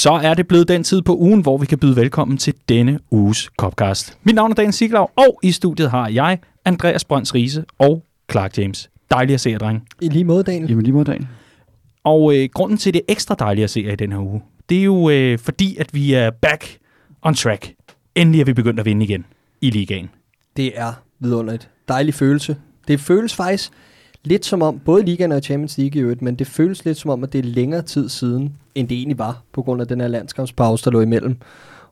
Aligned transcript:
så 0.00 0.12
er 0.12 0.34
det 0.34 0.48
blevet 0.48 0.68
den 0.68 0.84
tid 0.84 1.02
på 1.02 1.16
ugen, 1.16 1.40
hvor 1.40 1.58
vi 1.58 1.66
kan 1.66 1.78
byde 1.78 1.96
velkommen 1.96 2.38
til 2.38 2.54
denne 2.68 2.98
uges 3.10 3.50
Copcast. 3.58 4.18
Mit 4.22 4.34
navn 4.34 4.50
er 4.50 4.54
Dan 4.54 4.72
Siglaug, 4.72 5.10
og 5.16 5.40
i 5.42 5.52
studiet 5.52 5.90
har 5.90 6.08
jeg, 6.08 6.38
Andreas 6.64 7.04
Brønds 7.04 7.34
Riese 7.34 7.64
og 7.78 8.04
Clark 8.32 8.58
James. 8.58 8.90
Dejligt 9.10 9.34
at 9.34 9.40
se 9.40 9.50
jer, 9.50 9.58
dreng. 9.58 9.86
I 10.00 10.08
lige 10.08 10.24
måde, 10.24 10.42
Daniel. 10.42 10.68
Jamen 10.70 10.82
lige 10.84 10.92
måde, 10.92 11.04
Daniel. 11.04 11.26
Og 12.04 12.36
øh, 12.36 12.48
grunden 12.54 12.78
til 12.78 12.94
det 12.94 12.98
er 13.08 13.12
ekstra 13.12 13.34
dejligt 13.38 13.64
at 13.64 13.70
se 13.70 13.82
jer 13.86 13.92
i 13.92 13.96
den 13.96 14.12
her 14.12 14.18
uge, 14.18 14.42
det 14.68 14.78
er 14.78 14.84
jo 14.84 15.10
øh, 15.10 15.38
fordi, 15.38 15.76
at 15.76 15.94
vi 15.94 16.12
er 16.12 16.30
back 16.30 16.78
on 17.22 17.34
track. 17.34 17.74
Endelig 18.14 18.40
er 18.40 18.44
vi 18.44 18.52
begyndt 18.52 18.80
at 18.80 18.86
vinde 18.86 19.04
igen 19.04 19.24
i 19.60 19.70
ligaen. 19.70 20.10
Det 20.56 20.72
er 20.74 20.92
vidunderligt. 21.18 21.68
Dejlig 21.88 22.14
følelse. 22.14 22.56
Det 22.88 23.00
føles 23.00 23.34
faktisk 23.34 23.70
lidt 24.24 24.46
som 24.46 24.62
om, 24.62 24.78
både 24.78 25.02
ligaen 25.04 25.32
og 25.32 25.42
Champions 25.42 25.78
League 25.78 26.00
i 26.00 26.02
øvrigt, 26.02 26.22
men 26.22 26.34
det 26.34 26.46
føles 26.46 26.84
lidt 26.84 26.98
som 26.98 27.10
om, 27.10 27.24
at 27.24 27.32
det 27.32 27.38
er 27.38 27.42
længere 27.42 27.82
tid 27.82 28.08
siden, 28.08 28.56
end 28.74 28.88
det 28.88 28.96
egentlig 28.96 29.18
var, 29.18 29.42
på 29.52 29.62
grund 29.62 29.80
af 29.80 29.88
den 29.88 30.00
her 30.00 30.08
landskampspause, 30.08 30.84
der 30.84 30.90
lå 30.90 31.00
imellem. 31.00 31.36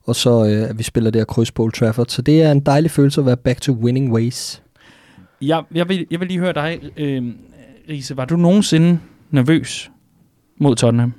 Og 0.04 0.16
så 0.16 0.44
øh, 0.44 0.70
at 0.70 0.78
vi 0.78 0.82
spiller 0.82 1.10
der 1.10 1.24
kryds 1.24 1.50
på 1.50 1.62
Old 1.62 1.72
Trafford. 1.72 2.06
Så 2.08 2.22
det 2.22 2.42
er 2.42 2.52
en 2.52 2.60
dejlig 2.60 2.90
følelse 2.90 3.20
at 3.20 3.26
være 3.26 3.36
back 3.36 3.60
to 3.60 3.72
winning 3.72 4.12
ways. 4.12 4.62
Jeg, 5.42 5.62
jeg, 5.74 5.88
vil, 5.88 6.06
jeg 6.10 6.20
vil 6.20 6.28
lige 6.28 6.40
høre 6.40 6.52
dig, 6.52 6.80
øh, 6.96 7.32
Riese. 7.88 8.16
Var 8.16 8.24
du 8.24 8.36
nogensinde 8.36 8.98
nervøs 9.30 9.90
mod 10.58 10.76
Tottenham? 10.76 11.12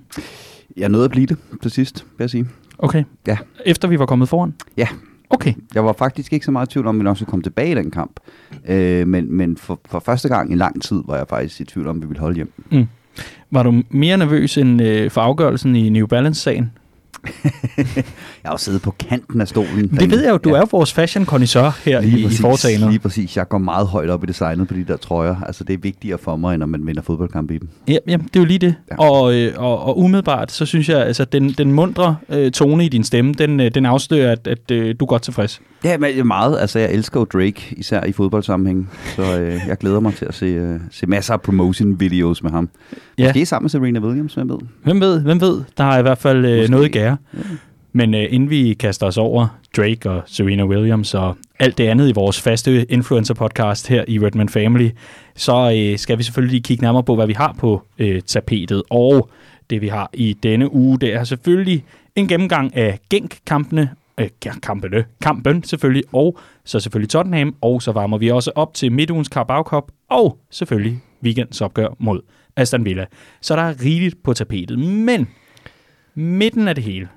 Jeg 0.77 0.89
nåede 0.89 1.05
at 1.05 1.11
blive 1.11 1.25
det 1.25 1.37
til 1.61 1.71
sidst, 1.71 2.05
vil 2.17 2.23
jeg 2.23 2.29
sige. 2.29 2.47
Okay. 2.77 3.03
Ja. 3.27 3.37
Efter 3.65 3.87
vi 3.87 3.99
var 3.99 4.05
kommet 4.05 4.29
foran? 4.29 4.53
Ja. 4.77 4.87
Okay. 5.29 5.53
Jeg 5.75 5.85
var 5.85 5.93
faktisk 5.93 6.33
ikke 6.33 6.45
så 6.45 6.51
meget 6.51 6.67
i 6.67 6.71
tvivl 6.71 6.87
om, 6.87 6.95
at 6.95 6.99
vi 6.99 7.03
nok 7.03 7.17
skulle 7.17 7.29
komme 7.29 7.43
tilbage 7.43 7.71
i 7.71 7.75
den 7.75 7.91
kamp. 7.91 8.19
Øh, 8.67 9.07
men 9.07 9.37
men 9.37 9.57
for, 9.57 9.79
for 9.85 9.99
første 9.99 10.27
gang 10.27 10.51
i 10.51 10.55
lang 10.55 10.81
tid 10.81 11.01
var 11.05 11.17
jeg 11.17 11.27
faktisk 11.27 11.61
i 11.61 11.63
tvivl 11.63 11.87
om, 11.87 11.97
at 11.97 12.01
vi 12.01 12.07
ville 12.07 12.19
holde 12.19 12.35
hjem. 12.35 12.53
Mm. 12.71 12.87
Var 13.51 13.63
du 13.63 13.83
mere 13.89 14.17
nervøs 14.17 14.57
end 14.57 14.81
øh, 14.81 15.11
for 15.11 15.21
afgørelsen 15.21 15.75
i 15.75 15.89
New 15.89 16.07
Balance-sagen? 16.07 16.71
jeg 17.77 18.45
har 18.45 18.51
jo 18.51 18.57
siddet 18.57 18.81
på 18.81 18.91
kanten 18.91 19.41
af 19.41 19.47
stolen. 19.47 19.87
Det 19.87 20.11
ved 20.11 20.23
jeg 20.23 20.31
jo, 20.31 20.37
du 20.37 20.49
ja. 20.49 20.61
er 20.61 20.65
vores 20.71 20.93
fashion 20.93 21.25
connoisseur 21.25 21.77
her 21.85 22.01
lige 22.01 22.19
i, 22.19 22.23
præcis, 22.23 22.39
i 22.39 22.41
foretagendet. 22.41 22.89
Lige 22.89 22.99
præcis. 22.99 23.37
Jeg 23.37 23.49
går 23.49 23.57
meget 23.57 23.87
højt 23.87 24.09
op 24.09 24.23
i 24.23 24.27
designet 24.27 24.67
på 24.67 24.73
de 24.73 24.83
der 24.83 24.97
trøjer. 24.97 25.35
Altså, 25.41 25.63
det 25.63 25.73
er 25.73 25.77
vigtigere 25.77 26.17
for 26.17 26.35
mig, 26.35 26.53
end 26.53 26.59
når 26.59 26.65
man 26.65 26.87
vinder 26.87 27.01
fodboldkamp 27.01 27.51
i 27.51 27.57
dem. 27.57 27.69
Ja, 27.87 27.97
ja 28.07 28.17
det 28.17 28.35
er 28.35 28.39
jo 28.39 28.45
lige 28.45 28.59
det. 28.59 28.75
Ja. 28.91 28.97
Og, 28.99 29.35
øh, 29.35 29.53
og, 29.57 29.85
og 29.85 29.99
umiddelbart, 29.99 30.51
så 30.51 30.65
synes 30.65 30.89
jeg, 30.89 31.05
altså 31.05 31.25
den, 31.25 31.49
den 31.49 31.71
mundre 31.71 32.17
øh, 32.29 32.51
tone 32.51 32.85
i 32.85 32.89
din 32.89 33.03
stemme, 33.03 33.33
den, 33.33 33.59
øh, 33.59 33.71
den 33.75 33.85
afslører, 33.85 34.31
at, 34.31 34.47
at 34.47 34.71
øh, 34.71 34.95
du 34.99 35.05
er 35.05 35.09
godt 35.09 35.21
tilfreds. 35.21 35.61
Ja, 35.83 35.97
men 35.97 36.27
meget. 36.27 36.59
Altså, 36.59 36.79
jeg 36.79 36.91
elsker 36.91 37.19
jo 37.19 37.25
Drake, 37.25 37.75
især 37.77 38.03
i 38.03 38.11
fodboldsammenhæng. 38.11 38.89
Så 39.15 39.39
øh, 39.39 39.59
jeg 39.67 39.77
glæder 39.77 39.99
mig 39.99 40.13
til 40.13 40.25
at 40.25 40.33
se, 40.33 40.45
øh, 40.45 40.79
se 40.91 41.07
masser 41.07 41.33
af 41.33 41.41
promotion-videos 41.41 42.43
med 42.43 42.51
ham. 42.51 42.69
Ja. 43.17 43.27
Måske 43.27 43.45
sammen 43.45 43.63
med 43.63 43.69
Serena 43.69 43.99
Williams, 43.99 44.33
hvem 44.33 44.49
ved? 44.49 44.57
Hvem 44.83 45.01
ved, 45.01 45.21
hvem 45.21 45.41
ved? 45.41 45.61
Der 45.77 45.83
er 45.83 45.99
i 45.99 46.01
hvert 46.01 46.17
fald 46.17 46.45
øh, 46.45 46.69
noget 46.69 46.91
skære. 46.99 47.17
Men 47.93 48.13
øh, 48.13 48.25
inden 48.29 48.49
vi 48.49 48.73
kaster 48.73 49.07
os 49.07 49.17
over 49.17 49.47
Drake 49.77 50.09
og 50.09 50.21
Serena 50.25 50.65
Williams 50.65 51.13
og 51.13 51.37
alt 51.59 51.77
det 51.77 51.87
andet 51.87 52.09
i 52.09 52.11
vores 52.11 52.41
faste 52.41 52.91
influencer-podcast 52.91 53.89
her 53.89 54.05
i 54.07 54.19
Redman 54.19 54.49
Family, 54.49 54.89
så 55.35 55.73
øh, 55.75 55.97
skal 55.97 56.17
vi 56.17 56.23
selvfølgelig 56.23 56.51
lige 56.51 56.63
kigge 56.63 56.83
nærmere 56.83 57.03
på, 57.03 57.15
hvad 57.15 57.27
vi 57.27 57.33
har 57.33 57.55
på 57.59 57.83
øh, 57.99 58.21
tapetet. 58.21 58.83
Og 58.89 59.29
det 59.69 59.81
vi 59.81 59.87
har 59.87 60.09
i 60.13 60.33
denne 60.43 60.73
uge, 60.73 60.99
det 60.99 61.13
er 61.13 61.23
selvfølgelig 61.23 61.85
en 62.15 62.27
gennemgang 62.27 62.75
af 62.75 62.99
Genk-kampene, 63.09 63.89
øh, 64.17 64.29
kampene, 64.61 65.05
kampen 65.21 65.63
selvfølgelig, 65.63 66.03
og 66.13 66.37
så 66.65 66.79
selvfølgelig 66.79 67.09
Tottenham, 67.09 67.55
og 67.61 67.81
så 67.81 67.91
varmer 67.91 68.17
vi 68.17 68.29
også 68.29 68.51
op 68.55 68.73
til 68.73 68.91
midtugens 68.91 69.27
Carabao 69.27 69.63
Cup, 69.63 69.83
og 70.09 70.37
selvfølgelig 70.51 70.99
weekends 71.23 71.61
opgør 71.61 71.87
mod 71.99 72.21
Aston 72.55 72.85
Villa. 72.85 73.05
Så 73.41 73.55
der 73.55 73.61
er 73.61 73.73
rigeligt 73.83 74.23
på 74.23 74.33
tapetet, 74.33 74.79
men 74.79 75.27
midten 76.19 76.67
af 76.67 76.75
det 76.75 76.83
hele, 76.83 77.07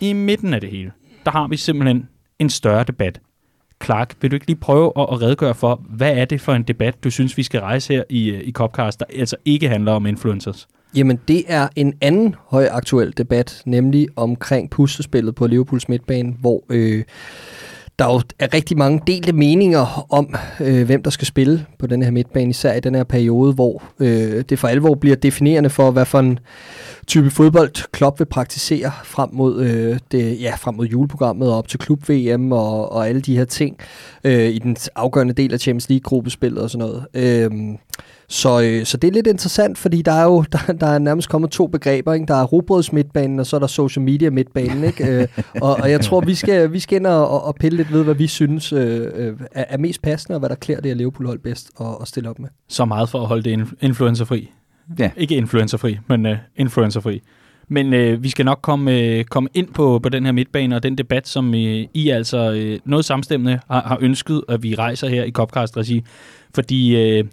i 0.00 0.12
midten 0.12 0.54
af 0.54 0.60
det 0.60 0.70
hele, 0.70 0.92
der 1.24 1.30
har 1.30 1.48
vi 1.48 1.56
simpelthen 1.56 2.08
en 2.38 2.50
større 2.50 2.84
debat. 2.84 3.20
Clark, 3.84 4.14
vil 4.20 4.30
du 4.30 4.36
ikke 4.36 4.46
lige 4.46 4.56
prøve 4.56 4.92
at, 4.98 5.06
at 5.12 5.22
redegøre 5.22 5.54
for, 5.54 5.82
hvad 5.88 6.16
er 6.16 6.24
det 6.24 6.40
for 6.40 6.52
en 6.52 6.62
debat, 6.62 7.04
du 7.04 7.10
synes, 7.10 7.36
vi 7.36 7.42
skal 7.42 7.60
rejse 7.60 7.94
her 7.94 8.02
i, 8.10 8.30
øh, 8.30 8.40
i 8.40 8.52
Copcast, 8.52 9.00
der 9.00 9.06
altså 9.16 9.36
ikke 9.44 9.68
handler 9.68 9.92
om 9.92 10.06
influencers? 10.06 10.68
Jamen, 10.96 11.20
det 11.28 11.44
er 11.48 11.68
en 11.76 11.94
anden 12.00 12.34
højaktuel 12.48 13.14
debat, 13.16 13.62
nemlig 13.66 14.08
omkring 14.16 14.70
puslespillet 14.70 15.34
på 15.34 15.46
Liverpools 15.46 15.88
midtbane, 15.88 16.32
hvor 16.40 16.64
øh, 16.68 17.04
der 17.98 18.04
jo 18.12 18.20
er 18.38 18.54
rigtig 18.54 18.78
mange 18.78 19.02
delte 19.06 19.32
meninger 19.32 20.12
om, 20.12 20.34
øh, 20.60 20.86
hvem 20.86 21.02
der 21.02 21.10
skal 21.10 21.26
spille 21.26 21.66
på 21.78 21.86
den 21.86 22.02
her 22.02 22.10
midtbane, 22.10 22.50
især 22.50 22.74
i 22.74 22.80
den 22.80 22.94
her 22.94 23.04
periode, 23.04 23.52
hvor 23.52 23.82
øh, 24.00 24.44
det 24.48 24.58
for 24.58 24.68
alvor 24.68 24.94
bliver 24.94 25.16
definerende 25.16 25.70
for, 25.70 25.90
hvad 25.90 26.04
for 26.04 26.18
en 26.18 26.38
type 27.06 27.30
fodbold 27.30 27.90
Klopp 27.92 28.18
vil 28.18 28.24
praktisere 28.24 28.92
frem 29.04 29.28
mod, 29.32 29.62
øh, 29.62 29.98
det, 30.12 30.40
ja, 30.40 30.54
frem 30.54 30.74
mod 30.74 30.86
juleprogrammet 30.86 31.50
og 31.50 31.58
op 31.58 31.68
til 31.68 31.78
klub-VM 31.78 32.52
og, 32.52 32.92
og 32.92 33.08
alle 33.08 33.20
de 33.20 33.36
her 33.36 33.44
ting 33.44 33.76
øh, 34.24 34.48
i 34.48 34.58
den 34.58 34.76
afgørende 34.96 35.34
del 35.34 35.52
af 35.52 35.60
Champions 35.60 35.88
League-gruppespillet 35.88 36.62
og 36.62 36.70
sådan 36.70 36.88
noget. 36.88 37.06
Øh, 37.14 37.50
så, 38.28 38.62
øh, 38.62 38.84
så 38.84 38.96
det 38.96 39.08
er 39.08 39.12
lidt 39.12 39.26
interessant, 39.26 39.78
fordi 39.78 40.02
der 40.02 40.12
er 40.12 40.24
jo 40.24 40.44
der, 40.52 40.72
der 40.72 40.86
er 40.86 40.98
nærmest 40.98 41.28
kommet 41.28 41.50
to 41.50 41.66
begreber. 41.66 42.12
Ikke? 42.12 42.26
Der 42.26 42.34
er 42.34 42.44
robrøds 42.44 42.92
midtbanen, 42.92 43.40
og 43.40 43.46
så 43.46 43.56
er 43.56 43.60
der 43.60 43.66
social 43.66 44.04
media 44.04 44.30
midtbanen. 44.30 44.84
Ikke? 44.84 45.06
øh, 45.06 45.28
og, 45.62 45.76
og 45.76 45.90
jeg 45.90 46.00
tror, 46.00 46.20
vi 46.20 46.34
skal, 46.34 46.72
vi 46.72 46.80
skal 46.80 46.96
ind 46.96 47.06
og, 47.06 47.44
og 47.44 47.54
pille 47.54 47.76
lidt 47.76 47.92
ved, 47.92 48.04
hvad 48.04 48.14
vi 48.14 48.26
synes 48.26 48.72
øh, 48.72 49.10
øh 49.14 49.32
er, 49.52 49.64
er 49.68 49.78
mest 49.78 50.02
passende, 50.02 50.36
og 50.36 50.38
hvad 50.38 50.48
der 50.48 50.54
klæder 50.54 50.80
det 50.80 50.90
at 50.90 50.96
Liverpool 50.96 51.26
hold 51.26 51.38
bedst 51.38 51.70
at, 51.80 51.86
at 52.00 52.08
stille 52.08 52.30
op 52.30 52.38
med. 52.38 52.48
Så 52.68 52.84
meget 52.84 53.08
for 53.08 53.20
at 53.20 53.26
holde 53.26 53.50
det 53.50 53.68
influencerfri. 53.80 54.50
Ja. 54.98 55.10
Ikke 55.16 55.36
influencerfri, 55.36 55.98
men 56.08 56.26
uh, 56.26 56.36
influencerfri. 56.56 57.22
Men 57.68 57.94
øh, 57.94 58.22
vi 58.22 58.28
skal 58.28 58.44
nok 58.44 58.58
komme, 58.62 59.00
øh, 59.00 59.24
komme 59.24 59.48
ind 59.54 59.68
på, 59.68 59.98
på 60.02 60.08
den 60.08 60.24
her 60.24 60.32
midtbane 60.32 60.76
og 60.76 60.82
den 60.82 60.98
debat, 60.98 61.28
som 61.28 61.54
øh, 61.54 61.84
I 61.94 62.08
altså 62.08 62.52
øh, 62.52 62.78
noget 62.84 63.04
samstemmende 63.04 63.60
har, 63.70 63.82
har 63.82 63.98
ønsket, 64.00 64.42
at 64.48 64.62
vi 64.62 64.74
rejser 64.74 65.08
her 65.08 65.24
i 65.24 65.30
Copcast-regi. 65.30 66.04
Fordi 66.54 66.96
øh, 66.96 67.24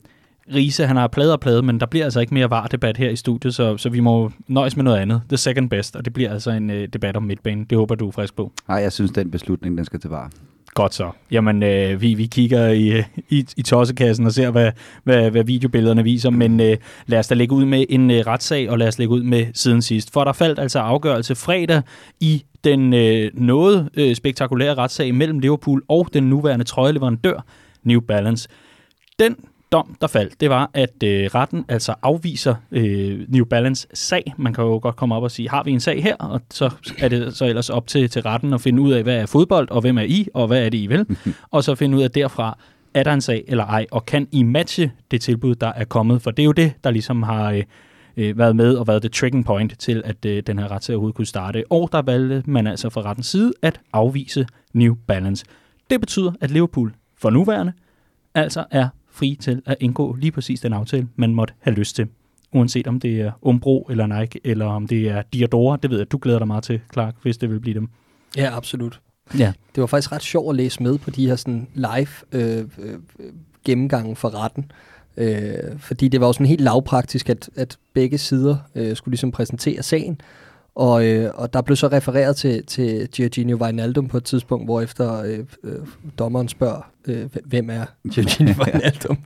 Riese, 0.56 0.88
han 0.88 0.96
har 0.96 1.08
plade 1.08 1.34
og 1.34 1.40
plade, 1.40 1.62
men 1.62 1.80
der 1.80 1.86
bliver 1.86 2.06
altså 2.06 2.20
ikke 2.20 2.34
mere 2.34 2.50
var-debat 2.50 2.98
her 2.98 3.10
i 3.10 3.16
studiet, 3.16 3.56
så, 3.56 3.78
så 3.78 3.90
vi 3.90 4.00
må 4.00 4.32
nøjes 4.48 4.76
med 4.76 4.84
noget 4.84 4.98
andet. 4.98 5.22
The 5.30 5.38
second 5.38 5.70
best, 5.70 5.96
og 5.96 6.06
det 6.06 6.14
bliver 6.14 6.32
altså 6.32 6.52
en 6.52 6.70
øh, 6.70 6.88
debat 6.94 7.18
om 7.18 7.24
midtbanen. 7.24 7.66
Det 7.66 7.78
håber 7.78 7.96
du 7.96 8.08
er 8.08 8.12
frisk 8.12 8.36
på. 8.36 8.52
Nej, 8.68 8.78
jeg 8.78 8.92
synes, 8.92 9.12
den 9.12 9.32
beslutning, 9.32 9.78
den 9.78 9.86
skal 9.86 10.00
til 10.00 10.10
var. 10.10 10.32
Godt 10.74 10.94
så. 10.94 11.12
Jamen, 11.32 11.64
øh, 11.64 12.02
vi, 12.02 12.14
vi 12.14 12.26
kigger 12.26 12.68
i, 12.68 13.04
i, 13.30 13.46
i 13.58 13.62
tossekassen 13.62 14.26
og 14.26 14.32
ser, 14.32 14.52
hvad, 14.52 14.72
hvad, 15.04 15.32
hvad 15.32 15.44
videobillederne 15.44 16.04
viser, 16.04 16.30
men 16.30 16.60
øh, 16.60 16.78
lad 17.06 17.20
os 17.20 17.28
da 17.28 17.36
lægge 17.36 17.56
ud 17.56 17.66
med 17.66 17.86
en 17.90 18.12
øh, 18.12 18.18
retssag, 18.28 18.70
og 18.70 18.80
lad 18.80 18.88
os 18.88 19.00
lægge 19.00 19.14
ud 19.14 19.24
med 19.24 19.46
siden 19.54 19.82
sidst. 19.82 20.14
For 20.14 20.24
der 20.24 20.34
faldt 20.34 20.60
altså 20.60 20.80
afgørelse 20.80 21.36
fredag 21.36 21.82
i 22.20 22.44
den 22.64 22.94
øh, 22.94 23.32
noget 23.34 23.90
øh, 23.94 24.16
spektakulære 24.16 24.76
retssag 24.76 25.16
mellem 25.16 25.40
Liverpool 25.40 25.84
og 25.88 26.08
den 26.14 26.24
nuværende 26.24 26.66
trøjeleverandør 26.66 27.46
New 27.84 28.00
Balance. 28.00 28.50
Den 29.20 29.36
dom, 29.72 29.96
der 30.02 30.08
faldt, 30.08 30.42
det 30.42 30.50
var, 30.50 30.70
at 30.74 31.04
øh, 31.04 31.26
retten 31.26 31.66
altså 31.68 31.94
afviser 32.02 32.56
øh, 32.72 33.26
New 33.30 33.46
Balance 33.46 33.88
sag. 33.94 34.34
Man 34.38 34.54
kan 34.54 34.64
jo 34.64 34.80
godt 34.82 34.96
komme 34.96 35.16
op 35.16 35.24
og 35.24 35.32
sige, 35.32 35.50
har 35.50 35.64
vi 35.64 35.72
en 35.72 35.80
sag 35.80 36.04
her? 36.04 36.16
Og 36.16 36.42
så 36.52 36.70
er 37.00 37.08
det 37.08 37.36
så 37.36 37.46
ellers 37.46 37.70
op 37.70 37.88
til, 37.88 38.10
til 38.10 38.22
retten 38.22 38.54
at 38.54 38.62
finde 38.62 38.82
ud 38.82 38.92
af, 38.92 39.04
hvad 39.04 39.16
er 39.16 39.26
fodbold, 39.26 39.72
og 39.72 39.82
hvem 39.82 39.98
er 39.98 40.02
I, 40.02 40.28
og 40.34 40.48
hvad 40.48 40.66
er 40.66 40.70
det, 40.70 40.78
I 40.78 40.88
vil? 40.88 41.06
og 41.52 41.64
så 41.64 41.76
finde 41.76 41.98
ud 41.98 42.04
af 42.04 42.12
derfra, 42.12 42.58
er 42.94 43.04
der 43.04 43.14
en 43.14 43.22
sag 43.22 43.44
eller 43.48 43.66
ej, 43.66 43.86
og 43.92 44.06
kan 44.06 44.28
I 44.32 44.44
matche 44.44 44.92
det 45.12 45.22
tilbud, 45.22 45.56
der 45.56 45.72
er 45.76 45.86
kommet? 45.86 46.22
For 46.22 46.32
det 46.32 46.44
er 46.44 46.46
jo 46.46 46.52
det, 46.52 46.74
der 46.84 46.92
ligesom 46.92 47.24
har 47.24 47.52
øh, 47.52 47.64
øh 48.18 48.38
været 48.38 48.56
med 48.56 48.76
og 48.76 48.88
været 48.88 49.04
det 49.04 49.12
tricking 49.12 49.46
point 49.46 49.80
til, 49.80 50.02
at 50.06 50.26
øh, 50.26 50.44
den 50.48 50.60
her 50.60 50.72
retssag 50.72 50.94
overhovedet 50.94 51.16
kunne 51.16 51.26
starte. 51.26 51.64
Og 51.70 51.90
der 51.92 52.02
valgte 52.02 52.50
man 52.50 52.68
altså 52.68 52.90
fra 52.90 53.02
rettens 53.02 53.28
side 53.28 53.54
at 53.62 53.80
afvise 53.94 54.48
New 54.74 54.96
Balance. 55.08 55.46
Det 55.90 56.00
betyder, 56.00 56.32
at 56.42 56.52
Liverpool 56.52 56.94
for 57.18 57.30
nuværende 57.30 57.74
altså 58.36 58.66
er 58.72 58.88
fri 59.12 59.38
til 59.42 59.62
at 59.66 59.76
indgå 59.80 60.16
lige 60.16 60.32
præcis 60.32 60.60
den 60.60 60.74
aftale, 60.74 61.08
man 61.16 61.36
måtte 61.36 61.54
have 61.60 61.76
lyst 61.76 61.96
til. 61.96 62.08
Uanset 62.54 62.88
om 62.88 63.00
det 63.00 63.22
er 63.22 63.32
Umbro 63.42 63.88
eller 63.90 64.20
Nike, 64.20 64.40
eller 64.44 64.66
om 64.66 64.88
det 64.88 65.10
er 65.10 65.22
Diadora. 65.34 65.78
Det 65.78 65.92
ved 65.92 65.98
jeg, 65.98 66.12
du 66.12 66.20
glæder 66.22 66.40
dig 66.40 66.48
meget 66.48 66.64
til, 66.64 66.80
Clark, 66.94 67.16
hvis 67.22 67.38
det 67.38 67.50
vil 67.50 67.60
blive 67.60 67.74
dem. 67.74 67.90
Ja, 68.38 68.58
absolut. 68.58 69.00
Ja. 69.40 69.54
Det 69.76 69.82
var 69.82 69.88
faktisk 69.88 70.12
ret 70.12 70.24
sjovt 70.24 70.50
at 70.50 70.56
læse 70.56 70.84
med 70.84 70.98
på 70.98 71.10
de 71.10 71.28
her 71.28 71.36
sådan 71.36 71.68
live 71.74 72.08
øh, 72.32 72.66
øh, 72.80 73.00
gennemgange 73.66 74.16
for 74.16 74.44
retten. 74.44 74.72
Øh, 75.18 75.80
fordi 75.80 76.08
det 76.08 76.22
var 76.22 76.28
jo 76.28 76.34
sådan 76.34 76.48
helt 76.48 76.62
lavpraktisk, 76.62 77.30
at, 77.30 77.50
at 77.56 77.78
begge 77.94 78.18
sider 78.18 78.58
øh, 78.76 78.96
skulle 78.96 79.12
ligesom 79.12 79.32
præsentere 79.32 79.84
sagen. 79.84 80.22
Og, 80.76 81.06
øh, 81.06 81.32
og 81.34 81.54
der 81.54 81.62
blev 81.62 81.76
så 81.76 81.88
refereret 81.88 82.36
til, 82.36 82.66
til 82.66 83.08
Giorgino 83.08 83.58
Wijnaldum 83.58 84.08
på 84.08 84.18
et 84.18 84.24
tidspunkt, 84.24 84.68
hvor 84.68 84.82
efter 84.82 85.24
øh, 85.24 85.40
øh, 85.64 85.80
dommeren 86.20 86.48
spørger, 86.48 86.82
øh, 87.08 87.26
hvem 87.46 87.70
er 87.70 87.86
Giorgino 88.14 88.52
Wijnaldum? 88.64 89.18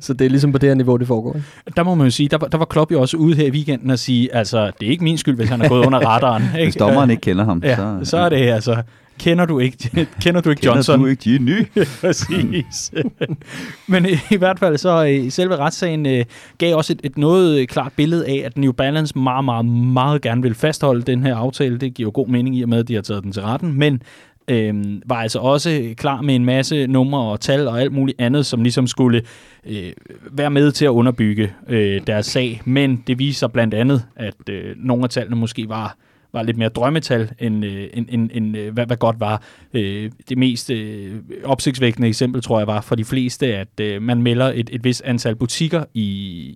så 0.00 0.12
det 0.12 0.24
er 0.24 0.28
ligesom 0.30 0.52
på 0.52 0.58
det 0.58 0.68
her 0.68 0.74
niveau, 0.74 0.96
det 0.96 1.06
foregår. 1.06 1.36
Der 1.76 1.82
må 1.82 1.94
man 1.94 2.06
jo 2.06 2.10
sige, 2.10 2.28
der, 2.28 2.38
der 2.38 2.58
var 2.58 2.64
Klopp 2.64 2.92
jo 2.92 3.00
også 3.00 3.16
ude 3.16 3.36
her 3.36 3.46
i 3.46 3.50
weekenden 3.50 3.90
og 3.90 3.98
sige, 3.98 4.34
altså, 4.34 4.72
det 4.80 4.86
er 4.86 4.90
ikke 4.90 5.04
min 5.04 5.18
skyld, 5.18 5.36
hvis 5.36 5.48
han 5.48 5.62
er 5.62 5.68
gået 5.68 5.86
under 5.86 5.98
radaren. 5.98 6.42
Ikke? 6.54 6.64
Hvis 6.64 6.76
dommeren 6.76 7.10
ikke 7.10 7.20
kender 7.20 7.44
ham. 7.44 7.62
Ja, 7.64 7.76
så, 7.76 8.00
så 8.02 8.16
er 8.16 8.28
det 8.28 8.36
altså 8.36 8.82
kender 9.24 9.46
du 9.46 9.58
ikke, 9.58 9.90
kender 10.20 10.40
du 10.40 10.50
ikke 10.50 10.60
Kender 10.60 10.74
Johnson? 10.74 11.00
du 11.00 11.06
ikke 11.06 11.22
Ginny? 11.22 11.66
Præcis. 12.00 12.92
Men 13.88 14.06
i, 14.06 14.34
i 14.34 14.36
hvert 14.36 14.58
fald 14.58 14.78
så 14.78 15.06
øh, 15.06 15.30
selve 15.30 15.56
retssagen 15.56 16.06
øh, 16.06 16.24
gav 16.58 16.76
også 16.76 16.92
et, 16.92 17.00
et 17.04 17.18
noget 17.18 17.60
øh, 17.60 17.66
klart 17.66 17.92
billede 17.96 18.26
af, 18.26 18.42
at 18.46 18.58
New 18.58 18.72
Balance 18.72 19.18
meget, 19.18 19.44
meget, 19.44 19.66
meget 19.66 20.22
gerne 20.22 20.42
vil 20.42 20.54
fastholde 20.54 21.02
den 21.02 21.22
her 21.22 21.36
aftale. 21.36 21.78
Det 21.78 21.94
giver 21.94 22.06
jo 22.06 22.10
god 22.14 22.28
mening 22.28 22.56
i 22.56 22.62
og 22.62 22.68
med, 22.68 22.78
at 22.78 22.88
de 22.88 22.94
har 22.94 23.02
taget 23.02 23.22
den 23.22 23.32
til 23.32 23.42
retten. 23.42 23.78
Men 23.78 24.02
øh, 24.48 25.00
var 25.06 25.16
altså 25.16 25.38
også 25.38 25.94
klar 25.96 26.22
med 26.22 26.34
en 26.34 26.44
masse 26.44 26.86
numre 26.86 27.20
og 27.20 27.40
tal 27.40 27.68
og 27.68 27.80
alt 27.80 27.92
muligt 27.92 28.20
andet, 28.20 28.46
som 28.46 28.62
ligesom 28.62 28.86
skulle 28.86 29.22
øh, 29.66 29.92
være 30.30 30.50
med 30.50 30.72
til 30.72 30.84
at 30.84 30.90
underbygge 30.90 31.52
øh, 31.68 32.00
deres 32.06 32.26
sag. 32.26 32.62
Men 32.64 33.02
det 33.06 33.18
viser 33.18 33.48
blandt 33.48 33.74
andet, 33.74 34.04
at 34.16 34.48
øh, 34.50 34.74
nogle 34.76 35.04
af 35.04 35.10
tallene 35.10 35.36
måske 35.36 35.68
var 35.68 35.96
var 36.34 36.42
lidt 36.42 36.56
mere 36.56 36.68
drømmetal, 36.68 37.30
end, 37.38 37.64
øh, 37.64 37.88
end, 37.94 38.06
end, 38.08 38.30
end 38.32 38.56
øh, 38.56 38.72
hvad, 38.72 38.86
hvad 38.86 38.96
godt 38.96 39.20
var. 39.20 39.42
Øh, 39.74 40.10
det 40.28 40.38
mest 40.38 40.70
øh, 40.70 41.14
opsigtsvækkende 41.44 42.08
eksempel, 42.08 42.42
tror 42.42 42.58
jeg, 42.58 42.66
var 42.66 42.80
for 42.80 42.94
de 42.94 43.04
fleste, 43.04 43.56
at 43.56 43.80
øh, 43.80 44.02
man 44.02 44.22
melder 44.22 44.46
et, 44.46 44.70
et 44.72 44.84
vis 44.84 45.00
antal 45.00 45.36
butikker 45.36 45.84
i, 45.94 46.08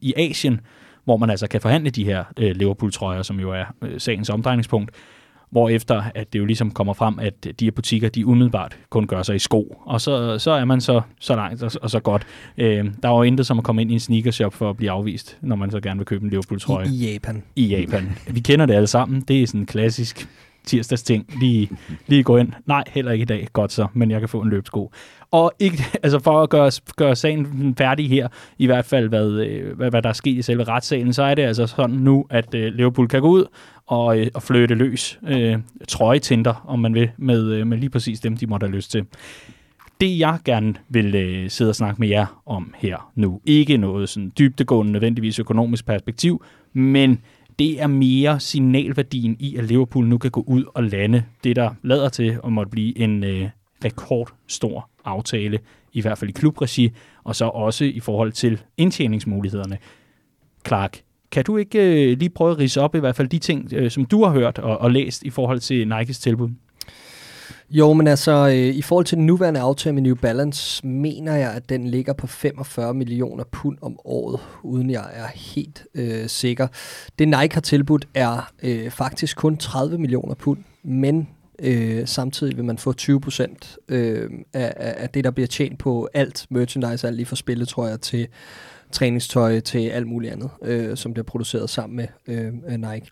i 0.02 0.14
Asien, 0.16 0.60
hvor 1.04 1.16
man 1.16 1.30
altså 1.30 1.48
kan 1.48 1.60
forhandle 1.60 1.90
de 1.90 2.04
her 2.04 2.24
øh, 2.36 2.56
Liverpool-trøjer, 2.56 3.22
som 3.22 3.40
jo 3.40 3.52
er 3.52 3.64
øh, 3.82 4.00
sagens 4.00 4.30
omdrejningspunkt, 4.30 4.90
hvorefter 5.50 6.02
at 6.14 6.32
det 6.32 6.38
jo 6.38 6.44
ligesom 6.44 6.70
kommer 6.70 6.92
frem, 6.92 7.18
at 7.18 7.44
de 7.60 7.64
her 7.64 7.70
butikker, 7.70 8.08
de 8.08 8.26
umiddelbart 8.26 8.78
kun 8.90 9.06
gør 9.06 9.22
sig 9.22 9.36
i 9.36 9.38
sko, 9.38 9.82
og 9.86 10.00
så, 10.00 10.38
så 10.38 10.50
er 10.50 10.64
man 10.64 10.80
så, 10.80 11.00
så 11.20 11.34
langt 11.34 11.62
og, 11.62 11.70
og 11.82 11.90
så 11.90 12.00
godt. 12.00 12.26
Øh, 12.58 12.84
der 13.02 13.08
er 13.08 13.16
jo 13.16 13.22
intet 13.22 13.46
som 13.46 13.58
at 13.58 13.64
komme 13.64 13.82
ind 13.82 13.90
i 13.90 13.94
en 13.94 14.00
sneakershop 14.00 14.54
for 14.54 14.70
at 14.70 14.76
blive 14.76 14.90
afvist, 14.90 15.38
når 15.40 15.56
man 15.56 15.70
så 15.70 15.80
gerne 15.80 15.98
vil 15.98 16.06
købe 16.06 16.24
en 16.24 16.30
Liverpool-trøje 16.30 16.88
I, 16.88 17.08
I 17.08 17.12
Japan. 17.12 17.42
i 17.56 17.66
Japan. 17.66 18.18
Vi 18.30 18.40
kender 18.40 18.66
det 18.66 18.74
alle 18.74 18.86
sammen. 18.86 19.20
Det 19.20 19.42
er 19.42 19.46
sådan 19.46 19.60
en 19.60 19.66
klassisk 19.66 20.28
tirsdags 20.64 21.02
ting. 21.02 21.26
Lige, 21.40 21.70
lige 22.06 22.22
gå 22.22 22.36
ind. 22.36 22.52
Nej, 22.66 22.84
heller 22.88 23.12
ikke 23.12 23.22
i 23.22 23.26
dag. 23.26 23.48
Godt 23.52 23.72
så, 23.72 23.86
men 23.92 24.10
jeg 24.10 24.20
kan 24.20 24.28
få 24.28 24.40
en 24.40 24.50
løbsko. 24.50 24.92
Og 25.30 25.52
ikke, 25.58 25.84
altså 26.02 26.18
for 26.18 26.42
at 26.42 26.50
gøre, 26.50 26.70
gøre 26.96 27.16
sagen 27.16 27.74
færdig 27.78 28.08
her, 28.08 28.28
i 28.58 28.66
hvert 28.66 28.84
fald 28.84 29.08
hvad, 29.08 29.30
øh, 29.30 29.76
hvad, 29.76 29.90
hvad 29.90 30.02
der 30.02 30.08
er 30.08 30.12
sket 30.12 30.38
i 30.38 30.42
selve 30.42 30.64
retssagen, 30.64 31.12
så 31.12 31.22
er 31.22 31.34
det 31.34 31.42
altså 31.42 31.66
sådan 31.66 31.96
nu, 31.96 32.26
at 32.30 32.54
øh, 32.54 32.72
Liverpool 32.72 33.08
kan 33.08 33.20
gå 33.20 33.28
ud 33.28 33.44
og, 33.86 34.18
øh, 34.18 34.26
og 34.34 34.42
flytte 34.42 34.74
løs 34.74 35.18
øh, 35.28 35.58
trøjetinder, 35.88 36.64
om 36.66 36.78
man 36.78 36.94
vil, 36.94 37.10
med, 37.16 37.52
øh, 37.52 37.66
med 37.66 37.78
lige 37.78 37.90
præcis 37.90 38.20
dem, 38.20 38.36
de 38.36 38.46
måtte 38.46 38.64
have 38.64 38.76
lyst 38.76 38.90
til. 38.90 39.04
Det 40.00 40.18
jeg 40.18 40.38
gerne 40.44 40.74
vil 40.88 41.14
øh, 41.14 41.50
sidde 41.50 41.68
og 41.68 41.74
snakke 41.74 42.00
med 42.00 42.08
jer 42.08 42.42
om 42.46 42.74
her 42.76 43.10
nu, 43.14 43.40
ikke 43.44 43.76
noget 43.76 44.08
sådan 44.08 44.32
dybtegående 44.38 44.92
nødvendigvis 44.92 45.38
økonomisk 45.38 45.86
perspektiv, 45.86 46.44
men 46.72 47.20
det 47.58 47.82
er 47.82 47.86
mere 47.86 48.40
signalværdien 48.40 49.36
i, 49.40 49.56
at 49.56 49.64
Liverpool 49.64 50.06
nu 50.06 50.18
kan 50.18 50.30
gå 50.30 50.44
ud 50.46 50.64
og 50.74 50.84
lande 50.84 51.24
det, 51.44 51.56
der 51.56 51.70
lader 51.82 52.08
til 52.08 52.38
at 52.44 52.52
måtte 52.52 52.70
blive 52.70 52.98
en 52.98 53.24
øh, 53.24 53.48
rekordstor 53.84 54.90
aftale, 55.04 55.58
i 55.92 56.00
hvert 56.00 56.18
fald 56.18 56.30
i 56.30 56.32
klubregi, 56.32 56.90
og 57.24 57.36
så 57.36 57.44
også 57.44 57.84
i 57.84 58.00
forhold 58.00 58.32
til 58.32 58.60
indtjeningsmulighederne. 58.76 59.78
Clark, 60.66 61.00
kan 61.30 61.44
du 61.44 61.56
ikke 61.56 62.10
øh, 62.10 62.18
lige 62.18 62.30
prøve 62.30 62.50
at 62.50 62.58
rise 62.58 62.80
op 62.80 62.94
i 62.94 62.98
hvert 62.98 63.16
fald 63.16 63.28
de 63.28 63.38
ting, 63.38 63.72
øh, 63.72 63.90
som 63.90 64.04
du 64.04 64.24
har 64.24 64.32
hørt 64.32 64.58
og, 64.58 64.78
og 64.78 64.90
læst 64.90 65.22
i 65.22 65.30
forhold 65.30 65.60
til 65.60 65.88
Nikes 65.88 66.18
tilbud? 66.18 66.50
Jo, 67.70 67.92
men 67.92 68.06
altså, 68.06 68.48
øh, 68.48 68.54
i 68.54 68.82
forhold 68.82 69.06
til 69.06 69.16
den 69.18 69.26
nuværende 69.26 69.60
aftale 69.60 69.94
med 69.94 70.02
New 70.02 70.14
Balance, 70.14 70.86
mener 70.86 71.34
jeg, 71.34 71.52
at 71.52 71.68
den 71.68 71.88
ligger 71.88 72.12
på 72.12 72.26
45 72.26 72.94
millioner 72.94 73.44
pund 73.44 73.78
om 73.82 73.98
året, 74.04 74.40
uden 74.62 74.90
jeg 74.90 75.10
er 75.12 75.26
helt 75.26 75.86
øh, 75.94 76.28
sikker. 76.28 76.66
Det 77.18 77.28
Nike 77.28 77.54
har 77.54 77.60
tilbudt 77.60 78.08
er 78.14 78.50
øh, 78.62 78.90
faktisk 78.90 79.36
kun 79.36 79.56
30 79.56 79.98
millioner 79.98 80.34
pund, 80.34 80.58
men 80.82 81.28
øh, 81.58 82.06
samtidig 82.06 82.56
vil 82.56 82.64
man 82.64 82.78
få 82.78 82.92
20 82.92 83.20
procent 83.20 83.76
øh, 83.88 84.30
af, 84.52 84.74
af 84.76 85.10
det, 85.10 85.24
der 85.24 85.30
bliver 85.30 85.46
tjent 85.46 85.78
på 85.78 86.08
alt 86.14 86.46
merchandise, 86.50 87.06
alt 87.06 87.16
lige 87.16 87.26
fra 87.26 87.86
jeg 87.86 88.00
til 88.00 88.28
træningstøj 88.92 89.60
til 89.60 89.88
alt 89.88 90.06
muligt 90.06 90.32
andet, 90.32 90.50
øh, 90.62 90.96
som 90.96 91.12
bliver 91.12 91.24
produceret 91.24 91.70
sammen 91.70 91.96
med 91.96 92.06
øh, 92.26 92.52
øh, 92.68 92.90
Nike. 92.90 93.06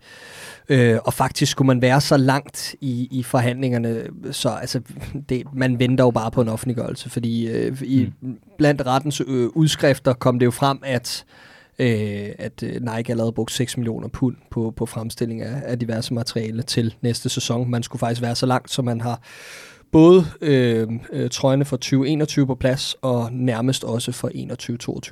Øh, 0.69 0.99
og 1.05 1.13
faktisk 1.13 1.51
skulle 1.51 1.67
man 1.67 1.81
være 1.81 2.01
så 2.01 2.17
langt 2.17 2.75
i, 2.81 3.07
i 3.11 3.23
forhandlingerne, 3.23 4.03
så 4.31 4.49
altså, 4.49 4.81
det, 5.29 5.43
man 5.53 5.79
venter 5.79 6.03
jo 6.03 6.11
bare 6.11 6.31
på 6.31 6.41
en 6.41 6.49
offentliggørelse, 6.49 7.09
fordi 7.09 7.47
øh, 7.47 7.81
i, 7.81 8.09
blandt 8.57 8.85
rettens 8.85 9.21
øh, 9.27 9.47
udskrifter 9.47 10.13
kom 10.13 10.39
det 10.39 10.45
jo 10.45 10.51
frem, 10.51 10.79
at 10.83 11.25
øh, 11.79 12.29
at 12.39 12.63
øh, 12.63 12.81
Nike 12.81 13.11
allerede 13.11 13.31
brugt 13.31 13.51
6 13.51 13.77
millioner 13.77 14.07
pund 14.07 14.35
på, 14.51 14.73
på 14.77 14.85
fremstilling 14.85 15.41
af, 15.41 15.61
af 15.65 15.79
diverse 15.79 16.13
materiale 16.13 16.61
til 16.61 16.95
næste 17.01 17.29
sæson. 17.29 17.69
Man 17.69 17.83
skulle 17.83 17.99
faktisk 17.99 18.21
være 18.21 18.35
så 18.35 18.45
langt, 18.45 18.71
så 18.71 18.81
man 18.81 19.01
har 19.01 19.21
både 19.91 20.25
øh, 20.41 20.87
øh, 21.11 21.29
trøjerne 21.29 21.65
for 21.65 21.77
2021 21.77 22.47
på 22.47 22.55
plads, 22.55 22.95
og 23.01 23.29
nærmest 23.31 23.83
også 23.83 24.11
for 24.11 24.29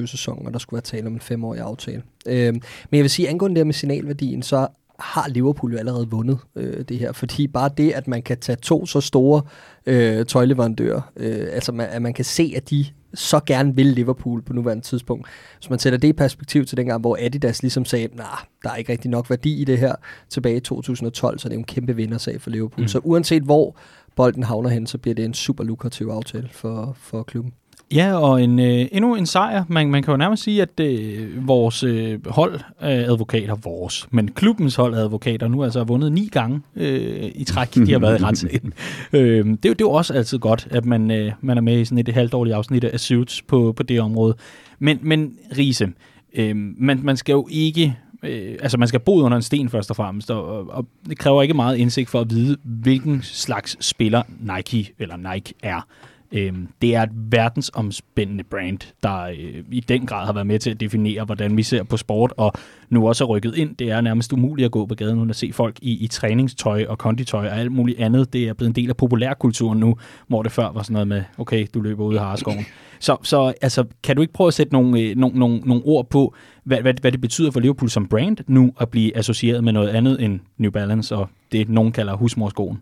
21-22 0.01 0.05
sæsonen, 0.05 0.47
og 0.47 0.53
der 0.53 0.59
skulle 0.59 0.77
være 0.77 0.81
tale 0.81 1.07
om 1.07 1.13
en 1.13 1.19
femårig 1.19 1.61
aftale. 1.61 2.03
Øh, 2.25 2.53
men 2.53 2.61
jeg 2.91 3.01
vil 3.01 3.09
sige, 3.09 3.29
angående 3.29 3.59
det 3.59 3.67
med 3.67 3.73
signalværdien, 3.73 4.43
så 4.43 4.67
har 4.99 5.29
Liverpool 5.29 5.71
jo 5.71 5.77
allerede 5.77 6.09
vundet 6.09 6.37
øh, 6.55 6.85
det 6.89 6.99
her, 6.99 7.11
fordi 7.11 7.47
bare 7.47 7.69
det, 7.77 7.91
at 7.91 8.07
man 8.07 8.21
kan 8.21 8.37
tage 8.37 8.55
to 8.55 8.85
så 8.85 9.01
store 9.01 9.41
øh, 9.85 10.25
tøjleverandører, 10.25 11.01
øh, 11.17 11.47
altså 11.51 11.71
man, 11.71 11.89
at 11.89 12.01
man 12.01 12.13
kan 12.13 12.25
se, 12.25 12.53
at 12.55 12.69
de 12.69 12.85
så 13.13 13.39
gerne 13.45 13.75
vil 13.75 13.85
Liverpool 13.85 14.41
på 14.41 14.53
nuværende 14.53 14.83
tidspunkt. 14.83 15.27
Hvis 15.59 15.69
man 15.69 15.79
sætter 15.79 15.99
det 15.99 16.07
i 16.07 16.13
perspektiv 16.13 16.65
til 16.65 16.77
dengang, 16.77 17.01
hvor 17.01 17.17
Adidas 17.21 17.61
ligesom 17.61 17.85
sagde, 17.85 18.07
nej, 18.07 18.15
nah, 18.15 18.37
der 18.63 18.69
er 18.69 18.75
ikke 18.75 18.91
rigtig 18.91 19.11
nok 19.11 19.29
værdi 19.29 19.61
i 19.61 19.63
det 19.63 19.77
her 19.77 19.95
tilbage 20.29 20.57
i 20.57 20.59
2012, 20.59 21.39
så 21.39 21.49
det 21.49 21.55
er 21.55 21.59
en 21.59 21.65
kæmpe 21.65 21.95
vindersag 21.95 22.41
for 22.41 22.49
Liverpool. 22.49 22.81
Mm. 22.81 22.87
Så 22.87 22.99
uanset 23.03 23.43
hvor 23.43 23.77
bolden 24.15 24.43
havner 24.43 24.69
hen, 24.69 24.87
så 24.87 24.97
bliver 24.97 25.15
det 25.15 25.25
en 25.25 25.33
super 25.33 25.63
lukrativ 25.63 26.07
aftale 26.07 26.49
for, 26.51 26.95
for 26.99 27.23
klubben. 27.23 27.53
Ja, 27.93 28.13
og 28.17 28.43
en, 28.43 28.59
øh, 28.59 28.85
endnu 28.91 29.15
en 29.15 29.25
sejr. 29.25 29.63
Man, 29.67 29.91
man 29.91 30.03
kan 30.03 30.11
jo 30.11 30.17
nærmest 30.17 30.43
sige, 30.43 30.61
at 30.61 30.79
øh, 30.79 31.47
vores 31.47 31.83
øh, 31.83 32.19
hold 32.27 32.59
af 32.79 33.03
advokater, 33.11 33.55
vores, 33.55 34.07
men 34.11 34.27
klubbens 34.27 34.75
hold 34.75 34.93
af 34.93 34.99
advokater, 34.99 35.47
nu 35.47 35.63
altså 35.63 35.79
har 35.79 35.85
vundet 35.85 36.11
ni 36.11 36.29
gange 36.31 36.61
øh, 36.75 37.31
i 37.35 37.43
træk, 37.43 37.75
de 37.75 37.91
har 37.91 37.99
været 37.99 38.21
i 38.21 38.23
retssagen. 38.23 38.73
øh, 39.13 39.45
det, 39.45 39.63
det 39.63 39.69
er 39.69 39.75
jo 39.79 39.91
også 39.91 40.13
altid 40.13 40.39
godt, 40.39 40.67
at 40.71 40.85
man, 40.85 41.11
øh, 41.11 41.31
man 41.41 41.57
er 41.57 41.61
med 41.61 41.79
i 41.79 41.85
sådan 41.85 41.97
et 41.97 42.13
halvdårligt 42.13 42.55
afsnit 42.55 42.83
af 42.83 42.99
Suits 42.99 43.41
på, 43.41 43.73
på 43.77 43.83
det 43.83 44.01
område. 44.01 44.35
Men, 44.79 44.99
men 45.01 45.33
Riese, 45.57 45.87
øh, 46.35 46.55
man, 46.55 46.99
man 47.03 47.17
skal 47.17 47.33
jo 47.33 47.47
ikke 47.51 47.97
øh, 48.25 48.57
altså 48.61 48.77
man 48.77 48.87
skal 48.87 48.99
bo 48.99 49.21
under 49.21 49.37
en 49.37 49.43
sten 49.43 49.69
først 49.69 49.89
og 49.89 49.95
fremmest, 49.95 50.31
og, 50.31 50.45
og, 50.45 50.69
og 50.69 50.85
det 51.09 51.17
kræver 51.17 51.41
ikke 51.41 51.53
meget 51.53 51.77
indsigt 51.77 52.09
for 52.09 52.21
at 52.21 52.29
vide, 52.29 52.57
hvilken 52.63 53.21
slags 53.23 53.85
spiller 53.85 54.23
Nike 54.39 54.93
eller 54.99 55.33
Nike 55.33 55.53
er. 55.63 55.87
Øhm, 56.31 56.67
det 56.81 56.95
er 56.95 57.03
et 57.03 57.09
verdensomspændende 57.13 58.43
brand, 58.43 58.93
der 59.03 59.21
øh, 59.21 59.63
i 59.71 59.79
den 59.79 60.05
grad 60.05 60.25
har 60.25 60.33
været 60.33 60.47
med 60.47 60.59
til 60.59 60.69
at 60.69 60.79
definere, 60.79 61.25
hvordan 61.25 61.57
vi 61.57 61.63
ser 61.63 61.83
på 61.83 61.97
sport, 61.97 62.33
og 62.37 62.53
nu 62.89 63.07
også 63.07 63.23
er 63.23 63.27
rykket 63.27 63.55
ind. 63.55 63.75
Det 63.75 63.91
er 63.91 64.01
nærmest 64.01 64.33
umuligt 64.33 64.65
at 64.65 64.71
gå 64.71 64.85
på 64.85 64.95
gaden 64.95 65.17
uden 65.17 65.29
at 65.29 65.35
se 65.35 65.51
folk 65.53 65.79
i, 65.81 66.03
i 66.03 66.07
træningstøj 66.07 66.85
og 66.89 66.97
konditøj 66.97 67.47
og 67.47 67.57
alt 67.57 67.71
muligt 67.71 67.99
andet. 67.99 68.33
Det 68.33 68.47
er 68.47 68.53
blevet 68.53 68.69
en 68.69 68.75
del 68.75 68.89
af 68.89 68.97
populærkulturen 68.97 69.79
nu, 69.79 69.97
hvor 70.27 70.43
det 70.43 70.51
før 70.51 70.71
var 70.71 70.83
sådan 70.83 70.93
noget 70.93 71.07
med, 71.07 71.23
okay, 71.37 71.67
du 71.73 71.81
løber 71.81 72.03
ud 72.03 72.15
i 72.15 72.17
Harskoven. 72.17 72.65
Så, 72.99 73.17
så 73.23 73.53
altså, 73.61 73.83
kan 74.03 74.15
du 74.15 74.21
ikke 74.21 74.33
prøve 74.33 74.47
at 74.47 74.53
sætte 74.53 74.73
nogle, 74.73 74.99
øh, 74.99 75.15
nogle, 75.15 75.39
nogle, 75.39 75.59
nogle 75.59 75.83
ord 75.85 76.09
på, 76.09 76.35
hvad, 76.63 76.81
hvad, 76.81 76.93
hvad 77.01 77.11
det 77.11 77.21
betyder 77.21 77.51
for 77.51 77.59
Liverpool 77.59 77.89
som 77.89 78.07
brand 78.07 78.37
nu 78.47 78.73
at 78.79 78.89
blive 78.89 79.17
associeret 79.17 79.63
med 79.63 79.73
noget 79.73 79.89
andet 79.89 80.23
end 80.23 80.39
New 80.57 80.71
Balance 80.71 81.15
og 81.15 81.29
det, 81.51 81.69
nogen 81.69 81.91
kalder 81.91 82.15
husmorskoen? 82.15 82.81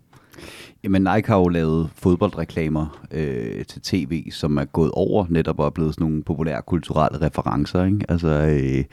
Jamen 0.83 1.01
Nike 1.15 1.27
har 1.27 1.37
jo 1.37 1.47
lavet 1.47 1.89
fodboldreklamer 1.95 3.05
øh, 3.11 3.65
til 3.65 3.81
tv, 3.81 4.31
som 4.31 4.57
er 4.57 4.65
gået 4.65 4.91
over 4.93 5.25
netop 5.29 5.59
og 5.59 5.65
er 5.65 5.69
blevet 5.69 5.93
sådan 5.93 6.07
nogle 6.07 6.23
populære 6.23 6.61
kulturelle 6.67 7.21
referencer. 7.21 7.85
Ikke? 7.85 7.99
Altså, 8.09 8.27
øh, 8.27 8.83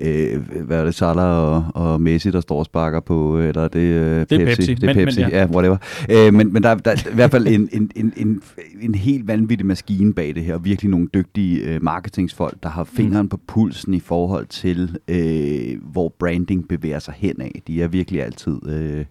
øh, 0.00 0.40
hvad 0.66 0.80
er 0.80 0.84
det, 0.84 0.94
Salah 0.94 1.38
og, 1.38 1.64
og 1.74 2.00
Messi, 2.00 2.30
der 2.30 2.40
står 2.40 2.58
og 2.58 2.64
sparker 2.64 3.00
på, 3.00 3.38
eller 3.38 3.62
er 3.62 3.68
det, 3.68 3.78
øh, 3.80 4.26
Det 4.30 4.32
er 4.32 4.46
Pepsi, 4.46 4.74
Det 4.74 4.82
er 4.82 4.86
men- 4.86 4.96
men 4.96 5.04
Pepsi, 5.04 5.20
ja. 5.20 5.28
ja. 5.28 5.38
ja, 5.38 5.46
whatever. 5.46 5.76
Øh, 6.10 6.34
men 6.34 6.52
men 6.52 6.62
der, 6.62 6.74
der 6.74 6.90
er 6.90 7.10
i 7.12 7.14
hvert 7.14 7.30
fald 7.30 7.46
en, 7.46 7.68
en, 7.72 7.90
en, 7.96 8.12
en, 8.16 8.42
en 8.80 8.94
helt 8.94 9.26
vanvittig 9.28 9.66
maskine 9.66 10.14
bag 10.14 10.34
det 10.34 10.44
her, 10.44 10.54
og 10.54 10.64
virkelig 10.64 10.90
nogle 10.90 11.08
dygtige 11.14 11.60
øh, 11.64 11.82
marketingsfolk, 11.82 12.62
der 12.62 12.68
har 12.68 12.84
fingeren 12.84 13.28
på 13.28 13.40
pulsen 13.46 13.94
i 13.94 14.00
forhold 14.00 14.46
til, 14.46 14.96
øh, 15.08 15.82
hvor 15.92 16.14
branding 16.18 16.68
bevæger 16.68 16.98
sig 16.98 17.14
hen 17.16 17.40
af. 17.40 17.62
De 17.66 17.82
er 17.82 17.88
virkelig 17.88 18.22
altid... 18.22 18.68
Øh, 18.68 19.04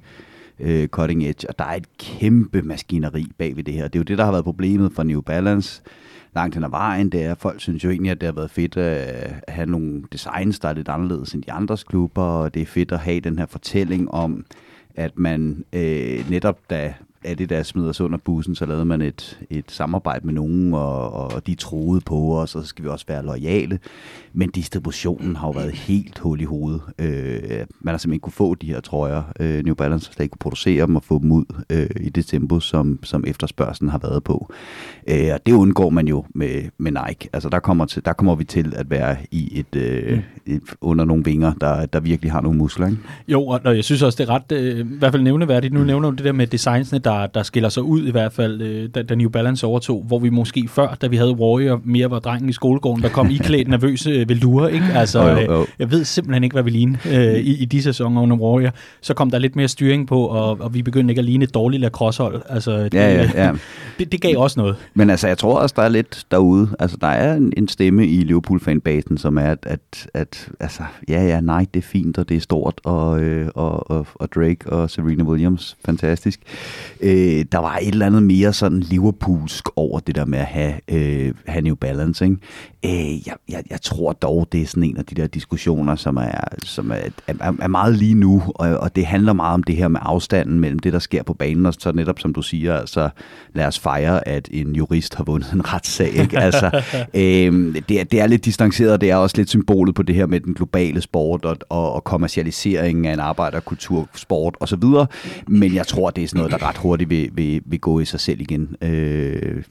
øh, 0.59 0.87
cutting 0.87 1.23
edge, 1.23 1.49
og 1.49 1.59
der 1.59 1.65
er 1.65 1.75
et 1.75 1.97
kæmpe 1.97 2.61
maskineri 2.61 3.25
bag 3.37 3.55
ved 3.55 3.63
det 3.63 3.73
her. 3.73 3.83
Det 3.83 3.95
er 3.95 3.99
jo 3.99 4.03
det, 4.03 4.17
der 4.17 4.25
har 4.25 4.31
været 4.31 4.43
problemet 4.45 4.93
for 4.93 5.03
New 5.03 5.21
Balance 5.21 5.81
langt 6.35 6.55
hen 6.55 6.63
ad 6.63 6.69
vejen. 6.69 7.09
Det 7.09 7.23
er, 7.23 7.31
at 7.31 7.37
folk 7.37 7.61
synes 7.61 7.83
jo 7.83 7.89
egentlig, 7.89 8.11
at 8.11 8.21
det 8.21 8.27
har 8.27 8.33
været 8.33 8.51
fedt 8.51 8.77
at 8.77 9.07
at 9.47 9.53
have 9.53 9.65
nogle 9.65 10.03
designs, 10.11 10.59
der 10.59 10.69
er 10.69 10.73
lidt 10.73 10.89
anderledes 10.89 11.33
end 11.33 11.43
de 11.43 11.51
andres 11.51 11.83
klubber, 11.83 12.23
og 12.23 12.53
det 12.53 12.61
er 12.61 12.65
fedt 12.65 12.91
at 12.91 12.99
have 12.99 13.19
den 13.19 13.39
her 13.39 13.45
fortælling 13.45 14.11
om, 14.11 14.45
at 14.95 15.19
man 15.19 15.65
øh, 15.73 16.29
netop 16.29 16.59
da 16.69 16.93
Adidas 17.27 17.67
smider 17.67 17.89
os 17.89 18.01
under 18.01 18.17
bussen, 18.17 18.55
så 18.55 18.65
lavede 18.65 18.85
man 18.85 19.01
et, 19.01 19.39
et 19.49 19.71
samarbejde 19.71 20.25
med 20.25 20.33
nogen, 20.33 20.73
og, 20.73 21.11
og 21.11 21.47
de 21.47 21.55
troede 21.55 22.01
på 22.01 22.39
os, 22.39 22.55
og 22.55 22.61
så 22.61 22.67
skal 22.67 22.83
vi 22.83 22.89
også 22.89 23.05
være 23.07 23.25
lojale. 23.25 23.79
Men 24.33 24.49
distributionen 24.49 25.35
har 25.35 25.47
jo 25.47 25.51
været 25.51 25.71
helt 25.71 26.19
hul 26.19 26.41
i 26.41 26.43
hovedet. 26.43 26.81
Øh, 26.99 27.65
man 27.79 27.93
har 27.93 27.97
simpelthen 27.97 28.13
ikke 28.13 28.23
kunne 28.23 28.31
få 28.31 28.55
de 28.55 28.67
her 28.67 28.79
trøjer. 28.79 29.23
Øh, 29.39 29.65
New 29.65 29.75
Balance 29.75 30.09
har 30.09 30.13
slet 30.13 30.23
ikke 30.23 30.31
kunne 30.31 30.39
producere 30.39 30.85
dem 30.85 30.95
og 30.95 31.03
få 31.03 31.19
dem 31.19 31.31
ud 31.31 31.45
øh, 31.69 31.89
i 31.99 32.09
det 32.09 32.25
tempo, 32.25 32.59
som, 32.59 32.99
som 33.03 33.23
efterspørgselen 33.27 33.89
har 33.89 33.97
været 33.97 34.23
på. 34.23 34.53
Øh, 35.07 35.29
og 35.33 35.45
det 35.45 35.53
undgår 35.53 35.89
man 35.89 36.07
jo 36.07 36.25
med, 36.35 36.69
med 36.77 36.91
Nike. 36.91 37.29
Altså 37.33 37.49
der 37.49 37.59
kommer, 37.59 37.85
til, 37.85 38.05
der 38.05 38.13
kommer 38.13 38.35
vi 38.35 38.43
til 38.43 38.73
at 38.75 38.89
være 38.89 39.17
i 39.31 39.59
et, 39.59 39.75
øh, 39.75 40.13
mm. 40.13 40.53
et, 40.53 40.61
under 40.81 41.05
nogle 41.05 41.23
vinger, 41.23 41.53
der, 41.53 41.85
der 41.85 41.99
virkelig 41.99 42.31
har 42.31 42.41
nogle 42.41 42.57
muskler. 42.57 42.87
Ikke? 42.87 42.99
Jo, 43.27 43.47
og 43.47 43.75
jeg 43.75 43.83
synes 43.83 44.01
også, 44.01 44.23
det 44.23 44.29
er 44.29 44.33
ret, 44.33 44.51
øh, 44.51 44.79
i 44.79 44.97
hvert 44.99 45.13
fald 45.13 45.23
nævneværdigt. 45.23 45.73
Nu 45.73 45.79
mm. 45.79 45.85
nævner 45.85 46.09
du 46.09 46.15
det 46.15 46.25
der 46.25 46.31
med 46.31 46.47
designsene, 46.47 46.99
der, 46.99 47.16
der 47.25 47.43
skiller 47.43 47.69
sig 47.69 47.83
ud 47.83 48.03
i 48.03 48.11
hvert 48.11 48.33
fald, 48.33 48.61
øh, 48.61 48.89
da, 48.95 49.03
da 49.03 49.15
New 49.15 49.29
Balance 49.29 49.65
overtog, 49.65 50.03
hvor 50.07 50.19
vi 50.19 50.29
måske 50.29 50.67
før, 50.67 50.97
da 51.01 51.07
vi 51.07 51.17
havde 51.17 51.31
Warrior, 51.31 51.81
mere 51.83 52.11
var 52.11 52.19
drengen 52.19 52.49
i 52.49 52.53
skolegården, 52.53 53.03
der 53.03 53.09
kom 53.09 53.29
iklædt 53.29 53.67
nervøse 53.67 54.09
øh, 54.09 54.29
velure, 54.29 54.73
ikke? 54.73 54.85
Altså, 54.95 55.23
jo, 55.23 55.27
jo, 55.27 55.53
jo. 55.53 55.61
Øh, 55.61 55.67
jeg 55.79 55.91
ved 55.91 56.03
simpelthen 56.03 56.43
ikke, 56.43 56.53
hvad 56.53 56.63
vi 56.63 56.69
lignede 56.69 56.99
øh, 57.05 57.39
i, 57.39 57.61
i 57.61 57.65
de 57.65 57.81
sæsoner 57.81 58.21
under 58.21 58.37
Warrior. 58.37 58.71
Så 59.01 59.13
kom 59.13 59.31
der 59.31 59.39
lidt 59.39 59.55
mere 59.55 59.67
styring 59.67 60.07
på, 60.07 60.25
og, 60.25 60.57
og 60.61 60.73
vi 60.73 60.81
begyndte 60.81 61.11
ikke 61.11 61.19
at 61.19 61.25
ligne 61.25 61.43
et 61.43 61.53
dårligt 61.53 61.81
lacrossehold. 61.81 62.41
Altså, 62.49 62.83
det, 62.83 62.93
ja, 62.93 63.13
ja, 63.13 63.45
ja. 63.45 63.51
det, 63.99 64.11
det 64.11 64.21
gav 64.21 64.37
også 64.37 64.59
noget. 64.59 64.75
Men 64.93 65.09
altså, 65.09 65.27
jeg 65.27 65.37
tror 65.37 65.59
også, 65.59 65.73
der 65.77 65.83
er 65.83 65.89
lidt 65.89 66.25
derude. 66.31 66.69
Altså, 66.79 66.97
der 67.01 67.07
er 67.07 67.35
en, 67.35 67.53
en 67.57 67.67
stemme 67.67 68.07
i 68.07 68.23
Liverpool-fanbasen, 68.23 69.17
som 69.17 69.37
er, 69.37 69.41
at, 69.41 69.59
at, 69.63 70.07
at 70.13 70.49
altså, 70.59 70.83
ja, 71.09 71.23
ja, 71.23 71.41
nej, 71.41 71.65
det 71.73 71.79
er 71.79 71.87
fint, 71.87 72.17
og 72.17 72.29
det 72.29 72.37
er 72.37 72.41
stort, 72.41 72.81
og, 72.83 73.19
øh, 73.21 73.49
og, 73.55 73.91
og, 73.91 74.07
og 74.15 74.29
Drake 74.35 74.69
og 74.69 74.89
Serena 74.89 75.23
Williams, 75.23 75.77
fantastisk. 75.85 76.39
Øh, 77.01 77.45
der 77.51 77.57
var 77.57 77.77
et 77.77 77.87
eller 77.87 78.05
andet 78.05 78.23
mere 78.23 78.53
sådan 78.53 78.79
Liverpoolsk 78.79 79.69
over 79.75 79.99
det 79.99 80.15
der 80.15 80.25
med 80.25 80.39
at 80.39 80.45
have, 80.45 80.73
øh, 80.87 81.33
have 81.47 81.61
New 81.61 81.75
Balance, 81.75 82.25
ikke? 82.25 82.37
Øh, 82.87 83.27
jeg, 83.27 83.35
jeg, 83.49 83.63
jeg 83.69 83.81
tror 83.81 84.13
dog, 84.13 84.47
det 84.51 84.61
er 84.61 84.65
sådan 84.65 84.83
en 84.83 84.97
af 84.97 85.05
de 85.05 85.15
der 85.15 85.27
diskussioner, 85.27 85.95
som 85.95 86.17
er, 86.17 86.31
som 86.63 86.91
er, 86.91 86.95
er, 87.27 87.33
er 87.59 87.67
meget 87.67 87.95
lige 87.95 88.13
nu, 88.13 88.43
og, 88.55 88.77
og 88.77 88.95
det 88.95 89.05
handler 89.05 89.33
meget 89.33 89.53
om 89.53 89.63
det 89.63 89.75
her 89.75 89.87
med 89.87 89.99
afstanden 90.03 90.59
mellem 90.59 90.79
det, 90.79 90.93
der 90.93 90.99
sker 90.99 91.23
på 91.23 91.33
banen, 91.33 91.65
og 91.65 91.73
så 91.79 91.91
netop 91.91 92.19
som 92.19 92.33
du 92.33 92.41
siger, 92.41 92.77
altså 92.77 93.09
lad 93.53 93.65
os 93.65 93.79
fejre, 93.79 94.27
at 94.27 94.49
en 94.51 94.75
jurist 94.75 95.15
har 95.15 95.23
vundet 95.23 95.51
en 95.53 95.73
retssag. 95.73 96.13
Ikke? 96.13 96.37
Altså, 96.47 96.81
øh, 97.13 97.75
det, 97.89 97.99
er, 97.99 98.03
det 98.03 98.21
er 98.21 98.27
lidt 98.27 98.45
distanceret, 98.45 98.91
og 98.91 99.01
det 99.01 99.11
er 99.11 99.15
også 99.15 99.37
lidt 99.37 99.49
symbolet 99.49 99.95
på 99.95 100.03
det 100.03 100.15
her 100.15 100.25
med 100.25 100.39
den 100.39 100.53
globale 100.53 101.01
sport 101.01 101.45
og, 101.45 101.57
og, 101.69 101.93
og 101.93 102.03
kommercialiseringen 102.03 103.05
af 103.05 103.13
en 103.13 103.19
arbejderkultur, 103.19 104.09
sport 104.15 104.55
osv., 104.59 104.83
men 105.47 105.75
jeg 105.75 105.87
tror, 105.87 106.09
det 106.09 106.23
er 106.23 106.27
sådan 106.27 106.37
noget, 106.37 106.51
der 106.51 106.67
ret 106.69 106.77
hurtigt 106.77 107.09
vil, 107.09 107.29
vil, 107.33 107.61
vil 107.65 107.79
gå 107.79 107.99
i 107.99 108.05
sig 108.05 108.19
selv 108.19 108.41
igen, 108.41 108.75
øh, 108.81 109.63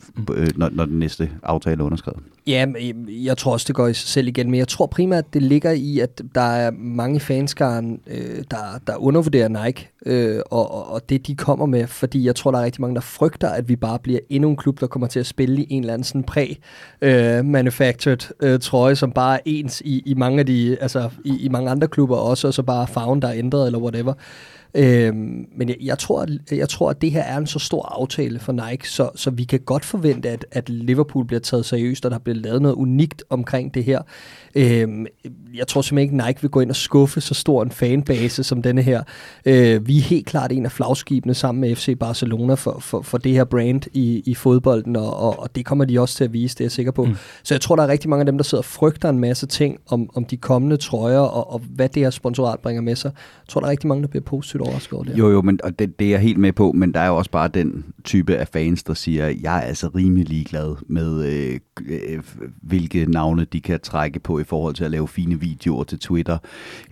når, 0.57 0.69
når 0.73 0.85
den 0.85 0.99
næste 0.99 1.31
aftale 1.43 1.81
er 1.81 1.85
underskrevet. 1.85 2.21
Ja, 2.47 2.67
øh, 2.81 3.25
jeg 3.25 3.39
tror 3.39 3.53
også, 3.53 3.65
det 3.69 3.75
går 3.75 3.87
i 3.87 3.95
sig 3.95 4.09
selv 4.09 4.29
igen, 4.29 4.51
men 4.51 4.59
jeg 4.59 4.69
tror 4.69 4.87
primært, 4.87 5.35
det 5.35 5.43
ligger 5.43 5.71
i, 5.71 5.99
at 5.99 6.23
der 6.35 6.41
er 6.41 6.71
mange 6.71 7.21
fanskaren, 7.21 8.01
øh, 8.07 8.45
der, 8.51 8.81
der 8.87 8.97
undervurderer 8.97 9.65
Nike, 9.65 9.91
øh, 10.07 10.41
og, 10.51 10.93
og 10.93 11.09
det 11.09 11.27
de 11.27 11.37
kommer 11.37 11.67
med, 11.67 11.87
fordi 11.87 12.27
jeg 12.27 12.37
tror, 12.37 12.51
der 12.51 12.59
er 12.59 12.65
rigtig 12.65 12.81
mange, 12.81 12.95
der 12.95 13.01
frygter, 13.01 13.49
at 13.49 13.69
vi 13.69 13.77
bare 13.77 13.99
bliver 13.99 14.21
endnu 14.29 14.51
en 14.51 14.57
klub, 14.57 14.81
der 14.81 14.87
kommer 14.87 15.07
til 15.07 15.21
at 15.21 15.27
spille 15.27 15.63
i 15.63 15.67
en 15.71 15.83
eller 15.83 15.95
anden 15.95 16.05
sådan 16.05 16.25
præ-manufactured 16.25 18.33
øh, 18.43 18.53
øh, 18.53 18.61
trøje, 18.61 18.97
som 18.97 19.13
bare 19.13 19.37
er 19.37 19.41
ens 19.45 19.83
i, 19.85 20.03
i 20.07 20.15
mange 20.15 20.41
af 20.41 20.47
de, 20.47 20.77
altså 20.81 21.11
i, 21.25 21.37
i 21.41 21.49
mange 21.49 21.71
andre 21.71 21.89
klubber 21.89 22.17
også, 22.17 22.47
og 22.47 22.55
så 22.55 22.63
bare 22.63 22.87
farven, 22.87 23.23
der 23.23 23.29
er 23.29 23.35
ændret, 23.35 23.67
eller 23.67 23.79
whatever. 23.79 24.15
Øhm, 24.75 25.47
men 25.57 25.69
jeg, 25.69 25.77
jeg, 25.81 25.99
tror, 25.99 26.23
at, 26.23 26.31
jeg 26.53 26.69
tror, 26.69 26.91
at 26.91 27.03
det 27.03 27.11
her 27.11 27.23
er 27.23 27.37
en 27.39 27.47
så 27.47 27.59
stor 27.59 27.83
aftale 27.83 28.39
for 28.39 28.53
Nike, 28.53 28.91
så, 28.91 29.11
så 29.15 29.31
vi 29.31 29.45
kan 29.45 29.61
godt 29.61 29.85
forvente, 29.85 30.31
at, 30.31 30.47
at 30.51 30.69
Liverpool 30.69 31.27
bliver 31.27 31.41
taget 31.41 31.65
seriøst, 31.65 32.05
og 32.05 32.11
der 32.11 32.19
bliver 32.19 32.37
lavet 32.37 32.63
noget 32.63 32.75
unikt 32.75 33.25
omkring 33.31 33.75
det 33.75 33.85
her. 33.85 34.03
Øhm, 34.55 35.07
jeg 35.59 35.67
tror 35.67 35.83
simpelthen 35.83 36.15
ikke, 36.19 36.27
Nike 36.27 36.41
vil 36.41 36.51
gå 36.51 36.61
ind 36.61 36.71
og 36.71 36.77
skuffe 36.77 37.21
så 37.21 37.35
stor 37.35 37.63
en 37.63 37.71
fanbase 37.71 38.45
som 38.45 38.63
denne 38.63 38.83
her. 38.83 39.03
Øh, 39.47 39.87
vi 39.87 39.99
er 39.99 40.03
helt 40.03 40.27
klart 40.27 40.53
en 40.53 40.65
af 40.65 40.73
flagskibene 40.73 41.35
sammen 41.35 41.61
med 41.61 41.77
FC 41.77 41.99
Barcelona 41.99 42.55
for, 42.55 42.79
for, 42.81 43.03
for 43.03 43.19
det 43.19 43.33
her 43.33 43.45
brand 43.45 43.83
i, 43.93 44.23
i 44.27 44.35
fodbolden, 44.35 44.97
og, 44.97 45.17
og, 45.17 45.39
og 45.39 45.57
det 45.57 45.65
kommer 45.65 45.85
de 45.85 46.01
også 46.01 46.17
til 46.17 46.25
at 46.25 46.33
vise, 46.33 46.55
det 46.55 46.61
er 46.61 46.65
jeg 46.65 46.73
sikker 46.73 46.93
på. 46.93 47.05
Mm. 47.05 47.15
Så 47.43 47.55
jeg 47.55 47.61
tror, 47.61 47.77
der 47.77 47.83
er 47.83 47.89
rigtig 47.89 48.11
mange 48.11 48.21
af 48.21 48.27
dem, 48.27 48.39
der 48.39 48.45
sidder 48.45 48.63
og 48.63 48.65
frygter 48.65 49.09
en 49.09 49.19
masse 49.19 49.47
ting 49.47 49.79
om, 49.89 50.11
om 50.15 50.25
de 50.25 50.37
kommende 50.37 50.77
trøjer, 50.77 51.19
og, 51.19 51.53
og 51.53 51.63
hvad 51.71 51.89
det 51.89 52.03
her 52.03 52.11
sponsorat 52.11 52.61
bringer 52.61 52.83
med 52.83 52.97
sig. 52.97 53.11
Jeg 53.15 53.49
tror, 53.49 53.61
der 53.61 53.67
er 53.67 53.71
rigtig 53.71 53.89
mange, 53.89 54.03
der 54.03 54.09
bliver 54.09 54.25
positivt 54.25 54.63
overrasket 54.63 54.93
over 54.93 55.05
det. 55.05 55.19
Jo, 55.19 55.31
jo, 55.31 55.43
men, 55.43 55.61
og 55.65 55.79
det, 55.79 55.99
det 55.99 56.07
er 56.07 56.11
jeg 56.11 56.21
helt 56.21 56.39
med 56.39 56.53
på, 56.53 56.73
men 56.73 56.95
der 56.95 57.01
er 57.01 57.07
jo 57.07 57.17
også 57.17 57.31
bare 57.31 57.49
den 57.49 57.85
type 58.05 58.37
af 58.37 58.49
fans, 58.49 58.83
der 58.83 58.95
siger, 58.95 59.27
jeg 59.43 59.57
er 59.57 59.61
altså 59.61 59.89
rimelig 59.89 60.29
ligeglad 60.29 60.77
med, 60.89 61.25
øh, 61.25 61.61
øh, 61.89 62.23
hvilke 62.63 63.07
navne 63.11 63.45
de 63.45 63.61
kan 63.61 63.81
trække 63.81 64.21
på 64.21 64.39
i 64.39 64.45
forhold 64.45 64.75
til 64.75 64.85
at 64.85 64.91
lave 64.91 65.09
fine 65.09 65.41
videoer 65.49 65.85
til 65.85 65.99
Twitter, 65.99 66.39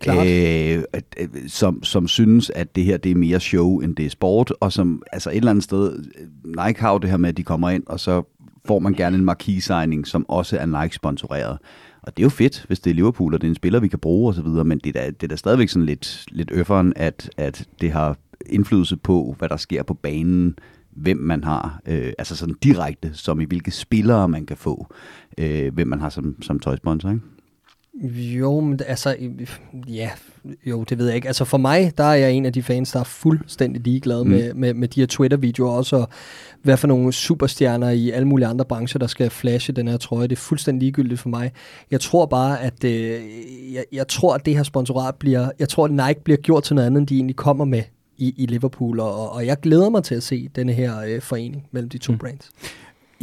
øh, 0.09 0.83
øh, 1.19 1.29
som, 1.49 1.83
som 1.83 2.09
synes, 2.09 2.51
at 2.51 2.77
det 2.77 2.85
her 2.85 2.97
det 2.97 3.11
er 3.11 3.15
mere 3.15 3.41
show, 3.41 3.79
end 3.79 3.97
det 3.97 4.07
er 4.07 4.11
sport, 4.11 4.53
og 4.61 4.73
som 4.73 5.03
altså 5.13 5.31
et 5.31 5.37
eller 5.37 5.51
andet 5.51 5.65
sted, 5.65 6.05
Nike 6.45 6.81
har 6.81 6.93
jo 6.93 6.99
det 6.99 7.11
her 7.11 7.17
med, 7.17 7.29
at 7.29 7.37
de 7.37 7.43
kommer 7.43 7.71
ind, 7.71 7.83
og 7.87 8.01
så 8.01 8.23
får 8.67 8.79
man 8.79 8.93
gerne 8.93 9.17
en 9.17 9.25
marquis-signing, 9.25 10.07
som 10.07 10.27
også 10.29 10.59
er 10.59 10.67
Nike-sponsoreret. 10.67 11.59
Og 12.03 12.17
det 12.17 12.23
er 12.23 12.25
jo 12.25 12.31
fedt, 12.31 12.65
hvis 12.67 12.81
det 12.81 12.91
er 12.91 12.95
Liverpool, 12.95 13.35
og 13.35 13.41
det 13.41 13.47
er 13.47 13.51
en 13.51 13.55
spiller, 13.55 13.81
vi 13.81 13.89
kan 13.89 13.99
bruge 13.99 14.31
osv., 14.31 14.47
men 14.47 14.79
det 14.79 14.97
er, 14.97 15.01
da, 15.01 15.07
det 15.07 15.23
er 15.23 15.29
da 15.29 15.37
stadigvæk 15.37 15.69
sådan 15.69 15.87
lidt, 15.87 16.25
lidt 16.29 16.51
øfferen, 16.53 16.93
at, 16.97 17.31
at 17.37 17.69
det 17.81 17.93
har 17.93 18.17
indflydelse 18.47 18.97
på, 18.97 19.35
hvad 19.39 19.49
der 19.49 19.57
sker 19.57 19.83
på 19.83 19.95
banen, 19.95 20.59
hvem 20.91 21.17
man 21.17 21.45
har, 21.45 21.81
øh, 21.87 22.13
altså 22.19 22.37
sådan 22.37 22.55
direkte, 22.63 23.11
som 23.15 23.41
i 23.41 23.45
hvilke 23.45 23.71
spillere 23.71 24.29
man 24.29 24.47
kan 24.47 24.57
få, 24.57 24.95
øh, 25.39 25.75
hvem 25.75 25.89
man 25.89 26.01
har 26.01 26.09
som, 26.09 26.43
som 26.43 26.59
tøjsponsor, 26.59 27.11
ikke? 27.11 27.23
Jo, 28.03 28.61
men 28.61 28.81
altså, 28.87 29.17
ja, 29.89 30.11
jo, 30.67 30.83
det 30.83 30.99
ved 30.99 31.07
jeg 31.07 31.17
ikke. 31.17 31.29
Altså 31.29 31.45
for 31.45 31.59
mig, 31.59 31.93
der 31.99 32.05
er 32.05 32.15
jeg 32.15 32.33
en 32.33 32.47
af 32.47 32.53
de 32.53 32.63
fans, 32.63 32.93
der 32.93 33.01
er 33.01 33.05
fuldstændig 33.05 33.83
ligeglad 33.83 34.25
mm. 34.25 34.31
med, 34.31 34.55
med, 34.55 34.75
med 34.75 34.89
de 34.89 35.01
her 35.01 35.07
Twitter-videoer 35.07 35.71
også, 35.73 35.97
og 35.97 36.09
hvad 36.63 36.77
for 36.77 36.87
nogle 36.87 37.13
superstjerner 37.13 37.91
i 37.91 38.11
alle 38.11 38.29
mulige 38.29 38.47
andre 38.47 38.65
brancher, 38.65 38.99
der 38.99 39.07
skal 39.07 39.31
flashe 39.31 39.73
den 39.73 39.89
her 39.89 39.97
trøje. 39.97 40.23
Det 40.23 40.33
er 40.33 40.41
fuldstændig 40.41 40.81
ligegyldigt 40.81 41.21
for 41.21 41.29
mig. 41.29 41.53
Jeg 41.91 42.01
tror 42.01 42.27
bare, 42.27 42.63
at 42.63 42.85
øh, 42.85 43.21
jeg, 43.73 43.85
jeg 43.93 44.09
tror, 44.09 44.35
at 44.35 44.47
det 44.47 44.57
her 44.57 44.63
sponsorat 44.63 45.15
bliver, 45.15 45.51
jeg 45.59 45.69
tror, 45.69 45.85
at 45.85 45.91
Nike 45.91 46.25
bliver 46.25 46.37
gjort 46.37 46.63
til 46.63 46.75
noget 46.75 46.87
andet, 46.87 47.01
end 47.01 47.07
de 47.07 47.15
egentlig 47.15 47.37
kommer 47.37 47.65
med 47.65 47.83
i, 48.19 48.35
i 48.37 48.47
Liverpool, 48.47 49.01
og, 49.01 49.33
og 49.33 49.47
jeg 49.47 49.61
glæder 49.61 49.91
mig 49.91 50.05
til 50.05 50.15
at 50.15 50.23
se 50.23 50.49
denne 50.57 50.73
her 50.73 51.01
øh, 51.01 51.21
forening 51.21 51.69
mellem 51.73 51.89
de 51.89 51.99
to 51.99 52.13
mm. 52.13 52.19
brands. 52.19 52.51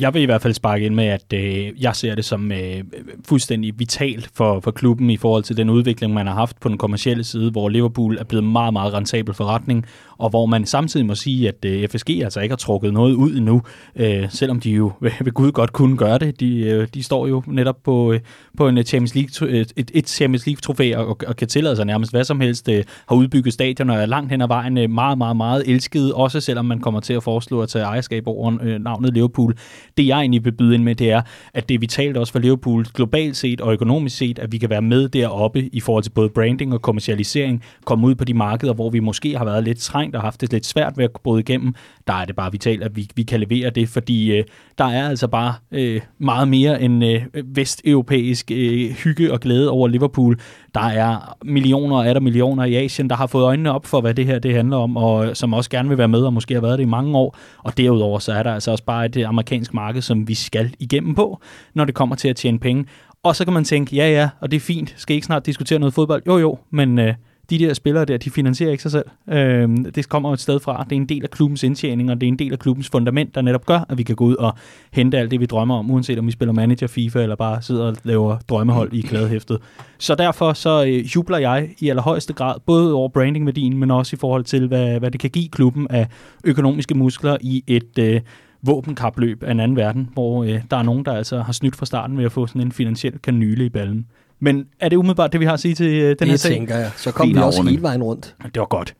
Jeg 0.01 0.13
vil 0.13 0.22
i 0.22 0.25
hvert 0.25 0.41
fald 0.41 0.53
sparke 0.53 0.86
ind 0.86 0.96
med, 0.96 1.05
at 1.05 1.34
øh, 1.34 1.84
jeg 1.84 1.96
ser 1.96 2.15
det 2.15 2.25
som 2.25 2.51
øh, 2.51 2.84
fuldstændig 3.25 3.79
vitalt 3.79 4.29
for, 4.34 4.60
for 4.60 4.72
klubben 4.72 5.10
i 5.10 5.17
forhold 5.17 5.43
til 5.43 5.58
den 5.58 5.70
udvikling, 5.70 6.13
man 6.13 6.27
har 6.27 6.34
haft 6.34 6.60
på 6.60 6.70
den 6.70 6.77
kommercielle 6.77 7.24
side, 7.24 7.51
hvor 7.51 7.70
Liverpool 7.70 8.17
er 8.17 8.24
blevet 8.24 8.46
meget, 8.46 8.74
meget 8.74 8.93
rentabel 8.93 9.34
forretning, 9.34 9.86
og 10.21 10.29
hvor 10.29 10.45
man 10.45 10.65
samtidig 10.65 11.05
må 11.05 11.15
sige, 11.15 11.47
at 11.47 11.65
øh, 11.65 11.87
FSG 11.87 12.09
altså 12.09 12.39
ikke 12.39 12.51
har 12.51 12.57
trukket 12.57 12.93
noget 12.93 13.13
ud 13.13 13.35
endnu, 13.35 13.61
øh, 13.95 14.29
selvom 14.29 14.59
de 14.59 14.71
jo 14.71 14.91
ved 15.01 15.31
Gud 15.33 15.51
godt 15.51 15.73
kunne 15.73 15.97
gøre 15.97 16.17
det. 16.17 16.39
De, 16.39 16.59
øh, 16.59 16.87
de 16.93 17.03
står 17.03 17.27
jo 17.27 17.43
netop 17.47 17.77
på, 17.83 18.13
øh, 18.13 18.19
på 18.57 18.67
en 18.67 18.77
øh, 18.77 18.83
Champions 18.83 19.15
League, 19.15 19.59
et, 19.75 19.91
et 19.93 20.09
Champions 20.09 20.45
League-trofæ 20.45 20.95
og, 20.95 21.17
og 21.27 21.35
kan 21.35 21.47
tillade 21.47 21.75
sig 21.75 21.85
nærmest 21.85 22.11
hvad 22.11 22.23
som 22.23 22.39
helst, 22.39 22.69
øh, 22.69 22.83
har 23.07 23.15
udbygget 23.15 23.53
stadion 23.53 23.89
og 23.89 23.95
er 23.95 24.05
langt 24.05 24.31
hen 24.31 24.41
ad 24.41 24.47
vejen 24.47 24.77
øh, 24.77 24.89
meget, 24.89 25.17
meget, 25.17 25.37
meget 25.37 25.63
elsket, 25.67 26.13
også 26.13 26.39
selvom 26.39 26.65
man 26.65 26.79
kommer 26.79 26.99
til 26.99 27.13
at 27.13 27.23
foreslå 27.23 27.61
at 27.61 27.69
tage 27.69 27.85
ejerskab 27.85 28.27
over 28.27 28.57
øh, 28.61 28.79
navnet 28.79 29.13
Liverpool. 29.13 29.55
Det 29.97 30.07
jeg 30.07 30.19
egentlig 30.19 30.45
vil 30.45 30.51
byde 30.51 30.75
ind 30.75 30.83
med, 30.83 30.95
det 30.95 31.11
er, 31.11 31.21
at 31.53 31.69
det 31.69 31.75
er 31.75 31.79
vitalt 31.79 32.17
også 32.17 32.33
for 32.33 32.39
Liverpool 32.39 32.85
globalt 32.93 33.37
set 33.37 33.61
og 33.61 33.73
økonomisk 33.73 34.17
set, 34.17 34.39
at 34.39 34.51
vi 34.51 34.57
kan 34.57 34.69
være 34.69 34.81
med 34.81 35.09
deroppe 35.09 35.69
i 35.73 35.79
forhold 35.79 36.03
til 36.03 36.09
både 36.09 36.29
branding 36.29 36.73
og 36.73 36.81
kommercialisering, 36.81 37.63
komme 37.85 38.07
ud 38.07 38.15
på 38.15 38.25
de 38.25 38.33
markeder, 38.33 38.73
hvor 38.73 38.89
vi 38.89 38.99
måske 38.99 39.37
har 39.37 39.45
været 39.45 39.63
lidt 39.63 39.77
trængt 39.77 40.11
og 40.15 40.22
haft 40.22 40.41
det 40.41 40.51
lidt 40.51 40.65
svært 40.65 40.98
ved 40.98 41.03
at 41.03 41.12
bryde 41.24 41.39
igennem. 41.39 41.75
Der 42.08 42.13
er 42.13 42.25
det 42.25 42.36
bare 42.36 42.51
vitalt, 42.51 42.84
at 42.84 42.96
vi, 42.96 43.10
vi 43.15 43.24
kan 43.24 43.39
levere 43.39 43.70
det, 43.70 43.89
fordi 43.89 44.38
øh, 44.38 44.44
der 44.77 44.86
er 44.86 45.10
altså 45.10 45.27
bare 45.27 45.53
øh, 45.72 46.01
meget 46.18 46.48
mere 46.48 46.82
end 46.82 47.06
øh, 47.06 47.22
vesteuropæisk 47.46 48.51
øh, 48.51 48.89
hygge 48.91 49.34
og 49.34 49.39
glæde 49.39 49.70
over 49.70 49.88
Liverpool. 49.88 50.39
Der 50.74 50.86
er 50.86 51.38
millioner 51.44 51.98
og 51.98 52.08
er 52.08 52.13
der 52.13 52.20
millioner 52.20 52.63
i 52.63 52.75
Asien, 52.75 53.10
der 53.10 53.15
har 53.15 53.27
fået 53.27 53.44
øjnene 53.44 53.72
op 53.72 53.86
for, 53.86 54.01
hvad 54.01 54.13
det 54.13 54.25
her 54.25 54.39
det 54.39 54.56
handler 54.56 54.77
om, 54.77 54.98
og 54.98 55.38
som 55.38 55.53
også 55.53 55.70
gerne 55.70 55.89
vil 55.89 55.98
være 55.98 56.08
med, 56.08 56.22
og 56.22 56.34
måske 56.34 56.53
har 56.53 56.62
været 56.62 56.77
det 56.77 56.84
i 56.84 56.88
mange 56.88 57.18
år. 57.18 57.38
Og 57.58 57.77
derudover 57.77 58.20
så 58.20 58.34
er 58.34 58.44
der 58.44 58.53
altså 58.53 58.72
også 58.72 58.84
bare 58.84 59.06
et 59.06 59.18
øh, 59.18 59.30
amerikansk 59.30 59.74
marked, 59.74 60.01
som 60.01 60.27
vi 60.27 60.34
skal 60.34 60.74
igennem 60.80 61.15
på, 61.15 61.41
når 61.74 61.86
det 61.86 61.96
kommer 61.96 62.15
til 62.15 62.27
at 62.27 62.36
tjene 62.36 62.60
penge. 62.60 62.86
Og 63.24 63.36
så 63.36 63.44
kan 63.46 63.53
man 63.53 63.63
tænke, 63.63 63.96
ja 63.96 64.10
ja, 64.12 64.30
og 64.39 64.51
det 64.51 64.58
er 64.58 64.62
fint, 64.62 64.94
skal 64.98 65.13
I 65.13 65.15
ikke 65.15 65.25
snart 65.25 65.46
diskutere 65.46 65.80
noget 65.80 65.94
fodbold? 65.94 66.24
Jo 66.27 66.38
jo, 66.38 66.58
men 66.72 67.00
øh, 67.00 67.13
de 67.50 67.60
der 67.60 67.74
spillere 67.74 68.05
der, 68.05 68.17
de 68.17 68.29
finansierer 68.29 68.71
ikke 68.71 68.81
sig 68.81 68.91
selv. 68.91 69.05
Øh, 69.29 69.69
det 69.95 70.10
kommer 70.10 70.33
et 70.33 70.39
sted 70.39 70.60
fra. 70.60 70.83
Det 70.83 70.91
er 70.91 70.95
en 70.95 71.05
del 71.05 71.24
af 71.24 71.29
klubbens 71.29 71.63
indtjening, 71.63 72.12
og 72.12 72.21
det 72.21 72.27
er 72.27 72.31
en 72.31 72.39
del 72.39 72.53
af 72.53 72.60
klubbens 72.60 72.89
fundament, 72.89 73.36
der 73.36 73.41
netop 73.41 73.65
gør, 73.65 73.86
at 73.89 73.98
vi 73.98 74.03
kan 74.03 74.15
gå 74.15 74.25
ud 74.25 74.36
og 74.36 74.53
hente 74.91 75.17
alt 75.17 75.31
det, 75.31 75.39
vi 75.39 75.45
drømmer 75.45 75.75
om, 75.75 75.91
uanset 75.91 76.19
om 76.19 76.27
vi 76.27 76.31
spiller 76.31 76.53
manager, 76.53 76.88
FIFA, 76.88 77.21
eller 77.21 77.36
bare 77.36 77.62
sidder 77.62 77.83
og 77.86 77.95
laver 78.03 78.38
drømmehold 78.50 78.93
i 78.93 79.01
kladehæftet. 79.01 79.57
Så 79.98 80.15
derfor 80.15 80.53
så 80.53 80.86
øh, 80.86 81.15
jubler 81.15 81.38
jeg 81.38 81.69
i 81.79 81.89
allerhøjeste 81.89 82.33
grad, 82.33 82.55
både 82.65 82.93
over 82.93 83.10
brandingværdien, 83.10 83.77
men 83.77 83.91
også 83.91 84.15
i 84.15 84.19
forhold 84.19 84.43
til, 84.43 84.67
hvad, 84.67 85.00
hvad 85.00 85.12
det 85.12 85.19
kan 85.19 85.29
give 85.29 85.50
klubben 85.50 85.88
af 85.89 86.07
økonomiske 86.43 86.95
muskler 86.95 87.38
i 87.41 87.63
et 87.67 88.00
øh, 88.00 88.21
våbenkapløb 88.63 89.43
af 89.43 89.51
en 89.51 89.60
anden 89.60 89.77
verden, 89.77 90.10
hvor 90.13 90.43
øh, 90.43 90.62
der 90.71 90.77
er 90.77 90.83
nogen, 90.83 91.05
der 91.05 91.13
altså 91.13 91.41
har 91.41 91.53
snydt 91.53 91.75
fra 91.75 91.86
starten 91.86 92.17
ved 92.17 92.25
at 92.25 92.31
få 92.31 92.48
sådan 92.48 92.62
en 92.62 92.71
finansiel 92.71 93.19
kanyle 93.19 93.65
i 93.65 93.69
ballen. 93.69 94.05
Men 94.43 94.65
er 94.79 94.89
det 94.89 94.95
umiddelbart 94.98 95.31
det, 95.31 95.39
vi 95.39 95.45
har 95.45 95.53
at 95.53 95.60
sige 95.60 95.75
til 95.75 95.86
øh, 95.88 96.10
den 96.10 96.15
det 96.19 96.27
her 96.27 96.36
sag? 96.36 96.51
tænker 96.51 96.77
jeg. 96.77 96.91
Så 96.98 97.12
kom 97.12 97.29
vi 97.29 97.38
også 97.38 97.63
hele 97.63 97.81
vejen 97.81 98.03
rundt. 98.03 98.36
Det 98.43 98.60
var 98.60 98.65
godt. 98.65 98.95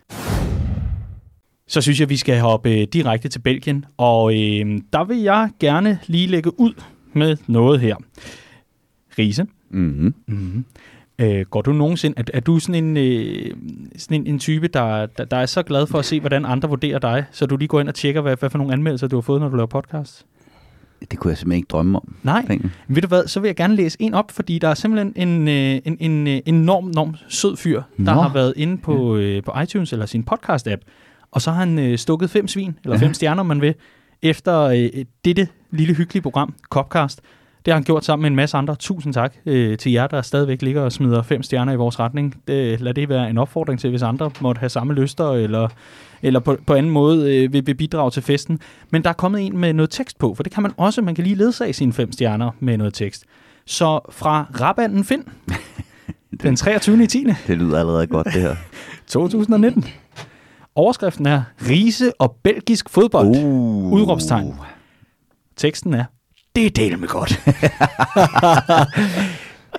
Så 1.67 1.81
synes 1.81 2.00
jeg, 2.00 2.10
vi 2.10 2.17
skal 2.17 2.39
hoppe 2.39 2.71
øh, 2.71 2.88
direkte 2.93 3.29
til 3.29 3.39
Belgien, 3.39 3.86
og 3.98 4.33
øh, 4.33 4.81
der 4.93 5.03
vil 5.03 5.17
jeg 5.17 5.50
gerne 5.60 6.00
lige 6.07 6.27
lægge 6.27 6.60
ud 6.60 6.74
med 7.13 7.38
noget 7.48 7.79
her. 7.79 7.95
Riese, 9.19 9.45
Mm-hmm. 9.74 10.13
mm-hmm. 10.27 10.65
øh, 11.19 11.45
går 11.45 11.62
du 11.62 11.71
nogensinde, 11.74 12.15
er, 12.19 12.24
er 12.33 12.39
du 12.39 12.60
sådan 12.60 12.83
en, 12.83 12.98
øh, 12.98 13.51
sådan 13.98 14.21
en, 14.21 14.27
en 14.27 14.39
type, 14.39 14.67
der, 14.67 15.05
der, 15.05 15.25
der 15.25 15.38
er 15.38 15.45
så 15.45 15.63
glad 15.63 15.88
for 15.88 16.00
at 16.00 16.05
se, 16.05 16.19
hvordan 16.19 16.45
andre 16.45 16.69
vurderer 16.69 17.00
dig, 17.00 17.25
så 17.31 17.45
du 17.45 17.57
lige 17.57 17.67
går 17.67 17.79
ind 17.79 17.88
og 17.89 17.95
tjekker, 17.95 18.21
hvad, 18.21 18.36
hvad 18.39 18.50
for 18.50 18.57
nogle 18.57 18.74
anmeldelser 18.74 19.07
du 19.07 19.15
har 19.15 19.21
fået, 19.21 19.41
når 19.41 19.50
du 19.50 19.55
laver 19.55 19.67
podcast? 19.67 20.25
Det 21.12 21.20
kunne 21.20 21.29
jeg 21.29 21.38
simpelthen 21.38 21.58
ikke 21.58 21.67
drømme 21.67 21.98
om. 21.98 22.15
Nej. 22.24 22.46
Men 22.48 22.72
Ved 22.88 23.01
du 23.01 23.08
hvad, 23.08 23.27
så 23.27 23.39
vil 23.39 23.48
jeg 23.48 23.55
gerne 23.55 23.75
læse 23.75 23.98
en 24.01 24.13
op, 24.13 24.31
fordi 24.31 24.60
der 24.60 24.67
er 24.67 24.74
simpelthen 24.74 25.29
en, 25.29 25.48
øh, 25.48 25.81
en, 25.86 25.98
en 26.00 26.27
øh, 26.27 26.39
enorm, 26.46 26.88
enorm 26.88 27.15
sød 27.29 27.58
fyr, 27.58 27.81
der 27.98 28.03
Nå. 28.15 28.22
har 28.22 28.34
været 28.34 28.53
inde 28.58 28.77
på, 28.77 29.15
øh, 29.15 29.43
på 29.43 29.51
iTunes 29.63 29.93
eller 29.93 30.05
sin 30.05 30.24
podcast-app, 30.31 30.81
og 31.31 31.41
så 31.41 31.51
har 31.51 31.60
han 31.60 31.79
øh, 31.79 31.98
stukket 31.98 32.29
fem 32.29 32.48
svin, 32.48 32.75
eller 32.84 32.98
fem 32.98 33.08
Ja. 33.08 33.13
stjerner, 33.13 33.39
om 33.39 33.46
man 33.46 33.62
vil, 33.62 33.75
efter 34.22 34.60
øh, 34.62 34.89
dette 35.25 35.48
lille 35.72 35.93
hyggelige 35.93 36.22
program, 36.24 36.53
Copcast. 36.70 37.22
Det 37.65 37.72
har 37.72 37.74
han 37.74 37.84
gjort 37.84 38.06
sammen 38.06 38.22
med 38.22 38.30
en 38.30 38.36
masse 38.36 38.58
andre. 38.58 38.75
Tusind 38.75 39.13
tak 39.13 39.36
øh, 39.46 39.77
til 39.77 39.91
jer, 39.91 40.08
der 40.08 40.22
stadigvæk 40.22 40.62
ligger 40.62 40.82
og 40.82 40.91
smider 40.91 41.22
fem 41.22 41.44
stjerner 41.44 41.74
i 41.74 41.75
vores 41.75 42.00
retning. 42.00 42.41
Det, 42.48 42.82
lad 42.82 42.94
det 42.94 43.10
være 43.10 43.30
en 43.30 43.38
opfordring 43.38 43.80
til, 43.80 43.89
hvis 43.89 44.01
andre 44.01 44.32
måtte 44.41 44.60
have 44.60 44.70
samme 44.70 44.94
lyster, 44.94 45.32
eller, 45.32 45.68
eller 46.22 46.39
på, 46.39 46.58
på 46.68 46.74
anden 46.74 46.91
måde 46.91 47.36
øh, 47.36 47.53
vil, 47.53 47.68
vil 47.68 47.75
bidrage 47.75 48.12
til 48.12 48.24
festen. 48.24 48.60
Men 48.91 49.03
der 49.03 49.10
er 49.10 49.13
kommet 49.13 49.46
en 49.46 49.58
med 49.58 49.74
noget 49.74 49.89
tekst 49.89 50.20
på, 50.20 50.34
for 50.36 50.44
det 50.44 50.51
kan 50.51 50.63
man 50.63 50.72
også. 50.77 51.01
Man 51.01 51.15
kan 51.15 51.24
lige 51.24 51.36
ledsage 51.36 51.74
sine 51.74 51.94
fem 51.94 52.12
stjerner 52.12 52.51
med 52.60 52.77
noget 52.77 52.94
tekst. 52.94 53.25
Så 53.65 54.00
fra 54.10 54.46
Rabanden 54.62 55.03
Find, 55.03 55.24
den 56.44 56.56
23. 56.56 57.03
i 57.03 57.08
10. 57.08 57.25
Det 57.48 57.58
lyder 57.58 57.80
allerede 57.80 58.08
godt, 58.08 58.25
det 58.25 58.41
her. 58.41 58.56
2019. 59.08 59.86
Overskriften 60.75 61.25
er 61.25 61.44
Rise 61.70 62.12
og 62.20 62.36
belgisk 62.44 62.89
fodbold. 62.89 63.27
Uh. 63.27 63.91
Udråbstegn. 63.91 64.53
Teksten 65.56 65.94
er, 65.94 66.06
det 66.55 66.65
er 66.65 66.70
del 66.75 67.00
med 67.00 67.08
godt. 67.08 67.31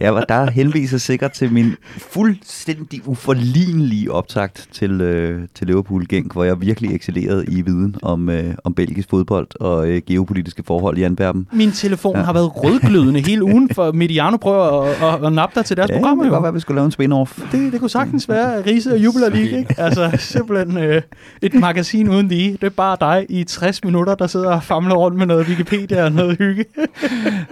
Ja, 0.01 0.11
og 0.11 0.25
der 0.29 0.51
henviser 0.51 0.99
sikkert 0.99 1.33
til 1.33 1.53
min 1.53 1.75
fuldstændig 1.99 3.01
uforlignelige 3.09 4.13
optakt 4.13 4.69
til, 4.73 5.01
øh, 5.01 5.41
til 5.55 5.67
Liverpool 5.67 6.07
Genk, 6.09 6.33
hvor 6.33 6.45
jeg 6.45 6.61
virkelig 6.61 6.95
excellerede 6.97 7.45
i 7.49 7.63
viden 7.63 7.97
om, 8.03 8.29
øh, 8.29 8.55
om 8.65 8.75
belgisk 8.75 9.11
fodbold 9.11 9.47
og 9.61 9.89
øh, 9.89 10.03
geopolitiske 10.07 10.63
forhold 10.67 10.99
i 10.99 11.03
Antwerpen. 11.03 11.47
Min 11.53 11.73
telefon 11.73 12.17
Ja. 12.17 12.23
har 12.23 12.33
været 12.33 12.51
rødglødende 12.65 13.21
hele 13.21 13.45
ugen, 13.45 13.71
for 13.75 13.93
Mediano 13.93 14.37
prøver 14.37 14.83
at, 14.83 15.15
at, 15.21 15.27
at 15.27 15.33
nappe 15.33 15.55
dig 15.55 15.65
til 15.65 15.77
deres 15.77 15.91
Ja, 15.91 15.95
programmer. 15.95 16.25
det 16.25 16.31
kan 16.31 16.35
godt 16.35 16.43
være, 16.43 16.49
at 16.49 16.55
vi 16.55 16.61
skulle 16.61 16.77
lave 16.77 16.87
en 16.87 16.93
spin-off. 16.93 17.53
Det, 17.53 17.73
det 17.73 17.81
kunne 17.81 17.91
sagtens 17.91 18.29
være 18.29 18.63
Riese 18.67 18.93
og 18.93 18.99
Jubiler 18.99 19.29
League, 19.29 19.59
ikke? 19.59 19.75
Altså 19.79 20.11
simpelthen 20.19 20.79
øh, 20.79 21.03
et 21.43 21.55
magasin 21.55 22.09
uden 22.09 22.29
lige. 22.29 22.53
Det 22.53 22.63
er 22.65 22.71
bare 22.71 22.97
dig 23.01 23.27
i 23.29 23.45
60 23.45 23.85
minutter, 23.85 24.15
der 24.15 24.27
sidder 24.27 24.51
og 24.55 24.63
famler 24.63 24.95
rundt 24.95 25.19
med 25.19 25.27
noget 25.27 25.47
Wikipedia 25.49 26.05
og 26.05 26.13
noget 26.13 26.39
hygge. 26.39 26.65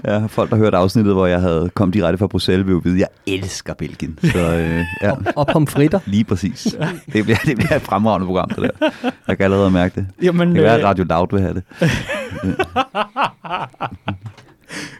Ja, 0.05 0.27
folk, 0.27 0.51
der 0.51 0.57
hørte 0.57 0.77
afsnittet, 0.77 1.15
hvor 1.15 1.27
jeg 1.27 1.41
havde 1.41 1.71
kom 1.75 1.93
direkte 1.93 2.19
fra 2.19 2.27
Bruxelles, 2.31 2.67
vil 2.67 2.73
jo 2.73 2.81
vide, 2.85 2.95
at 2.95 3.01
jeg 3.01 3.09
elsker 3.35 3.75
Belgien. 3.75 4.19
Så 4.23 4.39
øh, 4.57 4.85
ja, 5.03 5.13
Og 5.37 5.47
pomfritter. 5.47 6.01
lige 6.07 6.25
præcis. 6.25 6.77
Det 7.13 7.25
bliver, 7.25 7.39
det 7.47 7.57
bliver 7.57 7.77
et 7.77 7.83
fremragende 7.83 8.27
program, 8.27 8.49
det 8.49 8.59
der. 8.81 8.91
Jeg 9.29 9.37
kan 9.37 9.45
allerede 9.45 9.71
mærke 9.71 9.95
det. 10.01 10.07
Jamen, 10.23 10.49
Det 10.49 10.55
kan 10.55 10.65
være, 10.65 10.75
at 10.75 10.81
øh, 10.81 10.87
Radio 10.87 11.05
Loud 11.05 11.27
vil 11.33 11.41
have 11.41 11.55
det. 11.55 11.63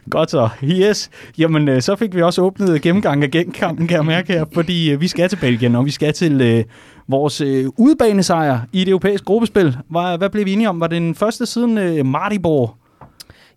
Godt 0.09 0.31
så. 0.31 0.49
Yes. 0.63 1.09
Jamen, 1.37 1.67
øh, 1.69 1.81
så 1.81 1.95
fik 1.95 2.15
vi 2.15 2.21
også 2.21 2.41
åbnet 2.41 2.81
gennemgang 2.81 3.23
af 3.23 3.31
genkampen, 3.31 3.87
kan 3.87 3.97
jeg 3.97 4.05
mærke 4.05 4.33
her, 4.33 4.45
fordi 4.53 4.91
øh, 4.91 5.01
vi 5.01 5.07
skal 5.07 5.29
til 5.29 5.35
Belgien, 5.37 5.75
og 5.75 5.85
vi 5.85 5.91
skal 5.91 6.13
til 6.13 6.41
øh, 6.41 6.63
vores 7.07 7.41
øh, 7.41 7.65
udebanesejr 7.77 8.59
i 8.73 8.79
det 8.79 8.87
europæiske 8.89 9.25
gruppespil. 9.25 9.77
Hvad, 9.89 10.17
hvad 10.17 10.29
blev 10.29 10.45
vi 10.45 10.53
enige 10.53 10.69
om? 10.69 10.79
Var 10.79 10.87
det 10.87 11.01
den 11.01 11.15
første 11.15 11.45
siden 11.45 11.77
øh, 11.77 12.05
Maribor? 12.05 12.77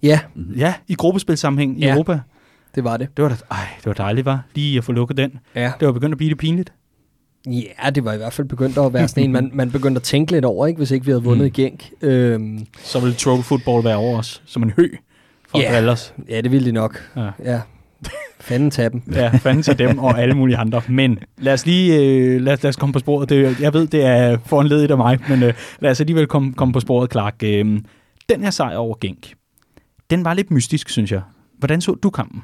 Ja, 0.03 0.21
Ja, 0.57 0.75
i 0.89 0.95
gruppespilsammenhæng 0.95 1.81
i 1.81 1.85
Ja. 1.87 1.93
Europa. 1.93 2.21
Det 2.75 2.85
var 2.85 2.97
det. 2.97 3.09
Det 3.17 3.23
var 3.23 3.29
da, 3.29 3.35
ej, 3.51 3.59
det 3.79 3.87
var 3.87 3.93
dejligt, 3.93 4.25
var 4.25 4.43
Lige 4.55 4.79
at 4.79 4.85
få 4.85 4.93
lukket 4.93 5.17
den. 5.17 5.39
Ja. 5.55 5.73
Det 5.81 5.87
var 5.87 5.93
begyndt 5.93 6.13
at 6.13 6.19
blive 6.19 6.29
lidt 6.31 6.39
pinligt. 6.39 6.73
Ja, 7.47 7.91
det 7.91 8.05
var 8.05 8.13
i 8.13 8.17
hvert 8.17 8.33
fald 8.33 8.49
begyndt 8.49 8.79
at 8.79 8.93
være 8.93 9.09
sådan 9.09 9.25
en, 9.25 9.33
man, 9.33 9.51
man 9.53 9.71
begyndte 9.71 9.99
at 9.99 10.03
tænke 10.03 10.33
lidt 10.33 10.45
over, 10.45 10.67
ikke, 10.67 10.79
hvis 10.79 10.91
ikke 10.91 11.07
vi 11.07 11.11
havde 11.13 11.23
vundet 11.25 11.41
Mm. 11.45 11.45
mm. 11.47 11.53
Genk. 11.53 11.91
Øhm, 12.03 12.67
Så 12.79 13.01
ville 13.01 13.15
trophy 13.15 13.43
football 13.45 13.85
være 13.85 13.97
over 13.97 14.19
os, 14.19 14.43
som 14.47 14.63
en 14.63 14.71
hø 14.77 14.89
for 15.49 15.59
Ja. 15.59 15.65
yeah. 15.65 15.75
Drillers. 15.75 16.15
ja, 16.29 16.41
det 16.41 16.51
ville 16.53 16.67
de 16.67 16.73
nok. 16.73 17.11
Ja. 17.17 17.31
Ja. 17.45 17.61
Fanden 18.41 18.71
tage 18.71 18.91
dem. 18.91 19.03
Ja, 19.13 19.29
fanden 19.29 19.63
til 19.63 19.79
dem 19.79 19.99
og 19.99 20.19
alle 20.23 20.35
mulige 20.35 20.57
andre. 20.57 20.83
Men 20.89 21.19
lad 21.39 21.53
os 21.53 21.67
lige 21.67 21.97
øh, 22.01 22.41
lad, 22.41 22.53
os- 22.53 22.63
lad 22.63 22.69
os 22.69 22.77
komme 22.77 22.93
på 22.93 22.99
sporet. 22.99 23.29
Det, 23.29 23.61
jeg 23.61 23.73
ved, 23.73 23.87
det 23.87 24.05
er 24.05 24.39
foranledet 24.47 24.91
af 24.91 24.97
mig, 24.97 25.19
men 25.29 25.43
øh, 25.43 25.55
lad 25.81 25.91
os 25.91 26.01
alligevel 26.01 26.27
komme, 26.27 26.53
komme 26.55 26.73
på 26.73 26.81
sporet, 26.81 27.13
Clark. 27.13 27.35
Øh, 27.43 27.81
den 28.29 28.43
her 28.43 28.51
sejr 28.51 28.77
over 28.77 28.97
Genk, 29.01 29.33
den 30.11 30.25
var 30.25 30.35
lidt 30.35 30.51
mystisk, 30.51 30.89
synes 30.89 31.13
jeg. 31.13 31.21
Hvordan 31.59 31.81
så 31.81 31.95
du 31.95 32.11
kampen? 32.11 32.43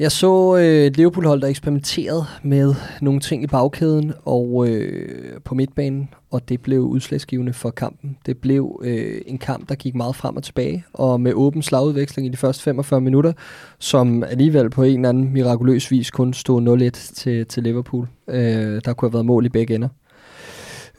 Jeg 0.00 0.12
så 0.12 0.56
øh, 0.56 0.86
et 0.86 0.96
Liverpool-hold, 0.96 1.40
der 1.40 1.48
eksperimenterede 1.48 2.24
med 2.42 2.74
nogle 3.00 3.20
ting 3.20 3.42
i 3.42 3.46
bagkæden 3.46 4.12
og 4.24 4.68
øh, 4.68 5.40
på 5.44 5.54
midtbanen, 5.54 6.08
og 6.30 6.48
det 6.48 6.60
blev 6.60 6.80
udslagsgivende 6.80 7.52
for 7.52 7.70
kampen. 7.70 8.16
Det 8.26 8.38
blev 8.38 8.80
øh, 8.84 9.20
en 9.26 9.38
kamp, 9.38 9.68
der 9.68 9.74
gik 9.74 9.94
meget 9.94 10.16
frem 10.16 10.36
og 10.36 10.42
tilbage, 10.42 10.84
og 10.92 11.20
med 11.20 11.32
åben 11.34 11.62
slagudveksling 11.62 12.26
i 12.26 12.30
de 12.30 12.36
første 12.36 12.62
45 12.62 13.00
minutter, 13.00 13.32
som 13.78 14.24
alligevel 14.24 14.70
på 14.70 14.82
en 14.82 14.94
eller 14.94 15.08
anden 15.08 15.32
mirakuløs 15.32 15.90
vis 15.90 16.10
kun 16.10 16.34
stod 16.34 16.90
0-1 16.90 17.14
til, 17.14 17.46
til 17.46 17.62
Liverpool. 17.62 18.08
Øh, 18.28 18.80
der 18.84 18.92
kunne 18.92 19.08
have 19.08 19.14
været 19.14 19.26
mål 19.26 19.46
i 19.46 19.48
begge 19.48 19.74
ender. 19.74 19.88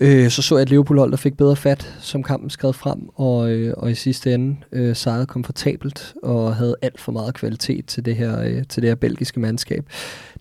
Øh, 0.03 0.29
så 0.29 0.41
så 0.41 0.55
jeg 0.55 0.61
et 0.63 0.69
Liverpool-hold, 0.69 1.11
der 1.11 1.17
fik 1.17 1.37
bedre 1.37 1.55
fat, 1.55 1.95
som 1.99 2.23
kampen 2.23 2.49
skred 2.49 2.73
frem, 2.73 2.99
og, 3.15 3.51
øh, 3.51 3.73
og 3.77 3.91
i 3.91 3.95
sidste 3.95 4.33
ende 4.33 4.55
øh, 4.71 4.95
sejrede 4.95 5.25
komfortabelt 5.25 6.13
og 6.23 6.55
havde 6.55 6.75
alt 6.81 6.99
for 6.99 7.11
meget 7.11 7.33
kvalitet 7.33 7.85
til 7.85 8.05
det 8.05 8.15
her, 8.15 8.41
øh, 8.41 8.63
til 8.69 8.81
det 8.81 8.89
her 8.89 8.95
belgiske 8.95 9.39
mandskab. 9.39 9.85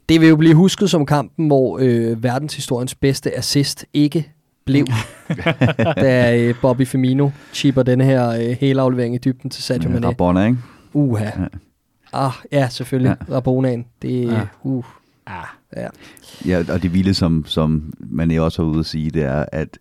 Det 0.08 0.20
vil 0.20 0.28
jo 0.28 0.36
blive 0.36 0.54
husket 0.54 0.90
som 0.90 1.06
kampen, 1.06 1.46
hvor 1.46 1.78
øh, 1.82 2.22
verdenshistoriens 2.22 2.94
bedste 2.94 3.38
assist 3.38 3.84
ikke 3.92 4.32
blev, 4.64 4.86
da 5.96 6.38
øh, 6.38 6.54
Bobby 6.62 6.86
Firmino 6.86 7.30
chipper 7.52 7.82
den 7.82 8.00
her 8.00 8.28
øh, 8.30 8.56
helaflevering 8.60 9.14
i 9.14 9.18
dybden 9.18 9.50
til 9.50 9.62
Sadio 9.62 9.90
Mane. 9.90 10.06
Rabona, 10.06 10.44
ikke? 10.46 10.58
Uha. 10.92 11.24
Ja. 11.24 11.30
Ah, 12.12 12.32
ja, 12.52 12.68
selvfølgelig. 12.68 13.16
Ja. 13.28 13.34
Rabonaen. 13.34 13.86
Det 14.02 14.24
Ja. 14.24 14.32
er... 14.34 14.46
Uh, 14.62 14.84
Ah. 15.26 15.44
Ja. 15.76 15.88
Ja, 16.46 16.64
og 16.72 16.82
det 16.82 16.94
vilde, 16.94 17.14
som, 17.14 17.44
som 17.46 17.94
man 17.98 18.30
er 18.30 18.40
også 18.40 18.62
har 18.62 18.70
ude 18.70 18.78
at 18.78 18.86
sige, 18.86 19.10
det 19.10 19.22
er, 19.22 19.44
at 19.52 19.78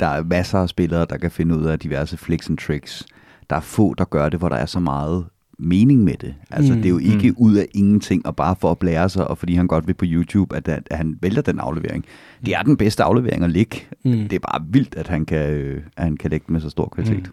der 0.00 0.06
er 0.06 0.22
masser 0.22 0.58
af 0.58 0.68
spillere, 0.68 1.06
der 1.10 1.16
kan 1.16 1.30
finde 1.30 1.58
ud 1.58 1.64
af 1.64 1.78
diverse 1.78 2.16
flicks 2.16 2.48
and 2.48 2.58
tricks. 2.58 3.06
Der 3.50 3.56
er 3.56 3.60
få, 3.60 3.94
der 3.94 4.04
gør 4.04 4.28
det, 4.28 4.38
hvor 4.38 4.48
der 4.48 4.56
er 4.56 4.66
så 4.66 4.80
meget 4.80 5.24
mening 5.58 6.04
med 6.04 6.14
det. 6.14 6.34
Altså, 6.50 6.72
Mm, 6.72 6.76
mm, 6.76 6.82
det 6.82 6.88
er 6.88 6.92
jo 6.92 6.98
ikke 6.98 7.30
mm. 7.30 7.36
mm. 7.38 7.46
ud 7.46 7.54
af 7.54 7.66
ingenting, 7.74 8.26
og 8.26 8.36
bare 8.36 8.56
for 8.60 8.70
at 8.70 8.78
blære 8.78 9.08
sig, 9.08 9.28
og 9.28 9.38
fordi 9.38 9.54
han 9.54 9.66
godt 9.66 9.86
vil 9.86 9.94
på 9.94 10.04
YouTube, 10.08 10.56
at, 10.56 10.68
at 10.68 10.82
han 10.90 11.18
vælger 11.22 11.42
den 11.42 11.58
aflevering. 11.58 12.04
Det 12.46 12.54
er 12.54 12.62
den 12.62 12.76
bedste 12.76 13.02
aflevering 13.02 13.44
at 13.44 13.50
ligge. 13.50 13.80
Mm. 14.04 14.10
Det 14.12 14.32
er 14.32 14.38
bare 14.38 14.64
vildt, 14.68 14.94
at 14.94 15.08
han 15.08 15.24
kan, 15.24 15.50
øh, 15.50 15.82
at 15.96 16.04
han 16.04 16.16
kan 16.16 16.30
lægge 16.30 16.44
den 16.46 16.52
med 16.52 16.60
så 16.60 16.70
stor 16.70 16.88
kvalitet. 16.88 17.22
Mm. 17.26 17.32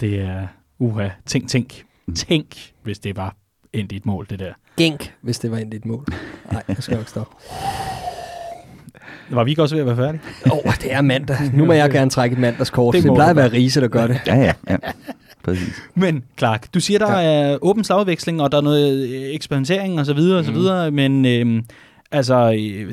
Det 0.00 0.20
er, 0.20 0.46
uha, 0.78 1.08
tænk, 1.26 1.48
tænk, 1.48 1.84
tænk, 2.14 2.72
hvis 2.82 2.98
det 2.98 3.16
var 3.16 3.36
endt 3.72 3.92
i 3.92 3.96
et 3.96 4.06
mål, 4.06 4.26
det 4.30 4.38
der. 4.38 4.52
Genk, 4.76 5.12
hvis 5.20 5.38
det 5.38 5.50
var 5.50 5.56
endelig 5.58 5.76
et 5.78 5.86
mål. 5.86 6.04
Nej, 6.52 6.62
jeg 6.68 6.76
skal 6.80 6.96
nok 6.96 7.08
stoppe. 7.08 7.34
Var 9.30 9.44
vi 9.44 9.50
ikke 9.50 9.62
også 9.62 9.74
ved 9.74 9.80
at 9.80 9.86
være 9.86 9.96
færdige? 9.96 10.20
Åh, 10.46 10.52
oh, 10.66 10.74
det 10.82 10.92
er 10.92 11.00
mandag. 11.00 11.36
Nu 11.54 11.64
må 11.64 11.72
jeg 11.72 11.90
gerne 11.90 12.10
trække 12.10 12.34
et 12.34 12.40
mandagskort. 12.40 12.94
Det 12.94 13.02
Det, 13.04 13.14
plejer 13.14 13.30
at 13.30 13.36
være 13.36 13.52
Riese, 13.52 13.80
der 13.80 13.88
gør 13.88 14.06
det. 14.06 14.20
Ja, 14.26 14.36
ja, 14.36 14.52
ja. 14.70 14.76
Præcis. 15.44 15.82
Men 15.94 16.24
Clark, 16.38 16.74
du 16.74 16.80
siger, 16.80 16.98
der 16.98 17.06
er 17.12 17.58
åben 17.62 17.84
slagudveksling, 17.84 18.42
og 18.42 18.52
der 18.52 18.58
er 18.58 18.62
noget 18.62 19.08
øh, 19.08 19.34
eksperimentering 19.34 20.00
og 20.00 20.06
så 20.06 20.12
videre 20.12 20.38
og 20.38 20.44
så 20.44 20.50
Mhm. 20.50 20.60
videre, 20.60 20.90
men 20.90 21.26
øhm, 21.26 21.64
altså, 22.12 22.50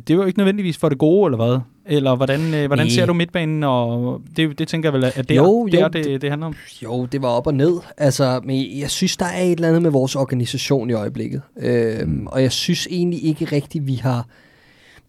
det 0.08 0.18
var 0.18 0.24
jo 0.24 0.28
ikke 0.28 0.40
nødvendigvis 0.40 0.78
for 0.78 0.90
det 0.90 0.98
gode, 0.98 1.28
eller 1.28 1.46
hvad? 1.46 1.60
Eller 1.86 2.16
hvordan, 2.16 2.54
øh, 2.54 2.68
hvordan 2.68 2.90
ser 2.90 3.06
du 3.06 3.14
midtbanen, 3.14 3.64
og 3.64 4.22
det, 4.38 4.60
det 4.60 4.68
tænker 4.68 4.90
jeg 4.90 4.94
vel, 4.94 5.04
at 5.16 5.30
det 5.30 5.36
Jo, 5.36 5.44
er 5.66 5.80
jo, 5.82 5.88
det, 5.88 6.22
det 6.22 6.30
handler 6.30 6.48
om. 6.48 6.54
Jo, 6.84 7.06
det 7.06 7.22
var 7.22 7.28
op 7.28 7.48
og 7.48 7.54
ned. 7.54 7.78
Altså, 7.98 8.42
men 8.44 8.80
jeg 8.80 8.90
synes, 8.92 9.18
der 9.18 9.26
er 9.26 9.42
et 9.42 9.52
eller 9.52 9.68
andet 9.68 9.82
med 9.82 9.92
vores 9.92 10.16
organisation 10.16 10.90
i 10.90 10.94
øjeblikket. 10.94 11.42
Øhm, 11.60 12.10
Mm. 12.10 12.28
Og 12.28 12.42
jeg 12.42 12.52
synes 12.52 12.88
egentlig 12.92 13.24
ikke 13.24 13.46
rigtigt, 13.46 13.88
vi 13.88 13.94
har 13.96 14.28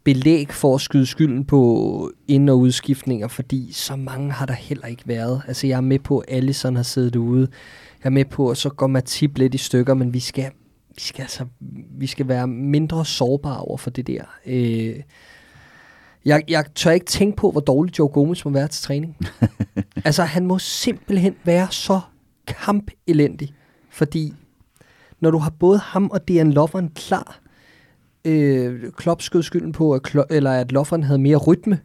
belæg 0.04 0.52
for 0.52 0.74
at 0.74 0.80
skyde 0.80 1.06
skylden 1.06 1.44
på 1.44 2.10
ind- 2.28 2.50
og 2.50 2.58
udskiftninger, 2.58 3.28
fordi 3.28 3.68
så 3.72 3.96
mange 3.96 4.32
har 4.32 4.46
der 4.46 4.54
heller 4.54 4.86
ikke 4.86 5.02
været. 5.06 5.42
Altså 5.48 5.66
jeg 5.66 5.76
er 5.76 5.80
med 5.80 5.98
på, 5.98 6.18
at 6.18 6.36
Allison 6.36 6.76
har 6.76 6.82
siddet 6.82 7.16
ude. 7.16 7.48
Jeg 8.04 8.08
er 8.08 8.12
med 8.12 8.24
på, 8.24 8.48
at 8.50 8.56
så 8.56 8.68
går 8.68 8.86
Matip 8.86 9.38
lidt 9.38 9.54
i 9.54 9.58
stykker, 9.58 9.94
men 9.94 10.14
vi 10.14 10.20
skal, 10.20 10.44
vi 10.96 11.00
skal, 11.00 11.22
altså, 11.22 11.46
vi 11.98 12.06
skal 12.06 12.28
være 12.28 12.46
mindre 12.46 13.04
sårbare 13.04 13.60
over 13.60 13.76
for 13.76 13.90
det 13.90 14.06
der. 14.06 14.22
Øh, 14.46 15.02
jeg, 16.24 16.42
jeg 16.48 16.64
tør 16.74 16.90
ikke 16.90 17.06
tænke 17.06 17.36
på, 17.36 17.50
hvor 17.50 17.60
dårligt 17.60 17.98
Joe 17.98 18.08
Gomez 18.08 18.44
må 18.44 18.50
være 18.50 18.68
til 18.68 18.82
træning. 18.82 19.16
altså, 20.04 20.22
han 20.22 20.46
må 20.46 20.58
simpelthen 20.58 21.34
være 21.44 21.68
så 21.70 22.00
kampelendig, 22.46 23.54
fordi 23.90 24.32
når 25.20 25.30
du 25.30 25.38
har 25.38 25.50
både 25.50 25.78
ham 25.78 26.10
og 26.10 26.28
Dejan 26.28 26.52
Lovren 26.52 26.88
klar, 26.88 27.40
øh, 28.24 28.92
Klopp 28.92 29.22
skød 29.22 29.42
skylden 29.42 29.72
på, 29.72 29.94
at, 29.94 30.00
Klo- 30.08 30.26
eller 30.30 30.52
at 30.52 30.72
Lovren 30.72 31.02
havde 31.02 31.18
mere 31.18 31.36
rytme 31.36 31.80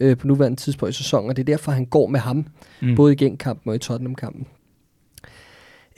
øh, 0.00 0.16
på 0.16 0.26
nuværende 0.26 0.56
tidspunkt 0.56 0.94
i 0.94 0.96
sæsonen, 0.96 1.30
og 1.30 1.36
det 1.36 1.42
er 1.42 1.56
derfor, 1.56 1.72
han 1.72 1.86
går 1.86 2.06
med 2.06 2.20
ham, 2.20 2.46
mm. 2.82 2.96
både 2.96 3.12
i 3.12 3.16
genkampen 3.16 3.70
og 3.70 3.76
i 3.76 3.78
Tottenham-kampen. 3.78 4.46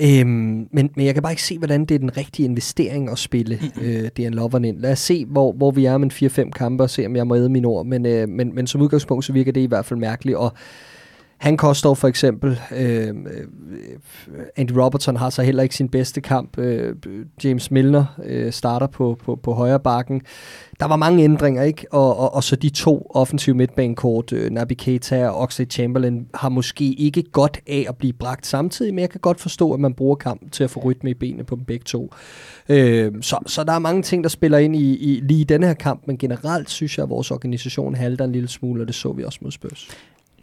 Øhm, 0.00 0.68
men, 0.72 0.90
men 0.96 1.06
jeg 1.06 1.14
kan 1.14 1.22
bare 1.22 1.32
ikke 1.32 1.42
se, 1.42 1.58
hvordan 1.58 1.84
det 1.84 1.94
er 1.94 1.98
den 1.98 2.16
rigtige 2.16 2.46
investering 2.46 3.10
at 3.10 3.18
spille 3.18 3.58
mm. 3.62 3.82
øh, 3.82 4.08
Dejan 4.16 4.34
Lovren 4.34 4.64
ind. 4.64 4.80
Lad 4.80 4.92
os 4.92 4.98
se, 4.98 5.24
hvor, 5.24 5.52
hvor 5.52 5.70
vi 5.70 5.84
er 5.84 5.94
om 5.94 6.02
en 6.02 6.10
4-5 6.10 6.50
kampe, 6.50 6.84
og 6.84 6.90
se, 6.90 7.06
om 7.06 7.16
jeg 7.16 7.26
må 7.26 7.36
æde 7.36 7.48
mine 7.48 7.68
ord. 7.68 7.86
Men, 7.86 8.06
øh, 8.06 8.28
men, 8.28 8.54
men 8.54 8.66
som 8.66 8.80
udgangspunkt, 8.80 9.24
så 9.24 9.32
virker 9.32 9.52
det 9.52 9.60
i 9.60 9.66
hvert 9.66 9.84
fald 9.84 10.00
mærkeligt. 10.00 10.36
Og 10.36 10.52
han 11.38 11.56
koster 11.56 11.94
for 11.94 12.08
eksempel, 12.08 12.60
øh, 12.76 13.08
øh, 13.08 13.14
Andy 14.56 14.72
Robertson 14.72 15.16
har 15.16 15.30
så 15.30 15.42
heller 15.42 15.62
ikke 15.62 15.74
sin 15.74 15.88
bedste 15.88 16.20
kamp. 16.20 16.58
Øh, 16.58 16.96
James 17.44 17.70
Milner 17.70 18.04
øh, 18.24 18.52
starter 18.52 18.86
på, 18.86 19.18
på, 19.24 19.36
på 19.36 19.52
højre 19.52 19.80
bakken. 19.80 20.22
Der 20.80 20.86
var 20.86 20.96
mange 20.96 21.24
ændringer, 21.24 21.62
ikke? 21.62 21.86
Og, 21.90 22.16
og, 22.16 22.34
og 22.34 22.44
så 22.44 22.56
de 22.56 22.70
to 22.70 23.10
offensive 23.14 23.56
midtbanekort, 23.56 24.32
øh, 24.32 24.50
Naby 24.50 24.72
Keita 24.78 25.28
og 25.28 25.38
Oxley 25.38 25.66
Chamberlain, 25.70 26.26
har 26.34 26.48
måske 26.48 26.84
ikke 26.84 27.22
godt 27.22 27.60
af 27.66 27.86
at 27.88 27.96
blive 27.96 28.12
bragt 28.12 28.46
samtidig, 28.46 28.94
men 28.94 29.02
jeg 29.02 29.10
kan 29.10 29.20
godt 29.20 29.40
forstå, 29.40 29.72
at 29.72 29.80
man 29.80 29.94
bruger 29.94 30.16
kampen 30.16 30.50
til 30.50 30.64
at 30.64 30.70
få 30.70 30.80
rytme 30.80 31.10
i 31.10 31.14
benene 31.14 31.44
på 31.44 31.56
dem 31.56 31.64
begge 31.64 31.84
to. 31.84 32.12
Øh, 32.68 33.12
så, 33.20 33.38
så 33.46 33.64
der 33.64 33.72
er 33.72 33.78
mange 33.78 34.02
ting, 34.02 34.24
der 34.24 34.30
spiller 34.30 34.58
ind 34.58 34.76
i, 34.76 34.96
i 34.96 35.20
lige 35.20 35.40
i 35.40 35.44
denne 35.44 35.66
her 35.66 35.74
kamp, 35.74 36.02
men 36.06 36.18
generelt 36.18 36.70
synes 36.70 36.98
jeg, 36.98 37.02
at 37.02 37.10
vores 37.10 37.30
organisation 37.30 37.94
halter 37.94 38.24
en 38.24 38.32
lille 38.32 38.48
smule, 38.48 38.82
og 38.82 38.86
det 38.86 38.94
så 38.94 39.12
vi 39.12 39.24
også 39.24 39.38
mod 39.42 39.50
Spurs. 39.50 39.88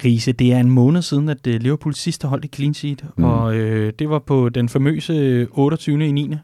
Riese, 0.03 0.31
det 0.31 0.53
er 0.53 0.59
en 0.59 0.71
måned 0.71 1.01
siden, 1.01 1.29
at 1.29 1.47
øh, 1.47 1.61
Liverpool 1.61 1.93
sidste 1.93 2.27
holdt 2.27 2.45
et 2.45 2.55
clean 2.55 2.73
sheet, 2.73 3.05
mm. 3.17 3.23
og 3.23 3.55
øh, 3.55 3.93
det 3.99 4.09
var 4.09 4.19
på 4.19 4.49
den 4.49 4.69
famøse 4.69 5.47
28. 5.51 6.07
i 6.07 6.11
9. 6.11 6.35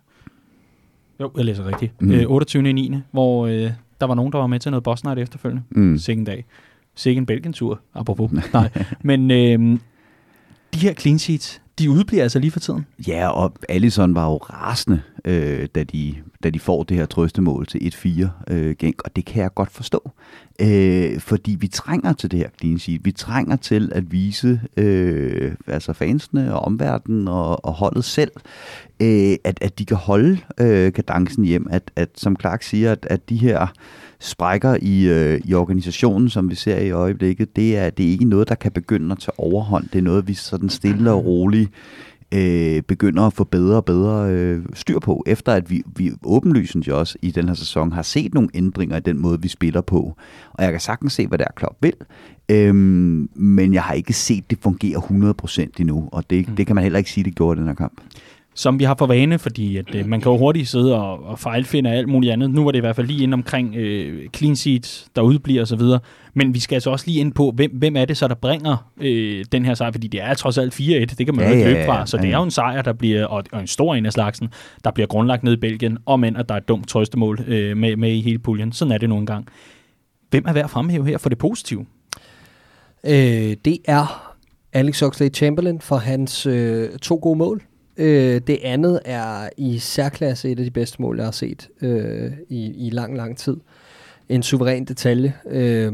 Jo, 1.20 1.32
jeg 1.38 1.46
læser 1.46 1.68
rigtigt. 1.68 2.02
Mm. 2.02 2.12
Øh, 2.12 2.24
28. 2.28 2.70
i 2.70 2.74
9. 2.74 2.94
Hvor 3.12 3.48
øh, 3.48 3.72
der 4.02 4.06
var 4.06 4.16
nogen, 4.16 4.32
der 4.32 4.40
var 4.40 4.48
med 4.48 4.60
til 4.60 4.72
noget 4.72 4.84
boss 4.84 5.04
night 5.04 5.20
efterfølgende. 5.20 5.64
Mm. 5.70 5.98
Sikke 5.98 6.24
dag. 6.24 6.46
Sikke 6.96 7.20
en 7.20 7.26
Belgien-tur, 7.26 7.80
apropos. 7.94 8.32
Nej. 8.54 8.70
Men 9.04 9.32
øh, 9.32 9.80
de 10.74 10.80
her 10.80 10.94
clean 10.94 11.20
sheets, 11.20 11.62
de 11.80 11.90
udbliver 11.90 12.24
altså 12.24 12.40
lige 12.40 12.52
for 12.52 12.60
tiden. 12.60 12.86
Ja, 13.08 13.28
og 13.28 13.54
Allison 13.70 14.16
var 14.16 14.26
jo 14.26 14.38
rasende, 14.38 15.02
øh, 15.26 15.68
da, 15.76 15.84
de, 15.84 16.16
da 16.44 16.50
de 16.50 16.60
får 16.60 16.84
det 16.84 16.98
her 16.98 17.06
trøstemål 17.06 17.68
til 17.68 17.94
1-4 17.96 18.54
øh, 18.54 18.76
gænk, 18.76 19.02
og 19.06 19.16
det 19.16 19.26
kan 19.26 19.42
jeg 19.44 19.54
godt 19.54 19.72
forstå. 19.72 20.12
Øh, 20.62 21.20
fordi 21.20 21.56
vi 21.60 21.68
trænger 21.68 22.14
til 22.14 22.32
det 22.32 22.40
her 22.40 22.50
clean 22.60 22.80
sheet. 22.80 23.06
Vi 23.06 23.12
trænger 23.12 23.56
til 23.56 23.92
at 23.96 24.12
vise 24.12 24.62
øh, 24.78 25.52
altså 25.68 25.94
fansene 25.94 26.54
og 26.54 26.60
omverdenen 26.60 27.28
og, 27.28 27.66
og 27.66 27.74
holdet 27.74 28.06
selv, 28.06 28.32
øh, 29.00 29.36
at, 29.44 29.58
at 29.62 29.80
de 29.80 29.86
kan 29.86 29.98
holde 29.98 30.38
øh, 30.58 30.94
kadencen 30.94 31.46
hjem. 31.46 31.68
At, 31.70 31.92
at 31.96 32.10
som 32.16 32.36
Clark 32.40 32.64
siger, 32.64 32.92
at, 32.92 33.08
at 33.10 33.30
de 33.30 33.38
her 33.38 33.68
sprækker 34.22 34.78
i, 34.82 35.08
øh, 35.08 35.42
i 35.46 35.54
organisationen, 35.54 36.30
som 36.30 36.50
vi 36.50 36.56
ser 36.56 36.78
i 36.78 36.92
øjeblikket, 36.92 37.56
det 37.56 37.78
er, 37.78 37.90
det 37.90 38.06
er 38.06 38.10
ikke 38.10 38.26
noget, 38.26 38.50
der 38.50 38.56
kan 38.56 38.72
begynde 38.72 39.12
at 39.12 39.20
tage 39.20 39.40
overhånd. 39.40 39.88
Det 39.94 40.00
er 40.00 40.04
noget, 40.04 40.28
vi 40.28 40.34
sådan 40.34 40.70
stille 40.70 41.12
og 41.12 41.26
roligt 41.26 41.72
øh, 42.32 42.82
begynder 42.82 43.24
at 43.24 43.34
få 43.34 43.44
bedre 43.44 43.76
og 43.76 43.86
bedre 43.86 44.32
øh, 44.32 44.66
styr 44.74 45.00
på, 45.00 45.24
efter 45.28 45.54
at 45.54 45.70
vi, 45.70 45.84
vi 45.96 46.12
åbenlysende 46.24 46.88
jo 46.88 47.00
også 47.00 47.18
i 47.22 47.32
den 47.32 47.48
her 47.48 47.56
sæson 47.56 47.92
har 47.92 48.02
set 48.02 48.34
nogle 48.34 48.50
ændringer 48.54 48.98
i 48.98 49.00
den 49.00 49.22
måde, 49.22 49.42
vi 49.42 49.48
spiller 49.48 49.82
på. 49.82 50.16
Og 50.54 50.64
jeg 50.64 50.72
kan 50.72 50.80
sagtens 50.80 51.14
se, 51.14 51.28
hvad 51.28 51.38
der 51.38 51.46
Klopp 51.56 51.78
vil, 51.82 51.94
øhm, 52.50 53.30
men 53.36 53.74
jeg 53.74 53.84
har 53.84 53.94
ikke 53.94 54.14
set 54.14 54.50
det 54.50 54.58
fungere 54.62 54.98
100% 54.98 55.68
endnu, 55.80 56.10
og 56.12 56.30
det, 56.30 56.50
mm. 56.50 56.56
det 56.56 56.68
kan 56.68 56.76
man 56.76 56.84
heller 56.84 57.00
ikke 57.00 57.12
sige, 57.12 57.24
det 57.24 57.36
gjorde 57.36 57.58
i 57.58 57.60
den 57.60 57.68
her 57.68 57.76
kamp 57.76 58.02
som 58.56 58.80
vi 58.80 58.84
har 58.84 58.96
for 59.00 59.06
vane, 59.06 59.40
fordi 59.40 59.78
at, 59.78 59.96
øh, 59.96 60.06
man 60.06 60.22
kan 60.22 60.32
jo 60.32 60.38
hurtigt 60.38 60.68
sidde 60.70 60.96
og, 60.96 61.24
og 61.24 61.40
fejlfinde 61.40 61.90
alt 61.90 62.10
muligt 62.10 62.34
andet. 62.34 62.50
Nu 62.52 62.64
var 62.64 62.72
det 62.72 62.78
i 62.78 62.82
hvert 62.82 62.96
fald 62.96 63.08
lige 63.08 63.24
ind 63.24 63.34
omkring 63.34 63.76
øh, 63.76 64.30
clean 64.36 64.56
sheets, 64.56 65.08
der 65.16 65.22
udbliver 65.22 65.62
osv. 65.62 65.82
Men 66.34 66.54
vi 66.54 66.60
skal 66.60 66.76
altså 66.76 66.90
også 66.90 67.06
lige 67.08 67.20
ind 67.20 67.34
på, 67.34 67.52
hvem, 67.56 67.72
hvem 67.72 67.96
er 67.96 68.06
det 68.06 68.18
så, 68.18 68.28
der 68.28 68.36
bringer 68.36 68.92
øh, 69.02 69.46
den 69.52 69.66
her 69.66 69.74
sejr? 69.74 69.92
Fordi 69.92 70.08
det 70.08 70.22
er 70.22 70.34
trods 70.34 70.58
alt 70.58 70.80
4-1, 70.80 70.84
det 70.84 71.26
kan 71.26 71.36
man 71.36 71.48
jo 71.48 71.54
ikke 71.56 71.70
løbe 71.70 71.86
fra. 71.86 72.06
Så 72.06 72.18
det 72.18 72.30
er 72.30 72.38
jo 72.38 72.44
en 72.44 72.52
sejr, 72.52 72.82
der 72.82 72.94
bliver, 72.94 73.26
og, 73.26 73.44
og 73.52 73.62
en 73.62 73.68
stor 73.68 73.96
en 73.96 74.06
af 74.06 74.14
slagsen, 74.14 74.50
der 74.84 74.92
bliver 74.92 75.08
grundlagt 75.08 75.44
ned 75.44 75.54
i 75.54 75.60
Belgien, 75.60 75.98
om 76.06 76.24
end 76.24 76.38
at 76.38 76.50
der 76.50 76.56
er 76.56 76.60
et 76.60 76.68
dumt 76.68 76.88
trøstemål 76.88 77.40
øh, 77.48 77.78
med, 77.78 77.96
med 77.96 78.12
i 78.12 78.22
hele 78.22 78.40
puljen. 78.40 78.72
Sådan 78.72 78.92
er 78.92 78.98
det 78.98 79.10
nogle 79.10 79.26
gange. 79.26 79.48
Hvem 80.30 80.46
er 80.48 80.54
værd 80.54 80.64
at 80.64 80.70
fremhæve 80.70 81.08
her 81.08 81.18
for 81.18 81.30
det 81.30 81.38
positive? 81.38 81.86
Øh, 83.06 83.56
det 83.66 83.78
er 83.86 84.34
Alex 84.74 85.04
Oxlade-Chamberlain 85.04 85.78
for 85.80 85.98
hans 85.98 86.46
øh, 86.46 86.90
to 86.90 87.20
gode 87.22 87.38
mål. 87.38 87.62
Øh, 88.02 88.42
det 88.48 88.60
andet 88.64 89.00
er 89.06 89.50
i 89.58 89.80
særklasse 89.80 90.52
et 90.52 90.60
af 90.60 90.66
de 90.66 90.72
bedste 90.72 91.02
mål, 91.02 91.18
jeg 91.18 91.26
har 91.26 91.32
set 91.32 91.70
øh, 91.82 92.32
i, 92.50 92.88
i 92.88 92.90
lang, 92.90 93.18
lang 93.18 93.38
tid. 93.38 93.58
En 94.30 94.44
suveræn 94.44 94.86
detalje. 94.86 95.34
Øh, 95.50 95.94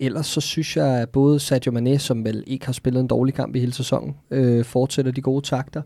ellers 0.00 0.26
så 0.26 0.40
synes 0.40 0.76
jeg, 0.76 0.86
at 0.86 1.08
både 1.08 1.40
Sadio 1.40 1.72
Mane, 1.72 1.98
som 1.98 2.24
vel 2.24 2.44
ikke 2.46 2.66
har 2.66 2.72
spillet 2.72 3.00
en 3.00 3.06
dårlig 3.06 3.34
kamp 3.34 3.56
i 3.56 3.58
hele 3.58 3.72
sæsonen, 3.72 4.16
øh, 4.30 4.64
fortsætter 4.64 5.12
de 5.12 5.20
gode 5.20 5.46
takter. 5.46 5.82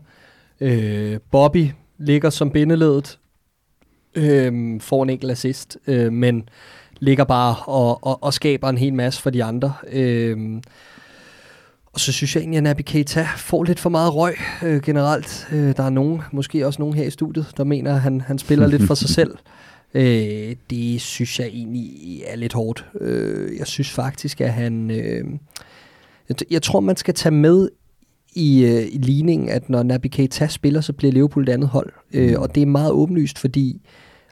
Øh, 0.61 1.19
Bobby 1.31 1.67
ligger 1.97 2.29
som 2.29 2.51
bindeledet, 2.51 3.19
øh, 4.15 4.81
får 4.81 5.03
en 5.03 5.09
enkelt 5.09 5.31
assist, 5.31 5.77
øh, 5.87 6.13
men 6.13 6.49
ligger 6.99 7.23
bare 7.23 7.55
og, 7.65 8.03
og, 8.03 8.23
og 8.23 8.33
skaber 8.33 8.69
en 8.69 8.77
hel 8.77 8.93
masse 8.93 9.21
for 9.21 9.29
de 9.29 9.43
andre. 9.43 9.73
Øh, 9.91 10.61
og 11.99 12.03
så 12.03 12.11
synes 12.11 12.35
jeg 12.35 12.41
egentlig, 12.41 12.57
at 12.57 12.63
Naby 12.63 12.81
Keita 12.81 13.27
får 13.37 13.63
lidt 13.63 13.79
for 13.79 13.89
meget 13.89 14.15
røg 14.15 14.35
øh, 14.63 14.81
generelt. 14.81 15.47
Øh, 15.51 15.75
der 15.77 15.83
er 15.83 15.89
nogen, 15.89 16.21
måske 16.31 16.67
også 16.67 16.81
nogen 16.81 16.95
her 16.95 17.03
i 17.03 17.09
studiet, 17.09 17.53
der 17.57 17.63
mener, 17.63 17.95
at 17.95 18.01
han, 18.01 18.21
han 18.21 18.37
spiller 18.37 18.67
lidt 18.67 18.83
for 18.83 18.93
sig 18.93 19.09
selv. 19.09 19.37
Øh, 19.93 20.55
det 20.69 21.01
synes 21.01 21.39
jeg 21.39 21.47
egentlig 21.47 22.23
er 22.27 22.35
lidt 22.35 22.53
hårdt. 22.53 22.85
Øh, 23.01 23.57
jeg 23.59 23.67
synes 23.67 23.89
faktisk, 23.89 24.41
at 24.41 24.53
han... 24.53 24.91
Øh, 24.91 25.25
jeg, 26.29 26.51
jeg 26.51 26.61
tror, 26.61 26.79
man 26.79 26.97
skal 26.97 27.13
tage 27.13 27.35
med 27.35 27.69
i, 28.35 28.63
øh, 28.63 28.83
i 28.91 28.97
ligningen, 28.97 29.49
at 29.49 29.69
når 29.69 29.83
Naby 29.83 30.07
Keita 30.07 30.47
spiller, 30.47 30.81
så 30.81 30.93
bliver 30.93 31.13
Liverpool 31.13 31.43
et 31.43 31.49
andet 31.49 31.69
hold. 31.69 31.93
Øh, 32.13 32.29
mm. 32.29 32.41
og 32.41 32.55
det 32.55 32.61
er 32.61 32.67
meget 32.67 32.91
åbenlyst, 32.91 33.39
fordi 33.39 33.81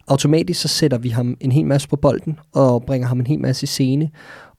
automatisk 0.07 0.61
så 0.61 0.67
sætter 0.67 0.97
vi 0.97 1.09
ham 1.09 1.37
en 1.39 1.51
hel 1.51 1.65
masse 1.65 1.89
på 1.89 1.95
bolden, 1.95 2.39
og 2.53 2.83
bringer 2.83 3.07
ham 3.07 3.19
en 3.19 3.27
hel 3.27 3.39
masse 3.39 3.63
i 3.63 3.67
scene 3.67 4.09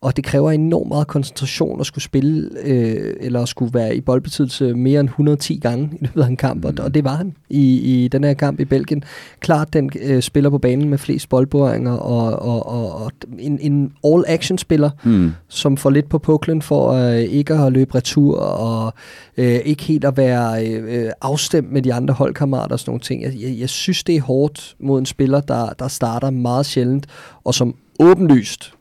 og 0.00 0.16
det 0.16 0.24
kræver 0.24 0.50
enormt 0.50 0.88
meget 0.88 1.06
koncentration 1.06 1.80
at 1.80 1.87
skulle 1.87 2.04
spille, 2.04 2.50
øh, 2.64 3.14
eller 3.20 3.42
at 3.42 3.48
skulle 3.48 3.74
være 3.74 3.96
i 3.96 4.00
boldbetydelse 4.00 4.74
mere 4.74 5.00
end 5.00 5.08
110 5.08 5.58
gange 5.58 5.90
i 5.92 5.96
løbet 6.00 6.22
af 6.22 6.26
en 6.26 6.37
kamp, 6.37 6.64
og, 6.64 6.74
og 6.78 6.94
det 6.94 7.04
var 7.04 7.14
han 7.14 7.34
i, 7.50 8.04
i 8.04 8.08
den 8.08 8.24
her 8.24 8.34
kamp 8.34 8.61
i 8.61 8.64
Belgien. 8.64 9.04
Klart 9.40 9.72
den 9.72 9.90
øh, 10.02 10.22
spiller 10.22 10.50
på 10.50 10.58
banen 10.58 10.88
med 10.88 10.98
flest 10.98 11.28
boldberøringer, 11.28 11.92
og, 11.92 12.42
og, 12.42 12.66
og, 12.66 13.04
og 13.04 13.12
en, 13.38 13.58
en 13.61 13.92
all-action-spiller, 14.04 14.90
mm. 15.04 15.32
som 15.48 15.76
får 15.76 15.90
lidt 15.90 16.08
på 16.08 16.18
puklen 16.18 16.62
for 16.62 16.92
øh, 16.92 17.18
ikke 17.18 17.54
at 17.54 17.72
løbe 17.72 17.94
retur, 17.94 18.38
og 18.38 18.92
øh, 19.37 19.54
ikke 19.54 19.82
helt 19.82 20.04
at 20.04 20.16
være 20.16 20.66
øh, 20.66 21.11
afstemt 21.20 21.72
med 21.72 21.82
de 21.82 21.94
andre 21.94 22.14
holdkammerater 22.14 22.72
og 22.72 22.80
sådan 22.80 22.90
nogle 22.90 23.00
ting. 23.00 23.22
Jeg, 23.22 23.32
jeg, 23.40 23.58
jeg 23.58 23.68
synes, 23.68 24.04
det 24.04 24.16
er 24.16 24.22
hårdt 24.22 24.76
mod 24.80 24.98
en 24.98 25.06
spiller, 25.06 25.40
der, 25.40 25.68
der 25.78 25.88
starter 25.88 26.30
meget 26.30 26.66
sjældent, 26.66 27.06
og 27.44 27.54
som 27.54 27.74
åbenlyst 28.00 28.72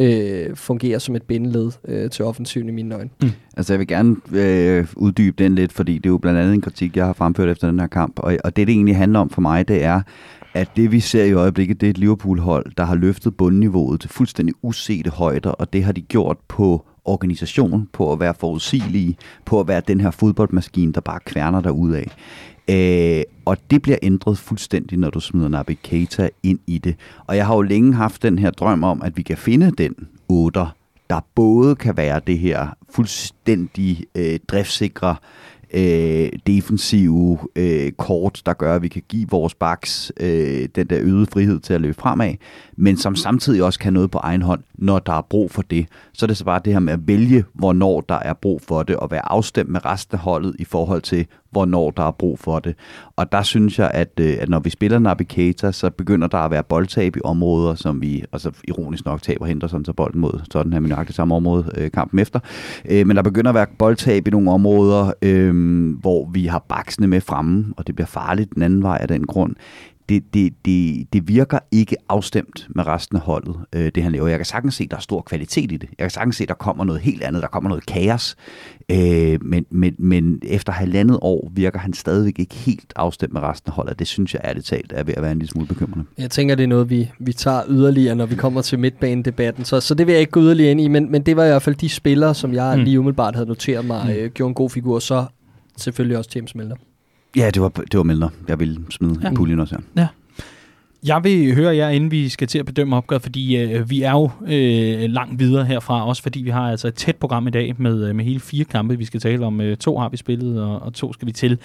øh, 0.00 0.56
fungerer 0.56 0.98
som 0.98 1.16
et 1.16 1.22
bindeled 1.22 1.70
øh, 1.88 2.10
til 2.10 2.24
offensiven 2.24 2.68
i 2.68 2.72
mine 2.72 2.94
øjne. 2.94 3.10
Mm. 3.22 3.30
Altså 3.56 3.72
jeg 3.72 3.78
vil 3.78 3.86
gerne 3.86 4.16
øh, 4.32 4.86
uddybe 4.96 5.42
den 5.42 5.54
lidt, 5.54 5.72
fordi 5.72 5.94
det 5.98 6.06
er 6.06 6.10
jo 6.10 6.18
blandt 6.18 6.40
andet 6.40 6.54
en 6.54 6.60
kritik, 6.60 6.96
jeg 6.96 7.06
har 7.06 7.12
fremført 7.12 7.48
efter 7.48 7.70
den 7.70 7.80
her 7.80 7.86
kamp, 7.86 8.18
og, 8.18 8.36
og 8.44 8.56
det 8.56 8.66
det 8.66 8.74
egentlig 8.74 8.96
handler 8.96 9.20
om 9.20 9.30
for 9.30 9.40
mig, 9.40 9.68
det 9.68 9.84
er, 9.84 10.00
at 10.54 10.68
det 10.76 10.92
vi 10.92 11.00
ser 11.00 11.24
i 11.24 11.32
øjeblikket, 11.32 11.80
det 11.80 11.86
er 11.86 11.90
et 11.90 11.98
Liverpool-hold, 11.98 12.72
der 12.76 12.84
har 12.84 12.94
løftet 12.94 13.36
bundniveauet 13.36 14.00
til 14.00 14.10
fuldstændig 14.10 14.54
usete 14.62 15.10
højder, 15.10 15.50
og 15.50 15.72
det 15.72 15.84
har 15.84 15.92
de 15.92 16.00
gjort 16.00 16.36
på 16.48 16.86
organisation, 17.04 17.88
på 17.92 18.12
at 18.12 18.20
være 18.20 18.34
forudsigelige, 18.34 19.16
på 19.44 19.60
at 19.60 19.68
være 19.68 19.82
den 19.88 20.00
her 20.00 20.10
fodboldmaskine, 20.10 20.92
der 20.92 21.00
bare 21.00 21.20
kværner 21.24 21.60
af. 21.96 22.12
Øh, 22.68 23.22
og 23.44 23.56
det 23.70 23.82
bliver 23.82 23.98
ændret 24.02 24.38
fuldstændig, 24.38 24.98
når 24.98 25.10
du 25.10 25.20
smider 25.20 25.48
Naby 25.48 25.78
Keita 25.82 26.28
ind 26.42 26.58
i 26.66 26.78
det. 26.78 26.96
Og 27.26 27.36
jeg 27.36 27.46
har 27.46 27.54
jo 27.54 27.62
længe 27.62 27.94
haft 27.94 28.22
den 28.22 28.38
her 28.38 28.50
drøm 28.50 28.84
om, 28.84 29.02
at 29.02 29.16
vi 29.16 29.22
kan 29.22 29.36
finde 29.36 29.70
den 29.70 29.94
8, 30.28 30.60
der 31.10 31.20
både 31.34 31.74
kan 31.74 31.96
være 31.96 32.20
det 32.26 32.38
her 32.38 32.68
fuldstændig 32.90 34.04
øh, 34.14 34.38
driftsikre 34.48 35.16
øh, 35.72 36.28
defensive 36.46 37.38
øh, 37.56 37.92
kort, 37.92 38.42
der 38.46 38.52
gør, 38.52 38.74
at 38.74 38.82
vi 38.82 38.88
kan 38.88 39.02
give 39.08 39.26
vores 39.30 39.54
backs 39.54 40.12
øh, 40.20 40.68
den 40.74 40.86
der 40.86 40.98
øgede 41.00 41.26
frihed 41.26 41.60
til 41.60 41.74
at 41.74 41.80
løbe 41.80 41.94
fremad, 41.94 42.34
men 42.76 42.96
som 42.96 43.16
samtidig 43.16 43.62
også 43.62 43.78
kan 43.78 43.92
noget 43.92 44.10
på 44.10 44.18
egen 44.18 44.42
hånd, 44.42 44.62
når 44.74 44.98
der 44.98 45.12
er 45.12 45.22
brug 45.22 45.50
for 45.50 45.62
det. 45.62 45.86
Så 46.12 46.24
er 46.24 46.26
det 46.26 46.36
så 46.36 46.44
bare 46.44 46.60
det 46.64 46.72
her 46.72 46.80
med 46.80 46.92
at 46.92 47.06
vælge, 47.06 47.44
hvornår 47.54 48.00
der 48.00 48.18
er 48.18 48.32
brug 48.32 48.60
for 48.62 48.82
det, 48.82 48.96
og 48.96 49.10
være 49.10 49.32
afstemt 49.32 49.70
med 49.70 49.84
resten 49.84 50.14
af 50.14 50.20
holdet 50.20 50.56
i 50.58 50.64
forhold 50.64 51.02
til, 51.02 51.26
hvornår 51.52 51.90
der 51.90 52.02
er 52.02 52.10
brug 52.10 52.38
for 52.38 52.58
det. 52.58 52.74
Og 53.16 53.32
der 53.32 53.42
synes 53.42 53.78
jeg, 53.78 53.90
at, 53.94 54.20
øh, 54.20 54.36
at 54.40 54.48
når 54.48 54.58
vi 54.58 54.70
spiller 54.70 54.98
Navigator, 54.98 55.70
så 55.70 55.90
begynder 55.90 56.26
der 56.26 56.38
at 56.38 56.50
være 56.50 56.62
boldtab 56.62 57.16
i 57.16 57.20
områder, 57.24 57.74
som 57.74 58.02
vi, 58.02 58.24
altså 58.32 58.50
ironisk 58.68 59.04
nok 59.04 59.22
taber 59.22 59.46
Henderson 59.46 59.84
så 59.84 59.92
bolden 59.92 60.20
mod 60.20 60.40
Tottenham 60.50 60.84
i 60.84 60.88
nøjagtigt 60.88 61.16
samme 61.16 61.34
område 61.34 61.70
øh, 61.76 61.90
kampen 61.90 62.18
efter. 62.18 62.40
Øh, 62.90 63.06
men 63.06 63.16
der 63.16 63.22
begynder 63.22 63.48
at 63.48 63.54
være 63.54 63.66
boldtab 63.78 64.28
i 64.28 64.30
nogle 64.30 64.50
områder, 64.50 65.12
øh, 65.22 65.54
hvor 66.00 66.30
vi 66.32 66.46
har 66.46 66.64
baksene 66.68 67.06
med 67.06 67.20
fremme, 67.20 67.74
og 67.76 67.86
det 67.86 67.94
bliver 67.94 68.06
farligt 68.06 68.54
den 68.54 68.62
anden 68.62 68.82
vej 68.82 68.98
af 69.00 69.08
den 69.08 69.26
grund 69.26 69.54
det, 70.12 70.34
det, 70.34 70.52
det, 70.64 71.06
det 71.12 71.28
virker 71.28 71.58
ikke 71.70 71.96
afstemt 72.08 72.66
med 72.74 72.86
resten 72.86 73.16
af 73.16 73.22
holdet, 73.22 73.56
øh, 73.72 73.92
det 73.94 74.02
han 74.02 74.12
laver. 74.12 74.28
Jeg 74.28 74.38
kan 74.38 74.46
sagtens 74.46 74.74
se, 74.74 74.84
at 74.84 74.90
der 74.90 74.96
er 74.96 75.00
stor 75.00 75.20
kvalitet 75.20 75.72
i 75.72 75.76
det. 75.76 75.88
Jeg 75.98 76.04
kan 76.04 76.10
sagtens 76.10 76.36
se, 76.36 76.42
at 76.42 76.48
der 76.48 76.54
kommer 76.54 76.84
noget 76.84 77.00
helt 77.00 77.22
andet. 77.22 77.42
Der 77.42 77.48
kommer 77.48 77.68
noget 77.68 77.86
kaos. 77.86 78.36
Øh, 78.88 79.44
men, 79.44 79.66
men, 79.70 79.94
men 79.98 80.42
efter 80.44 80.72
halvandet 80.72 81.18
år 81.22 81.50
virker 81.54 81.78
han 81.78 81.92
stadigvæk 81.92 82.38
ikke 82.38 82.54
helt 82.54 82.92
afstemt 82.96 83.32
med 83.32 83.40
resten 83.40 83.68
af 83.70 83.74
holdet. 83.74 83.98
Det 83.98 84.06
synes 84.06 84.34
jeg 84.34 84.40
ærligt 84.44 84.66
talt 84.66 84.92
er 84.94 85.04
ved 85.04 85.14
at 85.14 85.22
være 85.22 85.32
en 85.32 85.38
lille 85.38 85.50
smule 85.50 85.66
bekymrende. 85.66 86.04
Jeg 86.18 86.30
tænker, 86.30 86.54
det 86.54 86.64
er 86.64 86.68
noget, 86.68 86.90
vi, 86.90 87.10
vi 87.18 87.32
tager 87.32 87.62
yderligere, 87.68 88.14
når 88.14 88.26
vi 88.26 88.34
kommer 88.34 88.62
til 88.62 88.78
midtbanedebatten. 88.78 89.64
Så, 89.64 89.80
så 89.80 89.94
det 89.94 90.06
vil 90.06 90.12
jeg 90.12 90.20
ikke 90.20 90.32
gå 90.32 90.40
yderligere 90.40 90.70
ind 90.70 90.80
i, 90.80 90.88
men, 90.88 91.10
men 91.12 91.22
det 91.22 91.36
var 91.36 91.44
i 91.44 91.48
hvert 91.48 91.62
fald 91.62 91.76
de 91.76 91.88
spillere, 91.88 92.34
som 92.34 92.54
jeg 92.54 92.76
mm. 92.76 92.84
lige 92.84 93.00
umiddelbart 93.00 93.34
havde 93.34 93.48
noteret 93.48 93.84
mig, 93.84 94.04
mm. 94.04 94.10
øh, 94.10 94.30
gjorde 94.30 94.48
en 94.48 94.54
god 94.54 94.70
figur. 94.70 94.98
Så 94.98 95.24
selvfølgelig 95.76 96.18
også 96.18 96.30
James 96.34 96.54
Milner. 96.54 96.76
Ja, 97.36 97.50
det 97.50 97.62
var, 97.62 97.68
det 97.68 97.96
var 97.96 98.02
Milner, 98.02 98.28
jeg 98.48 98.60
ville 98.60 98.80
smide 98.90 99.20
ja. 99.22 99.34
puljen 99.34 99.60
også 99.60 99.74
her. 99.74 100.02
Ja. 100.02 100.08
Jeg 101.06 101.24
vil 101.24 101.54
høre 101.54 101.76
jer, 101.76 101.88
inden 101.88 102.10
vi 102.10 102.28
skal 102.28 102.48
til 102.48 102.58
at 102.58 102.66
bedømme 102.66 102.96
opgøret, 102.96 103.22
fordi 103.22 103.56
øh, 103.56 103.90
vi 103.90 104.02
er 104.02 104.10
jo 104.10 104.30
øh, 104.46 105.10
langt 105.10 105.38
videre 105.38 105.64
herfra, 105.64 106.08
også 106.08 106.22
fordi 106.22 106.42
vi 106.42 106.50
har 106.50 106.70
altså 106.70 106.88
et 106.88 106.94
tæt 106.94 107.16
program 107.16 107.46
i 107.46 107.50
dag 107.50 107.74
med, 107.78 108.08
øh, 108.08 108.16
med 108.16 108.24
hele 108.24 108.40
fire 108.40 108.64
kampe, 108.64 108.98
vi 108.98 109.04
skal 109.04 109.20
tale 109.20 109.46
om. 109.46 109.60
Øh, 109.60 109.76
to 109.76 109.98
har 109.98 110.08
vi 110.08 110.16
spillet, 110.16 110.62
og, 110.62 110.82
og 110.82 110.94
to 110.94 111.12
skal 111.12 111.26
vi 111.26 111.32
til, 111.32 111.58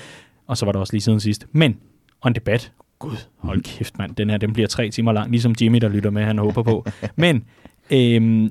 og 0.48 0.58
så 0.58 0.66
var 0.66 0.72
der 0.72 0.80
også 0.80 0.94
lige 0.94 1.02
siden 1.02 1.20
sidst. 1.20 1.48
Men, 1.52 1.78
og 2.22 2.28
en 2.28 2.36
debat. 2.36 2.72
Gud, 3.00 3.16
hold 3.38 3.62
kæft 3.62 3.98
mand, 3.98 4.16
den 4.16 4.30
her 4.30 4.38
den 4.38 4.54
bliver 4.54 4.68
tre 4.68 4.90
timer 4.90 5.12
lang, 5.12 5.32
ligesom 5.32 5.56
Jimmy, 5.62 5.78
der 5.78 5.90
lytter 5.90 6.10
med, 6.10 6.24
han 6.24 6.38
håber 6.38 6.64
på. 6.64 6.86
Men, 7.16 7.44
øh, 7.92 8.50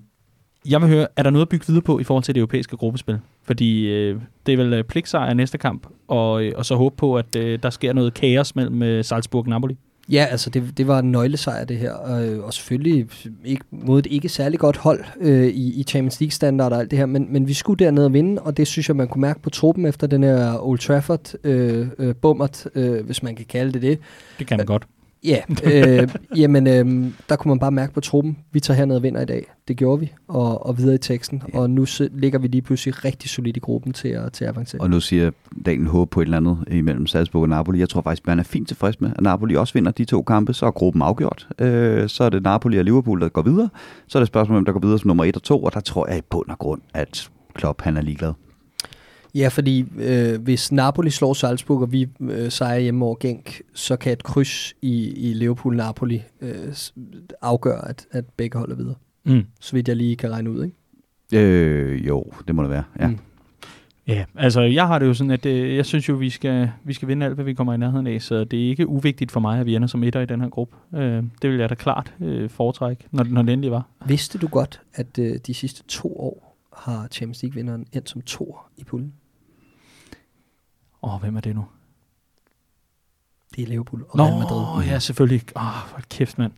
jeg 0.70 0.80
vil 0.80 0.88
høre, 0.88 1.06
er 1.16 1.22
der 1.22 1.30
noget 1.30 1.44
at 1.44 1.48
bygge 1.48 1.66
videre 1.66 1.82
på 1.82 1.98
i 1.98 2.04
forhold 2.04 2.24
til 2.24 2.34
det 2.34 2.40
europæiske 2.40 2.76
gruppespil? 2.76 3.18
Fordi 3.42 3.86
øh, 3.86 4.20
det 4.46 4.52
er 4.52 4.56
vel 4.56 4.72
øh, 4.72 4.84
pligtsejr 4.84 5.34
næste 5.34 5.58
kamp, 5.58 5.86
og, 6.08 6.44
øh, 6.44 6.52
og 6.56 6.66
så 6.66 6.74
håbe 6.74 6.96
på, 6.96 7.16
at 7.16 7.36
øh, 7.36 7.58
der 7.62 7.70
sker 7.70 7.92
noget 7.92 8.14
kaos 8.14 8.56
mellem 8.56 8.82
øh, 8.82 9.04
Salzburg 9.04 9.44
og 9.44 9.48
Napoli. 9.48 9.76
Ja, 10.08 10.26
altså 10.30 10.50
det, 10.50 10.78
det 10.78 10.86
var 10.86 10.98
en 10.98 11.12
nøglesejr 11.12 11.64
det 11.64 11.76
her, 11.76 12.18
øh, 12.18 12.44
og 12.44 12.54
selvfølgelig 12.54 13.08
ikke, 13.44 13.64
mod 13.70 13.98
et 13.98 14.06
ikke 14.10 14.28
særlig 14.28 14.58
godt 14.58 14.76
hold 14.76 15.04
øh, 15.20 15.46
i, 15.46 15.80
i 15.80 15.82
Champions 15.82 16.20
League 16.20 16.32
standard 16.32 16.72
og 16.72 16.80
alt 16.80 16.90
det 16.90 16.98
her, 16.98 17.06
men, 17.06 17.32
men 17.32 17.48
vi 17.48 17.52
skulle 17.52 17.84
derned 17.84 18.04
og 18.04 18.12
vinde, 18.12 18.42
og 18.42 18.56
det 18.56 18.66
synes 18.66 18.88
jeg, 18.88 18.96
man 18.96 19.08
kunne 19.08 19.20
mærke 19.20 19.40
på 19.40 19.50
truppen 19.50 19.86
efter 19.86 20.06
den 20.06 20.22
her 20.22 20.66
Old 20.66 20.78
Trafford 20.78 21.32
øh, 21.44 21.88
øh, 21.98 22.14
bummert, 22.14 22.66
øh, 22.74 23.06
hvis 23.06 23.22
man 23.22 23.36
kan 23.36 23.46
kalde 23.48 23.72
det 23.72 23.82
det. 23.82 23.98
Det 24.38 24.46
kan 24.46 24.56
man 24.56 24.66
godt. 24.66 24.86
Ja, 25.26 25.40
øh, 25.64 26.08
jamen 26.36 26.66
øh, 26.66 27.12
der 27.28 27.36
kunne 27.36 27.48
man 27.48 27.58
bare 27.58 27.70
mærke 27.72 27.92
på 27.92 28.00
truppen, 28.00 28.38
vi 28.52 28.60
tager 28.60 28.78
herned 28.78 28.96
og 28.96 29.02
vinder 29.02 29.20
i 29.20 29.24
dag. 29.24 29.46
Det 29.68 29.76
gjorde 29.76 30.00
vi, 30.00 30.12
og, 30.28 30.66
og 30.66 30.78
videre 30.78 30.94
i 30.94 30.98
teksten. 30.98 31.42
Ja. 31.54 31.58
Og 31.58 31.70
nu 31.70 31.86
ligger 32.12 32.38
vi 32.38 32.48
lige 32.48 32.62
pludselig 32.62 33.04
rigtig 33.04 33.30
solidt 33.30 33.56
i 33.56 33.60
gruppen 33.60 33.92
til 33.92 34.08
at, 34.08 34.32
til 34.32 34.44
at 34.44 34.50
avancere. 34.50 34.80
Og 34.80 34.90
nu 34.90 35.00
siger 35.00 35.30
Daniel 35.66 35.88
håb 35.88 36.10
på 36.10 36.20
et 36.20 36.24
eller 36.24 36.36
andet 36.36 36.64
imellem 36.70 37.06
Salzburg 37.06 37.42
og 37.42 37.48
Napoli. 37.48 37.78
Jeg 37.78 37.88
tror 37.88 38.02
faktisk, 38.02 38.26
man 38.26 38.38
er 38.38 38.42
fint 38.42 38.68
tilfreds 38.68 39.00
med, 39.00 39.10
at 39.16 39.20
Napoli 39.20 39.56
også 39.56 39.74
vinder 39.74 39.90
de 39.90 40.04
to 40.04 40.22
kampe. 40.22 40.54
Så 40.54 40.66
er 40.66 40.70
gruppen 40.70 41.02
afgjort. 41.02 41.48
Øh, 41.58 42.08
så 42.08 42.24
er 42.24 42.28
det 42.28 42.42
Napoli 42.42 42.78
og 42.78 42.84
Liverpool, 42.84 43.20
der 43.20 43.28
går 43.28 43.42
videre. 43.42 43.68
Så 44.08 44.18
er 44.18 44.20
det 44.20 44.28
spørgsmål, 44.28 44.56
hvem 44.56 44.64
der 44.64 44.72
går 44.72 44.80
videre 44.80 44.98
som 44.98 45.08
nummer 45.08 45.24
1 45.24 45.36
og 45.36 45.42
2. 45.42 45.62
Og 45.62 45.74
der 45.74 45.80
tror 45.80 46.08
jeg 46.08 46.18
i 46.18 46.22
bund 46.30 46.48
og 46.48 46.58
grund, 46.58 46.80
at 46.94 47.30
Klopp 47.54 47.82
han 47.82 47.96
er 47.96 48.00
ligeglad. 48.00 48.32
Ja, 49.34 49.48
fordi 49.48 49.84
øh, 49.98 50.42
hvis 50.42 50.72
Napoli 50.72 51.10
slår 51.10 51.34
Salzburg, 51.34 51.82
og 51.82 51.92
vi 51.92 52.08
øh, 52.20 52.50
sejrer 52.50 52.78
hjemme 52.78 53.04
over 53.04 53.16
Genk, 53.20 53.60
så 53.74 53.96
kan 53.96 54.12
et 54.12 54.22
kryds 54.22 54.74
i, 54.82 55.12
i 55.30 55.34
Liverpool-Napoli 55.34 56.22
øh, 56.40 56.74
afgøre, 57.42 57.88
at, 57.88 58.06
at 58.10 58.24
begge 58.36 58.58
holder 58.58 58.76
videre. 58.76 58.94
Mm. 59.24 59.44
Så 59.60 59.72
vidt 59.72 59.88
jeg 59.88 59.96
lige 59.96 60.16
kan 60.16 60.30
regne 60.30 60.50
ud, 60.50 60.64
ikke? 60.64 60.76
Øh, 61.32 62.06
jo, 62.06 62.24
det 62.46 62.54
må 62.54 62.62
det 62.62 62.70
være, 62.70 62.84
ja. 63.00 63.06
Mm. 63.06 63.18
Ja, 64.08 64.24
altså 64.34 64.60
jeg 64.60 64.86
har 64.86 64.98
det 64.98 65.06
jo 65.06 65.14
sådan, 65.14 65.30
at 65.30 65.46
øh, 65.46 65.76
jeg 65.76 65.86
synes 65.86 66.08
jo, 66.08 66.14
vi 66.14 66.30
skal, 66.30 66.70
vi 66.84 66.92
skal 66.92 67.08
vinde 67.08 67.26
alt, 67.26 67.34
hvad 67.34 67.44
vi 67.44 67.54
kommer 67.54 67.74
i 67.74 67.76
nærheden 67.76 68.06
af, 68.06 68.22
så 68.22 68.44
det 68.44 68.64
er 68.64 68.68
ikke 68.68 68.86
uvigtigt 68.86 69.32
for 69.32 69.40
mig, 69.40 69.60
at 69.60 69.66
vi 69.66 69.76
ender 69.76 69.88
som 69.88 70.02
etter 70.02 70.20
i 70.20 70.26
den 70.26 70.40
her 70.40 70.48
gruppe. 70.48 70.76
Øh, 70.94 71.22
det 71.42 71.50
vil 71.50 71.58
jeg 71.58 71.70
da 71.70 71.74
klart 71.74 72.14
øh, 72.20 72.50
foretrække, 72.50 73.04
når, 73.10 73.24
når 73.24 73.42
det 73.42 73.52
endelig 73.52 73.70
var. 73.70 73.88
Vidste 74.06 74.38
du 74.38 74.46
godt, 74.46 74.80
at 74.94 75.18
øh, 75.18 75.38
de 75.46 75.54
sidste 75.54 75.82
to 75.88 76.20
år 76.20 76.45
har 76.76 77.08
Champions 77.08 77.42
League-vinderen 77.42 77.86
endt 77.92 78.10
som 78.10 78.22
to 78.22 78.58
i 78.76 78.84
puljen? 78.84 79.14
Åh, 81.02 81.14
oh, 81.14 81.20
hvem 81.20 81.36
er 81.36 81.40
det 81.40 81.54
nu? 81.54 81.64
Det 83.56 83.62
er 83.62 83.66
Liverpool 83.66 84.04
og 84.08 84.16
Nå, 84.16 84.24
Real 84.24 84.38
Madrid. 84.38 84.86
ja, 84.86 84.98
selvfølgelig. 84.98 85.42
Åh, 85.56 85.62
oh, 85.62 85.88
for 85.88 86.00
kæft, 86.10 86.38
mand. 86.38 86.52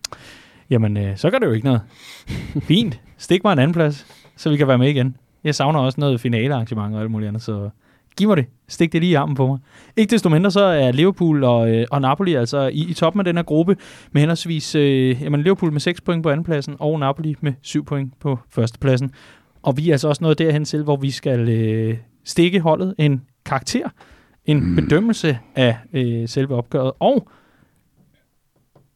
Jamen, 0.70 0.96
øh, 0.96 1.16
så 1.16 1.30
gør 1.30 1.38
det 1.38 1.46
jo 1.46 1.52
ikke 1.52 1.66
noget. 1.66 1.82
Fint. 2.68 3.00
Stik 3.16 3.44
mig 3.44 3.52
en 3.52 3.58
anden 3.58 3.74
plads, 3.74 4.06
så 4.36 4.50
vi 4.50 4.56
kan 4.56 4.68
være 4.68 4.78
med 4.78 4.88
igen. 4.88 5.16
Jeg 5.44 5.54
savner 5.54 5.80
også 5.80 6.00
noget 6.00 6.20
finalearrangement 6.20 6.94
og 6.94 7.00
alt 7.00 7.10
muligt 7.10 7.28
andet, 7.28 7.42
så 7.42 7.70
giv 8.16 8.28
mig 8.28 8.36
det. 8.36 8.46
Stik 8.68 8.92
det 8.92 9.00
lige 9.00 9.10
i 9.10 9.14
armen 9.14 9.36
på 9.36 9.46
mig. 9.46 9.58
Ikke 9.96 10.10
desto 10.10 10.28
mindre, 10.28 10.50
så 10.50 10.60
er 10.60 10.92
Liverpool 10.92 11.44
og, 11.44 11.70
øh, 11.70 11.86
og 11.90 12.00
Napoli 12.00 12.34
altså 12.34 12.66
i, 12.66 12.90
i 12.90 12.94
toppen 12.94 13.20
af 13.20 13.24
den 13.24 13.36
her 13.36 13.42
gruppe 13.42 13.76
med 14.12 14.22
henholdsvis 14.22 14.74
øh, 14.74 15.22
jamen 15.22 15.42
Liverpool 15.42 15.72
med 15.72 15.80
6 15.80 16.00
point 16.00 16.22
på 16.22 16.30
andenpladsen 16.30 16.76
og 16.78 17.00
Napoli 17.00 17.36
med 17.40 17.52
7 17.62 17.84
point 17.84 18.20
på 18.20 18.38
førstepladsen. 18.50 19.12
Og 19.62 19.76
vi 19.76 19.88
er 19.88 19.94
altså 19.94 20.08
også 20.08 20.24
nået 20.24 20.38
derhen 20.38 20.64
til, 20.64 20.82
hvor 20.82 20.96
vi 20.96 21.10
skal 21.10 21.48
øh, 21.48 21.98
stikke 22.24 22.60
holdet 22.60 22.94
en 22.98 23.22
karakter 23.44 23.88
en 24.48 24.68
mm. 24.68 24.74
bedømmelse 24.74 25.38
af 25.54 25.76
øh, 25.92 26.28
selve 26.28 26.54
opgøret, 26.54 26.92
og 26.98 27.28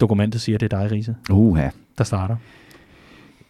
dokumentet 0.01 0.41
siger, 0.41 0.59
det 0.59 0.73
er 0.73 0.79
dig, 0.79 0.93
Riese, 0.93 1.17
Uha. 1.31 1.69
der 1.99 2.05
starter. 2.05 2.37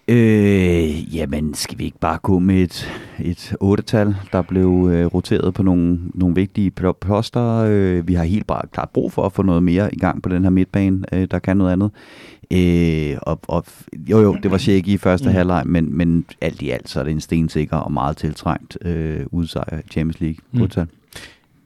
Øh, 0.08 1.16
jamen, 1.16 1.54
skal 1.54 1.78
vi 1.78 1.84
ikke 1.84 1.98
bare 1.98 2.18
gå 2.22 2.38
med 2.38 2.62
et, 2.62 2.90
et 3.20 3.54
otte-tal, 3.60 4.14
der 4.32 4.42
blev 4.42 4.88
øh, 4.92 5.06
roteret 5.06 5.54
på 5.54 5.62
nogle, 5.62 5.98
nogle 6.14 6.34
vigtige 6.34 6.70
poster? 7.00 7.66
Øh, 7.68 8.08
vi 8.08 8.14
har 8.14 8.24
helt 8.24 8.46
bare 8.46 8.62
klart 8.72 8.90
brug 8.90 9.12
for 9.12 9.26
at 9.26 9.32
få 9.32 9.42
noget 9.42 9.62
mere 9.62 9.94
i 9.94 9.98
gang 9.98 10.22
på 10.22 10.28
den 10.28 10.42
her 10.42 10.50
midtbane, 10.50 11.02
øh, 11.12 11.28
der 11.30 11.38
kan 11.38 11.56
noget 11.56 11.72
andet. 11.72 11.90
Øh, 12.50 13.18
og, 13.22 13.40
og, 13.48 13.64
jo, 13.94 14.20
jo, 14.20 14.36
det 14.42 14.50
var 14.50 14.58
shaky 14.58 14.88
i 14.88 14.96
første 14.96 15.28
mm. 15.28 15.34
halvleg, 15.34 15.62
men, 15.66 15.96
men 15.96 16.24
alt 16.40 16.62
i 16.62 16.70
alt 16.70 16.88
så 16.88 17.00
er 17.00 17.04
det 17.04 17.10
en 17.10 17.20
stensikker 17.20 17.76
og 17.76 17.92
meget 17.92 18.16
tiltrængt 18.16 18.78
øh, 18.84 19.26
udsejr 19.30 19.78
i 19.78 19.82
Champions 19.90 20.20
League. 20.20 20.38
Mm. 20.52 20.60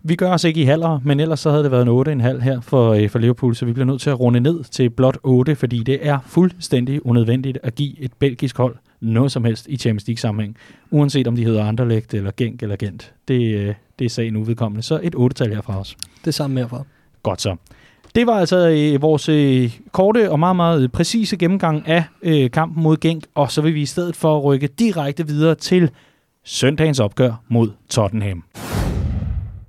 Vi 0.08 0.14
gør 0.14 0.32
os 0.32 0.44
ikke 0.44 0.60
i 0.60 0.64
halver, 0.64 1.00
men 1.04 1.20
ellers 1.20 1.40
så 1.40 1.50
havde 1.50 1.62
det 1.62 1.70
været 1.70 1.82
en 1.82 2.20
8,5 2.22 2.40
her 2.40 2.60
for, 2.60 2.92
øh, 2.92 3.10
for 3.10 3.18
Liverpool, 3.18 3.54
så 3.54 3.64
vi 3.64 3.72
bliver 3.72 3.86
nødt 3.86 4.00
til 4.00 4.10
at 4.10 4.20
runde 4.20 4.40
ned 4.40 4.64
til 4.64 4.90
blot 4.90 5.18
8, 5.22 5.56
fordi 5.56 5.82
det 5.82 5.98
er 6.02 6.18
fuldstændig 6.26 7.06
unødvendigt 7.06 7.58
at 7.62 7.74
give 7.74 8.00
et 8.00 8.12
belgisk 8.18 8.56
hold 8.56 8.76
noget 9.00 9.32
som 9.32 9.44
helst 9.44 9.66
i 9.68 9.76
Champions 9.76 10.06
League-sammenhæng, 10.06 10.56
uanset 10.90 11.26
om 11.26 11.36
de 11.36 11.44
hedder 11.44 11.64
Anderlecht 11.64 12.14
eller 12.14 12.30
Genk 12.36 12.62
eller 12.62 12.76
Gent. 12.76 13.12
Det, 13.28 13.54
øh, 13.54 13.74
det 13.98 14.04
er 14.04 14.08
sagen 14.08 14.36
uvedkommende. 14.36 14.82
Så 14.82 15.00
et 15.02 15.14
8-tal 15.14 15.54
her 15.54 15.60
fra 15.60 15.80
os. 15.80 15.96
Det 16.24 16.34
samme 16.34 16.60
herfra. 16.60 16.84
Godt 17.22 17.40
så. 17.40 17.56
Det 18.14 18.26
var 18.26 18.34
altså 18.34 18.68
øh, 18.68 19.02
vores 19.02 19.28
øh, 19.28 19.78
korte 19.92 20.30
og 20.30 20.38
meget, 20.38 20.56
meget 20.56 20.92
præcise 20.92 21.36
gennemgang 21.36 21.88
af 21.88 22.04
øh, 22.22 22.50
kampen 22.50 22.82
mod 22.82 22.96
Genk, 22.96 23.24
og 23.34 23.50
så 23.50 23.62
vil 23.62 23.74
vi 23.74 23.80
i 23.82 23.86
stedet 23.86 24.16
for 24.16 24.40
rykke 24.40 24.66
direkte 24.66 25.26
videre 25.26 25.54
til 25.54 25.90
søndagens 26.44 27.00
opgør 27.00 27.42
mod 27.48 27.70
Tottenham. 27.88 28.44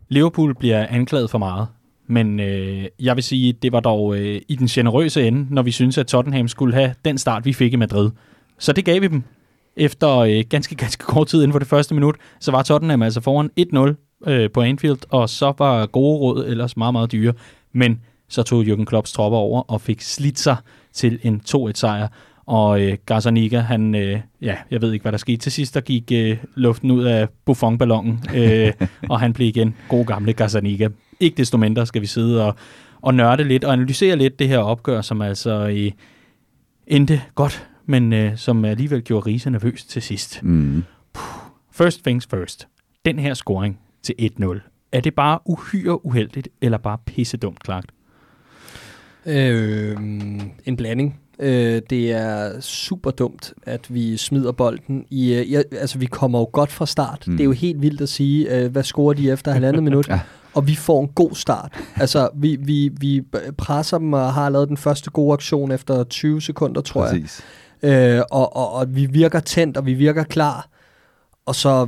Liverpool 0.10 0.56
bliver 0.56 0.88
anklaget 0.90 1.30
for 1.30 1.38
meget, 1.38 1.68
men 2.08 2.40
øh, 2.40 2.86
jeg 3.00 3.16
vil 3.16 3.24
sige, 3.24 3.54
det 3.54 3.72
var 3.72 3.80
dog 3.80 4.18
øh, 4.18 4.42
i 4.48 4.56
den 4.56 4.68
generøse 4.68 5.28
ende, 5.28 5.48
når 5.54 5.62
vi 5.62 5.72
synes, 5.72 5.98
at 5.98 6.08
Tottenham 6.08 6.48
skulle 6.48 6.74
have 6.74 6.94
den 7.06 7.18
start, 7.18 7.46
vi 7.46 7.54
fik 7.54 7.74
i 7.74 7.76
Madrid. 7.76 8.10
Så 8.60 8.74
det 8.74 8.86
gav 8.86 9.02
vi 9.02 9.08
dem. 9.08 9.24
Efter 9.76 10.18
øh, 10.18 10.44
ganske, 10.50 10.76
ganske 10.86 11.04
kort 11.04 11.28
tid 11.28 11.40
inden 11.40 11.52
for 11.52 11.60
det 11.60 11.68
første 11.68 11.94
minut, 11.94 12.16
så 12.40 12.52
var 12.52 12.64
Tottenham 12.64 13.02
altså 13.02 13.22
foran 13.22 13.50
1-0 13.60 14.30
øh, 14.32 14.52
på 14.52 14.62
Anfield, 14.62 15.00
og 15.10 15.30
så 15.30 15.54
var 15.58 15.86
gode 15.86 16.18
råd 16.18 16.46
ellers 16.46 16.78
meget, 16.78 16.94
meget 16.94 17.12
dyre. 17.12 17.34
Men 17.74 18.02
så 18.30 18.44
tog 18.44 18.64
Jürgen 18.64 18.86
Klopps 18.86 19.12
tropper 19.12 19.38
over 19.38 19.62
og 19.62 19.82
fik 19.82 20.02
slidt 20.02 20.40
sig 20.40 20.58
til 20.94 21.20
en 21.24 21.42
2-1-sejr. 21.50 22.08
Og 22.48 22.82
øh, 22.82 22.98
Gazzaniga, 23.06 23.60
han, 23.60 23.96
øh, 23.96 24.20
ja, 24.42 24.56
jeg 24.72 24.82
ved 24.82 24.94
ikke, 24.94 25.04
hvad 25.04 25.12
der 25.12 25.18
skete 25.18 25.38
til 25.38 25.52
sidst, 25.52 25.74
der 25.74 25.82
gik 25.82 26.12
øh, 26.12 26.38
luften 26.56 26.92
ud 26.92 27.04
af 27.04 27.28
Buffon-ballonen, 27.46 28.20
øh, 28.36 28.74
og 29.12 29.20
han 29.20 29.34
blev 29.34 29.48
igen 29.48 29.76
god 29.90 30.06
gamle 30.06 30.34
Gazzaniga. 30.34 30.88
Ikke 31.20 31.38
desto 31.38 31.58
mindre 31.58 31.86
skal 31.86 32.02
vi 32.02 32.08
sidde 32.08 32.46
og, 32.46 32.56
og 33.02 33.14
nørde 33.14 33.44
lidt 33.44 33.64
og 33.64 33.74
analysere 33.74 34.16
lidt 34.16 34.40
det 34.40 34.48
her 34.48 34.58
opgør, 34.58 35.02
som 35.02 35.22
altså 35.22 35.66
i, 35.66 35.94
endte 36.88 37.22
godt, 37.36 37.68
men 37.86 38.14
øh, 38.14 38.38
som 38.38 38.66
alligevel 38.66 39.02
gjorde 39.02 39.30
Riese 39.30 39.50
nervøs 39.50 39.86
til 39.86 40.02
sidst. 40.02 40.44
Mm. 40.44 40.84
First 41.72 42.04
things 42.04 42.28
first. 42.32 42.68
Den 43.06 43.20
her 43.20 43.34
scoring 43.34 43.80
til 44.04 44.16
1-0 44.42 44.60
Er 44.92 45.02
det 45.02 45.16
bare 45.16 45.40
uhyre 45.46 46.06
uheldigt, 46.06 46.50
eller 46.62 46.78
bare 46.78 46.98
pisse 47.06 47.38
dumt, 47.38 47.58
Clark? 47.66 47.86
Øh, 49.26 49.98
en 50.66 50.78
blanding. 50.78 51.20
Øh, 51.40 51.82
det 51.90 52.12
er 52.12 52.60
super 52.62 53.12
dumt, 53.12 53.54
at 53.64 53.94
vi 53.94 54.18
smider 54.18 54.52
bolden. 54.52 55.06
I, 55.10 55.34
øh, 55.34 55.52
ja, 55.52 55.62
altså, 55.72 56.00
vi 56.00 56.06
kommer 56.06 56.40
jo 56.40 56.50
godt 56.52 56.72
fra 56.72 56.86
start. 56.86 57.28
Mm. 57.28 57.34
Det 57.34 57.40
er 57.40 57.46
jo 57.46 57.52
helt 57.52 57.82
vildt 57.82 58.02
at 58.02 58.10
sige, 58.10 58.58
øh, 58.58 58.72
hvad 58.72 58.84
scorer 58.84 59.14
de 59.14 59.32
efter 59.32 59.52
halvandet 59.52 59.84
minut? 59.84 60.08
ja. 60.10 60.20
Og 60.54 60.68
vi 60.68 60.76
får 60.76 61.02
en 61.02 61.08
god 61.08 61.36
start. 61.36 61.74
Altså, 61.96 62.30
vi, 62.36 62.56
vi, 62.56 62.92
vi 63.00 63.24
presser 63.58 63.98
dem 63.98 64.14
og 64.14 64.34
har 64.34 64.50
lavet 64.50 64.70
den 64.70 64.78
første 64.78 65.10
gode 65.10 65.34
aktion 65.34 65.72
efter 65.72 66.04
20 66.04 66.42
sekunder, 66.42 66.82
tror 66.82 67.08
Præcis. 67.08 67.42
jeg. 67.82 68.18
Øh, 68.18 68.24
og, 68.32 68.56
og, 68.56 68.74
og 68.74 68.96
vi 68.96 69.06
virker 69.06 69.40
tændt, 69.40 69.78
og 69.78 69.86
vi 69.86 69.94
virker 69.94 70.24
klar. 70.24 70.70
Og 71.46 71.56
så 71.56 71.88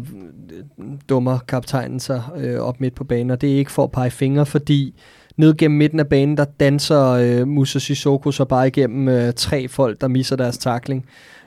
øh, 0.77 0.85
dummer 1.09 1.39
kaptajnen 1.47 1.99
sig 1.99 2.23
øh, 2.37 2.59
op 2.59 2.81
midt 2.81 2.95
på 2.95 3.03
banen, 3.03 3.31
og 3.31 3.41
det 3.41 3.53
er 3.53 3.57
ikke 3.57 3.71
for 3.71 3.83
at 3.83 3.91
pege 3.91 4.11
fingre, 4.11 4.45
fordi 4.45 4.95
ned 5.39 5.57
gennem 5.57 5.77
midten 5.77 5.99
af 5.99 6.07
banen, 6.07 6.37
der 6.37 6.45
danser 6.45 7.09
øh, 7.09 7.47
Musa 7.47 7.79
Sissoko 7.79 8.31
så 8.31 8.45
bare 8.45 8.67
igennem 8.67 9.07
øh, 9.07 9.33
tre 9.33 9.67
folk, 9.67 10.01
der 10.01 10.07
misser 10.07 10.35
deres 10.35 10.57
takling. 10.57 11.05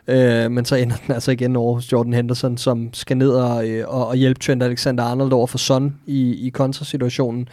Øh, 0.08 0.50
men 0.50 0.64
så 0.64 0.76
ender 0.76 0.96
den 1.06 1.14
altså 1.14 1.30
igen 1.30 1.56
over 1.56 1.74
hos 1.74 1.92
Jordan 1.92 2.12
Henderson, 2.12 2.56
som 2.56 2.88
skal 2.92 3.16
ned 3.16 3.30
og, 3.30 3.68
øh, 3.68 3.84
og, 3.88 4.06
og 4.06 4.16
hjælpe 4.16 4.40
Trent 4.40 4.62
Alexander-Arnold 4.62 5.32
over 5.32 5.46
for 5.46 5.58
Son 5.58 5.94
i, 6.06 6.46
i 6.46 6.48
kontrasituationen, 6.48 7.48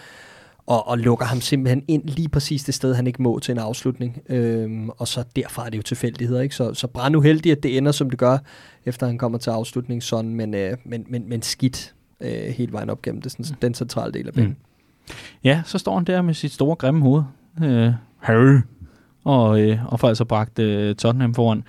og, 0.68 0.88
og 0.88 0.98
lukker 0.98 1.26
ham 1.26 1.42
simpelthen 1.42 1.84
ind 1.88 2.04
lige 2.06 2.30
præcis 2.30 2.64
det 2.64 2.74
sted, 2.74 2.94
han 2.94 3.08
ikke 3.08 3.22
må 3.22 3.40
til 3.40 3.52
en 3.52 3.58
afslutning. 3.58 4.22
Øh, 4.30 4.88
og 4.98 5.08
så 5.08 5.24
derfra 5.36 5.66
er 5.66 5.70
det 5.70 5.78
jo 5.78 5.84
tilfældigheder, 5.84 6.42
ikke? 6.42 6.56
Så, 6.56 6.74
så 6.74 6.88
brand 6.88 7.16
uheldigt, 7.16 7.58
at 7.58 7.64
det 7.64 7.78
ender, 7.78 7.92
som 7.92 8.10
det 8.10 8.20
gør, 8.20 8.38
efter 8.86 9.08
han 9.08 9.18
kommer 9.18 9.38
til 9.38 9.50
afslutning 9.50 10.04
Son, 10.04 10.36
men, 10.36 10.54
øh, 10.54 10.78
men, 10.86 11.06
men, 11.10 11.30
men 11.30 11.42
skidt 11.42 11.94
øh, 12.22 12.32
hele 12.32 12.72
vejen 12.72 12.90
op 12.90 13.02
gennem 13.02 13.22
det, 13.22 13.32
sådan, 13.32 13.46
den 13.62 13.74
centrale 13.74 14.14
del 14.14 14.28
af 14.28 14.34
banen. 14.34 14.50
Mm. 14.50 14.69
Ja, 15.44 15.62
så 15.66 15.78
står 15.78 15.96
han 15.96 16.04
der 16.04 16.22
med 16.22 16.34
sit 16.34 16.52
store 16.52 16.76
grimme 16.76 17.02
hoved. 17.02 17.24
Øh, 17.64 17.92
Harry. 18.20 18.60
Og, 19.24 19.62
øh, 19.62 19.86
og 19.86 20.00
får 20.00 20.08
altså 20.08 20.26
bragt 20.26 20.60
øh, 20.60 20.96
Tottenham 20.96 21.34
foran. 21.34 21.64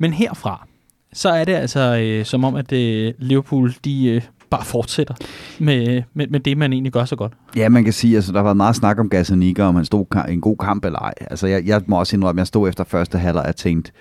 Men 0.00 0.12
herfra, 0.12 0.66
så 1.12 1.28
er 1.28 1.44
det 1.44 1.52
altså 1.52 1.98
øh, 2.02 2.24
som 2.24 2.44
om, 2.44 2.54
at 2.54 2.72
øh, 2.72 3.14
Liverpool, 3.18 3.74
de 3.84 4.06
øh, 4.06 4.22
bare 4.50 4.64
fortsætter 4.64 5.14
med, 5.58 6.02
med, 6.14 6.26
med 6.26 6.40
det, 6.40 6.58
man 6.58 6.72
egentlig 6.72 6.92
gør 6.92 7.04
så 7.04 7.16
godt. 7.16 7.32
Ja, 7.56 7.68
man 7.68 7.84
kan 7.84 7.92
sige, 7.92 8.16
altså 8.16 8.32
der 8.32 8.38
har 8.38 8.44
været 8.44 8.56
meget 8.56 8.76
snak 8.76 8.98
om 8.98 9.08
Gazzaniga, 9.08 9.62
om 9.62 9.74
han 9.74 9.84
stod 9.84 10.06
en 10.28 10.40
god 10.40 10.56
kamp 10.56 10.84
eller 10.84 10.98
ej. 10.98 11.14
Altså 11.20 11.46
jeg, 11.46 11.66
jeg 11.66 11.82
må 11.86 11.98
også 11.98 12.16
indrømme, 12.16 12.38
at 12.38 12.40
jeg 12.40 12.46
stod 12.46 12.68
efter 12.68 12.84
første 12.84 13.18
halvleg 13.18 13.44
og 13.46 13.56
tænkte, 13.56 13.92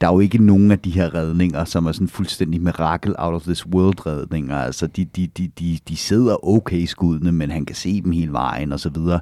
der 0.00 0.08
er 0.08 0.12
jo 0.12 0.20
ikke 0.20 0.44
nogen 0.44 0.70
af 0.70 0.78
de 0.78 0.90
her 0.90 1.14
redninger, 1.14 1.64
som 1.64 1.86
er 1.86 1.92
sådan 1.92 2.08
fuldstændig 2.08 2.60
mirakel 2.60 3.14
out 3.18 3.34
of 3.34 3.42
this 3.42 3.66
world 3.66 4.06
redninger. 4.06 4.56
Altså, 4.56 4.86
de, 4.86 5.04
de, 5.04 5.26
de, 5.26 5.50
de, 5.58 5.78
de 5.88 5.96
sidder 5.96 6.48
okay 6.48 6.86
skuddene, 6.86 7.32
men 7.32 7.50
han 7.50 7.64
kan 7.64 7.76
se 7.76 8.02
dem 8.02 8.12
hele 8.12 8.32
vejen 8.32 8.72
og 8.72 8.80
så 8.80 8.88
videre. 8.88 9.20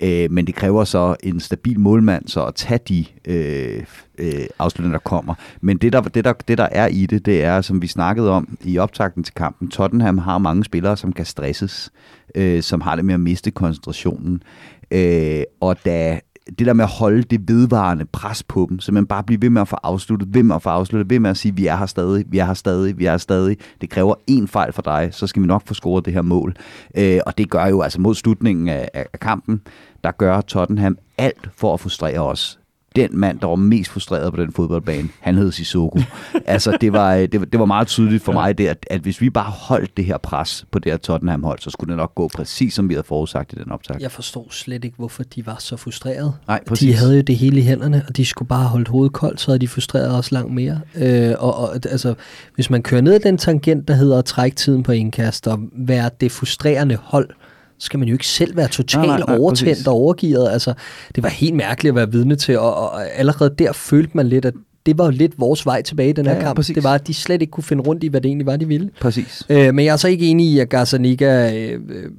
Øh, 0.00 0.30
men 0.30 0.46
det 0.46 0.54
kræver 0.54 0.84
så 0.84 1.16
en 1.22 1.40
stabil 1.40 1.80
målmand 1.80 2.28
så 2.28 2.44
at 2.44 2.54
tage 2.54 2.80
de 2.88 3.04
øh, 3.24 3.84
øh, 4.18 4.46
afslutninger, 4.58 4.98
der 4.98 5.02
kommer. 5.02 5.34
Men 5.60 5.78
det 5.78 5.92
der, 5.92 6.00
det, 6.00 6.24
der, 6.24 6.32
det, 6.32 6.58
der 6.58 6.68
er 6.72 6.86
i 6.86 7.06
det, 7.06 7.26
det 7.26 7.44
er, 7.44 7.60
som 7.60 7.82
vi 7.82 7.86
snakkede 7.86 8.30
om 8.30 8.58
i 8.64 8.78
optakten 8.78 9.24
til 9.24 9.34
kampen, 9.34 9.68
Tottenham 9.68 10.18
har 10.18 10.38
mange 10.38 10.64
spillere, 10.64 10.96
som 10.96 11.12
kan 11.12 11.24
stresses, 11.24 11.90
øh, 12.34 12.62
som 12.62 12.80
har 12.80 12.96
det 12.96 13.04
med 13.04 13.14
at 13.14 13.20
miste 13.20 13.50
koncentrationen. 13.50 14.42
Øh, 14.90 15.42
og 15.60 15.84
da 15.84 16.20
det 16.58 16.66
der 16.66 16.72
med 16.72 16.84
at 16.84 16.90
holde 16.90 17.22
det 17.22 17.48
vedvarende 17.48 18.04
pres 18.04 18.42
på 18.42 18.66
dem, 18.70 18.80
så 18.80 18.92
man 18.92 19.06
bare 19.06 19.22
bliver 19.22 19.40
ved 19.40 19.50
med 19.50 19.60
at 19.60 19.68
få 19.68 19.76
afsluttet, 19.82 20.34
ved 20.34 20.42
med 20.42 20.56
at 20.56 20.62
få 20.62 20.68
afsluttet, 20.68 21.10
ved 21.10 21.20
med 21.20 21.30
at 21.30 21.36
sige, 21.36 21.56
vi 21.56 21.66
er 21.66 21.76
her 21.76 21.86
stadig, 21.86 22.24
vi 22.28 22.38
er 22.38 22.44
her 22.44 22.54
stadig, 22.54 22.98
vi 22.98 23.04
er 23.04 23.10
her 23.10 23.18
stadig. 23.18 23.56
Det 23.80 23.90
kræver 23.90 24.14
en 24.26 24.48
fejl 24.48 24.72
for 24.72 24.82
dig, 24.82 25.08
så 25.12 25.26
skal 25.26 25.42
vi 25.42 25.46
nok 25.46 25.62
få 25.66 25.74
scoret 25.74 26.04
det 26.04 26.12
her 26.12 26.22
mål. 26.22 26.56
Øh, 26.96 27.20
og 27.26 27.38
det 27.38 27.50
gør 27.50 27.66
jo 27.66 27.80
altså 27.80 28.00
mod 28.00 28.14
slutningen 28.14 28.68
af, 28.68 28.88
af 28.94 29.20
kampen, 29.20 29.60
der 30.04 30.10
gør 30.10 30.40
Tottenham 30.40 30.98
alt 31.18 31.50
for 31.56 31.74
at 31.74 31.80
frustrere 31.80 32.20
os 32.20 32.58
den 32.96 33.18
mand, 33.18 33.40
der 33.40 33.46
var 33.46 33.56
mest 33.56 33.90
frustreret 33.90 34.32
på 34.32 34.40
den 34.40 34.52
fodboldbane, 34.52 35.08
han 35.20 35.34
hed 35.34 35.52
Sissoko. 35.52 36.00
altså, 36.46 36.78
det 36.80 36.92
var, 36.92 37.14
det, 37.16 37.40
var, 37.40 37.46
det 37.46 37.60
var 37.60 37.66
meget 37.66 37.88
tydeligt 37.88 38.24
for 38.24 38.32
mig, 38.32 38.58
det, 38.58 38.66
at, 38.66 38.86
at 38.90 39.00
hvis 39.00 39.20
vi 39.20 39.30
bare 39.30 39.50
holdt 39.50 39.96
det 39.96 40.04
her 40.04 40.18
pres 40.18 40.64
på 40.70 40.78
det 40.78 40.92
her 40.92 40.96
Tottenham-hold, 40.96 41.58
så 41.58 41.70
skulle 41.70 41.90
det 41.90 41.96
nok 41.96 42.14
gå 42.14 42.28
præcis, 42.34 42.74
som 42.74 42.88
vi 42.88 42.94
havde 42.94 43.06
forudsagt 43.06 43.52
i 43.52 43.56
den 43.56 43.72
optag. 43.72 43.96
Jeg 44.00 44.10
forstod 44.10 44.44
slet 44.50 44.84
ikke, 44.84 44.96
hvorfor 44.96 45.22
de 45.22 45.46
var 45.46 45.56
så 45.58 45.76
frustrerede. 45.76 46.32
Nej, 46.48 46.60
præcis. 46.66 46.88
De 46.88 46.94
havde 46.94 47.16
jo 47.16 47.22
det 47.22 47.36
hele 47.36 47.60
i 47.60 47.62
hænderne, 47.62 48.04
og 48.08 48.16
de 48.16 48.24
skulle 48.24 48.48
bare 48.48 48.68
holde 48.68 48.90
hovedet 48.90 49.12
koldt, 49.12 49.40
så 49.40 49.50
havde 49.50 49.58
de 49.58 49.68
frustreret 49.68 50.18
os 50.18 50.32
langt 50.32 50.54
mere. 50.54 50.80
Øh, 50.94 51.34
og, 51.38 51.56
og 51.58 51.74
altså, 51.74 52.14
hvis 52.54 52.70
man 52.70 52.82
kører 52.82 53.00
ned 53.00 53.14
ad 53.14 53.20
den 53.20 53.38
tangent, 53.38 53.88
der 53.88 53.94
hedder 53.94 54.18
at 54.18 54.24
trække 54.24 54.54
tiden 54.54 54.82
på 54.82 54.92
indkast, 54.92 55.48
og 55.48 55.58
være 55.72 56.10
det 56.20 56.32
frustrerende 56.32 56.98
hold, 57.02 57.30
skal 57.78 57.98
man 57.98 58.08
jo 58.08 58.14
ikke 58.14 58.26
selv 58.26 58.56
være 58.56 58.68
totalt 58.68 59.06
nej, 59.06 59.18
nej, 59.18 59.26
nej, 59.26 59.38
overtændt 59.38 59.70
præcis. 59.70 59.86
og 59.86 59.94
overgivet. 59.94 60.48
Altså, 60.48 60.74
det 61.14 61.22
var 61.22 61.28
helt 61.28 61.54
mærkeligt 61.54 61.90
at 61.90 61.96
være 61.96 62.12
vidne 62.12 62.36
til, 62.36 62.58
og, 62.58 62.74
og 62.74 63.10
allerede 63.14 63.54
der 63.58 63.72
følte 63.72 64.10
man 64.14 64.28
lidt, 64.28 64.44
at 64.44 64.54
det 64.86 64.98
var 64.98 65.10
lidt 65.10 65.40
vores 65.40 65.66
vej 65.66 65.82
tilbage 65.82 66.10
i 66.10 66.12
den 66.12 66.26
her 66.26 66.34
ja, 66.34 66.40
kamp. 66.40 66.56
Præcis. 66.56 66.74
Det 66.74 66.84
var, 66.84 66.94
at 66.94 67.06
de 67.06 67.14
slet 67.14 67.42
ikke 67.42 67.50
kunne 67.50 67.64
finde 67.64 67.82
rundt 67.82 68.04
i, 68.04 68.06
hvad 68.08 68.20
det 68.20 68.28
egentlig 68.28 68.46
var, 68.46 68.56
de 68.56 68.68
ville. 68.68 68.90
Præcis. 69.00 69.42
Øh, 69.48 69.74
men 69.74 69.84
jeg 69.84 69.92
er 69.92 69.96
så 69.96 70.08
ikke 70.08 70.26
enig 70.26 70.46
i, 70.46 70.58
at 70.58 70.68
Gazzaniga 70.68 71.54
øh, 71.54 71.80
øh, 71.88 72.10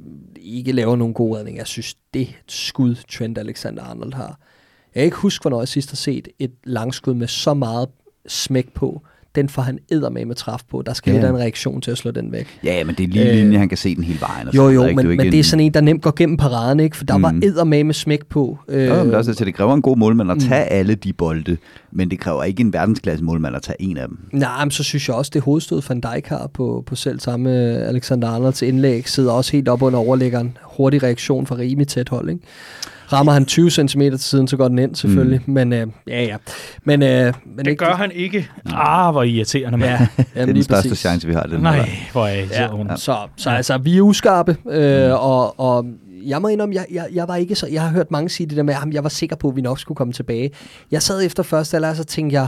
ikke 0.42 0.72
laver 0.72 0.96
nogen 0.96 1.14
god 1.14 1.38
redning. 1.38 1.58
Jeg 1.58 1.68
synes, 1.68 1.96
det 2.14 2.28
skud, 2.48 2.96
Trent 3.12 3.38
Alexander-Arnold 3.38 4.16
har. 4.16 4.40
Jeg 4.96 5.02
kan 5.02 5.04
ikke 5.04 5.18
huske, 5.18 5.44
hvornår 5.44 5.62
jeg 5.62 5.68
sidst 5.68 5.92
har 5.92 5.96
set 5.96 6.28
et 6.40 6.52
langskud 6.64 7.14
med 7.14 7.28
så 7.28 7.54
meget 7.54 7.90
smæk 8.28 8.74
på, 8.74 9.02
den 9.38 9.50
får 9.50 9.62
han 9.62 9.80
med 10.12 10.26
med 10.26 10.36
træf 10.36 10.62
på. 10.72 10.84
Der 10.86 10.94
skal 10.94 11.14
ja. 11.14 11.30
en 11.30 11.38
reaktion 11.38 11.82
til 11.82 11.92
at 11.92 11.98
slå 11.98 12.12
den 12.12 12.32
væk. 12.32 12.60
Ja, 12.64 12.84
men 12.84 12.96
det 12.96 13.04
er 13.04 13.08
lige 13.08 13.36
linje, 13.36 13.54
øh, 13.54 13.60
han 13.60 13.70
kan 13.70 13.78
se 13.78 13.96
den 13.96 14.04
hele 14.04 14.20
vejen. 14.22 14.48
Og 14.48 14.56
jo, 14.56 14.70
jo, 14.70 14.84
men, 14.84 14.98
det 14.98 15.06
er, 15.06 15.16
men 15.16 15.32
det 15.32 15.40
er 15.40 15.44
sådan 15.44 15.66
en, 15.66 15.74
der 15.74 15.82
nemt 15.82 16.02
går 16.02 16.14
gennem 16.16 16.38
paraden, 16.38 16.80
ikke? 16.80 16.98
for 16.98 17.06
der 17.06 17.18
mm. 17.18 17.24
var 17.56 17.64
med 17.64 17.84
med 17.84 17.94
smæk 17.94 18.26
på. 18.26 18.58
Øh, 18.68 18.88
jo, 18.88 18.96
men 18.96 19.06
det, 19.06 19.16
også, 19.16 19.44
det 19.46 19.56
kræver 19.56 19.74
en 19.74 19.82
god 19.82 19.98
målmand 19.98 20.32
at 20.32 20.40
tage 20.40 20.64
mm. 20.64 20.78
alle 20.78 20.96
de 20.96 21.14
bolde, 21.14 21.58
men 21.92 22.12
det 22.12 22.20
kræver 22.20 22.44
ikke 22.44 22.62
en 22.62 22.74
verdensklasse 22.74 23.24
målmand 23.24 23.56
at 23.56 23.62
tage 23.62 23.82
en 23.82 23.98
af 23.98 24.08
dem. 24.08 24.18
Nej, 24.32 24.66
men 24.66 24.72
så 24.72 24.84
synes 24.84 25.08
jeg 25.08 25.16
også, 25.16 25.32
det 25.34 25.42
hovedstød 25.42 25.82
Van 25.90 26.02
Dijk 26.02 26.28
har 26.28 26.50
på, 26.54 26.84
på 26.86 26.96
selv 26.96 27.20
samme 27.20 27.50
Alexander 27.78 28.28
Arnolds 28.28 28.62
indlæg, 28.62 29.10
sidder 29.10 29.32
også 29.32 29.52
helt 29.52 29.68
op 29.68 29.82
under 29.82 30.00
overlæggeren. 30.00 30.58
Hurtig 30.64 31.04
reaktion 31.04 31.48
fra 31.48 31.56
rimelig 31.56 31.88
tæt 31.88 32.10
hold, 32.10 32.30
ikke? 32.30 32.42
Rammer 33.14 33.32
han 33.32 33.46
20 33.46 33.72
cm 33.72 34.02
til 34.02 34.20
siden, 34.20 34.48
så 34.48 34.58
går 34.58 34.68
den 34.68 34.80
ind 34.80 34.96
selvfølgelig. 34.96 35.42
Mm. 35.46 35.54
Men 35.54 35.74
øh, 35.74 35.88
ja, 36.08 36.24
ja. 36.24 36.38
Men, 36.84 37.04
øh, 37.04 37.34
men 37.46 37.58
det 37.58 37.68
ikke, 37.68 37.86
gør 37.86 37.94
han 37.94 38.12
ikke. 38.12 38.50
Ah, 38.66 39.12
hvor 39.12 39.24
irriterende, 39.24 39.78
mand. 39.78 39.92
Ja, 39.92 40.08
det 40.24 40.26
er 40.36 40.46
den 40.46 40.64
største 40.64 40.90
præcis. 40.90 41.00
chance, 41.00 41.28
vi 41.28 41.34
har. 41.34 41.44
Den 41.44 41.62
Nej, 41.62 41.90
hvor 42.12 42.28
er 42.28 42.36
ja. 42.90 42.96
Så, 42.96 43.18
så 43.38 43.50
altså, 43.50 43.78
vi 43.78 43.98
er 43.98 44.02
uskarpe, 44.02 44.58
øh, 44.70 45.08
mm. 45.08 45.14
og, 45.14 45.60
og 45.60 45.86
jeg 46.24 46.42
må 46.42 46.48
indrømme, 46.48 46.76
jeg, 46.76 46.86
jeg, 46.92 47.08
jeg 47.14 47.28
var 47.28 47.36
ikke 47.36 47.56
så... 47.56 47.68
Jeg 47.68 47.82
har 47.82 47.90
hørt 47.90 48.12
mange 48.12 48.30
sige 48.30 48.48
det 48.48 48.58
der 48.58 48.64
med, 48.64 48.74
at 48.74 48.94
jeg 48.94 49.04
var 49.04 49.10
sikker 49.10 49.36
på, 49.36 49.50
at 49.50 49.56
vi 49.56 49.62
nok 49.62 49.80
skulle 49.80 49.96
komme 49.96 50.14
tilbage. 50.14 50.52
Jeg 50.92 51.02
sad 51.02 51.26
efter 51.26 51.44
første 51.44 51.78
alder, 51.78 51.94
så 51.94 52.04
tænkte 52.04 52.34
jeg, 52.34 52.48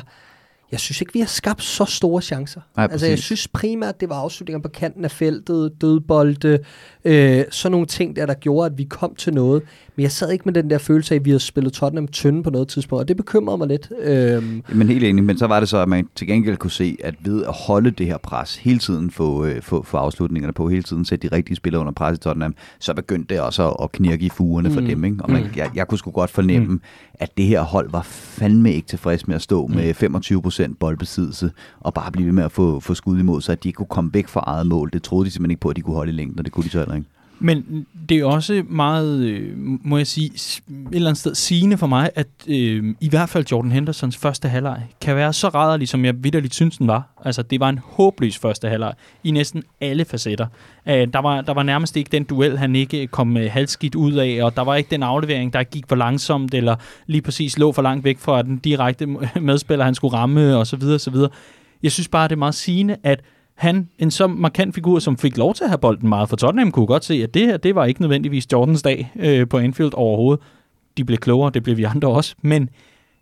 jeg 0.71 0.79
synes 0.79 1.01
ikke, 1.01 1.13
vi 1.13 1.19
har 1.19 1.27
skabt 1.27 1.63
så 1.63 1.85
store 1.85 2.21
chancer. 2.21 2.61
Nej, 2.77 2.87
altså, 2.91 3.07
jeg 3.07 3.19
synes 3.19 3.47
primært, 3.47 3.99
det 3.99 4.09
var 4.09 4.15
afslutninger 4.15 4.61
på 4.61 4.69
kanten 4.69 5.05
af 5.05 5.11
feltet, 5.11 5.71
dødbolde, 5.81 6.59
øh, 7.05 7.43
sådan 7.51 7.71
nogle 7.71 7.87
ting 7.87 8.15
der, 8.15 8.25
der 8.25 8.33
gjorde, 8.33 8.65
at 8.65 8.77
vi 8.77 8.83
kom 8.83 9.15
til 9.15 9.33
noget. 9.33 9.63
Men 9.99 10.03
jeg 10.03 10.11
sad 10.11 10.31
ikke 10.31 10.45
med 10.45 10.53
den 10.53 10.69
der 10.69 10.77
følelse 10.77 11.15
af, 11.15 11.19
at 11.19 11.25
vi 11.25 11.29
havde 11.29 11.39
spillet 11.39 11.73
Tottenham 11.73 12.07
tynde 12.07 12.43
på 12.43 12.49
noget 12.49 12.67
tidspunkt, 12.67 13.01
og 13.01 13.07
det 13.07 13.17
bekymrede 13.17 13.57
mig 13.57 13.67
lidt. 13.67 13.91
Øhm. 14.01 14.63
Men 14.73 14.87
helt 14.87 15.03
enig, 15.03 15.23
men 15.23 15.37
så 15.37 15.47
var 15.47 15.59
det 15.59 15.69
så, 15.69 15.77
at 15.77 15.89
man 15.89 16.07
til 16.15 16.27
gengæld 16.27 16.57
kunne 16.57 16.71
se, 16.71 16.97
at 17.03 17.15
ved 17.23 17.43
at 17.43 17.53
holde 17.53 17.91
det 17.91 18.05
her 18.05 18.17
pres, 18.17 18.55
hele 18.55 18.79
tiden 18.79 19.11
få, 19.11 19.45
øh, 19.45 19.61
få, 19.61 19.83
få 19.83 19.97
afslutningerne 19.97 20.53
på, 20.53 20.69
hele 20.69 20.83
tiden 20.83 21.05
sætte 21.05 21.29
de 21.29 21.35
rigtige 21.35 21.55
spillere 21.55 21.81
under 21.81 21.93
pres 21.93 22.17
i 22.17 22.19
Tottenham, 22.19 22.55
så 22.79 22.93
begyndte 22.93 23.33
det 23.33 23.41
også 23.41 23.69
at 23.69 23.91
knirke 23.91 24.25
i 24.25 24.29
fugerne 24.29 24.69
mm. 24.69 24.73
for 24.73 24.81
dem. 24.81 25.03
Ikke? 25.03 25.17
Og 25.19 25.31
man, 25.31 25.43
mm. 25.43 25.49
jeg, 25.55 25.71
jeg 25.75 25.87
kunne 25.87 25.97
sgu 25.97 26.11
godt 26.11 26.29
fornemme, 26.29 26.67
mm. 26.67 26.81
at 27.13 27.37
det 27.37 27.45
her 27.45 27.61
hold 27.61 27.91
var 27.91 28.01
fandme 28.01 28.73
ikke 28.73 28.87
tilfreds 28.87 29.27
med 29.27 29.35
at 29.35 29.41
stå 29.41 29.67
mm. 29.67 29.75
med 29.75 29.93
25% 30.71 30.75
boldbesiddelse, 30.79 31.51
og 31.79 31.93
bare 31.93 32.11
blive 32.11 32.25
ved 32.25 32.33
med 32.33 32.43
at 32.43 32.51
få, 32.51 32.79
få 32.79 32.93
skud 32.93 33.19
imod 33.19 33.41
sig, 33.41 33.53
at 33.53 33.63
de 33.63 33.69
ikke 33.69 33.77
kunne 33.77 33.87
komme 33.87 34.13
væk 34.13 34.27
fra 34.27 34.43
eget 34.47 34.67
mål. 34.67 34.89
Det 34.93 35.03
troede 35.03 35.25
de 35.25 35.31
simpelthen 35.31 35.51
ikke 35.51 35.61
på, 35.61 35.69
at 35.69 35.75
de 35.75 35.81
kunne 35.81 35.95
holde 35.95 36.11
i 36.11 36.15
længden, 36.15 36.39
og 36.39 36.45
det 36.45 36.53
kunne 36.53 36.63
de 36.63 36.69
så 36.69 36.77
heller 36.77 36.95
ikke. 36.95 37.07
Men 37.39 37.85
det 38.09 38.19
er 38.19 38.25
også 38.25 38.63
meget, 38.69 39.19
øh, 39.19 39.53
må 39.57 39.97
jeg 39.97 40.07
sige, 40.07 40.25
et 40.25 40.61
eller 40.91 41.09
andet 41.09 41.19
sted 41.19 41.35
sigende 41.35 41.77
for 41.77 41.87
mig, 41.87 42.09
at 42.15 42.27
øh, 42.47 42.95
i 43.01 43.09
hvert 43.09 43.29
fald 43.29 43.45
Jordan 43.51 43.71
Hendersons 43.71 44.17
første 44.17 44.49
halvleg 44.49 44.81
kan 45.01 45.15
være 45.15 45.33
så 45.33 45.49
rædderlig, 45.49 45.87
som 45.89 46.05
jeg 46.05 46.23
vidderligt 46.23 46.55
synes, 46.55 46.77
den 46.77 46.87
var. 46.87 47.03
Altså, 47.25 47.41
det 47.41 47.59
var 47.59 47.69
en 47.69 47.79
håbløs 47.83 48.37
første 48.37 48.69
halvleg 48.69 48.93
i 49.23 49.31
næsten 49.31 49.63
alle 49.81 50.05
facetter. 50.05 50.47
Øh, 50.87 51.07
der, 51.13 51.19
var, 51.19 51.41
der 51.41 51.53
var 51.53 51.63
nærmest 51.63 51.97
ikke 51.97 52.09
den 52.11 52.23
duel, 52.23 52.57
han 52.57 52.75
ikke 52.75 53.07
kom 53.07 53.37
øh, 53.37 53.51
halvskidt 53.51 53.95
ud 53.95 54.13
af, 54.13 54.43
og 54.43 54.55
der 54.55 54.61
var 54.61 54.75
ikke 54.75 54.91
den 54.91 55.03
aflevering, 55.03 55.53
der 55.53 55.63
gik 55.63 55.83
for 55.89 55.95
langsomt, 55.95 56.53
eller 56.53 56.75
lige 57.07 57.21
præcis 57.21 57.57
lå 57.57 57.71
for 57.71 57.81
langt 57.81 58.03
væk 58.03 58.19
fra 58.19 58.41
den 58.41 58.57
direkte 58.57 59.05
medspiller, 59.41 59.85
han 59.85 59.95
skulle 59.95 60.17
ramme, 60.17 60.57
og 60.57 60.67
så 60.67 60.75
videre, 60.75 60.99
så 60.99 61.11
videre. 61.11 61.29
Jeg 61.83 61.91
synes 61.91 62.07
bare, 62.07 62.27
det 62.27 62.31
er 62.33 62.39
meget 62.39 62.55
sigende, 62.55 62.95
at 63.03 63.21
han, 63.59 63.89
en 63.97 64.11
så 64.11 64.27
markant 64.27 64.75
figur, 64.75 64.99
som 64.99 65.17
fik 65.17 65.37
lov 65.37 65.53
til 65.53 65.63
at 65.63 65.69
have 65.69 65.77
bolden 65.77 66.09
meget 66.09 66.29
for 66.29 66.35
Tottenham, 66.35 66.71
kunne 66.71 66.87
godt 66.87 67.05
se, 67.05 67.13
at 67.13 67.33
det 67.33 67.45
her, 67.45 67.57
det 67.57 67.75
var 67.75 67.85
ikke 67.85 68.01
nødvendigvis 68.01 68.51
Jordans 68.51 68.81
dag 68.81 69.11
øh, 69.15 69.47
på 69.47 69.57
Anfield 69.57 69.93
overhovedet. 69.93 70.43
De 70.97 71.05
blev 71.05 71.17
klogere, 71.17 71.51
det 71.53 71.63
blev 71.63 71.77
vi 71.77 71.83
andre 71.83 72.07
også, 72.07 72.35
men 72.41 72.69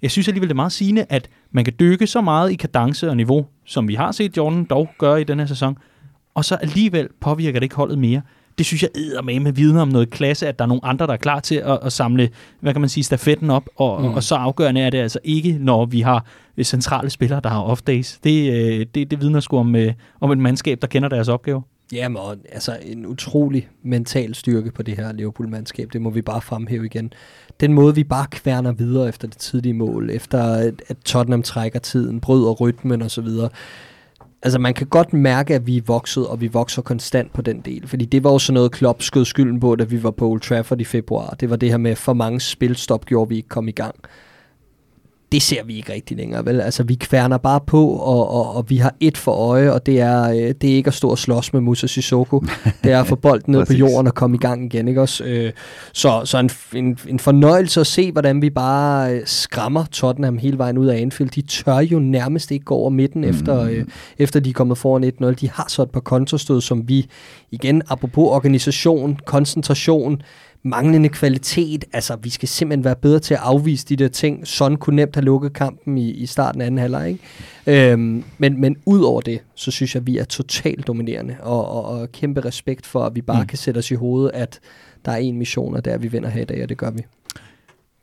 jeg 0.01 0.11
synes 0.11 0.27
alligevel, 0.27 0.49
det 0.49 0.53
er 0.53 0.55
meget 0.55 0.71
sigende, 0.71 1.05
at 1.09 1.29
man 1.51 1.63
kan 1.63 1.73
dykke 1.79 2.07
så 2.07 2.21
meget 2.21 2.51
i 2.51 2.55
kadence 2.55 3.09
og 3.09 3.17
niveau, 3.17 3.45
som 3.65 3.87
vi 3.87 3.95
har 3.95 4.11
set 4.11 4.37
Jordan 4.37 4.63
dog 4.63 4.89
gøre 4.97 5.21
i 5.21 5.23
den 5.23 5.39
her 5.39 5.45
sæson, 5.45 5.77
og 6.35 6.45
så 6.45 6.55
alligevel 6.55 7.09
påvirker 7.21 7.59
det 7.59 7.63
ikke 7.65 7.75
holdet 7.75 7.99
mere 7.99 8.21
det 8.57 8.65
synes 8.65 8.83
jeg 8.83 8.89
æder 8.95 9.21
med 9.21 9.39
med 9.39 9.51
vidner 9.51 9.81
om 9.81 9.87
noget 9.87 10.09
klasse, 10.09 10.47
at 10.47 10.59
der 10.59 10.65
er 10.65 10.67
nogle 10.67 10.85
andre, 10.85 11.07
der 11.07 11.13
er 11.13 11.17
klar 11.17 11.39
til 11.39 11.55
at, 11.55 11.79
at 11.83 11.93
samle, 11.93 12.29
hvad 12.59 12.73
kan 12.73 12.81
man 12.81 12.89
sige, 12.89 13.03
stafetten 13.03 13.49
op, 13.49 13.69
og, 13.75 14.01
mm. 14.01 14.07
og, 14.07 14.23
så 14.23 14.35
afgørende 14.35 14.81
er 14.81 14.89
det 14.89 14.97
altså 14.97 15.19
ikke, 15.23 15.57
når 15.59 15.85
vi 15.85 16.01
har 16.01 16.25
centrale 16.63 17.09
spillere, 17.09 17.41
der 17.43 17.49
har 17.49 17.63
off-days. 17.63 18.19
Det, 18.23 18.53
øh, 18.53 18.85
det, 18.95 19.11
det 19.11 19.21
vidner 19.21 19.39
sgu 19.39 19.57
om, 19.57 19.75
øh, 19.75 19.93
om 20.21 20.31
et 20.31 20.37
mandskab, 20.37 20.81
der 20.81 20.87
kender 20.87 21.09
deres 21.09 21.27
opgave. 21.27 21.61
Jamen, 21.91 22.17
og, 22.17 22.37
altså 22.51 22.77
en 22.85 23.05
utrolig 23.05 23.69
mental 23.83 24.35
styrke 24.35 24.71
på 24.71 24.83
det 24.83 24.97
her 24.97 25.11
Liverpool-mandskab, 25.11 25.89
det 25.93 26.01
må 26.01 26.09
vi 26.09 26.21
bare 26.21 26.41
fremhæve 26.41 26.85
igen. 26.85 27.13
Den 27.59 27.73
måde, 27.73 27.95
vi 27.95 28.03
bare 28.03 28.27
kværner 28.31 28.71
videre 28.71 29.09
efter 29.09 29.27
det 29.27 29.37
tidlige 29.37 29.73
mål, 29.73 30.09
efter 30.09 30.43
at, 30.43 30.81
at 30.87 30.97
Tottenham 30.97 31.43
trækker 31.43 31.79
tiden, 31.79 32.19
bryder 32.19 32.51
rytmen 32.51 33.01
osv., 33.01 33.27
altså 34.43 34.59
man 34.59 34.73
kan 34.73 34.87
godt 34.87 35.13
mærke, 35.13 35.55
at 35.55 35.67
vi 35.67 35.77
er 35.77 35.81
vokset, 35.85 36.27
og 36.27 36.41
vi 36.41 36.47
vokser 36.47 36.81
konstant 36.81 37.33
på 37.33 37.41
den 37.41 37.61
del. 37.61 37.87
Fordi 37.87 38.05
det 38.05 38.23
var 38.23 38.31
jo 38.31 38.39
sådan 38.39 38.53
noget, 38.53 38.71
Klopp 38.71 39.01
skød 39.01 39.25
skylden 39.25 39.59
på, 39.59 39.75
da 39.75 39.83
vi 39.83 40.03
var 40.03 40.11
på 40.11 40.29
Old 40.29 40.41
Trafford 40.41 40.81
i 40.81 40.83
februar. 40.83 41.35
Det 41.39 41.49
var 41.49 41.55
det 41.55 41.69
her 41.69 41.77
med, 41.77 41.95
for 41.95 42.13
mange 42.13 42.39
spilstop 42.39 43.05
gjorde 43.05 43.29
vi 43.29 43.35
ikke 43.35 43.49
kom 43.49 43.67
i 43.67 43.71
gang 43.71 43.95
det 45.31 45.41
ser 45.41 45.63
vi 45.63 45.77
ikke 45.77 45.93
rigtig 45.93 46.17
længere, 46.17 46.45
vel? 46.45 46.61
Altså, 46.61 46.83
vi 46.83 46.95
kværner 46.95 47.37
bare 47.37 47.59
på, 47.67 47.87
og, 47.87 48.29
og, 48.29 48.55
og 48.55 48.69
vi 48.69 48.77
har 48.77 48.95
et 48.99 49.17
for 49.17 49.31
øje, 49.31 49.71
og 49.71 49.85
det 49.85 49.99
er, 49.99 50.29
øh, 50.29 50.53
det 50.61 50.71
er 50.71 50.75
ikke 50.75 50.87
at 50.87 50.93
stå 50.93 51.09
og 51.09 51.17
slås 51.17 51.53
med 51.53 51.61
Musa 51.61 51.87
Sissoko. 51.87 52.43
Det 52.83 52.91
er 52.91 52.99
at 52.99 53.07
få 53.07 53.15
bolden 53.15 53.51
ned 53.51 53.65
på 53.65 53.73
jorden 53.73 54.07
og 54.07 54.15
komme 54.15 54.35
i 54.35 54.39
gang 54.39 54.65
igen, 54.65 54.87
ikke 54.87 55.01
også? 55.01 55.23
Øh, 55.23 55.51
så 55.93 56.21
så 56.25 56.37
en, 56.37 56.49
en, 56.73 56.97
en 57.07 57.19
fornøjelse 57.19 57.79
at 57.79 57.87
se, 57.87 58.11
hvordan 58.11 58.41
vi 58.41 58.49
bare 58.49 59.13
øh, 59.13 59.21
skræmmer 59.25 59.85
Tottenham 59.85 60.37
hele 60.37 60.57
vejen 60.57 60.77
ud 60.77 60.87
af 60.87 61.01
Anfield. 61.01 61.29
De 61.29 61.41
tør 61.41 61.77
jo 61.79 61.99
nærmest 61.99 62.51
ikke 62.51 62.65
gå 62.65 62.75
over 62.75 62.89
midten, 62.89 63.21
mm. 63.21 63.29
efter, 63.29 63.61
øh, 63.61 63.85
efter 64.17 64.39
de 64.39 64.49
er 64.49 64.53
kommet 64.53 64.77
foran 64.77 65.03
1-0. 65.03 65.33
De 65.33 65.49
har 65.49 65.65
så 65.67 65.81
et 65.81 65.91
par 65.91 65.99
kontrastød, 65.99 66.61
som 66.61 66.89
vi, 66.89 67.07
igen, 67.51 67.81
apropos 67.89 68.27
organisation, 68.27 69.19
koncentration, 69.25 70.21
manglende 70.69 71.09
kvalitet. 71.09 71.85
Altså, 71.93 72.15
vi 72.15 72.29
skal 72.29 72.47
simpelthen 72.47 72.83
være 72.83 72.95
bedre 72.95 73.19
til 73.19 73.33
at 73.33 73.39
afvise 73.43 73.85
de 73.85 73.95
der 73.95 74.07
ting. 74.07 74.47
Son 74.47 74.77
kunne 74.77 74.95
nemt 74.95 75.15
have 75.15 75.25
lukket 75.25 75.53
kampen 75.53 75.97
i, 75.97 76.11
i 76.11 76.25
starten 76.25 76.61
af 76.61 76.65
anden 76.65 76.79
halvleg, 76.79 77.07
ikke? 77.09 77.91
Øhm, 77.91 78.23
men, 78.37 78.61
men 78.61 78.77
ud 78.85 79.01
over 79.01 79.21
det, 79.21 79.39
så 79.55 79.71
synes 79.71 79.95
jeg, 79.95 80.01
at 80.01 80.07
vi 80.07 80.17
er 80.17 80.23
totalt 80.23 80.87
dominerende, 80.87 81.35
og, 81.39 81.69
og, 81.69 81.85
og 81.85 82.11
kæmpe 82.11 82.45
respekt 82.45 82.85
for, 82.85 83.03
at 83.03 83.15
vi 83.15 83.21
bare 83.21 83.41
mm. 83.41 83.47
kan 83.47 83.57
sætte 83.57 83.77
os 83.77 83.91
i 83.91 83.95
hovedet, 83.95 84.31
at 84.33 84.59
der 85.05 85.11
er 85.11 85.17
en 85.17 85.37
mission, 85.37 85.75
og 85.75 85.81
er, 85.85 85.93
at 85.93 86.03
vi 86.03 86.07
vinder 86.07 86.29
her 86.29 86.41
i 86.41 86.45
dag, 86.45 86.63
og 86.63 86.69
det 86.69 86.77
gør 86.77 86.91
vi. 86.91 87.01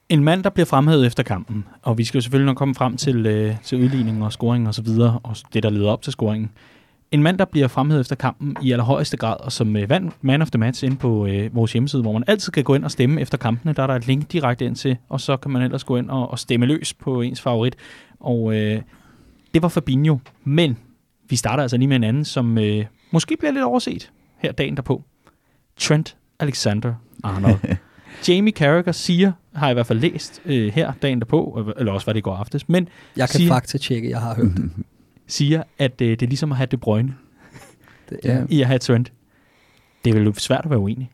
En 0.09 0.25
mand, 0.25 0.45
der 0.45 0.51
bliver 0.51 0.67
fremhævet 0.67 1.07
efter 1.07 1.23
kampen, 1.23 1.65
og 1.83 1.99
vi 1.99 2.05
skal 2.05 2.19
jo 2.19 2.23
selvfølgelig 2.23 2.47
nok 2.47 2.57
komme 2.57 2.75
frem 2.75 2.97
til, 2.97 3.27
øh, 3.27 3.55
til 3.65 3.79
udligning 3.79 4.25
og 4.25 4.33
scoring 4.33 4.69
og 4.69 4.75
så 4.75 4.83
videre, 4.83 5.19
og 5.23 5.37
det, 5.53 5.63
der 5.63 5.71
leder 5.71 5.89
op 5.89 6.03
til 6.03 6.13
scoringen. 6.13 6.51
En 7.11 7.23
mand, 7.23 7.39
der 7.39 7.45
bliver 7.45 7.69
fremhævet 7.69 8.01
efter 8.01 8.17
kampen 8.17 8.57
i 8.63 8.73
allerhøjeste 8.73 9.17
grad, 9.17 9.37
og 9.41 9.53
som 9.53 9.77
øh, 9.77 9.91
vandt 9.91 10.15
Man 10.21 10.43
of 10.43 10.51
the 10.51 10.59
Match 10.59 10.85
ind 10.85 10.97
på 10.97 11.27
øh, 11.27 11.55
vores 11.55 11.73
hjemmeside, 11.73 12.03
hvor 12.03 12.13
man 12.13 12.25
altid 12.27 12.53
kan 12.53 12.65
gå 12.65 12.75
ind 12.75 12.85
og 12.85 12.91
stemme 12.91 13.21
efter 13.21 13.39
kampene. 13.39 13.73
Der 13.73 13.83
er 13.83 13.87
der 13.87 13.95
et 13.95 14.07
link 14.07 14.33
direkte 14.33 14.65
ind 14.65 14.77
til, 14.77 14.97
og 15.09 15.21
så 15.21 15.37
kan 15.37 15.51
man 15.51 15.63
ellers 15.63 15.85
gå 15.85 15.97
ind 15.97 16.11
og, 16.11 16.31
og 16.31 16.39
stemme 16.39 16.67
løs 16.67 16.95
på 16.95 17.21
ens 17.21 17.41
favorit. 17.41 17.77
Og 18.21 18.55
øh, 18.57 18.83
det 19.55 19.63
var 19.63 19.69
Fabinho, 19.69 20.19
men 20.45 20.79
vi 21.29 21.37
starter 21.37 21.63
altså 21.63 21.77
lige 21.77 21.89
med 21.89 21.97
en 21.97 22.05
anden, 22.05 22.25
som 22.25 22.59
øh, 22.59 22.85
måske 23.11 23.37
bliver 23.39 23.53
lidt 23.53 23.65
overset 23.65 24.11
her 24.39 24.53
dagen 24.53 24.77
derpå. 24.77 25.03
Trent 25.77 26.17
Alexander-Arnold. 26.43 27.77
Jamie 28.29 28.53
Carragher 28.53 28.93
siger, 28.93 29.33
har 29.55 29.67
jeg 29.67 29.73
i 29.73 29.75
hvert 29.75 29.87
fald 29.87 29.99
læst 29.99 30.43
øh, 30.45 30.73
her 30.73 30.93
dagen 31.03 31.19
derpå, 31.19 31.73
eller 31.79 31.93
også 31.93 32.07
var 32.07 32.13
det 32.13 32.19
i 32.19 32.23
går 32.23 32.37
aftes, 32.37 32.69
men 32.69 32.89
Jeg 33.17 33.29
kan 33.29 33.39
siger, 33.39 33.49
fakta-tjekke, 33.49 34.11
jeg 34.11 34.21
har 34.21 34.35
hørt 34.35 34.53
det. 34.57 34.71
siger, 35.27 35.63
at 35.79 36.01
øh, 36.01 36.11
det 36.11 36.23
er 36.23 36.27
ligesom 36.27 36.53
at 36.53 36.57
have 36.57 36.67
De 36.67 36.77
Bruyne 36.77 37.15
det 38.11 38.21
ja. 38.25 38.43
i 38.49 38.61
at 38.61 38.67
have 38.67 38.79
Trent. 38.79 39.13
Det 40.05 40.15
er 40.15 40.21
vel 40.21 40.35
svært 40.39 40.61
at 40.65 40.71
være 40.71 40.79
uenig. 40.79 41.11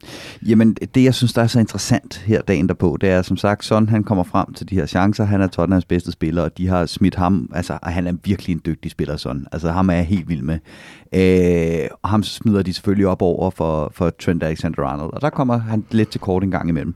Jamen, 0.49 0.77
det 0.95 1.05
jeg 1.05 1.15
synes, 1.15 1.33
der 1.33 1.43
er 1.43 1.47
så 1.47 1.61
interessant 1.61 2.17
her 2.27 2.43
dagen 2.43 2.69
derpå, 2.69 2.99
det 3.01 3.11
er 3.11 3.23
som 3.23 3.37
sagt, 3.37 3.65
Son 3.65 3.89
han 3.89 4.05
kommer 4.05 4.25
frem 4.25 4.55
til 4.55 4.69
de 4.71 4.75
her 4.75 4.87
chancer. 4.87 5.25
Han 5.25 5.41
er 5.41 5.47
Tottenhams 5.47 5.85
bedste 5.85 6.13
spiller, 6.13 6.43
og 6.43 6.59
de 6.59 6.69
har 6.69 6.87
smidt 6.87 7.15
ham, 7.15 7.51
altså, 7.55 7.79
og 7.83 7.93
han 7.93 8.07
er 8.07 8.13
virkelig 8.25 8.53
en 8.53 8.61
dygtig 8.67 8.91
spiller, 8.91 9.17
Son. 9.17 9.47
Altså, 9.53 9.71
ham 9.71 9.91
er 9.91 9.95
jeg 9.95 10.05
helt 10.05 10.29
vild 10.29 10.43
med. 10.43 10.59
Øh, 11.13 11.89
og 12.03 12.09
ham 12.09 12.23
smider 12.23 12.63
de 12.63 12.73
selvfølgelig 12.73 13.07
op 13.07 13.23
over 13.23 13.51
for, 13.51 13.93
for 13.95 14.11
Trent 14.11 14.43
Alexander-Arnold, 14.43 15.13
og 15.13 15.21
der 15.21 15.31
kommer 15.31 15.59
han 15.59 15.85
lidt 15.91 16.11
til 16.11 16.21
kort 16.21 16.43
en 16.43 16.51
gang 16.51 16.69
imellem. 16.69 16.95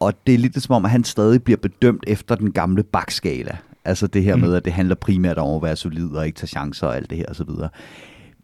Og 0.00 0.14
det 0.26 0.34
er 0.34 0.38
lidt 0.38 0.62
som 0.62 0.74
om, 0.74 0.84
at 0.84 0.90
han 0.90 1.04
stadig 1.04 1.42
bliver 1.42 1.56
bedømt 1.56 2.04
efter 2.06 2.34
den 2.34 2.52
gamle 2.52 2.82
bakskala. 2.82 3.56
Altså 3.86 4.06
det 4.06 4.22
her 4.22 4.36
mm. 4.36 4.42
med, 4.42 4.54
at 4.54 4.64
det 4.64 4.72
handler 4.72 4.94
primært 4.94 5.38
om 5.38 5.56
at 5.56 5.62
være 5.62 5.76
solid 5.76 6.08
og 6.08 6.26
ikke 6.26 6.36
tage 6.36 6.48
chancer 6.48 6.86
og 6.86 6.96
alt 6.96 7.10
det 7.10 7.18
her 7.18 7.26
osv. 7.28 7.48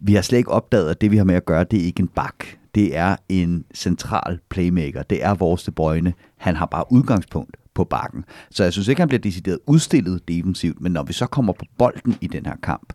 Vi 0.00 0.14
har 0.14 0.22
slet 0.22 0.38
ikke 0.38 0.50
opdaget, 0.50 0.90
at 0.90 1.00
det 1.00 1.10
vi 1.10 1.16
har 1.16 1.24
med 1.24 1.34
at 1.34 1.44
gøre, 1.44 1.64
det 1.64 1.80
er 1.80 1.84
ikke 1.84 2.00
en 2.00 2.08
bak. 2.08 2.34
Det 2.74 2.96
er 2.96 3.16
en 3.28 3.64
central 3.74 4.38
playmaker. 4.48 5.02
Det 5.02 5.24
er 5.24 5.34
vores 5.34 5.62
De 5.62 5.70
Bruyne. 5.70 6.12
Han 6.36 6.56
har 6.56 6.66
bare 6.66 6.84
udgangspunkt 6.90 7.56
på 7.74 7.84
bakken. 7.84 8.24
Så 8.50 8.62
jeg 8.62 8.72
synes 8.72 8.88
ikke, 8.88 9.00
han 9.00 9.08
bliver 9.08 9.20
decideret 9.20 9.58
udstillet 9.66 10.28
defensivt, 10.28 10.80
men 10.80 10.92
når 10.92 11.02
vi 11.02 11.12
så 11.12 11.26
kommer 11.26 11.52
på 11.52 11.64
bolden 11.78 12.16
i 12.20 12.26
den 12.26 12.46
her 12.46 12.56
kamp, 12.62 12.92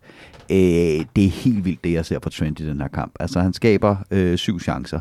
øh, 0.51 0.57
det 1.15 1.25
er 1.25 1.29
helt 1.29 1.65
vildt 1.65 1.83
det, 1.83 1.93
jeg 1.93 2.05
ser 2.05 2.19
på 2.19 2.29
Trent 2.29 2.59
i 2.59 2.67
den 2.67 2.81
her 2.81 2.87
kamp. 2.87 3.15
Altså 3.19 3.39
han 3.39 3.53
skaber 3.53 3.95
øh, 4.11 4.37
syv 4.37 4.59
chancer. 4.59 4.99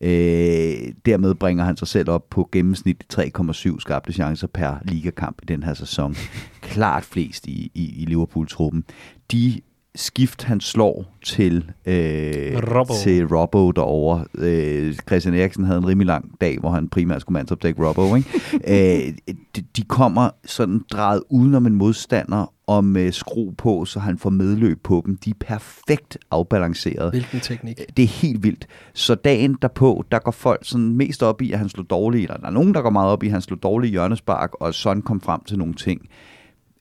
Øh, 0.00 0.92
dermed 1.06 1.34
bringer 1.34 1.64
han 1.64 1.76
sig 1.76 1.88
selv 1.88 2.10
op 2.10 2.30
på 2.30 2.48
gennemsnit 2.52 3.04
3,7 3.14 3.80
skabte 3.80 4.12
chancer 4.12 4.46
per 4.46 4.74
ligakamp 4.84 5.38
i 5.42 5.44
den 5.44 5.62
her 5.62 5.74
sæson. 5.74 6.16
Klart 6.62 7.04
flest 7.04 7.46
i, 7.46 7.70
i, 7.74 8.02
i 8.02 8.04
Liverpool-truppen. 8.04 8.84
De 9.32 9.60
skift, 9.94 10.42
han 10.42 10.60
slår 10.60 11.18
til, 11.24 11.70
øh, 11.86 12.58
Robbo. 12.76 12.94
til 13.02 13.26
Robbo 13.26 13.70
derovre. 13.70 14.24
Øh, 14.34 14.94
Christian 14.94 15.34
Eriksen 15.34 15.64
havde 15.64 15.78
en 15.78 15.86
rimelig 15.86 16.06
lang 16.06 16.40
dag, 16.40 16.58
hvor 16.58 16.70
han 16.70 16.88
primært 16.88 17.20
skulle 17.20 17.34
mandsopdække 17.34 17.86
Robbo. 17.86 18.16
Ikke? 18.16 18.28
øh, 19.08 19.14
de, 19.56 19.62
de 19.76 19.82
kommer 19.82 20.30
sådan 20.44 20.84
drejet 20.92 21.22
udenom 21.30 21.66
en 21.66 21.74
modstander 21.74 22.52
og 22.68 22.84
med 22.84 23.12
skru 23.12 23.50
på, 23.50 23.84
så 23.84 24.00
han 24.00 24.18
får 24.18 24.30
medløb 24.30 24.82
på 24.82 25.02
dem. 25.06 25.16
De 25.16 25.30
er 25.30 25.34
perfekt 25.40 26.18
afbalanceret. 26.30 27.10
Hvilken 27.10 27.40
teknik? 27.40 27.80
Det 27.96 28.02
er 28.02 28.06
helt 28.06 28.42
vildt. 28.42 28.66
Så 28.94 29.14
dagen 29.14 29.58
derpå, 29.62 30.04
der 30.12 30.18
går 30.18 30.30
folk 30.30 30.60
sådan 30.62 30.88
mest 30.88 31.22
op 31.22 31.42
i, 31.42 31.52
at 31.52 31.58
han 31.58 31.68
slog 31.68 31.90
dårligt, 31.90 32.22
eller 32.22 32.36
der 32.36 32.46
er 32.46 32.50
nogen, 32.50 32.74
der 32.74 32.82
går 32.82 32.90
meget 32.90 33.10
op 33.10 33.22
i, 33.22 33.26
at 33.26 33.32
han 33.32 33.42
slog 33.42 33.62
dårligt 33.62 33.90
hjørnespark, 33.90 34.54
og 34.54 34.74
sådan 34.74 35.02
kom 35.02 35.20
frem 35.20 35.40
til 35.44 35.58
nogle 35.58 35.74
ting. 35.74 36.08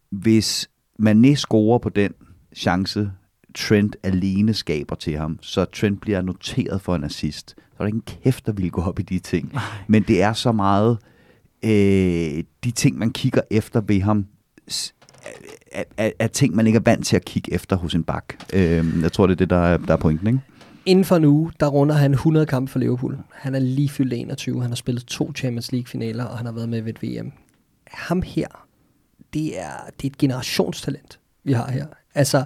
Hvis 0.10 0.70
man 1.00 1.36
scorer 1.36 1.80
på 1.80 1.90
den 1.90 2.12
chance, 2.56 3.12
Trent 3.56 3.96
alene 4.04 4.54
skaber 4.54 4.96
til 4.96 5.18
ham, 5.18 5.40
så 5.42 5.66
Trent 5.66 6.02
bliver 6.02 6.22
noteret 6.22 6.82
for 6.82 6.96
en 6.96 7.04
assist. 7.04 7.50
Så 7.50 7.74
er 7.74 7.78
der 7.78 7.86
ikke 7.86 7.96
en 7.96 8.22
kæft, 8.24 8.46
der 8.46 8.52
vil 8.52 8.72
gå 8.72 8.82
op 8.82 9.00
i 9.00 9.04
de 9.04 9.20
ting. 9.20 9.54
Men 9.88 10.04
det 10.04 10.22
er 10.22 10.34
så 10.34 10.52
meget 10.52 10.98
øh, 11.64 12.44
de 12.64 12.72
ting, 12.72 12.98
man 12.98 13.12
kigger 13.12 13.42
efter 13.52 13.82
ved 13.82 14.02
ham, 14.02 14.26
er, 15.78 15.84
er, 15.98 16.12
er 16.20 16.28
ting, 16.28 16.56
man 16.56 16.68
ikke 16.68 16.78
er 16.78 16.84
vant 16.86 17.06
til 17.06 17.16
at 17.16 17.26
kigge 17.26 17.54
efter 17.54 17.76
hos 17.76 17.96
en 17.96 18.04
bak. 18.04 18.34
Øh, 18.54 18.86
jeg 19.02 19.12
tror, 19.12 19.28
det 19.28 19.34
er 19.34 19.38
det, 19.38 19.50
der 19.50 19.58
er, 19.58 19.78
der 19.78 19.94
er 19.94 19.98
pointen, 19.98 20.28
ikke? 20.28 20.40
Inden 20.86 21.06
for 21.06 21.16
en 21.16 21.26
uge, 21.26 21.52
der 21.60 21.68
runder 21.68 21.96
han 21.96 22.12
100 22.12 22.46
kampe 22.46 22.72
for 22.72 22.80
Liverpool. 22.80 23.18
Han 23.32 23.56
er 23.56 23.60
lige 23.60 23.90
fyldt 23.90 24.14
21. 24.14 24.62
Han 24.62 24.72
har 24.72 24.76
spillet 24.76 25.06
to 25.06 25.32
Champions 25.36 25.72
League-finaler, 25.72 26.24
og 26.24 26.38
han 26.38 26.46
har 26.46 26.54
været 26.54 26.70
med 26.70 26.82
ved 26.82 26.94
et 26.94 27.04
VM. 27.04 27.32
Ham 27.88 28.22
her, 28.22 28.48
det 29.34 29.60
er, 29.60 29.72
det 30.02 30.04
er 30.04 30.12
et 30.12 30.18
generationstalent, 30.18 31.20
vi 31.44 31.54
har 31.54 31.72
her. 31.72 31.86
Altså, 32.16 32.44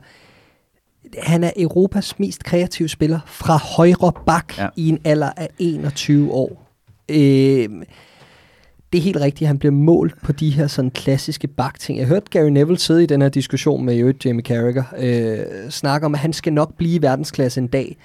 han 1.18 1.44
er 1.44 1.52
Europas 1.58 2.20
mest 2.20 2.44
kreative 2.44 2.90
spiller 2.90 3.20
fra 3.26 3.58
højre 3.58 4.14
bak 4.26 4.58
ja. 4.58 4.68
i 4.76 4.90
en 4.90 5.00
alder 5.04 5.32
af 5.38 5.50
21 5.60 6.32
år. 6.32 6.68
Øh, 7.10 7.70
det 8.94 8.98
er 8.98 9.02
helt 9.02 9.18
rigtigt, 9.18 9.48
han 9.48 9.60
bliver 9.60 9.72
målt 9.72 10.22
på 10.22 10.32
de 10.32 10.50
her 10.50 10.68
sådan 10.68 10.92
klassiske 10.92 11.48
bakting. 11.48 12.00
Jeg 12.00 12.08
hørte 12.08 12.26
Gary 12.30 12.50
Neville 12.50 12.80
sidde 12.80 13.04
i 13.04 13.06
den 13.06 13.22
her 13.22 13.30
diskussion 13.30 13.86
med 13.86 13.96
jo 13.96 14.14
Jamie 14.26 14.44
Carragher, 14.44 14.84
øh, 14.98 15.70
snakke 15.70 16.06
om, 16.06 16.14
at 16.14 16.20
han 16.20 16.34
skal 16.34 16.54
nok 16.54 16.78
blive 16.78 17.02
verdensklasse 17.02 17.62
en 17.62 17.68
dag. 17.68 17.98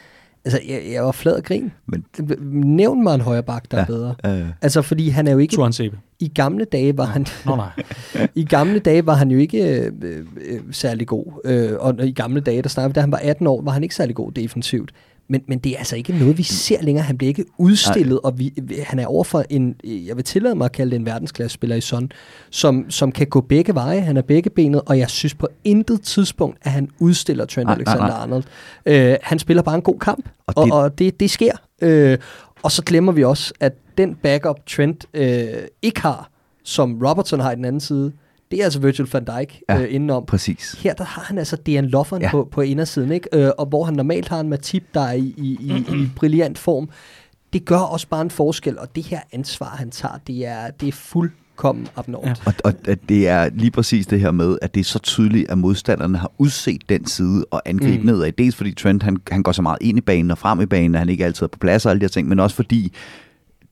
Altså, 0.44 0.60
jeg, 0.68 0.82
jeg 0.92 1.04
var 1.04 1.12
flad 1.12 1.32
og 1.32 1.42
grin. 1.42 1.72
Men... 1.86 2.04
Nævn 2.52 3.02
mig 3.02 3.14
en 3.14 3.20
højre 3.20 3.42
bak, 3.42 3.70
der 3.70 3.76
ja, 3.76 3.82
er 3.82 3.86
bedre. 3.86 4.14
Øh. 4.26 4.48
Altså, 4.62 4.82
fordi 4.82 5.08
han 5.08 5.28
er 5.28 5.32
jo 5.32 5.38
ikke... 5.38 5.54
Tuan 5.56 5.72
I 6.18 6.28
gamle 6.28 6.64
dage 6.64 6.98
var 6.98 7.04
han... 7.04 7.26
Nå, 7.46 7.56
nej. 7.56 7.70
I 8.34 8.44
gamle 8.44 8.78
dage 8.78 9.06
var 9.06 9.14
han 9.14 9.30
jo 9.30 9.38
ikke 9.38 9.80
øh, 9.80 9.92
øh, 10.46 10.60
særlig 10.70 11.06
god. 11.06 11.40
Øh, 11.44 11.72
og 11.78 12.06
i 12.06 12.12
gamle 12.12 12.40
dage, 12.40 12.62
der 12.62 12.68
snakkede 12.68 12.94
da 12.94 13.00
han 13.00 13.12
var 13.12 13.18
18 13.18 13.46
år, 13.46 13.62
var 13.62 13.72
han 13.72 13.82
ikke 13.82 13.94
særlig 13.94 14.16
god 14.16 14.32
defensivt. 14.32 14.92
Men, 15.28 15.42
men 15.48 15.58
det 15.58 15.72
er 15.72 15.78
altså 15.78 15.96
ikke 15.96 16.12
noget, 16.12 16.38
vi 16.38 16.42
ser 16.42 16.82
længere. 16.82 17.04
Han 17.04 17.18
bliver 17.18 17.28
ikke 17.28 17.44
udstillet, 17.58 18.20
Nej. 18.24 18.30
og 18.30 18.38
vi, 18.38 18.52
han 18.86 18.98
er 18.98 19.06
overfor 19.06 19.44
en, 19.50 19.74
jeg 19.84 20.16
vil 20.16 20.24
tillade 20.24 20.54
mig 20.54 20.64
at 20.64 20.72
kalde 20.72 20.90
det 20.90 20.96
en 20.96 21.06
verdensklasse-spiller 21.06 21.76
i 21.76 21.80
Son, 21.80 22.12
som, 22.50 22.90
som 22.90 23.12
kan 23.12 23.26
gå 23.26 23.40
begge 23.40 23.74
veje. 23.74 24.00
Han 24.00 24.16
er 24.16 24.22
begge 24.22 24.50
benet, 24.50 24.80
og 24.86 24.98
jeg 24.98 25.10
synes 25.10 25.34
på 25.34 25.48
intet 25.64 26.02
tidspunkt, 26.02 26.58
at 26.62 26.70
han 26.70 26.88
udstiller 26.98 27.44
Trent 27.44 27.70
Alexander-Arnold. 27.70 28.44
Øh, 28.86 29.16
han 29.22 29.38
spiller 29.38 29.62
bare 29.62 29.74
en 29.74 29.82
god 29.82 29.98
kamp, 29.98 30.28
og 30.46 30.64
det, 30.64 30.72
og, 30.72 30.78
og 30.78 30.98
det, 30.98 31.20
det 31.20 31.30
sker. 31.30 31.52
Øh, 31.82 32.18
og 32.62 32.72
så 32.72 32.82
glemmer 32.82 33.12
vi 33.12 33.24
også, 33.24 33.52
at 33.60 33.72
den 33.98 34.14
backup 34.14 34.66
Trent 34.66 35.06
øh, 35.14 35.46
ikke 35.82 36.00
har, 36.00 36.30
som 36.64 37.06
Robertson 37.06 37.40
har 37.40 37.52
i 37.52 37.56
den 37.56 37.64
anden 37.64 37.80
side, 37.80 38.12
det 38.50 38.60
er 38.60 38.64
altså 38.64 38.80
Virgil 38.80 39.08
van 39.12 39.24
Dijk 39.24 39.60
ja, 39.68 39.80
øh, 39.80 39.94
indenom. 39.94 40.26
præcis. 40.26 40.72
Her 40.82 40.94
der 40.94 41.04
har 41.04 41.22
han 41.22 41.38
altså 41.38 41.56
Dejan 41.56 41.86
Lofferen 41.86 42.22
ja. 42.22 42.30
på, 42.30 42.48
på 42.52 42.60
indersiden, 42.60 43.12
ikke? 43.12 43.28
Øh, 43.32 43.50
og 43.58 43.66
hvor 43.66 43.84
han 43.84 43.94
normalt 43.94 44.28
har 44.28 44.40
en 44.40 44.48
Matip, 44.48 44.84
der 44.94 45.00
er 45.00 45.12
i, 45.12 45.34
i, 45.36 45.58
i, 45.60 46.02
i 46.02 46.08
brilliant 46.16 46.58
form. 46.58 46.88
det 47.52 47.64
gør 47.64 47.78
også 47.78 48.08
bare 48.08 48.22
en 48.22 48.30
forskel, 48.30 48.78
og 48.78 48.96
det 48.96 49.04
her 49.04 49.20
ansvar, 49.32 49.76
han 49.78 49.90
tager, 49.90 50.18
det 50.26 50.46
er, 50.46 50.70
det 50.70 50.88
er 50.88 50.92
fuldkommen 50.92 51.88
abnormt. 51.96 52.42
Ja. 52.46 52.52
Og, 52.64 52.72
og 52.86 53.08
det 53.08 53.28
er 53.28 53.50
lige 53.52 53.70
præcis 53.70 54.06
det 54.06 54.20
her 54.20 54.30
med, 54.30 54.58
at 54.62 54.74
det 54.74 54.80
er 54.80 54.84
så 54.84 54.98
tydeligt, 54.98 55.50
at 55.50 55.58
modstanderne 55.58 56.18
har 56.18 56.32
udset 56.38 56.88
den 56.88 57.06
side 57.06 57.44
og 57.50 57.62
angribe 57.64 57.98
mm. 57.98 58.06
nedad. 58.06 58.32
Dels 58.32 58.56
fordi 58.56 58.74
Trent 58.74 59.02
han, 59.02 59.16
han 59.30 59.42
går 59.42 59.52
så 59.52 59.62
meget 59.62 59.78
ind 59.80 59.98
i 59.98 60.00
banen 60.00 60.30
og 60.30 60.38
frem 60.38 60.60
i 60.60 60.66
banen, 60.66 60.94
at 60.94 60.98
han 60.98 61.08
ikke 61.08 61.24
altid 61.24 61.42
er 61.42 61.48
på 61.48 61.58
plads 61.58 61.86
og 61.86 61.90
alle 61.90 62.00
de 62.00 62.04
her 62.04 62.08
ting, 62.08 62.28
men 62.28 62.40
også 62.40 62.56
fordi 62.56 62.92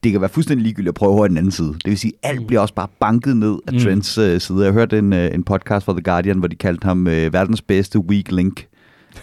det 0.04 0.12
kan 0.12 0.20
være 0.20 0.30
fuldstændig 0.30 0.62
ligegyldigt 0.62 0.88
at 0.88 0.94
prøve 0.94 1.12
over 1.12 1.28
den 1.28 1.36
anden 1.36 1.52
side. 1.52 1.68
Det 1.68 1.90
vil 1.90 1.98
sige, 1.98 2.12
at 2.22 2.30
alt 2.30 2.40
mm. 2.40 2.46
bliver 2.46 2.60
også 2.60 2.74
bare 2.74 2.88
banket 3.00 3.36
ned 3.36 3.58
af 3.66 3.72
mm. 3.72 3.78
Trents 3.78 4.18
uh, 4.18 4.38
side. 4.38 4.64
Jeg 4.64 4.72
hørte 4.72 4.98
en, 4.98 5.12
uh, 5.12 5.18
en 5.18 5.42
podcast 5.44 5.86
fra 5.86 5.92
The 5.92 6.02
Guardian, 6.02 6.38
hvor 6.38 6.48
de 6.48 6.56
kaldte 6.56 6.84
ham 6.84 7.06
uh, 7.06 7.12
verdens 7.12 7.62
bedste 7.62 7.98
weak 7.98 8.30
link. 8.30 8.66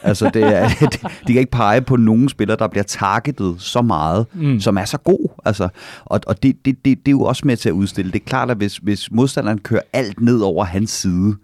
Altså, 0.03 0.32
det 0.34 0.43
er, 0.43 0.69
de, 0.91 0.97
de 1.27 1.34
kan 1.34 1.39
ikke 1.39 1.51
pege 1.51 1.82
på 1.82 1.95
nogen 1.95 2.29
spiller, 2.29 2.55
der 2.55 2.67
bliver 2.67 2.84
targetet 2.84 3.55
så 3.57 3.82
meget, 3.82 4.25
mm. 4.34 4.59
som 4.59 4.77
er 4.77 4.86
så 4.86 4.97
god. 4.97 5.29
Altså, 5.45 5.69
og 6.05 6.19
og 6.27 6.43
det, 6.43 6.65
det, 6.65 6.86
det, 6.86 7.05
det 7.05 7.07
er 7.07 7.11
jo 7.11 7.21
også 7.21 7.41
med 7.45 7.57
til 7.57 7.69
at 7.69 7.73
udstille. 7.73 8.11
Det 8.11 8.21
er 8.21 8.25
klart, 8.25 8.51
at 8.51 8.57
hvis, 8.57 8.77
hvis 8.77 9.11
modstanderen 9.11 9.57
kører 9.57 9.82
alt 9.93 10.21
ned 10.21 10.39
over 10.39 10.65
hans 10.65 10.91
side, 10.91 11.36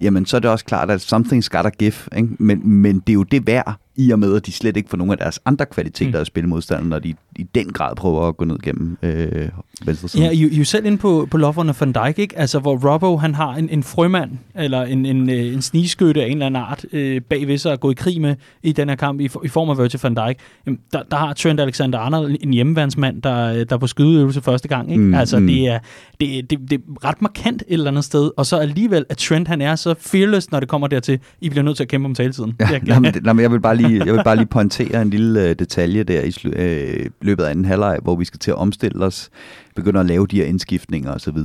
jamen 0.00 0.26
så 0.26 0.36
er 0.36 0.40
det 0.40 0.50
også 0.50 0.64
klart, 0.64 0.90
at 0.90 1.12
something's 1.12 1.48
gotta 1.50 1.70
give. 1.78 1.92
Ikke? 2.16 2.28
Men, 2.38 2.68
men 2.68 2.98
det 2.98 3.08
er 3.08 3.14
jo 3.14 3.22
det 3.22 3.46
værd, 3.46 3.80
i 3.98 4.10
og 4.10 4.18
med, 4.18 4.36
at 4.36 4.46
de 4.46 4.52
slet 4.52 4.76
ikke 4.76 4.88
får 4.90 4.96
nogle 4.96 5.12
af 5.12 5.18
deres 5.18 5.40
andre 5.44 5.66
kvaliteter 5.66 6.10
mm. 6.10 6.20
at 6.20 6.26
spille 6.26 6.48
modstanderen, 6.48 6.88
når 6.88 6.98
de 6.98 7.14
i 7.36 7.42
den 7.42 7.72
grad 7.72 7.96
prøver 7.96 8.28
at 8.28 8.36
gå 8.36 8.44
ned 8.44 8.58
gennem 8.58 8.98
øh, 9.02 9.48
venstre 9.84 10.08
side. 10.08 10.24
Ja, 10.24 10.30
I, 10.30 10.48
I 10.48 10.60
er 10.60 10.64
selv 10.64 10.86
inde 10.86 10.98
på, 10.98 11.28
på 11.30 11.36
Lovren 11.36 11.68
og 11.68 11.76
Van 11.80 11.92
Dijk, 11.92 12.18
ikke? 12.18 12.38
Altså, 12.38 12.58
hvor 12.58 12.92
Robbo, 12.92 13.16
han 13.16 13.34
har 13.34 13.54
en, 13.54 13.68
en 13.68 13.82
frømand, 13.82 14.30
eller 14.54 14.82
en, 14.82 15.06
en, 15.06 15.30
øh, 15.30 15.54
en 15.54 15.62
snigskytte 15.62 16.22
af 16.22 16.26
en 16.26 16.32
eller 16.32 16.46
anden 16.46 16.62
art, 16.62 16.86
øh, 16.92 17.20
bagved 17.20 17.58
sig 17.58 17.72
at 17.72 17.80
gå 17.80 17.90
i 17.90 17.94
krig 17.94 18.20
med 18.20 18.34
i 18.62 18.72
den 18.72 18.88
her 18.88 18.96
kamp, 18.96 19.20
i, 19.20 19.28
i 19.44 19.48
form 19.48 19.70
af 19.70 19.78
Virgil 19.78 20.00
van 20.02 20.14
Dijk. 20.14 20.38
Jamen, 20.66 20.80
der, 20.92 21.02
der 21.10 21.16
har 21.16 21.32
Trent 21.32 21.60
Alexander-Arnold 21.60 22.36
en 22.40 22.52
hjemmeværnsmand, 22.52 23.22
der, 23.22 23.64
der 23.64 23.74
er 23.74 23.78
på 23.78 23.86
skydeøvelse 23.86 24.42
første 24.42 24.68
gang, 24.68 24.90
ikke? 24.90 25.02
Mm, 25.02 25.14
altså, 25.14 25.38
mm. 25.38 25.46
det, 25.46 25.68
er, 25.68 25.78
det, 26.20 26.50
det, 26.50 26.58
det 26.70 26.72
er 26.72 27.08
ret 27.08 27.22
markant 27.22 27.62
et 27.62 27.72
eller 27.72 27.90
andet 27.90 28.04
sted, 28.04 28.30
og 28.36 28.46
så 28.46 28.56
alligevel, 28.56 29.04
at 29.08 29.16
Trent, 29.16 29.48
han 29.48 29.60
er 29.60 29.76
så 29.76 29.94
fearless, 30.00 30.50
når 30.50 30.60
det 30.60 30.68
kommer 30.68 30.86
dertil, 30.86 31.18
I 31.40 31.48
bliver 31.48 31.62
nødt 31.62 31.76
til 31.76 31.84
at 31.84 31.88
kæmpe 31.88 32.06
om 32.06 32.14
taletiden. 32.14 32.54
Ja, 32.60 32.68
jeg, 32.68 32.80
jamen, 32.88 33.14
det, 33.14 33.26
jamen, 33.26 33.42
jeg 33.42 33.52
vil 33.52 33.60
bare 33.60 33.76
lige 33.76 33.87
lige, 33.88 34.06
jeg 34.06 34.14
vil 34.14 34.24
bare 34.24 34.36
lige 34.36 34.46
pointere 34.46 35.02
en 35.02 35.10
lille 35.10 35.48
øh, 35.48 35.54
detalje 35.58 36.02
der 36.02 36.22
i 36.22 36.30
slu, 36.30 36.50
øh, 36.50 37.06
løbet 37.20 37.44
af 37.44 37.50
anden 37.50 37.64
halvleg, 37.64 37.98
hvor 38.02 38.16
vi 38.16 38.24
skal 38.24 38.40
til 38.40 38.50
at 38.50 38.56
omstille 38.56 39.04
os, 39.04 39.30
begynde 39.74 40.00
at 40.00 40.06
lave 40.06 40.26
de 40.26 40.36
her 40.36 40.44
indskiftninger 40.44 41.14
osv. 41.14 41.38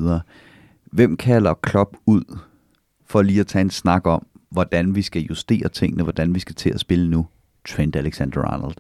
Hvem 0.91 1.17
kalder 1.17 1.53
Klopp 1.53 1.97
ud 2.05 2.37
for 3.07 3.21
lige 3.21 3.39
at 3.39 3.47
tage 3.47 3.61
en 3.61 3.69
snak 3.69 4.07
om, 4.07 4.25
hvordan 4.51 4.95
vi 4.95 5.01
skal 5.01 5.21
justere 5.21 5.69
tingene, 5.69 6.03
hvordan 6.03 6.35
vi 6.35 6.39
skal 6.39 6.55
til 6.55 6.69
at 6.69 6.79
spille 6.79 7.09
nu? 7.09 7.25
Trent 7.67 7.95
Alexander-Arnold. 7.95 8.75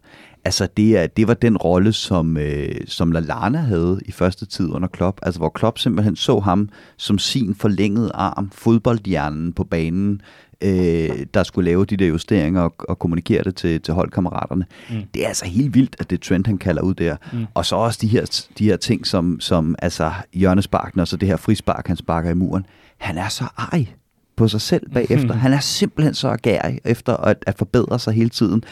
Altså, 0.45 0.67
det, 0.77 0.97
er, 0.97 1.07
det 1.07 1.27
var 1.27 1.33
den 1.33 1.57
rolle, 1.57 1.93
som, 1.93 2.37
øh, 2.37 2.75
som 2.87 3.11
Lallana 3.11 3.57
havde 3.57 4.01
i 4.05 4.11
første 4.11 4.45
tid 4.45 4.69
under 4.69 4.87
Klopp. 4.87 5.19
Altså, 5.21 5.39
hvor 5.39 5.49
Klopp 5.49 5.79
simpelthen 5.79 6.15
så 6.15 6.39
ham 6.39 6.69
som 6.97 7.17
sin 7.17 7.55
forlængede 7.55 8.11
arm, 8.13 8.49
fodboldhjernen 8.51 9.53
på 9.53 9.63
banen, 9.63 10.21
øh, 10.63 11.25
der 11.33 11.43
skulle 11.43 11.65
lave 11.65 11.85
de 11.85 11.97
der 11.97 12.07
justeringer 12.07 12.61
og, 12.61 12.75
og 12.79 12.99
kommunikere 12.99 13.43
det 13.43 13.55
til, 13.55 13.81
til 13.81 13.93
holdkammeraterne. 13.93 14.65
Mm. 14.89 14.95
Det 15.13 15.23
er 15.23 15.27
altså 15.27 15.45
helt 15.45 15.73
vildt, 15.73 15.95
at 15.99 16.09
det 16.09 16.21
Trent, 16.21 16.47
han 16.47 16.57
kalder 16.57 16.81
ud 16.81 16.93
der. 16.93 17.15
Mm. 17.33 17.45
Og 17.53 17.65
så 17.65 17.75
også 17.75 17.99
de 18.01 18.07
her, 18.07 18.43
de 18.57 18.65
her 18.65 18.77
ting, 18.77 19.07
som, 19.07 19.39
som 19.39 19.75
altså 19.79 20.11
hjørnesparken, 20.33 20.99
og 20.99 21.07
så 21.07 21.17
det 21.17 21.27
her 21.27 21.37
frispark, 21.37 21.87
han 21.87 21.97
sparker 21.97 22.29
i 22.29 22.33
muren. 22.33 22.65
Han 22.97 23.17
er 23.17 23.27
så 23.27 23.45
ej 23.57 23.85
på 24.35 24.47
sig 24.47 24.61
selv 24.61 24.89
bagefter. 24.93 25.33
Mm. 25.33 25.39
Han 25.39 25.53
er 25.53 25.59
simpelthen 25.59 26.13
så 26.13 26.27
agerig 26.27 26.79
efter 26.85 27.17
at, 27.17 27.43
at 27.47 27.57
forbedre 27.57 27.99
sig 27.99 28.13
hele 28.13 28.29
tiden 28.29 28.63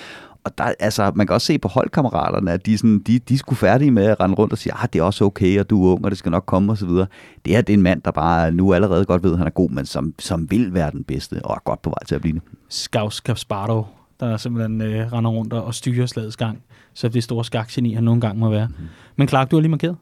og 0.43 0.57
der, 0.57 0.73
altså, 0.79 1.11
man 1.15 1.27
kan 1.27 1.33
også 1.33 1.47
se 1.47 1.59
på 1.59 1.67
holdkammeraterne, 1.67 2.51
at 2.51 2.65
de, 2.65 2.77
sådan, 2.77 2.99
de, 2.99 3.19
de 3.19 3.37
skulle 3.37 3.57
færdige 3.57 3.91
med 3.91 4.05
at 4.05 4.19
rende 4.19 4.35
rundt 4.35 4.53
og 4.53 4.57
sige, 4.57 4.73
at 4.73 4.79
ah, 4.81 4.89
det 4.93 4.99
er 4.99 5.03
også 5.03 5.25
okay, 5.25 5.59
og 5.59 5.69
du 5.69 5.87
er 5.87 5.93
ung, 5.93 6.05
og 6.05 6.11
det 6.11 6.17
skal 6.17 6.31
nok 6.31 6.45
komme 6.45 6.71
osv. 6.71 6.89
Det 6.89 7.07
her 7.47 7.61
det 7.61 7.73
er 7.73 7.77
en 7.77 7.81
mand, 7.83 8.01
der 8.01 8.11
bare 8.11 8.51
nu 8.51 8.73
allerede 8.73 9.05
godt 9.05 9.23
ved, 9.23 9.31
at 9.31 9.37
han 9.37 9.47
er 9.47 9.51
god, 9.51 9.69
men 9.69 9.85
som, 9.85 10.13
som 10.19 10.51
vil 10.51 10.73
være 10.73 10.91
den 10.91 11.03
bedste, 11.03 11.45
og 11.45 11.55
er 11.55 11.59
godt 11.65 11.81
på 11.81 11.89
vej 11.89 12.03
til 12.07 12.15
at 12.15 12.21
blive 12.21 12.33
det. 12.33 12.41
Skaus 12.69 13.19
Kasparov, 13.19 13.87
der 14.19 14.37
simpelthen 14.37 14.81
øh, 14.81 15.13
render 15.13 15.31
rundt 15.31 15.53
og 15.53 15.73
styrer 15.73 16.05
slagets 16.05 16.37
gang, 16.37 16.63
så 16.93 17.09
det 17.09 17.23
store 17.23 17.45
skakgeni, 17.45 17.93
han 17.93 18.03
nogle 18.03 18.21
gange 18.21 18.39
må 18.39 18.49
være. 18.49 18.67
Mm-hmm. 18.67 18.87
Men 19.15 19.27
Clark, 19.27 19.51
du 19.51 19.55
har 19.55 19.61
lige 19.61 19.71
markeret. 19.71 19.95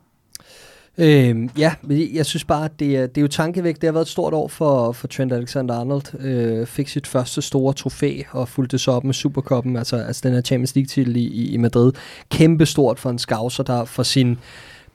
Øh, 1.00 1.50
ja, 1.58 1.74
jeg 2.14 2.26
synes 2.26 2.44
bare, 2.44 2.66
at 2.66 2.80
det 2.80 2.98
er, 2.98 3.08
det 3.08 3.18
er 3.18 3.22
jo 3.22 3.28
tankevæk. 3.28 3.76
Det 3.76 3.84
har 3.84 3.92
været 3.92 4.06
et 4.06 4.10
stort 4.10 4.34
år 4.34 4.48
for, 4.48 4.92
for 4.92 5.08
Trent 5.08 5.34
Alexander-Arnold. 5.34 6.26
Øh, 6.26 6.68
fik 6.68 6.88
sit 6.88 7.08
første 7.08 7.42
store 7.42 7.74
trofæ 7.74 8.22
og 8.32 8.48
fulgte 8.48 8.78
så 8.78 8.92
op 8.92 9.04
med 9.04 9.14
Supercupen, 9.14 9.76
altså, 9.76 9.96
altså 9.96 10.22
den 10.24 10.34
her 10.34 10.42
Champions 10.42 10.76
League-titel 10.76 11.16
i, 11.16 11.54
i 11.54 11.58
Madrid. 11.58 11.92
Kæmpe 12.30 12.66
stort 12.66 13.00
for 13.00 13.10
en 13.10 13.20
scouser, 13.20 13.64
der 13.64 13.86
for 13.86 14.04
sin 14.04 14.38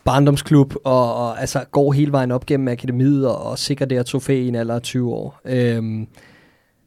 barndomsklub 0.05 0.75
og, 0.85 1.15
og 1.15 1.41
altså, 1.41 1.65
går 1.71 1.93
hele 1.93 2.13
vejen 2.13 2.31
op 2.31 2.47
gennem 2.47 2.69
akademiet 2.69 3.29
og, 3.29 3.43
og 3.43 3.59
sikrer 3.59 3.87
det 3.87 3.99
her 3.99 4.03
trofæ 4.03 4.41
i 4.41 4.49
en 4.49 4.55
alder 4.55 4.75
af 4.75 4.83
20 4.83 5.13
år. 5.13 5.41
Øh, 5.45 6.07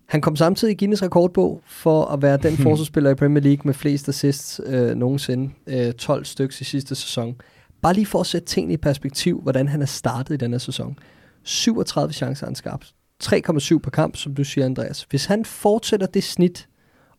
han 0.06 0.22
kom 0.22 0.36
samtidig 0.36 0.72
i 0.72 0.78
Guinness 0.78 1.04
rekordbog 1.04 1.62
for 1.68 2.06
at 2.06 2.22
være 2.22 2.38
den 2.38 2.58
forsvarsspiller 2.68 3.10
i 3.10 3.16
Premier 3.16 3.44
League 3.44 3.62
med 3.64 3.74
flest 3.74 4.10
assists 4.10 4.62
øh, 4.66 4.96
nogensinde. 4.96 5.50
Øh, 5.68 5.94
12 5.94 6.26
stykker 6.26 6.58
i 6.62 6.64
sidste 6.64 6.96
sæson. 6.96 7.36
Bare 7.82 7.94
lige 7.94 8.06
for 8.06 8.20
at 8.20 8.26
sætte 8.26 8.48
tingene 8.48 8.74
i 8.74 8.78
perspektiv, 8.78 9.42
hvordan 9.42 9.68
han 9.68 9.82
er 9.82 9.86
startet 9.86 10.34
i 10.34 10.38
denne 10.38 10.60
sæson. 10.60 11.00
37 11.44 12.14
chancer 12.14 12.46
han 12.46 12.56
skabt. 12.56 12.94
3,7 13.24 13.78
per 13.78 13.92
kamp, 13.92 14.16
som 14.16 14.36
du 14.36 14.44
siger, 14.44 14.66
Andreas. 14.66 15.06
Hvis 15.10 15.26
han 15.26 15.46
fortsætter 15.46 16.08
det 16.08 16.24
snit 16.24 16.68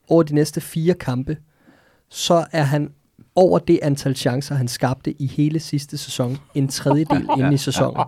over 0.08 0.22
de 0.22 0.34
næste 0.34 0.60
fire 0.60 0.94
kampe, 0.94 1.36
så 2.08 2.44
er 2.52 2.62
han 2.62 2.90
over 3.34 3.58
det 3.58 3.78
antal 3.82 4.16
chancer, 4.16 4.54
han 4.54 4.68
skabte 4.68 5.22
i 5.22 5.26
hele 5.26 5.60
sidste 5.60 5.98
sæson. 5.98 6.38
En 6.54 6.68
tredjedel 6.68 7.28
inde 7.38 7.54
i 7.54 7.56
sæsonen. 7.56 8.02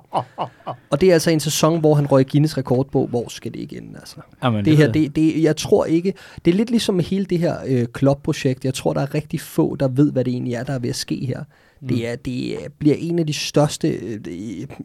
Og 0.91 1.01
det 1.01 1.09
er 1.09 1.13
altså 1.13 1.31
en 1.31 1.41
sæson, 1.41 1.81
hvor 1.81 1.95
han 1.95 2.07
røg 2.07 2.27
Guinness 2.27 2.59
rekordbog. 2.59 3.07
Hvor 3.09 3.29
skal 3.29 3.53
det 3.53 3.61
ikke 3.61 3.77
ende? 3.77 3.99
Altså? 3.99 4.17
Jamen, 4.43 4.65
det, 4.65 4.77
her, 4.77 4.93
det, 4.93 5.17
det, 5.17 5.43
jeg 5.43 5.57
tror 5.57 5.85
ikke... 5.85 6.15
Det 6.45 6.51
er 6.51 6.55
lidt 6.55 6.71
ligesom 6.71 6.99
hele 6.99 7.25
det 7.25 7.39
her 7.39 7.57
øh, 7.67 7.87
klubprojekt. 7.87 8.65
Jeg 8.65 8.75
tror, 8.75 8.93
der 8.93 9.01
er 9.01 9.15
rigtig 9.15 9.41
få, 9.41 9.77
der 9.77 9.89
ved, 9.89 10.13
hvad 10.13 10.25
det 10.25 10.33
egentlig 10.33 10.55
er, 10.55 10.65
der 10.65 10.73
er 10.73 10.79
ved 10.79 10.91
at 10.91 10.97
ske 10.97 11.27
her. 11.27 11.45
Mm. 11.83 11.89
Det, 11.89 12.09
er, 12.09 12.17
det 12.17 12.57
bliver 12.79 12.97
en 12.99 13.19
af 13.19 13.27
de 13.27 13.33
største 13.33 13.89
øh, 13.89 14.21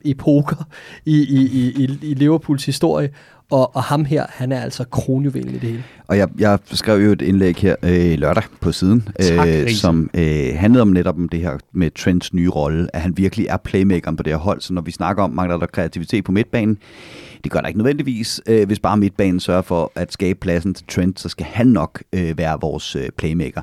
epoker 0.06 0.68
i, 1.06 1.22
i, 1.22 1.46
i, 1.46 1.98
i 2.02 2.14
Liverpools 2.14 2.66
historie, 2.66 3.10
og, 3.52 3.76
og 3.76 3.84
ham 3.84 4.06
her, 4.06 4.26
han 4.30 4.52
er 4.52 4.62
altså 4.62 4.84
kronjuvelen 4.84 5.50
i 5.50 5.54
det 5.54 5.70
hele. 5.70 5.84
Og 6.08 6.18
jeg, 6.18 6.30
jeg 6.40 6.60
skrev 6.72 7.00
jo 7.00 7.12
et 7.12 7.22
indlæg 7.22 7.56
her 7.56 7.76
øh, 7.84 8.20
lørdag 8.20 8.44
på 8.62 8.72
siden, 8.72 9.08
tak, 9.20 9.48
øh, 9.48 9.70
som 9.70 10.10
øh, 10.14 10.56
handlede 10.56 10.82
om 10.82 10.88
netop 10.88 11.16
om 11.16 11.30
det 11.30 11.40
her 11.40 11.58
med 11.74 11.92
Trents 11.92 12.34
nye 12.34 12.50
rolle, 12.50 12.96
at 12.96 13.02
han 13.02 13.18
virkelig 13.18 13.48
er 13.48 13.58
playmakeren 13.58 14.18
på 14.18 14.24
det 14.24 14.34
her 14.34 14.38
hold. 14.38 14.62
Så 14.62 14.74
når 14.74 14.82
vi 14.82 14.92
snakker 14.92 15.24
om, 15.24 15.32
mangler 15.32 15.58
der 15.58 15.66
kreativitet 15.66 16.24
på 16.24 16.32
midtbanen, 16.32 16.78
det 17.46 17.52
gør 17.52 17.60
der 17.62 17.68
ikke 17.68 17.80
nødvendigvis. 17.80 18.42
Øh, 18.48 18.68
hvis 18.68 18.80
bare 18.80 18.98
midtbanen 18.98 19.40
sørger 19.40 19.62
for 19.62 19.92
at 19.96 20.14
skabe 20.14 20.40
pladsen 20.40 20.74
til 20.74 20.88
Trent, 20.88 21.20
så 21.20 21.30
skal 21.30 21.46
han 21.46 21.68
nok 21.68 22.04
øh, 22.14 22.38
være 22.38 22.58
vores 22.62 22.96
øh, 22.96 23.10
playmaker 23.18 23.62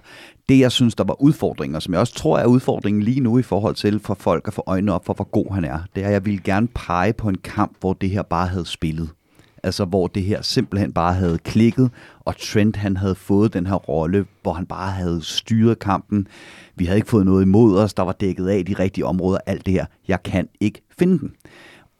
det, 0.49 0.59
jeg 0.59 0.73
synes, 0.73 0.95
der 0.95 1.05
var 1.05 1.23
udfordringer, 1.23 1.79
som 1.79 1.93
jeg 1.93 2.01
også 2.01 2.15
tror 2.15 2.39
er 2.39 2.47
udfordringen 2.47 3.03
lige 3.03 3.21
nu 3.21 3.39
i 3.39 3.43
forhold 3.43 3.75
til 3.75 4.01
for 4.01 4.15
folk 4.15 4.49
at 4.49 4.55
få 4.55 4.63
øjnene 4.67 4.93
op 4.93 5.07
for, 5.07 5.15
hvor 5.15 5.25
god 5.25 5.55
han 5.55 5.65
er, 5.65 5.79
det 5.97 6.03
er, 6.03 6.07
at 6.07 6.13
jeg 6.13 6.25
ville 6.25 6.41
gerne 6.45 6.69
pege 6.69 7.13
på 7.13 7.29
en 7.29 7.39
kamp, 7.39 7.77
hvor 7.81 7.93
det 7.93 8.11
her 8.11 8.23
bare 8.23 8.47
havde 8.47 8.67
spillet. 8.67 9.09
Altså 9.63 9.85
hvor 9.85 10.07
det 10.07 10.23
her 10.23 10.43
simpelthen 10.43 10.93
bare 10.93 11.15
havde 11.15 11.39
klikket, 11.39 11.91
og 12.21 12.37
Trent 12.37 12.77
han 12.77 12.97
havde 12.97 13.15
fået 13.15 13.55
den 13.55 13.67
her 13.67 13.75
rolle, 13.75 14.27
hvor 14.43 14.53
han 14.53 14.67
bare 14.67 14.91
havde 14.91 15.23
styret 15.23 15.79
kampen. 15.79 16.27
Vi 16.77 16.85
havde 16.85 16.99
ikke 16.99 17.11
fået 17.11 17.27
noget 17.27 17.43
imod 17.43 17.79
os, 17.79 17.95
der 17.95 18.03
var 18.03 18.13
dækket 18.13 18.49
af 18.49 18.67
de 18.67 18.75
rigtige 18.79 19.07
områder, 19.07 19.39
alt 19.47 19.67
det 19.67 19.75
her. 19.75 19.87
Jeg 20.09 20.23
kan 20.23 20.49
ikke 20.61 20.81
finde 20.99 21.19
den. 21.19 21.33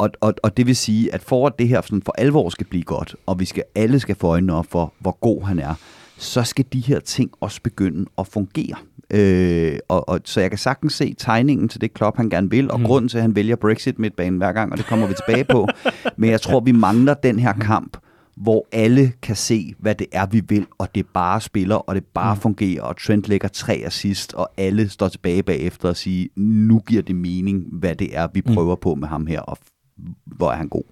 Og, 0.03 0.11
og, 0.21 0.35
og 0.43 0.57
det 0.57 0.67
vil 0.67 0.77
sige, 0.77 1.15
at 1.15 1.23
for 1.23 1.47
at 1.47 1.59
det 1.59 1.69
her 1.69 1.81
sådan 1.81 2.03
for 2.03 2.15
alvor 2.19 2.49
skal 2.49 2.67
blive 2.67 2.83
godt, 2.83 3.17
og 3.27 3.41
vi 3.41 3.45
skal 3.45 3.63
alle 3.75 4.01
skal 4.01 4.17
få 4.17 4.27
øjnene 4.27 4.55
op 4.55 4.67
for, 4.71 4.93
hvor 4.99 5.19
god 5.21 5.43
han 5.43 5.59
er, 5.59 5.75
så 6.17 6.43
skal 6.43 6.65
de 6.73 6.81
her 6.81 7.01
ting 7.01 7.31
også 7.41 7.61
begynde 7.63 8.07
at 8.19 8.27
fungere. 8.27 8.77
Øh, 9.11 9.79
og, 9.89 10.09
og, 10.09 10.21
så 10.25 10.41
jeg 10.41 10.51
kan 10.51 10.59
sagtens 10.59 10.95
se 10.95 11.15
tegningen 11.19 11.69
til 11.69 11.81
det 11.81 11.95
Klopp, 11.95 12.17
han 12.17 12.31
gerne 12.31 12.51
vil, 12.51 12.71
og 12.71 12.81
mm. 12.81 12.87
grunden 12.87 13.09
til, 13.09 13.19
at 13.19 13.23
han 13.23 13.37
vælger 13.37 13.57
Brexit 13.57 13.99
midtbanen 13.99 14.39
hver 14.39 14.53
gang, 14.53 14.73
og 14.73 14.79
det 14.79 14.87
kommer 14.87 15.07
vi 15.07 15.15
tilbage 15.15 15.45
på. 15.45 15.69
Men 16.19 16.31
jeg 16.31 16.41
tror, 16.41 16.61
vi 16.61 16.73
mangler 16.73 17.15
den 17.15 17.39
her 17.39 17.53
kamp, 17.53 17.97
hvor 18.37 18.67
alle 18.73 19.13
kan 19.23 19.37
se, 19.37 19.75
hvad 19.79 19.95
det 19.95 20.07
er, 20.13 20.27
vi 20.27 20.43
vil, 20.49 20.67
og 20.79 20.95
det 20.95 21.07
bare 21.15 21.41
spiller, 21.41 21.77
og 21.77 21.95
det 21.95 22.05
bare 22.05 22.35
mm. 22.35 22.41
fungerer, 22.41 22.83
og 22.83 22.97
Trent 22.97 23.29
lægger 23.29 23.49
tre 23.49 23.83
assist, 23.87 24.35
og 24.35 24.51
alle 24.57 24.89
står 24.89 25.09
tilbage 25.09 25.43
bagefter 25.43 25.89
og 25.89 25.97
siger, 25.97 26.29
nu 26.37 26.79
giver 26.79 27.03
det 27.03 27.17
mening, 27.17 27.65
hvad 27.73 27.95
det 27.95 28.17
er, 28.17 28.29
vi 28.35 28.43
mm. 28.47 28.55
prøver 28.55 28.75
på 28.75 28.95
med 28.95 29.09
ham 29.09 29.27
her, 29.27 29.41
og 29.41 29.59
hvor 30.25 30.51
er 30.51 30.57
han 30.57 30.69
god. 30.69 30.83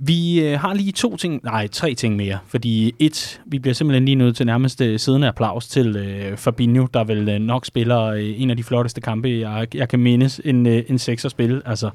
Vi 0.00 0.40
øh, 0.40 0.60
har 0.60 0.74
lige 0.74 0.92
to 0.92 1.16
ting, 1.16 1.40
nej, 1.44 1.66
tre 1.66 1.94
ting 1.94 2.16
mere. 2.16 2.38
Fordi 2.46 2.94
et, 2.98 3.40
vi 3.46 3.58
bliver 3.58 3.74
simpelthen 3.74 4.04
lige 4.04 4.14
nødt 4.14 4.36
til 4.36 4.46
nærmest 4.46 4.80
øh, 4.80 4.98
siddende 4.98 5.28
applaus 5.28 5.68
til 5.68 5.96
øh, 5.96 6.36
Fabinho, 6.36 6.86
der 6.94 7.04
vel 7.04 7.28
øh, 7.28 7.38
nok 7.40 7.66
spiller 7.66 8.02
øh, 8.02 8.40
en 8.40 8.50
af 8.50 8.56
de 8.56 8.64
flotteste 8.64 9.00
kampe, 9.00 9.28
jeg, 9.28 9.66
jeg 9.74 9.88
kan 9.88 10.00
mindes, 10.00 10.40
en, 10.44 10.66
øh, 10.66 10.82
en 10.88 10.98
spil. 10.98 11.62
Altså, 11.66 11.90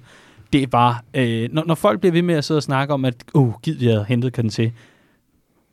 det 0.54 0.74
var, 0.74 1.04
øh, 1.14 1.50
når, 1.52 1.64
når 1.66 1.76
folk 1.76 2.00
bliver 2.00 2.14
ved 2.14 2.22
med 2.22 2.36
at 2.36 2.44
sidde 2.44 2.58
og 2.58 2.64
snakke 2.64 2.94
om, 2.94 3.06
at, 3.06 3.16
uh, 3.34 3.54
giv, 3.62 3.80
vi 3.80 3.86
havde 3.86 4.06
hentet 4.08 4.34
til, 4.50 4.72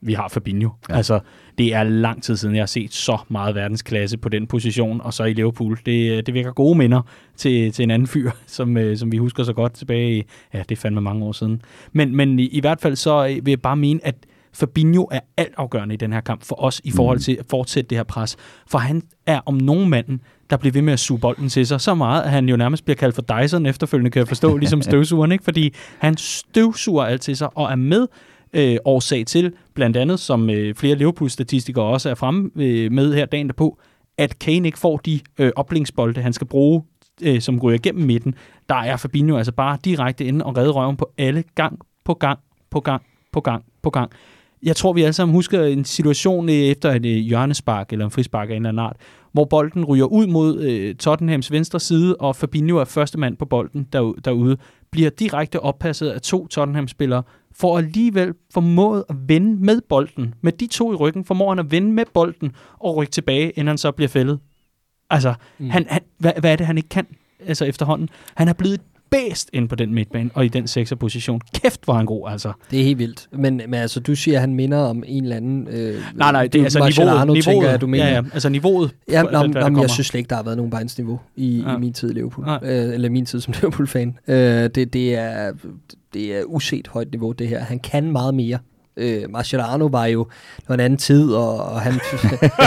vi 0.00 0.12
har 0.12 0.28
Fabinho. 0.28 0.70
Ja. 0.88 0.96
Altså, 0.96 1.20
det 1.60 1.74
er 1.74 1.82
lang 1.82 2.22
tid 2.22 2.36
siden, 2.36 2.54
jeg 2.54 2.62
har 2.62 2.66
set 2.66 2.94
så 2.94 3.18
meget 3.28 3.54
verdensklasse 3.54 4.18
på 4.18 4.28
den 4.28 4.46
position, 4.46 5.00
og 5.00 5.14
så 5.14 5.24
i 5.24 5.32
Liverpool. 5.32 5.78
Det, 5.86 6.26
det 6.26 6.34
virker 6.34 6.52
gode 6.52 6.78
minder 6.78 7.02
til, 7.36 7.72
til 7.72 7.82
en 7.82 7.90
anden 7.90 8.08
fyr, 8.08 8.30
som, 8.46 8.76
øh, 8.76 8.96
som 8.96 9.12
vi 9.12 9.16
husker 9.16 9.44
så 9.44 9.52
godt 9.52 9.72
tilbage 9.72 10.18
i, 10.18 10.22
ja, 10.54 10.58
det 10.58 10.72
er 10.72 10.80
fandme 10.80 11.00
mange 11.00 11.24
år 11.24 11.32
siden. 11.32 11.62
Men, 11.92 12.16
men 12.16 12.38
i, 12.38 12.46
i 12.46 12.60
hvert 12.60 12.80
fald 12.80 12.96
så 12.96 13.26
øh, 13.26 13.46
vil 13.46 13.52
jeg 13.52 13.60
bare 13.60 13.76
mene, 13.76 14.00
at 14.02 14.14
Fabinho 14.52 15.08
er 15.10 15.20
altafgørende 15.36 15.94
i 15.94 15.96
den 15.96 16.12
her 16.12 16.20
kamp 16.20 16.44
for 16.44 16.64
os 16.64 16.80
i 16.84 16.90
forhold 16.90 17.18
mm. 17.18 17.22
til 17.22 17.36
at 17.40 17.44
fortsætte 17.50 17.90
det 17.90 17.98
her 17.98 18.04
pres. 18.04 18.36
For 18.66 18.78
han 18.78 19.02
er 19.26 19.40
om 19.46 19.54
nogen 19.54 19.90
manden, 19.90 20.20
der 20.50 20.56
bliver 20.56 20.72
ved 20.72 20.82
med 20.82 20.92
at 20.92 21.00
suge 21.00 21.20
bolden 21.20 21.48
til 21.48 21.66
sig 21.66 21.80
så 21.80 21.94
meget, 21.94 22.22
at 22.22 22.30
han 22.30 22.48
jo 22.48 22.56
nærmest 22.56 22.84
bliver 22.84 22.96
kaldt 22.96 23.14
for 23.14 23.22
Dyson 23.22 23.66
efterfølgende, 23.66 24.10
kan 24.10 24.20
jeg 24.20 24.28
forstå, 24.28 24.56
ligesom 24.56 24.82
støvsugeren, 24.90 25.32
ikke? 25.32 25.44
fordi 25.44 25.74
han 25.98 26.16
støvsuger 26.16 27.04
alt 27.04 27.22
til 27.22 27.36
sig 27.36 27.56
og 27.56 27.72
er 27.72 27.76
med 27.76 28.06
øh, 28.52 28.76
årsag 28.84 29.26
til, 29.26 29.52
blandt 29.74 29.96
andet, 29.96 30.20
som 30.20 30.50
øh, 30.50 30.74
flere 30.74 30.94
Liverpool-statistikere 30.94 31.84
også 31.84 32.10
er 32.10 32.14
fremme 32.14 32.50
øh, 32.56 32.92
med 32.92 33.14
her 33.14 33.26
dagen 33.26 33.46
derpå, 33.46 33.78
at 34.18 34.38
Kane 34.38 34.68
ikke 34.68 34.78
får 34.78 34.96
de 34.96 35.20
øh, 35.38 35.52
oplingsbolde, 35.56 36.20
han 36.20 36.32
skal 36.32 36.46
bruge, 36.46 36.82
øh, 37.22 37.40
som 37.40 37.58
går 37.60 37.70
igennem 37.70 38.06
midten. 38.06 38.34
Der 38.68 38.74
er 38.74 38.96
Fabinho 38.96 39.36
altså 39.36 39.52
bare 39.52 39.78
direkte 39.84 40.24
inde 40.24 40.44
og 40.44 40.56
redde 40.56 40.70
røven 40.70 40.96
på 40.96 41.12
alle 41.18 41.44
gang 41.54 41.78
på 42.04 42.14
gang 42.14 42.38
på 42.70 42.80
gang 42.80 43.02
på 43.32 43.40
gang 43.40 43.64
på 43.82 43.90
gang. 43.90 44.10
Jeg 44.62 44.76
tror, 44.76 44.92
vi 44.92 45.02
alle 45.02 45.12
sammen 45.12 45.34
husker 45.34 45.64
en 45.64 45.84
situation 45.84 46.48
øh, 46.48 46.54
efter 46.54 46.90
et 46.90 47.06
øh, 47.06 47.16
hjørnespark 47.16 47.92
eller 47.92 48.04
en 48.04 48.10
frispark 48.10 48.50
af 48.50 48.52
en 48.52 48.56
eller 48.56 48.68
anden 48.68 48.86
art, 48.86 48.96
hvor 49.32 49.44
bolden 49.44 49.84
ryger 49.84 50.04
ud 50.04 50.26
mod 50.26 50.60
øh, 50.60 50.94
Tottenhams 50.94 51.52
venstre 51.52 51.80
side, 51.80 52.16
og 52.16 52.36
Fabinho 52.36 52.76
er 52.76 52.84
første 52.84 53.18
mand 53.18 53.36
på 53.36 53.44
bolden 53.44 53.88
derude, 54.24 54.56
bliver 54.90 55.10
direkte 55.10 55.60
oppasset 55.60 56.08
af 56.08 56.20
to 56.20 56.46
Tottenham-spillere, 56.46 57.22
for 57.60 57.78
alligevel 57.78 58.34
formået 58.54 59.04
at 59.08 59.16
vende 59.28 59.64
med 59.64 59.80
bolden. 59.88 60.34
Med 60.40 60.52
de 60.52 60.66
to 60.66 60.92
i 60.92 60.96
ryggen 60.96 61.24
formår 61.24 61.48
han 61.48 61.58
at 61.58 61.70
vende 61.70 61.92
med 61.92 62.04
bolden 62.14 62.52
og 62.78 62.96
rykke 62.96 63.10
tilbage, 63.10 63.50
inden 63.50 63.66
han 63.66 63.78
så 63.78 63.92
bliver 63.92 64.08
fældet. 64.08 64.38
Altså, 65.10 65.34
mm. 65.58 65.70
han, 65.70 65.86
han, 65.88 66.02
hvad, 66.18 66.32
hvad 66.40 66.52
er 66.52 66.56
det, 66.56 66.66
han 66.66 66.76
ikke 66.76 66.88
kan 66.88 67.06
altså 67.46 67.64
efterhånden? 67.64 68.08
Han 68.34 68.48
er 68.48 68.52
blevet 68.52 68.80
bedst 69.10 69.50
ind 69.52 69.68
på 69.68 69.74
den 69.74 69.94
midtbane 69.94 70.30
og 70.34 70.44
i 70.44 70.48
den 70.48 70.66
sekserposition. 70.66 71.40
Kæft, 71.54 71.84
hvor 71.84 71.94
han 71.94 72.06
god, 72.06 72.30
altså. 72.30 72.52
Det 72.70 72.80
er 72.80 72.84
helt 72.84 72.98
vildt. 72.98 73.28
Men, 73.32 73.56
men 73.56 73.74
altså, 73.74 74.00
du 74.00 74.14
siger, 74.14 74.36
at 74.36 74.40
han 74.40 74.54
minder 74.54 74.78
om 74.78 75.04
en 75.06 75.22
eller 75.22 75.36
anden... 75.36 75.68
Øh, 75.68 75.94
nej, 76.14 76.32
nej, 76.32 76.46
det 76.46 76.58
er 76.58 76.64
altså 76.64 76.78
niveauet. 76.78 77.26
niveauet 77.26 77.44
tænker 77.44 77.70
jeg, 77.70 77.80
du 77.80 77.86
mener. 77.86 78.06
Ja, 78.06 78.14
ja, 78.14 78.22
altså 78.32 78.48
niveauet. 78.48 78.94
Ja, 79.10 79.22
for, 79.22 79.28
om, 79.28 79.54
om, 79.62 79.80
jeg 79.80 79.90
synes 79.90 80.06
slet 80.06 80.18
ikke, 80.18 80.28
der 80.28 80.36
har 80.36 80.42
været 80.42 80.56
nogen 80.56 80.90
niveau 80.98 81.20
i, 81.36 81.64
ja. 81.66 81.76
i 81.76 81.78
min 81.78 81.92
tid 81.92 82.10
i 82.10 82.12
Liverpool. 82.12 82.48
Øh, 82.62 82.94
eller 82.94 83.10
min 83.10 83.26
tid 83.26 83.40
som 83.40 83.54
Liverpool-fan. 83.60 84.18
Øh, 84.28 84.36
det, 84.36 84.92
det, 84.92 85.14
er, 85.14 85.52
det 86.14 86.38
er 86.38 86.42
uset 86.44 86.88
højt 86.88 87.10
niveau, 87.10 87.32
det 87.32 87.48
her. 87.48 87.58
Han 87.60 87.78
kan 87.78 88.12
meget 88.12 88.34
mere 88.34 88.58
øh, 89.00 89.30
Marciano 89.30 89.86
var 89.86 90.06
jo 90.06 90.26
var 90.68 90.74
en 90.74 90.80
anden 90.80 90.96
tid, 90.96 91.32
og, 91.32 91.56
og 91.56 91.80
han, 91.80 91.92
han, 91.92 92.00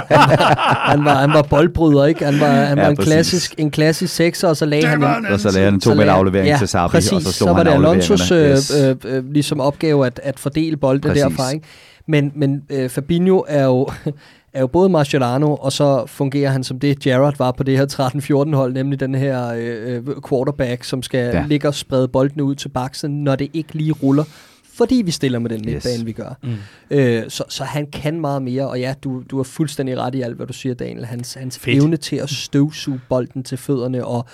var, 0.09 0.89
han, 0.89 1.05
var, 1.05 1.15
han 1.15 1.29
var 1.33 1.41
boldbryder, 1.41 2.05
ikke? 2.05 2.25
Han 2.25 2.39
var, 2.39 2.47
han 2.47 2.77
ja, 2.77 2.83
var 2.83 2.89
en, 2.89 2.97
klassisk, 2.97 3.55
en 3.57 3.71
klassisk 3.71 4.15
sekser, 4.15 4.47
og 4.47 4.57
så 4.57 4.65
lagde 4.65 4.87
han 4.87 5.03
en, 5.03 5.25
og 5.25 5.39
så 5.39 5.51
lagde 5.51 5.65
han 5.65 5.73
en 5.73 5.79
to 5.79 5.93
meter 5.93 6.11
aflevering 6.11 6.47
ja, 6.47 6.57
til 6.57 6.67
Sabi, 6.67 6.91
præcis, 6.91 7.11
og 7.11 7.21
så 7.21 7.31
slog 7.31 7.49
så 7.49 7.53
var 7.53 7.63
det 7.63 7.71
Alonsos 7.71 8.31
øh, 8.31 8.57
øh, 8.79 8.95
øh, 9.05 9.31
ligesom 9.31 9.59
opgave 9.59 10.05
at, 10.05 10.19
at 10.23 10.39
fordele 10.39 10.77
bolden 10.77 11.15
derfra, 11.15 11.49
ikke? 11.49 11.65
Men, 12.07 12.31
men 12.35 12.61
øh, 12.69 12.89
Fabinho 12.89 13.43
er 13.47 13.63
jo, 13.63 13.87
er 14.53 14.59
jo 14.59 14.67
både 14.67 14.89
Marciano, 14.89 15.55
og 15.55 15.71
så 15.71 16.05
fungerer 16.07 16.51
han 16.51 16.63
som 16.63 16.79
det, 16.79 16.99
Gerrard 16.99 17.37
var 17.37 17.51
på 17.51 17.63
det 17.63 17.77
her 17.77 18.45
13-14 18.51 18.55
hold, 18.55 18.73
nemlig 18.73 18.99
den 18.99 19.15
her 19.15 19.53
øh, 19.53 19.95
øh, 19.95 20.15
quarterback, 20.29 20.83
som 20.83 21.03
skal 21.03 21.35
ja. 21.35 21.45
ligge 21.47 21.67
og 21.67 21.75
sprede 21.75 22.07
bolden 22.07 22.41
ud 22.41 22.55
til 22.55 22.69
baksen, 22.69 23.23
når 23.23 23.35
det 23.35 23.49
ikke 23.53 23.73
lige 23.73 23.91
ruller 23.91 24.23
fordi 24.73 25.01
vi 25.05 25.11
stiller 25.11 25.39
med 25.39 25.49
den 25.49 25.59
yes. 25.59 25.65
midtbane, 25.65 26.05
vi 26.05 26.11
gør. 26.11 26.37
Mm. 26.43 26.55
Øh, 26.89 27.29
så, 27.29 27.43
så 27.49 27.63
han 27.63 27.87
kan 27.91 28.19
meget 28.19 28.41
mere, 28.41 28.69
og 28.69 28.79
ja, 28.79 28.93
du, 29.03 29.23
du 29.31 29.37
har 29.37 29.43
fuldstændig 29.43 29.97
ret 29.97 30.15
i 30.15 30.21
alt, 30.21 30.35
hvad 30.35 30.47
du 30.47 30.53
siger, 30.53 30.75
Daniel. 30.75 31.05
Hans, 31.05 31.33
hans 31.33 31.59
evne 31.67 31.97
til 31.97 32.15
at 32.15 32.29
støvsuge 32.29 33.01
bolden 33.09 33.43
til 33.43 33.57
fødderne, 33.57 34.05
og, 34.05 34.25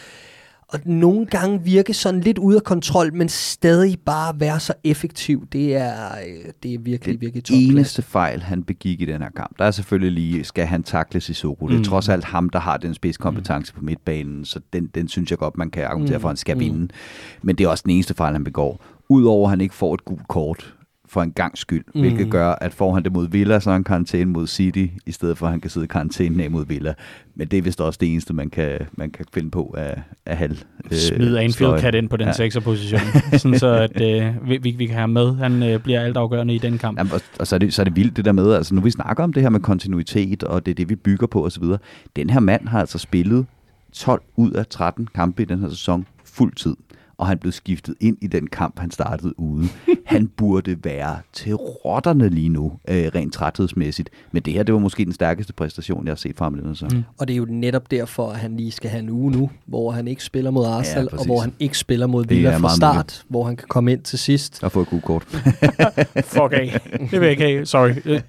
og 0.68 0.80
nogle 0.86 1.26
gange 1.26 1.64
virke 1.64 1.94
sådan 1.94 2.22
lidt 2.22 2.38
ude 2.38 2.56
af 2.56 2.64
kontrol, 2.64 3.14
men 3.14 3.30
stadig 3.30 4.00
bare 4.06 4.40
være 4.40 4.60
så 4.60 4.74
effektiv, 4.84 5.48
det 5.52 5.76
er, 5.76 5.96
øh, 6.12 6.52
det 6.64 6.74
er 6.74 6.80
virkelig, 6.80 7.14
den 7.14 7.22
virkelig 7.22 7.44
topklasse. 7.44 7.72
eneste 7.72 8.02
fejl, 8.02 8.42
han 8.42 8.64
begik 8.64 9.02
i 9.02 9.06
den 9.06 9.22
her 9.22 9.30
kamp, 9.36 9.60
der 9.60 9.66
er 9.66 9.72
selvfølgelig 9.72 10.12
lige, 10.12 10.44
skal 10.44 10.66
han 10.66 10.84
takle 10.84 11.22
Sissoko. 11.22 11.66
Mm. 11.66 11.70
Det 11.70 11.76
er 11.76 11.80
mm. 11.80 11.84
trods 11.84 12.10
alt 12.10 12.26
ham, 12.26 12.50
der 12.50 12.60
har 12.60 12.78
den 12.78 12.94
spidskompetence 12.94 13.74
mm. 13.74 13.80
på 13.80 13.86
midtbanen, 13.86 14.46
så 14.46 14.60
den, 14.74 14.88
den 14.96 15.08
synes 15.08 15.32
jeg 15.32 15.38
godt, 15.38 15.58
man 15.58 15.70
kan 15.70 15.84
argumentere 15.84 16.18
mm. 16.18 16.22
for, 16.22 16.30
at 16.30 16.32
han 16.32 16.38
skal 16.38 16.56
mm. 16.56 16.60
vinde. 16.60 16.88
Men 17.42 17.56
det 17.56 17.64
er 17.64 17.68
også 17.68 17.84
den 17.86 17.92
eneste 17.92 18.14
fejl, 18.14 18.34
han 18.34 18.44
begår. 18.44 18.82
Udover 19.10 19.46
at 19.46 19.50
han 19.50 19.62
ikke 19.62 19.76
får 19.76 19.94
et 19.94 20.06
gult 20.06 20.28
kort 20.28 20.76
for 21.10 21.22
en 21.22 21.32
gang 21.32 21.58
skyld, 21.58 21.86
mm. 21.96 22.02
hvilket 22.02 22.32
gør, 22.32 22.52
at 22.52 22.74
får 22.74 22.94
han 22.94 23.04
det 23.04 23.12
mod 23.12 23.30
Villa, 23.30 23.60
så 23.60 23.70
er 23.70 23.74
han 23.74 23.84
karantæne 23.84 24.32
mod 24.32 24.48
City, 24.48 24.86
i 25.06 25.12
stedet 25.12 25.38
for 25.38 25.46
at 25.46 25.52
han 25.52 25.62
kan 25.62 25.70
sidde 25.70 25.84
i 25.84 25.88
karantæne 25.88 26.44
af 26.44 26.52
mod 26.52 26.66
Villa. 26.66 26.94
Men 27.36 27.48
det 27.48 27.58
er 27.58 27.62
vist 27.62 27.82
også 27.82 27.98
det 28.02 28.12
eneste, 28.12 28.34
man 28.34 28.50
kan, 28.50 28.80
man 28.94 29.12
kan 29.12 29.26
finde 29.34 29.52
på 29.52 29.76
af, 29.78 30.02
af 30.26 30.38
halv 30.38 30.58
øh, 30.92 30.98
Smid 30.98 31.38
Anfield 31.38 31.80
kat 31.80 31.96
ind 31.96 32.10
på 32.10 32.18
den 32.18 32.28
ja. 32.28 32.34
sekserposition, 32.34 33.02
sådan 33.40 33.60
så 33.60 33.68
at 33.68 34.02
øh, 34.02 34.50
vi, 34.50 34.58
vi, 34.58 34.72
vi 34.72 34.86
kan 34.86 34.96
have 34.96 35.08
med. 35.08 35.36
Han 35.36 35.64
øh, 35.64 35.80
bliver 35.80 36.02
altafgørende 36.02 36.56
i 36.56 36.58
den 36.58 36.78
kamp. 36.78 36.98
Jamen, 36.98 37.14
og, 37.14 37.22
og 37.40 37.48
så, 37.48 37.56
er 37.56 37.60
det, 37.60 37.74
så 37.74 37.82
er 37.82 37.84
det 37.84 37.96
vildt 37.96 38.18
det 38.18 38.26
der 38.26 38.32
med, 38.32 38.54
altså 38.54 38.76
nu 38.76 38.82
vi 38.82 38.92
snakker 38.92 39.24
om 39.24 39.34
det 39.34 39.44
her 39.44 39.50
med 39.50 39.60
kontinuitet, 39.60 40.44
og 40.44 40.66
det 40.66 40.72
er 40.72 40.76
det, 40.76 40.90
vi 40.90 40.96
bygger 40.96 41.28
på 41.28 41.46
osv. 41.46 41.64
Den 42.16 42.30
her 42.30 42.40
mand 42.40 42.68
har 42.68 42.80
altså 42.80 42.98
spillet 42.98 43.46
12 43.94 44.22
ud 44.36 44.52
af 44.52 44.68
13 44.68 45.08
kampe 45.16 45.42
i 45.42 45.46
den 45.46 45.60
her 45.60 45.70
sæson 45.70 46.06
fuld 46.26 46.56
tid 46.56 46.76
og 47.20 47.28
han 47.28 47.38
blev 47.38 47.52
skiftet 47.52 47.96
ind 48.00 48.18
i 48.22 48.28
den 48.28 48.48
kamp, 48.48 48.80
han 48.80 48.92
startede 48.92 49.40
ude. 49.40 49.68
han 50.06 50.28
burde 50.28 50.78
være 50.84 51.18
til 51.34 51.56
rotterne 51.56 52.30
lige 52.30 52.50
nu, 52.50 52.72
øh, 52.88 53.12
rent 53.16 53.34
træthedsmæssigt. 53.34 54.10
Men 54.32 54.42
det 54.42 54.54
her, 54.54 54.64
det 54.64 54.74
var 54.74 54.80
måske 54.80 55.06
den 55.06 55.14
stærkeste 55.14 55.54
præstation, 55.54 56.06
jeg 56.06 56.12
har 56.12 56.16
set 56.16 56.38
fra 56.38 56.46
ham 56.46 56.54
den 56.54 56.70
Mm. 56.92 57.04
Og 57.18 57.28
det 57.28 57.34
er 57.34 57.38
jo 57.38 57.46
netop 57.50 57.92
derfor, 57.92 58.30
at 58.32 58.38
han 58.38 58.58
lige 58.58 58.72
skal 58.72 58.90
have 58.90 59.00
en 59.00 59.10
uge 59.10 59.32
nu, 59.32 59.50
hvor 59.66 59.92
han 59.92 60.08
ikke 60.08 60.24
spiller 60.24 60.52
mod 60.52 60.66
Arsenal, 60.66 61.08
ja, 61.12 61.18
og 61.18 61.26
hvor 61.26 61.40
han 61.40 61.54
ikke 61.60 61.78
spiller 61.78 62.08
mod 62.08 62.26
Villa 62.28 62.58
fra 62.58 62.76
start, 62.76 62.96
muligt. 62.96 63.26
hvor 63.30 63.44
han 63.44 63.56
kan 63.56 63.68
komme 63.68 63.92
ind 63.92 64.02
til 64.02 64.20
sidst. 64.20 64.64
Og 64.64 64.72
få 64.72 64.82
et 64.82 64.90
god 64.90 65.02
kort. 65.02 65.24
Fuck 66.34 66.54
af. 66.54 66.80
Det 67.00 67.12
vil 67.12 67.22
jeg 67.22 67.32
ikke 67.32 67.44
have. 67.44 67.66
Sorry. 67.66 67.94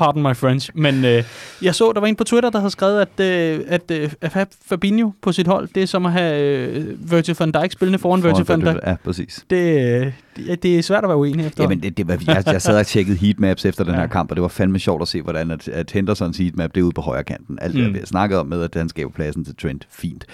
Øh, 0.00 0.06
pardon 0.06 0.22
my 0.22 0.36
French. 0.36 0.70
Men 0.74 1.04
øh, 1.04 1.24
jeg 1.62 1.74
så, 1.74 1.92
der 1.92 2.00
var 2.00 2.06
en 2.06 2.16
på 2.16 2.24
Twitter, 2.24 2.50
der 2.50 2.58
havde 2.58 2.70
skrevet, 2.70 3.00
at, 3.00 3.20
øh, 3.20 3.64
at, 3.66 3.90
øh, 3.90 4.10
at 4.20 4.32
have 4.32 4.46
Fabinho 4.66 5.10
på 5.22 5.32
sit 5.32 5.46
hold, 5.46 5.68
det 5.74 5.82
er 5.82 5.86
som 5.86 6.06
at 6.06 6.12
have 6.12 6.40
øh, 6.40 7.10
Virgil 7.10 7.36
van 7.38 7.52
Dijk 7.52 7.72
spillende 7.72 7.98
foran, 7.98 8.22
foran 8.22 8.34
Virgil 8.34 8.46
van 8.46 8.60
Dijk. 8.60 8.86
Ja, 8.86 8.94
præcis. 9.04 9.44
Det, 9.50 10.12
det, 10.36 10.62
det 10.62 10.78
er 10.78 10.82
svært 10.82 11.04
at 11.04 11.08
være 11.08 11.18
uenig 11.18 11.46
efter. 11.46 11.64
Jamen, 11.64 11.82
det, 11.82 11.96
det 11.96 12.08
var, 12.08 12.18
jeg, 12.26 12.42
jeg 12.46 12.62
sad 12.62 12.78
og 12.78 12.86
tjekkede 12.86 13.16
heatmaps 13.16 13.64
efter 13.64 13.84
den 13.84 13.94
ja. 13.94 14.00
her 14.00 14.06
kamp, 14.06 14.30
og 14.30 14.36
det 14.36 14.42
var 14.42 14.48
fandme 14.48 14.78
sjovt 14.78 15.02
at 15.02 15.08
se, 15.08 15.22
hvordan 15.22 15.50
at, 15.50 15.68
at 15.68 15.90
Hendersons 15.90 16.38
heatmap, 16.38 16.74
det 16.74 16.80
er 16.80 16.84
ude 16.84 16.92
på 16.92 17.00
højre 17.00 17.24
kanten. 17.24 17.58
Alt 17.60 17.74
det, 17.74 17.88
mm. 17.90 17.96
jeg 17.96 18.06
snakkede 18.06 18.40
om 18.40 18.46
med, 18.46 18.62
at 18.62 18.74
han 18.74 18.88
skaber 18.88 19.12
pladsen 19.12 19.44
til 19.44 19.56
Trent, 19.56 19.86
fint. 19.90 20.26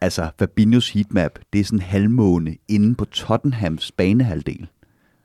Altså, 0.00 0.28
Fabinhos 0.38 0.90
heatmap, 0.90 1.38
det 1.52 1.60
er 1.60 1.64
sådan 1.64 1.78
en 1.78 1.82
halvmåne 1.82 2.56
inde 2.68 2.94
på 2.94 3.04
Tottenhams 3.04 3.92
banehalvdel. 3.92 4.66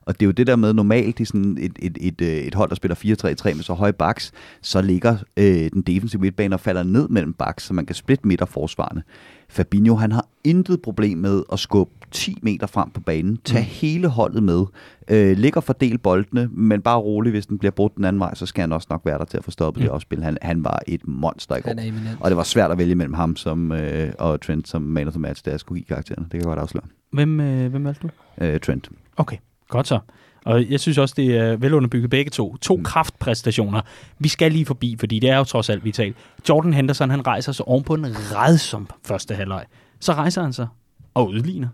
Og 0.10 0.20
det 0.20 0.26
er 0.26 0.28
jo 0.28 0.32
det 0.32 0.48
der 0.48 0.56
med 0.56 0.74
normalt 0.74 1.20
i 1.20 1.26
sådan 1.26 1.58
et, 1.62 1.72
et, 1.80 1.98
et, 2.02 2.22
øh, 2.22 2.28
et 2.28 2.56
hold, 2.56 2.70
der 2.70 2.76
spiller 2.76 2.96
4-3-3 2.96 3.56
med 3.56 3.64
så 3.64 3.74
høje 3.74 3.94
baks, 3.94 4.32
så 4.62 4.82
ligger 4.82 5.18
øh, 5.38 5.72
den 5.74 5.82
defensive 5.82 6.22
midtbane 6.22 6.56
og 6.56 6.60
falder 6.60 6.84
ned 6.84 7.08
mellem 7.08 7.34
baks, 7.34 7.64
så 7.64 7.74
man 7.74 7.86
kan 7.86 7.96
splitte 7.96 8.28
midt 8.28 8.42
og 8.42 8.50
forsvarende. 8.50 9.02
Fabinho, 9.50 9.96
han 9.96 10.12
har 10.12 10.26
intet 10.44 10.82
problem 10.82 11.18
med 11.18 11.44
at 11.52 11.60
skubbe 11.60 11.94
10 12.12 12.38
meter 12.42 12.68
frem 12.68 12.90
på 12.90 13.02
banen, 13.02 13.38
tage 13.46 13.62
mm. 13.62 13.70
hele 13.70 14.08
holdet 14.08 14.44
med, 14.44 14.66
øh, 15.10 15.38
ligger 15.38 15.62
fordel 15.62 15.98
boldene, 15.98 16.50
men 16.52 16.82
bare 16.82 17.00
roligt, 17.00 17.34
hvis 17.34 17.46
den 17.46 17.58
bliver 17.58 17.72
brudt 17.72 17.96
den 17.96 18.06
anden 18.06 18.20
vej, 18.20 18.36
så 18.36 18.46
skal 18.46 18.62
han 18.62 18.72
også 18.72 18.88
nok 18.90 19.02
være 19.06 19.18
der 19.18 19.26
til 19.26 19.38
at 19.38 19.44
få 19.44 19.52
stoppet 19.52 19.82
mm. 19.82 19.86
det 19.86 19.92
opspil. 19.92 20.24
Han, 20.24 20.38
han 20.42 20.64
var 20.64 20.80
et 20.88 21.08
monster 21.08 21.56
i 21.56 21.62
går. 21.62 21.72
Og 22.20 22.30
det 22.32 22.38
var 22.38 22.44
svært 22.44 22.72
at 22.72 22.78
vælge 22.78 22.96
mellem 22.96 23.14
ham 23.14 23.36
som, 23.36 23.72
øh, 23.72 24.14
og 24.20 24.42
Trent 24.42 24.68
som 24.68 24.82
man 24.82 25.08
of 25.08 25.14
the 25.14 25.22
match, 25.22 25.46
da 25.46 25.52
jeg 25.52 25.60
skulle 25.60 25.80
give 25.80 25.88
karakteren. 25.88 26.24
Det 26.24 26.32
kan 26.32 26.40
jeg 26.40 26.46
godt 26.46 26.60
afsløre. 26.60 26.86
Hvem, 27.12 27.40
øh, 27.40 27.70
hvem 27.70 27.86
valgte 27.86 28.08
du? 28.08 28.44
Øh, 28.46 28.60
Trent. 28.60 28.90
Okay. 29.18 29.38
Godt 29.70 29.88
så. 29.88 30.00
Og 30.46 30.70
jeg 30.70 30.80
synes 30.80 30.98
også, 30.98 31.16
det 31.18 31.38
er 31.38 31.56
velunderbygget 31.56 32.10
begge 32.10 32.32
to. 32.32 32.58
To 32.58 32.76
mm. 32.76 32.84
kraftpræstationer. 32.84 33.82
Vi 34.20 34.28
skal 34.28 34.52
lige 34.52 34.66
forbi, 34.66 34.96
fordi 35.00 35.20
det 35.20 35.30
er 35.30 35.38
jo 35.38 35.44
trods 35.44 35.70
alt 35.70 35.86
vitalt. 35.86 36.18
Jordan 36.50 36.74
Henderson, 36.74 37.10
han 37.10 37.28
rejser 37.28 37.52
sig 37.52 37.68
oven 37.68 37.84
på 37.84 37.94
en 37.94 38.06
redsom 38.36 38.90
første 39.06 39.36
halvleg. 39.36 39.66
Så 40.00 40.14
rejser 40.14 40.42
han 40.42 40.54
sig 40.54 40.68
og 41.14 41.28
udligner. 41.28 41.68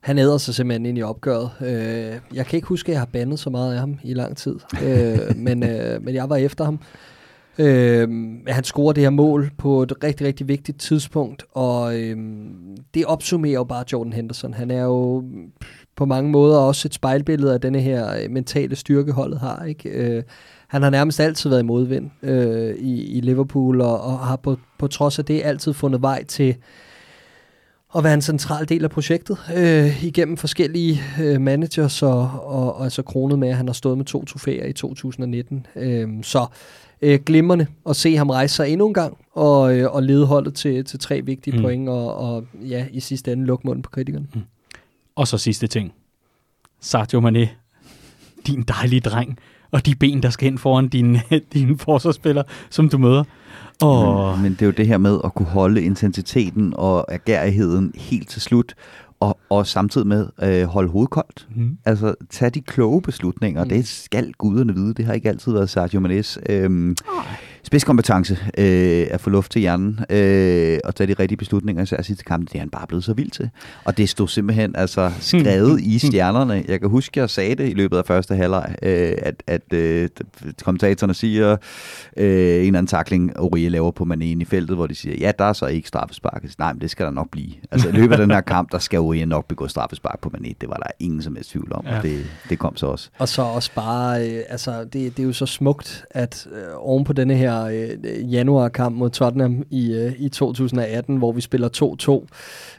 Han 0.00 0.18
æder 0.18 0.38
sig 0.38 0.54
simpelthen 0.54 0.86
ind 0.86 0.98
i 0.98 1.02
opgøret. 1.02 1.50
Øh, 1.60 2.36
jeg 2.36 2.46
kan 2.46 2.56
ikke 2.56 2.68
huske, 2.68 2.88
at 2.88 2.92
jeg 2.92 3.00
har 3.00 3.06
bandet 3.06 3.38
så 3.38 3.50
meget 3.50 3.74
af 3.74 3.80
ham 3.80 3.98
i 4.04 4.14
lang 4.14 4.36
tid, 4.36 4.56
øh, 4.82 5.36
men, 5.46 5.62
øh, 5.62 6.02
men 6.02 6.14
jeg 6.14 6.30
var 6.30 6.36
efter 6.36 6.64
ham. 6.64 6.80
Øh, 7.58 8.08
han 8.48 8.64
scorer 8.64 8.92
det 8.92 9.02
her 9.02 9.10
mål 9.10 9.50
på 9.58 9.82
et 9.82 9.92
rigtig, 10.04 10.26
rigtig 10.26 10.48
vigtigt 10.48 10.80
tidspunkt, 10.80 11.44
og 11.52 12.00
øh, 12.00 12.16
det 12.94 13.04
opsummerer 13.04 13.54
jo 13.54 13.64
bare 13.64 13.84
Jordan 13.92 14.12
Henderson. 14.12 14.54
Han 14.54 14.70
er 14.70 14.82
jo 14.82 15.24
på 15.96 16.04
mange 16.04 16.30
måder 16.30 16.58
også 16.58 16.88
et 16.88 16.94
spejlbillede 16.94 17.54
af 17.54 17.60
denne 17.60 17.80
her 17.80 18.22
øh, 18.22 18.30
mentale 18.30 18.76
styrke, 18.76 19.12
holdet 19.12 19.38
har. 19.40 19.64
Ikke? 19.64 19.88
Øh, 19.88 20.22
han 20.68 20.82
har 20.82 20.90
nærmest 20.90 21.20
altid 21.20 21.50
været 21.50 21.62
i 21.62 21.66
modvind 21.66 22.10
øh, 22.22 22.74
i, 22.74 23.04
i 23.04 23.20
Liverpool, 23.20 23.80
og, 23.80 24.00
og 24.00 24.18
har 24.18 24.36
på, 24.36 24.56
på 24.78 24.86
trods 24.86 25.18
af 25.18 25.24
det 25.24 25.42
altid 25.44 25.72
fundet 25.72 26.02
vej 26.02 26.24
til 26.24 26.56
at 27.96 28.04
være 28.04 28.14
en 28.14 28.22
central 28.22 28.68
del 28.68 28.84
af 28.84 28.90
projektet 28.90 29.38
øh, 29.56 30.04
igennem 30.04 30.36
forskellige 30.36 31.00
øh, 31.22 31.40
managers, 31.40 32.02
og, 32.02 32.30
og, 32.44 32.76
og 32.76 32.84
altså 32.84 33.02
kronet 33.02 33.38
med, 33.38 33.48
at 33.48 33.56
han 33.56 33.68
har 33.68 33.72
stået 33.72 33.96
med 33.98 34.04
to 34.04 34.24
trofæer 34.24 34.66
i 34.66 34.72
2019. 34.72 35.66
Øh, 35.76 36.08
så 36.22 36.46
øh, 37.02 37.20
glimrende 37.26 37.66
at 37.88 37.96
se 37.96 38.16
ham 38.16 38.30
rejse 38.30 38.54
sig 38.54 38.68
endnu 38.68 38.86
en 38.86 38.94
gang, 38.94 39.18
og, 39.32 39.78
øh, 39.78 39.94
og 39.94 40.02
lede 40.02 40.26
holdet 40.26 40.54
til, 40.54 40.84
til 40.84 40.98
tre 40.98 41.22
vigtige 41.22 41.56
mm. 41.56 41.62
point, 41.62 41.88
og, 41.88 42.14
og 42.14 42.44
ja, 42.68 42.86
i 42.90 43.00
sidste 43.00 43.32
ende 43.32 43.46
lukke 43.46 43.66
munden 43.66 43.82
på 43.82 43.90
kritikerne. 43.90 44.26
Mm. 44.34 44.40
Og 45.16 45.28
så 45.28 45.38
sidste 45.38 45.66
ting. 45.66 45.92
Sadio 46.80 47.20
Mane, 47.20 47.48
din 48.46 48.62
dejlige 48.62 49.00
dreng, 49.00 49.38
og 49.70 49.86
de 49.86 49.94
ben, 49.94 50.22
der 50.22 50.30
skal 50.30 50.46
ind 50.46 50.58
foran 50.58 50.88
dine, 50.88 51.22
din 51.52 51.78
forsvarsspiller, 51.78 52.42
som 52.70 52.88
du 52.88 52.98
møder. 52.98 53.24
Oh. 53.82 54.34
Men, 54.34 54.42
men 54.42 54.52
det 54.52 54.62
er 54.62 54.66
jo 54.66 54.72
det 54.72 54.86
her 54.86 54.98
med 54.98 55.18
at 55.24 55.34
kunne 55.34 55.46
holde 55.46 55.82
intensiteten 55.82 56.74
og 56.76 57.12
agerigheden 57.12 57.92
helt 57.96 58.28
til 58.28 58.42
slut, 58.42 58.74
og, 59.20 59.38
og 59.50 59.66
samtidig 59.66 60.06
med 60.06 60.28
øh, 60.42 60.64
holde 60.64 60.88
hovedet 60.88 61.10
koldt. 61.10 61.48
Mm. 61.56 61.78
Altså, 61.84 62.14
tage 62.30 62.50
de 62.50 62.60
kloge 62.60 63.02
beslutninger. 63.02 63.64
Mm. 63.64 63.70
Det 63.70 63.88
skal 63.88 64.32
guderne 64.32 64.74
vide. 64.74 64.94
Det 64.94 65.04
har 65.04 65.12
ikke 65.12 65.28
altid 65.28 65.52
været 65.52 65.70
Sergio 65.70 66.00
Manes 66.00 66.38
øh, 66.48 66.94
spidskompetence 67.64 68.38
øh, 68.58 69.06
at 69.10 69.20
få 69.20 69.30
luft 69.30 69.52
til 69.52 69.60
hjernen 69.60 70.00
øh, 70.10 70.78
og 70.84 70.94
tage 70.94 71.06
de 71.06 71.14
rigtige 71.18 71.36
beslutninger, 71.36 71.82
især 71.82 72.02
sidste 72.02 72.24
kamp. 72.24 72.48
Det 72.48 72.54
er 72.54 72.58
han 72.58 72.70
bare 72.70 72.86
blevet 72.86 73.04
så 73.04 73.12
vild 73.12 73.30
til. 73.30 73.50
Og 73.84 73.96
det 73.96 74.08
stod 74.08 74.28
simpelthen 74.28 74.76
altså, 74.76 75.12
skrevet 75.20 75.80
i 75.80 75.98
stjernerne. 76.06 76.64
Jeg 76.68 76.80
kan 76.80 76.90
huske, 76.90 77.20
jeg 77.20 77.30
sagde 77.30 77.54
det 77.54 77.70
i 77.70 77.74
løbet 77.74 77.96
af 77.96 78.06
første 78.06 78.36
halvleg, 78.36 78.74
øh, 78.82 79.14
at, 79.18 79.42
at 79.46 79.72
øh, 79.72 80.08
kommentatorerne 80.62 81.14
siger, 81.14 81.56
øh, 82.16 82.26
en 82.26 82.30
eller 82.30 82.66
anden 82.66 82.86
takling, 82.86 83.36
Aurier 83.36 83.70
laver 83.70 83.90
på 83.90 84.06
Mané 84.12 84.24
i 84.24 84.44
feltet, 84.44 84.76
hvor 84.76 84.86
de 84.86 84.94
siger, 84.94 85.16
ja, 85.20 85.32
der 85.38 85.44
er 85.44 85.52
så 85.52 85.66
ikke 85.66 85.88
straffespark. 85.88 86.44
Nej, 86.58 86.72
men 86.72 86.80
det 86.80 86.90
skal 86.90 87.06
der 87.06 87.12
nok 87.12 87.30
blive. 87.30 87.52
Altså, 87.70 87.88
i 87.88 87.92
løbet 87.92 88.12
af 88.12 88.18
den 88.18 88.30
her 88.30 88.40
kamp, 88.40 88.72
der 88.72 88.78
skal 88.78 88.96
Aurier 88.96 89.26
nok 89.26 89.48
begå 89.48 89.68
straffespark 89.68 90.20
på 90.20 90.30
Mané. 90.36 90.52
Det 90.60 90.68
var 90.68 90.76
der 90.76 90.90
ingen 91.00 91.22
som 91.22 91.34
helst 91.34 91.50
tvivl 91.50 91.72
om, 91.72 91.84
ja. 91.86 91.96
og 91.96 92.02
det, 92.02 92.26
det 92.48 92.58
kom 92.58 92.76
så 92.76 92.86
også. 92.86 93.10
Og 93.18 93.28
så 93.28 93.42
også 93.42 93.70
bare, 93.74 94.28
øh, 94.30 94.42
altså, 94.48 94.84
det, 94.84 94.92
det 94.92 95.18
er 95.18 95.22
jo 95.26 95.32
så 95.32 95.46
smukt, 95.46 96.04
at 96.10 96.46
øh, 96.52 96.62
oven 96.76 97.04
på 97.04 97.12
denne 97.12 97.34
her 97.34 97.61
øh, 97.66 98.32
januarkamp 98.32 98.96
mod 98.96 99.10
Tottenham 99.10 99.64
i, 99.70 99.92
øh, 99.92 100.12
i 100.18 100.28
2018, 100.28 101.16
hvor 101.16 101.32
vi 101.32 101.40
spiller 101.40 101.68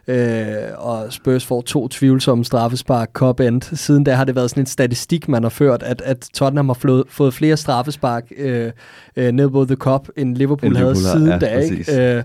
2-2, 0.07 0.11
øh, 0.13 0.55
og 0.77 1.13
Spurs 1.13 1.45
får 1.45 1.61
to 1.61 1.87
tvivlsomme 1.87 2.45
straffespark, 2.45 3.09
cup 3.13 3.39
end. 3.39 3.61
Siden 3.61 4.03
da 4.03 4.13
har 4.13 4.23
det 4.23 4.35
været 4.35 4.49
sådan 4.49 4.61
en 4.61 4.67
statistik, 4.67 5.27
man 5.27 5.43
har 5.43 5.49
ført, 5.49 5.83
at, 5.83 6.01
at 6.01 6.29
Tottenham 6.33 6.69
har 6.69 6.73
flået, 6.73 7.03
fået 7.09 7.33
flere 7.33 7.57
straffespark 7.57 8.31
øh, 8.37 8.71
øh, 9.15 9.31
ned 9.31 9.49
på 9.49 9.65
The 9.65 9.75
Cup, 9.75 10.07
end 10.17 10.35
Liverpool, 10.35 10.67
end 10.67 10.77
Liverpool 10.77 11.03
havde 11.03 11.11
siden 11.11 11.27
ja, 11.27 11.37
da. 11.37 11.57
Ikke? 11.59 12.15
Øh, 12.17 12.23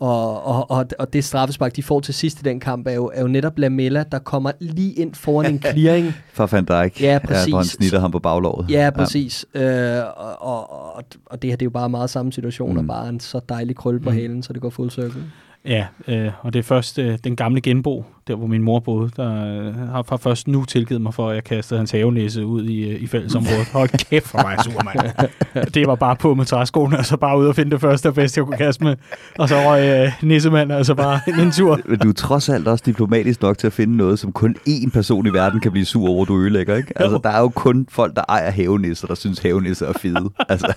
og, 0.00 0.46
og, 0.46 0.70
og, 0.70 0.86
og 0.98 1.12
det 1.12 1.24
straffespark, 1.24 1.76
de 1.76 1.82
får 1.82 2.00
til 2.00 2.14
sidst 2.14 2.40
i 2.40 2.42
den 2.42 2.60
kamp, 2.60 2.86
er 2.86 2.92
jo, 2.92 3.10
er 3.14 3.20
jo 3.20 3.28
netop 3.28 3.58
Lamella, 3.58 4.04
der 4.12 4.18
kommer 4.18 4.52
lige 4.60 4.92
ind 4.92 5.14
foran 5.14 5.52
en 5.52 5.62
clearing. 5.72 6.14
For 6.32 6.46
Van 6.46 6.64
Dijk, 6.64 7.02
ja, 7.02 7.18
præcis. 7.24 7.46
Ja, 7.46 7.50
hvor 7.50 7.58
han 7.58 7.66
snitter 7.66 8.00
ham 8.00 8.10
på 8.10 8.18
baglåret. 8.18 8.70
Ja, 8.70 8.90
præcis. 8.94 9.46
Ja. 9.54 9.98
Øh, 9.98 10.04
og, 10.16 10.72
og, 10.72 11.04
og, 11.26 11.42
det 11.42 11.50
her 11.50 11.56
det 11.56 11.62
er 11.62 11.66
jo 11.66 11.70
bare 11.70 11.88
meget 11.88 12.10
samme 12.10 12.32
situation, 12.32 12.72
mm. 12.72 12.78
og 12.78 12.86
bare 12.86 13.08
en 13.08 13.20
så 13.20 13.40
dejlig 13.48 13.76
krølle 13.76 14.00
på 14.00 14.10
mm. 14.10 14.16
halen, 14.16 14.42
så 14.42 14.52
det 14.52 14.62
går 14.62 14.70
full 14.70 14.90
circle. 14.90 15.22
Ja, 15.64 15.86
øh, 16.08 16.30
og 16.40 16.52
det 16.52 16.58
er 16.58 16.62
først 16.62 16.98
øh, 16.98 17.18
den 17.24 17.36
gamle 17.36 17.60
genbo, 17.60 18.04
der 18.28 18.36
hvor 18.36 18.46
min 18.46 18.62
mor 18.62 18.80
boede, 18.80 19.10
der 19.16 19.60
øh, 19.60 19.74
har 19.76 20.18
først 20.22 20.48
nu 20.48 20.64
tilgivet 20.64 21.02
mig 21.02 21.14
for, 21.14 21.28
at 21.28 21.34
jeg 21.34 21.44
kastede 21.44 21.78
hans 21.78 21.90
havenæse 21.90 22.46
ud 22.46 22.64
i, 22.64 22.90
øh, 22.90 23.02
i 23.02 23.06
fællesområdet. 23.06 23.66
Hold 23.72 23.88
kæft 24.10 24.26
for 24.26 24.38
mig, 24.42 24.64
sur 24.64 24.82
mand. 24.84 25.70
det 25.74 25.86
var 25.86 25.94
bare 25.94 26.16
på 26.16 26.34
med 26.34 26.44
træskoene, 26.44 26.98
og 26.98 27.06
så 27.06 27.16
bare 27.16 27.38
ud 27.38 27.46
og 27.46 27.54
finde 27.54 27.70
det 27.70 27.80
første 27.80 28.06
og 28.06 28.14
bedste, 28.14 28.38
jeg 28.38 28.46
kunne 28.46 28.56
kaste 28.56 28.84
med. 28.84 28.96
Og 29.38 29.48
så 29.48 29.54
røg 29.54 30.04
øh, 30.06 30.12
nissemand 30.22 30.72
altså 30.72 30.94
bare 30.94 31.20
en 31.28 31.50
tur. 31.58 31.80
Men 31.84 31.98
du 31.98 32.08
er 32.08 32.12
trods 32.12 32.48
alt 32.48 32.68
også 32.68 32.82
diplomatisk 32.86 33.42
nok 33.42 33.58
til 33.58 33.66
at 33.66 33.72
finde 33.72 33.96
noget, 33.96 34.18
som 34.18 34.32
kun 34.32 34.56
én 34.68 34.90
person 34.90 35.26
i 35.26 35.30
verden 35.30 35.60
kan 35.60 35.72
blive 35.72 35.84
sur 35.84 36.08
over, 36.08 36.24
du 36.24 36.40
ødelægger, 36.40 36.76
ikke? 36.76 36.92
Altså, 36.96 37.20
der 37.22 37.30
er 37.30 37.40
jo 37.40 37.48
kun 37.48 37.86
folk, 37.90 38.16
der 38.16 38.22
ejer 38.28 38.50
havenisser, 38.50 39.06
der 39.06 39.14
synes, 39.14 39.38
havenisser 39.38 39.86
er 39.86 39.92
fede. 39.92 40.30
Altså. 40.48 40.72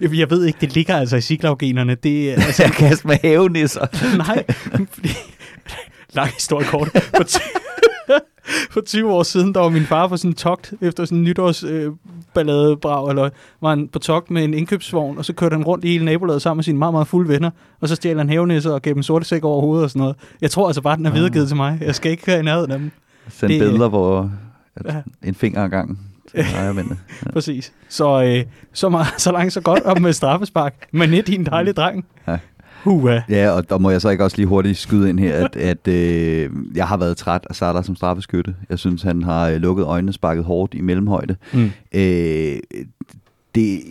Jeg 0.14 0.30
ved 0.30 0.44
ikke, 0.44 0.58
det 0.60 0.74
ligger 0.74 0.96
altså 0.96 1.16
i 1.16 1.20
siglavgenerne. 1.20 1.94
Det, 1.94 2.30
altså, 2.32 2.62
jeg 2.62 2.72
kaster 2.72 3.08
med 3.08 3.16
havenisser. 3.22 4.16
Nej, 4.16 4.44
lang 6.14 6.28
historie 6.28 6.66
kort. 6.66 6.88
For, 6.88 7.24
for 8.72 8.80
20 8.80 9.12
år 9.12 9.22
siden, 9.22 9.54
der 9.54 9.60
var 9.60 9.68
min 9.68 9.84
far 9.84 10.08
på 10.08 10.16
sådan 10.16 10.30
en 10.30 10.34
togt, 10.34 10.72
efter 10.80 11.04
sådan 11.04 11.18
en 11.18 11.24
nytårs 11.24 11.64
øh, 11.64 11.92
eller 12.36 13.30
var 13.60 13.68
han 13.68 13.88
på 13.88 13.98
togt 13.98 14.30
med 14.30 14.44
en 14.44 14.54
indkøbsvogn, 14.54 15.18
og 15.18 15.24
så 15.24 15.32
kørte 15.32 15.54
han 15.54 15.64
rundt 15.64 15.84
i 15.84 15.88
hele 15.88 16.04
nabolaget 16.04 16.42
sammen 16.42 16.58
med 16.58 16.64
sine 16.64 16.78
meget, 16.78 16.94
meget 16.94 17.06
fulde 17.06 17.28
venner, 17.28 17.50
og 17.80 17.88
så 17.88 17.94
stjal 17.94 18.18
han 18.18 18.28
hævnæsser 18.28 18.70
og 18.70 18.82
gav 18.82 18.94
dem 18.94 19.02
sorte 19.02 19.24
sæk 19.24 19.44
over 19.44 19.60
hovedet 19.60 19.84
og 19.84 19.90
sådan 19.90 20.00
noget. 20.00 20.16
Jeg 20.40 20.50
tror 20.50 20.66
altså 20.66 20.82
bare, 20.82 20.96
den 20.96 21.06
er 21.06 21.10
videregivet 21.10 21.48
til 21.48 21.56
mig. 21.56 21.78
Jeg 21.80 21.94
skal 21.94 22.10
ikke 22.10 22.22
køre 22.22 22.40
i 22.40 22.42
nærheden 22.42 22.70
af 22.70 22.78
dem. 22.78 22.90
Send 23.28 23.52
det, 23.52 23.60
billeder, 23.60 23.88
hvor 23.88 24.30
ja. 24.88 25.02
en 25.24 25.34
finger 25.34 25.64
ad 25.64 25.68
gangen. 25.68 25.98
Ja. 26.34 26.82
Præcis. 27.32 27.72
Så, 27.88 28.22
øh, 28.22 28.44
så, 28.72 28.88
meget, 28.88 29.06
så 29.18 29.32
langt 29.32 29.52
så 29.52 29.60
godt 29.60 29.82
op 29.82 30.00
med 30.00 30.12
straffespark. 30.12 30.74
Men 30.92 31.10
net 31.10 31.26
din 31.26 31.46
dejlige 31.46 31.74
dreng. 31.74 32.06
Ja. 32.28 32.38
Hua. 32.84 33.22
Ja, 33.28 33.50
og 33.50 33.70
der 33.70 33.78
må 33.78 33.90
jeg 33.90 34.00
så 34.00 34.08
ikke 34.08 34.24
også 34.24 34.36
lige 34.36 34.46
hurtigt 34.46 34.78
skyde 34.78 35.08
ind 35.08 35.20
her, 35.20 35.44
at, 35.44 35.56
at 35.72 35.88
øh, 35.88 36.50
jeg 36.74 36.88
har 36.88 36.96
været 36.96 37.16
træt 37.16 37.46
af 37.50 37.56
Sartre 37.56 37.84
som 37.84 37.96
straffeskytte. 37.96 38.54
Jeg 38.70 38.78
synes, 38.78 39.02
han 39.02 39.22
har 39.22 39.48
øh, 39.48 39.56
lukket 39.56 39.84
øjnene, 39.84 40.12
sparket 40.12 40.44
hårdt 40.44 40.74
i 40.74 40.80
mellemhøjde. 40.80 41.36
Mm. 41.52 41.70
Øh, 41.94 42.58
det, 43.54 43.82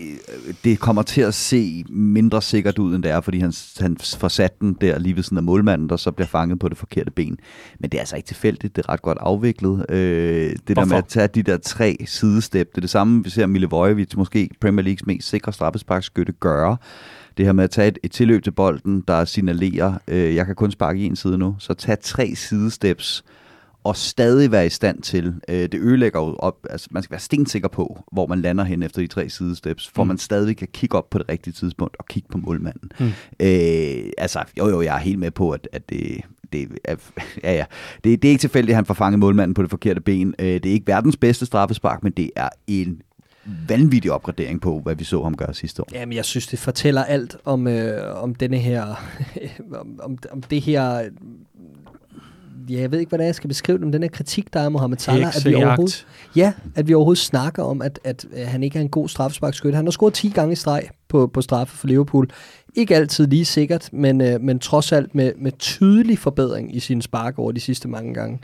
det 0.63 0.79
kommer 0.79 1.01
til 1.01 1.21
at 1.21 1.33
se 1.33 1.85
mindre 1.89 2.41
sikkert 2.41 2.79
ud, 2.79 2.95
end 2.95 3.03
det 3.03 3.11
er, 3.11 3.21
fordi 3.21 3.39
han, 3.39 3.53
han 3.79 3.97
får 3.97 4.27
sat 4.27 4.61
den 4.61 4.77
der 4.81 4.99
lige 4.99 5.15
ved 5.15 5.23
siden 5.23 5.37
af 5.37 5.43
målmanden, 5.43 5.89
der 5.89 5.97
så 5.97 6.11
bliver 6.11 6.27
fanget 6.27 6.59
på 6.59 6.69
det 6.69 6.77
forkerte 6.77 7.11
ben. 7.11 7.39
Men 7.79 7.89
det 7.89 7.97
er 7.97 8.01
altså 8.01 8.15
ikke 8.15 8.27
tilfældigt, 8.27 8.75
det 8.75 8.85
er 8.85 8.89
ret 8.89 9.01
godt 9.01 9.17
afviklet. 9.21 9.85
Øh, 9.89 9.97
det 9.97 10.59
Hvorfor? 10.65 10.81
der 10.81 10.85
med 10.85 10.97
at 10.97 11.05
tage 11.05 11.27
de 11.27 11.43
der 11.43 11.57
tre 11.57 11.97
sidestep, 12.05 12.69
det 12.69 12.77
er 12.77 12.81
det 12.81 12.89
samme, 12.89 13.23
vi 13.23 13.29
ser 13.29 13.45
Mille 13.45 13.67
Vojevic, 13.67 14.15
måske 14.15 14.49
Premier 14.61 14.83
Leagues 14.83 15.05
mest 15.05 15.29
sikre 15.29 15.53
straffesparkskytte, 15.53 16.33
gøre 16.39 16.77
det 17.37 17.45
her 17.45 17.53
med 17.53 17.63
at 17.63 17.69
tage 17.69 17.87
et, 17.87 17.99
et 18.03 18.11
tilløb 18.11 18.43
til 18.43 18.51
bolden, 18.51 19.03
der 19.07 19.25
signalerer, 19.25 19.93
øh, 20.07 20.35
jeg 20.35 20.45
kan 20.45 20.55
kun 20.55 20.71
sparke 20.71 21.05
en 21.05 21.15
side 21.15 21.37
nu, 21.37 21.55
så 21.59 21.73
tag 21.73 21.99
tre 21.99 22.35
sidesteps, 22.35 23.23
og 23.83 23.95
stadig 23.95 24.51
være 24.51 24.65
i 24.65 24.69
stand 24.69 25.01
til, 25.01 25.33
øh, 25.49 25.55
det 25.55 25.75
ødelægger 25.75 26.19
jo 26.19 26.35
op, 26.35 26.67
altså 26.69 26.87
man 26.91 27.03
skal 27.03 27.11
være 27.11 27.19
stensikker 27.19 27.67
på, 27.67 28.03
hvor 28.11 28.27
man 28.27 28.41
lander 28.41 28.63
hen 28.63 28.83
efter 28.83 29.01
de 29.01 29.07
tre 29.07 29.29
sidesteps, 29.29 29.91
for 29.95 30.03
mm. 30.03 30.07
man 30.07 30.17
stadig 30.17 30.57
kan 30.57 30.67
kigge 30.73 30.97
op 30.97 31.09
på 31.09 31.17
det 31.17 31.29
rigtige 31.29 31.53
tidspunkt 31.53 31.95
og 31.99 32.05
kigge 32.05 32.29
på 32.31 32.37
målmanden. 32.37 32.91
Mm. 32.99 33.05
Øh, 33.39 34.11
altså, 34.17 34.43
jo 34.57 34.69
jo, 34.69 34.81
jeg 34.81 34.95
er 34.95 34.99
helt 34.99 35.19
med 35.19 35.31
på, 35.31 35.51
at, 35.51 35.67
at 35.71 35.89
det, 35.89 36.21
det 36.53 36.67
er, 36.83 36.95
ja, 37.43 37.53
ja. 37.53 37.65
Det, 38.03 38.21
det 38.21 38.27
er 38.27 38.31
ikke 38.31 38.41
tilfældigt, 38.41 38.71
at 38.71 38.75
han 38.75 38.85
får 38.85 38.93
fanget 38.93 39.19
målmanden 39.19 39.53
på 39.53 39.61
det 39.61 39.69
forkerte 39.69 40.01
ben. 40.01 40.35
Øh, 40.39 40.45
det 40.45 40.65
er 40.65 40.73
ikke 40.73 40.87
verdens 40.87 41.17
bedste 41.17 41.45
straffespark, 41.45 42.03
men 42.03 42.11
det 42.11 42.31
er 42.35 42.49
en 42.67 43.01
vanvittig 43.45 44.11
opgradering 44.11 44.61
på, 44.61 44.79
hvad 44.79 44.95
vi 44.95 45.03
så 45.03 45.23
ham 45.23 45.37
gøre 45.37 45.53
sidste 45.53 45.81
år. 45.81 45.87
Jamen, 45.93 46.15
jeg 46.15 46.25
synes, 46.25 46.47
det 46.47 46.59
fortæller 46.59 47.03
alt 47.03 47.35
om, 47.45 47.67
øh, 47.67 48.23
om 48.23 48.35
denne 48.35 48.57
her, 48.57 49.03
om, 49.81 49.99
om, 50.03 50.17
om 50.31 50.41
det 50.41 50.61
her 50.61 51.09
ja, 52.69 52.81
jeg 52.81 52.91
ved 52.91 52.99
ikke, 52.99 53.09
hvordan 53.09 53.27
jeg 53.27 53.35
skal 53.35 53.47
beskrive 53.47 53.77
det, 53.77 53.85
men 53.85 53.93
den 53.93 54.03
her 54.03 54.09
kritik, 54.09 54.53
der 54.53 54.59
er 54.59 54.63
af 54.63 54.71
Mohamed 54.71 54.97
Salah, 54.97 55.35
at 55.35 55.45
vi 55.45 55.55
overhovedet, 55.55 56.07
ja, 56.35 56.53
at 56.75 56.87
vi 56.87 56.93
overhovedet 56.93 57.23
snakker 57.23 57.63
om, 57.63 57.81
at, 57.81 57.99
at, 58.03 58.25
at 58.33 58.47
han 58.47 58.63
ikke 58.63 58.77
er 58.77 58.81
en 58.81 58.89
god 58.89 59.09
straffesparkskytte. 59.09 59.75
Han 59.75 59.85
har 59.85 59.91
scoret 59.91 60.13
10 60.13 60.29
gange 60.29 60.51
i 60.51 60.55
streg 60.55 60.89
på, 61.07 61.27
på 61.27 61.41
straffe 61.41 61.77
for 61.77 61.87
Liverpool. 61.87 62.29
Ikke 62.75 62.95
altid 62.95 63.27
lige 63.27 63.45
sikkert, 63.45 63.89
men, 63.91 64.21
øh, 64.21 64.41
men 64.41 64.59
trods 64.59 64.91
alt 64.91 65.15
med, 65.15 65.31
med 65.37 65.51
tydelig 65.59 66.19
forbedring 66.19 66.75
i 66.75 66.79
sin 66.79 67.01
spark 67.01 67.39
over 67.39 67.51
de 67.51 67.59
sidste 67.59 67.87
mange 67.87 68.13
gange. 68.13 68.39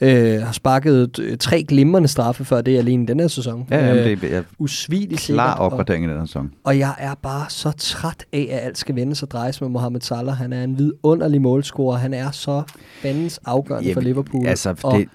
Øh, 0.00 0.42
har 0.42 0.52
sparket 0.52 1.18
øh, 1.18 1.38
tre 1.38 1.62
glimrende 1.62 2.08
straffe 2.08 2.44
før 2.44 2.60
det 2.60 2.78
alene 2.78 3.06
den 3.06 3.20
her 3.20 3.28
sæson. 3.28 3.66
Ja, 3.70 3.86
jamen, 3.86 4.04
det 4.04 4.32
er 4.32 4.38
øh, 4.38 4.44
usvigeligt 4.58 5.20
klar 5.20 5.54
opgradering 5.54 6.04
i 6.04 6.08
den 6.08 6.18
her 6.18 6.26
sæson. 6.26 6.52
Og 6.64 6.78
jeg 6.78 6.94
er 6.98 7.14
bare 7.22 7.46
så 7.48 7.70
træt 7.70 8.24
af, 8.32 8.48
at 8.50 8.66
alt 8.66 8.78
skal 8.78 8.94
vende 8.94 9.14
sig 9.14 9.30
drejes 9.30 9.60
med 9.60 9.68
Mohamed 9.68 10.00
Salah. 10.00 10.36
Han 10.36 10.52
er 10.52 10.64
en 10.64 10.78
vidunderlig 10.78 11.42
målscorer. 11.42 11.96
Han 11.98 12.14
er 12.14 12.30
så 12.30 12.62
fandens 13.02 13.40
afgørende 13.44 13.88
ja, 13.88 13.94
for 13.94 14.00
Liverpool. 14.00 14.46
Altså, 14.46 14.74
og 14.82 14.98
det, 14.98 15.08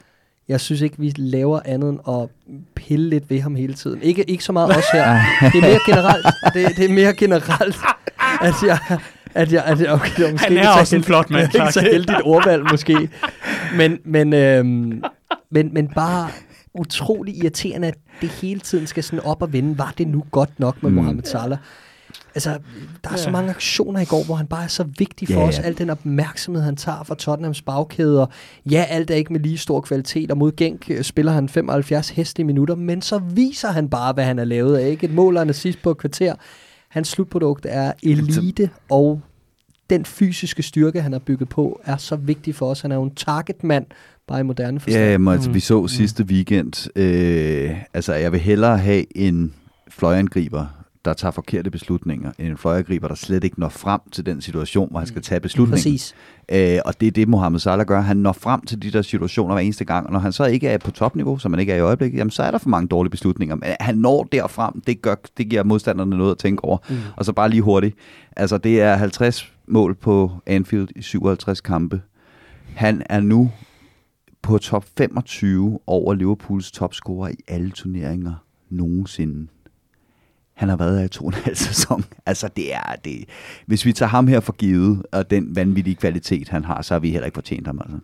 jeg 0.50 0.62
synes 0.62 0.82
ikke, 0.82 0.96
vi 1.00 1.14
laver 1.18 1.60
andet 1.66 1.90
end 1.90 2.00
at 2.08 2.30
pille 2.76 3.10
lidt 3.10 3.30
ved 3.30 3.40
ham 3.40 3.56
hele 3.56 3.74
tiden. 3.74 4.02
Ikke, 4.02 4.30
ikke 4.30 4.44
så 4.44 4.52
meget 4.52 4.78
os 4.78 4.84
her. 4.94 5.04
Det 5.54 5.58
er 5.58 5.62
mere 5.62 5.80
generelt. 5.86 6.26
Det, 6.54 6.78
det 6.78 6.86
er 6.86 6.94
mere 6.94 7.14
generelt, 7.14 7.76
at 8.42 8.54
jeg, 8.66 8.80
at 9.36 9.52
jeg, 9.52 9.64
at 9.66 9.82
jeg 9.82 9.92
okay, 9.92 10.12
det 10.18 10.26
var 10.26 10.32
måske 10.32 10.48
Han 10.48 10.58
er 10.58 10.70
også 10.70 10.96
en 10.96 11.04
flot 11.04 11.30
mand. 11.30 11.56
Ikke 11.56 11.72
så 11.72 11.82
heldigt 11.82 12.22
ordvalg 12.24 12.64
måske. 12.72 13.10
Men, 13.76 13.98
men, 14.06 14.34
øhm, 14.34 15.04
men, 15.52 15.74
men 15.74 15.88
bare 15.88 16.30
utrolig 16.74 17.38
irriterende, 17.38 17.88
at 17.88 17.96
det 18.22 18.30
hele 18.30 18.60
tiden 18.60 18.88
skal 18.88 19.04
sådan 19.04 19.26
op 19.26 19.42
og 19.42 19.54
vende. 19.54 19.78
Var 19.78 19.94
det 19.98 20.08
nu 20.08 20.24
godt 20.32 20.60
nok 20.60 20.84
med 20.84 20.90
mm. 20.90 20.96
Mohamed 20.96 21.24
Salah? 21.24 21.58
Altså, 22.36 22.50
der 23.04 23.10
er 23.10 23.14
ja. 23.14 23.18
så 23.18 23.30
mange 23.30 23.50
aktioner 23.50 24.00
i 24.00 24.06
går, 24.06 24.24
hvor 24.24 24.36
han 24.36 24.48
bare 24.48 24.64
er 24.64 24.68
så 24.68 24.86
vigtig 24.98 25.28
for 25.28 25.34
ja, 25.34 25.42
ja. 25.42 25.48
os. 25.48 25.60
Al 25.60 25.78
den 25.78 25.90
opmærksomhed, 25.90 26.64
han 26.64 26.76
tager 26.76 27.04
fra 27.04 27.16
Tottenhams 27.16 27.62
bagkæder. 27.62 28.26
Ja, 28.72 28.86
alt 28.90 29.12
er 29.12 29.16
ikke 29.16 29.34
med 29.34 29.40
lige 29.40 29.58
stor 29.58 29.82
kvalitet, 29.82 30.32
og 30.32 30.38
mod 30.38 30.52
Genk 30.56 30.86
øh, 30.90 31.04
spiller 31.04 31.32
han 31.32 31.50
75 31.50 32.10
heste 32.10 32.44
minutter, 32.44 32.76
men 32.76 33.02
så 33.02 33.18
viser 33.18 33.72
han 33.72 33.90
bare, 33.90 34.14
hvad 34.14 34.24
han 34.24 34.40
er 34.40 34.44
lavet 34.44 34.78
af. 34.78 34.88
Ikke? 34.88 35.06
Et 35.06 35.14
mål 35.14 35.38
og 35.38 35.44
en 35.44 35.50
assist 35.50 35.82
på 35.82 35.92
et 35.92 35.98
kvarter. 35.98 36.36
Hans 36.90 37.08
slutprodukt 37.08 37.66
er 37.70 37.94
elite 38.04 38.70
og 38.90 39.22
den 39.90 40.06
fysiske 40.06 40.64
styrke, 40.64 41.02
han 41.02 41.12
har 41.12 41.20
bygget 41.20 41.50
på, 41.50 41.82
er 41.86 41.98
så 41.98 42.16
vigtig 42.16 42.56
for 42.56 42.70
os. 42.70 42.82
Han 42.82 42.92
er 42.92 42.96
jo 42.96 43.04
en 43.04 43.16
targetmand, 43.16 43.86
bare 44.28 44.40
i 44.40 44.44
moderne 44.44 44.80
forstand. 44.80 45.04
Ja, 45.04 45.18
men, 45.18 45.34
altså, 45.34 45.52
vi 45.52 45.60
så 45.60 45.88
sidste 45.88 46.24
weekend, 46.24 46.98
øh, 46.98 47.82
altså 47.94 48.14
jeg 48.14 48.32
vil 48.32 48.40
hellere 48.40 48.78
have 48.78 49.18
en 49.18 49.54
fløjangriber, 49.88 50.79
der 51.06 51.14
tager 51.14 51.32
forkerte 51.32 51.72
beslutninger, 51.72 52.32
end 52.40 52.48
en 52.48 52.58
fløjangriber, 52.58 53.08
der 53.08 53.16
slet 53.16 53.44
ikke 53.44 53.60
når 53.60 53.70
frem 53.70 54.02
til 54.12 54.26
den 54.26 54.42
situation, 54.42 54.90
hvor 54.90 55.00
han 55.00 55.08
skal 55.08 55.22
tage 55.22 55.40
beslutningen. 55.40 55.78
Præcis. 55.78 56.16
Øh, 56.52 56.80
og 56.86 57.02
det 57.02 57.08
er 57.08 57.12
det, 57.12 57.28
Mohamed 57.28 57.60
Salah 57.60 57.86
gør. 57.86 58.02
Han 58.02 58.18
når 58.18 58.34
frem 58.34 58.62
til 58.62 58.82
de 58.82 58.92
der 58.92 59.02
situationer 59.02 59.54
hver 59.54 59.62
eneste 59.62 59.86
gang, 59.86 60.08
og 60.08 60.14
når 60.14 60.20
han 60.20 60.32
så 60.32 60.46
ikke 60.46 60.68
er 60.68 60.78
på 60.78 60.92
topniveau, 60.92 61.38
som 61.38 61.54
han 61.54 61.60
ikke 61.60 61.74
er 61.74 61.78
i 61.78 61.80
øjeblikket, 61.80 62.18
jamen 62.18 62.32
så 62.32 62.44
er 62.44 62.52
der 62.52 62.58
for 62.58 62.70
mange 62.70 62.88
dårlige 62.88 63.12
beslutninger. 63.12 63.56
Men 63.56 63.76
han 63.80 63.98
når 63.98 64.24
derfrem, 64.32 64.82
det, 64.82 65.02
gør, 65.02 65.16
det 65.38 65.50
giver 65.50 65.64
modstanderne 65.64 66.18
noget 66.18 66.32
at 66.32 66.38
tænke 66.38 66.64
over. 66.64 66.78
Mm. 66.90 66.96
Og 67.16 67.26
så 67.26 67.34
bare 67.34 67.50
lige 67.50 67.62
hurtigt. 67.62 67.96
Altså 68.36 68.58
det 68.58 68.82
er 68.82 68.96
50 68.96 69.54
mål 69.68 69.96
på 69.96 70.32
Anfield 70.46 70.88
i 70.96 71.02
57 71.02 71.62
kampe. 71.62 72.02
Han 72.76 73.04
er 73.10 73.20
nu 73.20 73.52
på 74.42 74.58
top 74.58 74.86
25 74.98 75.80
over 75.88 76.14
Liverpools 76.14 76.72
topscorer 76.72 77.30
i 77.30 77.36
alle 77.48 77.72
turneringer 77.72 78.34
nogensinde. 78.70 79.48
Han 80.60 80.70
har 80.70 80.76
været 80.78 80.98
her 81.00 81.06
i 81.06 81.10
to 81.10 81.26
og 81.26 81.28
en 81.28 81.34
halv 81.44 81.56
sæson. 81.56 82.04
Altså, 82.26 82.50
det 82.56 82.74
er 82.74 82.96
det. 83.06 83.26
Hvis 83.66 83.86
vi 83.86 83.94
tager 83.94 84.10
ham 84.10 84.28
her 84.28 84.40
for 84.40 84.54
givet, 84.54 85.04
og 85.12 85.30
den 85.30 85.56
vanvittige 85.56 85.96
kvalitet, 85.96 86.50
han 86.50 86.66
har, 86.66 86.82
så 86.82 86.94
har 86.94 87.00
vi 87.00 87.10
heller 87.10 87.26
ikke 87.26 87.36
fortjent 87.36 87.68
ham. 87.68 87.80
Altså. 87.82 87.98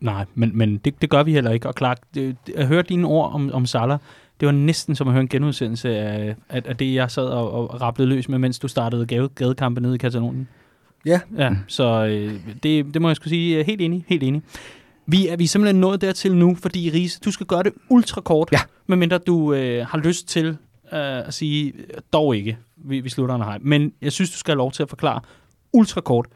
Nej, 0.00 0.24
men, 0.34 0.58
men 0.58 0.76
det, 0.76 1.02
det 1.02 1.10
gør 1.10 1.22
vi 1.22 1.32
heller 1.32 1.50
ikke. 1.50 1.68
Og 1.68 1.74
klart, 1.74 1.98
det, 2.14 2.36
jeg 2.56 2.66
hørte 2.66 2.88
dine 2.88 3.06
ord 3.06 3.32
om, 3.32 3.50
om 3.52 3.66
Salah. 3.66 3.98
Det 4.40 4.46
var 4.46 4.52
næsten 4.52 4.94
som 4.94 5.08
at 5.08 5.12
høre 5.12 5.20
en 5.20 5.28
genudsendelse 5.28 5.96
af, 5.98 6.36
af, 6.48 6.62
af 6.64 6.76
det, 6.76 6.94
jeg 6.94 7.10
sad 7.10 7.24
og, 7.24 7.52
og 7.52 7.80
rablede 7.80 8.08
løs 8.08 8.28
med, 8.28 8.38
mens 8.38 8.58
du 8.58 8.68
startede 8.68 9.06
gade, 9.06 9.28
gadekampe 9.28 9.80
nede 9.80 9.94
i 9.94 9.98
Katalonien. 9.98 10.48
Ja. 11.06 11.20
Ja, 11.38 11.50
så 11.66 12.04
øh, 12.06 12.34
det, 12.62 12.94
det 12.94 13.02
må 13.02 13.08
jeg 13.08 13.16
skulle 13.16 13.30
sige, 13.30 13.64
helt 13.64 13.80
enig, 13.80 14.04
helt 14.08 14.22
enig. 14.22 14.42
Vi 15.06 15.28
er, 15.28 15.36
vi 15.36 15.44
er 15.44 15.48
simpelthen 15.48 15.80
nået 15.80 16.00
dertil 16.00 16.36
nu, 16.36 16.54
fordi 16.54 16.90
Riese, 16.94 17.20
du 17.24 17.30
skal 17.30 17.46
gøre 17.46 17.62
det 17.62 17.72
ultra 17.90 18.20
kort, 18.20 18.48
Ja. 18.52 18.58
medmindre 18.86 19.18
du 19.18 19.54
øh, 19.54 19.86
har 19.86 19.98
lyst 19.98 20.28
til 20.28 20.56
øh, 20.92 21.26
at 21.26 21.34
sige, 21.34 21.72
dog 22.12 22.36
ikke, 22.36 22.58
vi, 22.76 23.00
vi 23.00 23.08
slutter 23.08 23.34
en 23.34 23.42
hej. 23.42 23.58
Men 23.60 23.92
jeg 24.02 24.12
synes, 24.12 24.30
du 24.30 24.36
skal 24.36 24.52
have 24.52 24.58
lov 24.58 24.72
til 24.72 24.82
at 24.82 24.88
forklare 24.88 25.20
ultra 25.72 26.00
kort. 26.00 26.26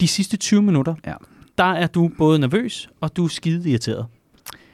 De 0.00 0.08
sidste 0.08 0.36
20 0.36 0.62
minutter, 0.62 0.94
Ja. 1.06 1.14
der 1.58 1.64
er 1.64 1.86
du 1.86 2.10
både 2.18 2.38
nervøs, 2.38 2.88
og 3.00 3.16
du 3.16 3.24
er 3.24 3.28
skide 3.28 3.70
irriteret. 3.70 4.06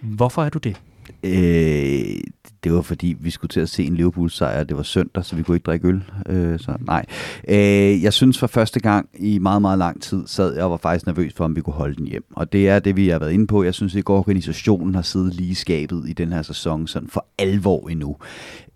Hvorfor 0.00 0.44
er 0.44 0.48
du 0.48 0.58
det? 0.58 0.80
Øh, 1.24 2.20
det 2.64 2.72
var 2.72 2.82
fordi, 2.82 3.16
vi 3.20 3.30
skulle 3.30 3.48
til 3.48 3.60
at 3.60 3.68
se 3.68 3.84
en 3.84 3.94
Liverpool-sejr. 3.94 4.64
Det 4.64 4.76
var 4.76 4.82
søndag, 4.82 5.24
så 5.24 5.36
vi 5.36 5.42
kunne 5.42 5.56
ikke 5.56 5.64
drikke 5.64 5.88
øl. 5.88 6.02
Øh, 6.28 6.58
så 6.58 6.76
nej. 6.80 7.04
Øh, 7.48 8.02
jeg 8.02 8.12
synes 8.12 8.38
for 8.38 8.46
første 8.46 8.80
gang 8.80 9.08
i 9.18 9.38
meget, 9.38 9.62
meget 9.62 9.78
lang 9.78 10.02
tid, 10.02 10.22
sad 10.26 10.54
jeg 10.54 10.64
og 10.64 10.70
var 10.70 10.76
faktisk 10.76 11.06
nervøs 11.06 11.32
for, 11.34 11.44
om 11.44 11.56
vi 11.56 11.60
kunne 11.60 11.74
holde 11.74 11.96
den 11.96 12.06
hjem. 12.06 12.24
Og 12.36 12.52
det 12.52 12.68
er 12.68 12.78
det, 12.78 12.96
vi 12.96 13.08
har 13.08 13.18
været 13.18 13.32
inde 13.32 13.46
på. 13.46 13.62
Jeg 13.62 13.74
synes 13.74 13.94
ikke, 13.94 14.12
organisationen 14.12 14.94
har 14.94 15.02
siddet 15.02 15.34
lige 15.34 15.54
skabet 15.54 16.08
i 16.08 16.12
den 16.12 16.32
her 16.32 16.42
sæson 16.42 16.86
sådan 16.86 17.08
for 17.08 17.26
alvor 17.38 17.88
endnu. 17.88 18.16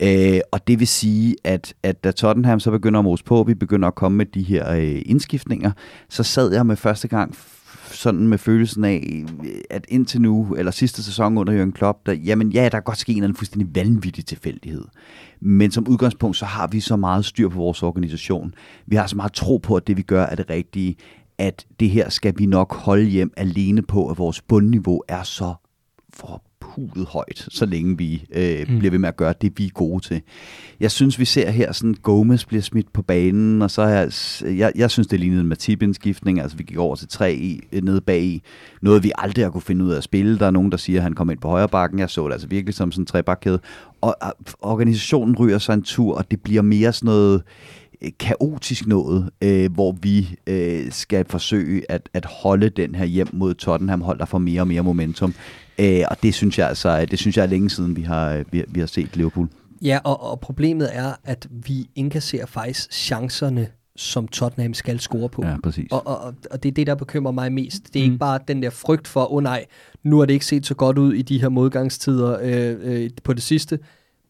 Øh, 0.01 0.41
og 0.53 0.69
det 0.69 0.79
vil 0.79 0.89
sige, 0.89 1.37
at, 1.45 1.75
at 1.83 2.05
da 2.05 2.11
Tottenham 2.11 2.61
så 2.61 2.71
begynder 2.71 2.99
at 2.99 3.05
mose 3.05 3.25
på, 3.25 3.43
vi 3.43 3.55
begynder 3.55 3.89
at 3.89 3.95
komme 3.95 4.19
med 4.19 4.27
de 4.27 4.43
her 4.43 4.73
øh, 4.73 5.03
indskiftninger, 5.07 5.71
så 6.09 6.23
sad 6.23 6.53
jeg 6.53 6.67
med 6.67 6.77
første 6.77 7.09
gang 7.09 7.35
sådan 7.91 8.29
med 8.29 8.39
følelsen 8.39 8.85
af, 8.85 9.25
at 9.71 9.85
indtil 9.89 10.21
nu, 10.21 10.55
eller 10.55 10.73
sidste 10.73 11.03
sæson 11.03 11.39
under 11.39 11.53
Jørgen 11.53 11.73
Klopp, 11.73 12.07
der, 12.07 12.13
jamen 12.13 12.53
ja, 12.53 12.63
der 12.63 12.71
kan 12.71 12.83
godt 12.83 12.99
ske 12.99 13.13
en 13.13 13.17
eller 13.17 13.27
anden 13.27 13.37
fuldstændig 13.37 13.75
vanvittig 13.75 14.27
tilfældighed. 14.27 14.85
Men 15.41 15.71
som 15.71 15.89
udgangspunkt, 15.89 16.37
så 16.37 16.45
har 16.45 16.67
vi 16.67 16.81
så 16.81 16.97
meget 16.97 17.25
styr 17.25 17.49
på 17.49 17.59
vores 17.59 17.83
organisation. 17.83 18.55
Vi 18.87 18.97
har 18.97 19.07
så 19.07 19.17
meget 19.17 19.33
tro 19.33 19.57
på, 19.57 19.77
at 19.77 19.87
det 19.87 19.97
vi 19.97 20.03
gør 20.03 20.23
er 20.23 20.35
det 20.35 20.51
rigtige, 20.51 20.97
at 21.39 21.67
det 21.81 21.91
her 21.91 22.09
skal 22.09 22.35
vi 22.39 22.47
nok 22.47 22.75
holde 22.75 23.05
hjem 23.05 23.33
alene 23.37 23.83
på, 23.83 24.09
at 24.11 24.19
vores 24.19 24.43
bundniveau 24.43 25.03
er 25.09 25.23
så 25.23 25.55
for 26.13 26.46
forpulet 26.77 27.09
højt, 27.09 27.49
så 27.49 27.67
længe 27.67 27.99
vi 27.99 28.25
øh, 28.35 28.67
mm. 28.69 28.79
bliver 28.79 28.91
ved 28.91 28.99
med 28.99 29.09
at 29.09 29.17
gøre 29.17 29.35
det, 29.41 29.53
vi 29.57 29.65
er 29.67 29.71
gode 29.71 30.05
til. 30.05 30.21
Jeg 30.81 30.91
synes, 30.91 31.19
vi 31.19 31.25
ser 31.25 31.51
her, 31.51 31.73
sådan 31.73 31.95
Gomez 32.03 32.45
bliver 32.45 32.63
smidt 32.63 32.93
på 32.93 33.03
banen, 33.03 33.63
og 33.63 33.71
så 33.71 33.83
er 33.83 33.89
jeg, 33.89 34.59
jeg, 34.59 34.73
jeg 34.75 34.91
synes, 34.91 35.07
det 35.07 35.21
lignede 35.21 35.41
en 35.41 35.49
Matip-indskiftning, 35.49 36.41
altså 36.41 36.57
vi 36.57 36.63
gik 36.63 36.77
over 36.77 36.97
til 36.97 37.09
tre 37.09 37.35
i, 37.35 37.61
nede 37.83 38.01
bag 38.01 38.23
i, 38.23 38.43
noget 38.83 39.05
vi 39.05 39.13
aldrig 39.19 39.45
har 39.45 39.51
kunne 39.51 39.63
finde 39.63 39.85
ud 39.85 39.91
af 39.91 39.97
at 39.97 40.05
spille. 40.05 40.39
Der 40.39 40.47
er 40.47 40.51
nogen, 40.51 40.71
der 40.71 40.77
siger, 40.77 40.99
at 40.99 41.03
han 41.03 41.13
kom 41.13 41.31
ind 41.31 41.39
på 41.39 41.49
højre 41.49 41.69
bakken. 41.69 41.99
Jeg 41.99 42.11
så 42.11 42.27
det 42.27 42.33
altså 42.33 42.49
virkelig 42.49 42.75
som 42.75 42.93
sådan 42.93 43.03
en 43.03 43.07
trebakkæde. 43.07 43.59
Og, 44.01 44.17
og 44.21 44.35
organisationen 44.61 45.37
ryger 45.37 45.59
sig 45.59 45.75
en 45.75 45.83
tur, 45.83 46.15
og 46.15 46.31
det 46.31 46.41
bliver 46.41 46.63
mere 46.63 46.93
sådan 46.93 47.07
noget 47.07 47.43
øh, 48.03 48.11
kaotisk 48.19 48.87
noget, 48.87 49.31
øh, 49.43 49.73
hvor 49.73 49.97
vi 50.03 50.35
øh, 50.47 50.93
skal 50.93 51.25
forsøge 51.29 51.83
at, 51.89 52.09
at 52.15 52.25
holde 52.25 52.69
den 52.69 52.95
her 52.95 53.05
hjem 53.05 53.29
mod 53.33 53.55
Tottenham, 53.55 54.01
hold 54.01 54.19
der 54.19 54.25
får 54.25 54.39
mere 54.39 54.61
og 54.61 54.69
mere 54.69 54.83
momentum. 54.83 55.35
Øh, 55.79 56.05
og 56.11 56.17
det 56.23 56.35
synes 56.35 56.59
jeg 56.59 56.69
altså, 56.69 57.05
det 57.05 57.19
synes 57.19 57.37
jeg 57.37 57.43
er 57.43 57.47
længe 57.47 57.71
siden, 57.71 57.97
vi 57.97 58.03
har, 58.03 58.45
vi, 58.51 58.65
vi 58.69 58.81
har 58.81 58.87
set 58.87 59.17
Liverpool. 59.17 59.49
Ja, 59.83 59.99
og, 60.05 60.23
og 60.31 60.41
problemet 60.41 60.91
er, 60.93 61.13
at 61.25 61.47
vi 61.51 61.91
indkasserer 61.95 62.47
faktisk 62.47 62.93
chancerne, 62.93 63.69
som 63.97 64.29
Tottenham 64.29 64.75
skal 64.75 65.01
score 65.01 65.29
på. 65.29 65.45
Ja, 65.45 65.57
præcis. 65.63 65.89
Og, 65.91 66.07
og, 66.07 66.35
og 66.51 66.63
det 66.63 66.69
er 66.69 66.73
det, 66.73 66.87
der 66.87 66.95
bekymrer 66.95 67.33
mig 67.33 67.53
mest. 67.53 67.95
Det 67.95 68.01
er 68.01 68.05
mm. 68.05 68.13
ikke 68.13 68.19
bare 68.19 68.39
den 68.49 68.63
der 68.63 68.71
frygt 68.71 69.09
for, 69.09 69.33
åh 69.33 69.37
oh, 69.37 69.43
nej, 69.43 69.67
nu 70.03 70.19
har 70.19 70.27
det 70.27 70.33
ikke 70.33 70.47
set 70.47 70.67
så 70.67 70.75
godt 70.75 70.99
ud 70.99 71.15
i 71.15 71.23
de 71.23 71.41
her 71.41 71.49
modgangstider 71.49 72.39
øh, 72.43 72.77
øh, 72.81 73.11
på 73.25 73.33
det 73.33 73.43
sidste, 73.43 73.79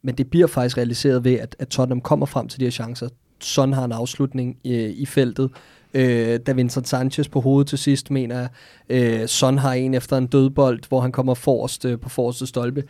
men 0.02 0.14
det 0.14 0.30
bliver 0.30 0.46
faktisk 0.46 0.78
realiseret 0.78 1.24
ved, 1.24 1.34
at, 1.34 1.56
at 1.58 1.68
Tottenham 1.68 2.00
kommer 2.00 2.26
frem 2.26 2.48
til 2.48 2.60
de 2.60 2.64
her 2.64 2.70
chancer. 2.70 3.08
Son 3.40 3.72
har 3.72 3.84
en 3.84 3.92
afslutning 3.92 4.56
øh, 4.66 4.90
i 4.90 5.06
feltet. 5.06 5.50
Øh, 5.96 6.40
da 6.46 6.52
Vincent 6.52 6.88
Sanchez 6.88 7.28
på 7.28 7.40
hovedet 7.40 7.68
til 7.68 7.78
sidst, 7.78 8.10
mener 8.10 8.38
jeg. 8.38 8.48
Øh, 8.88 9.26
Son 9.28 9.58
har 9.58 9.72
en 9.72 9.94
efter 9.94 10.16
en 10.16 10.26
dødbold, 10.26 10.80
hvor 10.88 11.00
han 11.00 11.12
kommer 11.12 11.34
forrest 11.34 11.84
øh, 11.84 12.00
på 12.00 12.08
forreste 12.08 12.46
stolpe. 12.46 12.82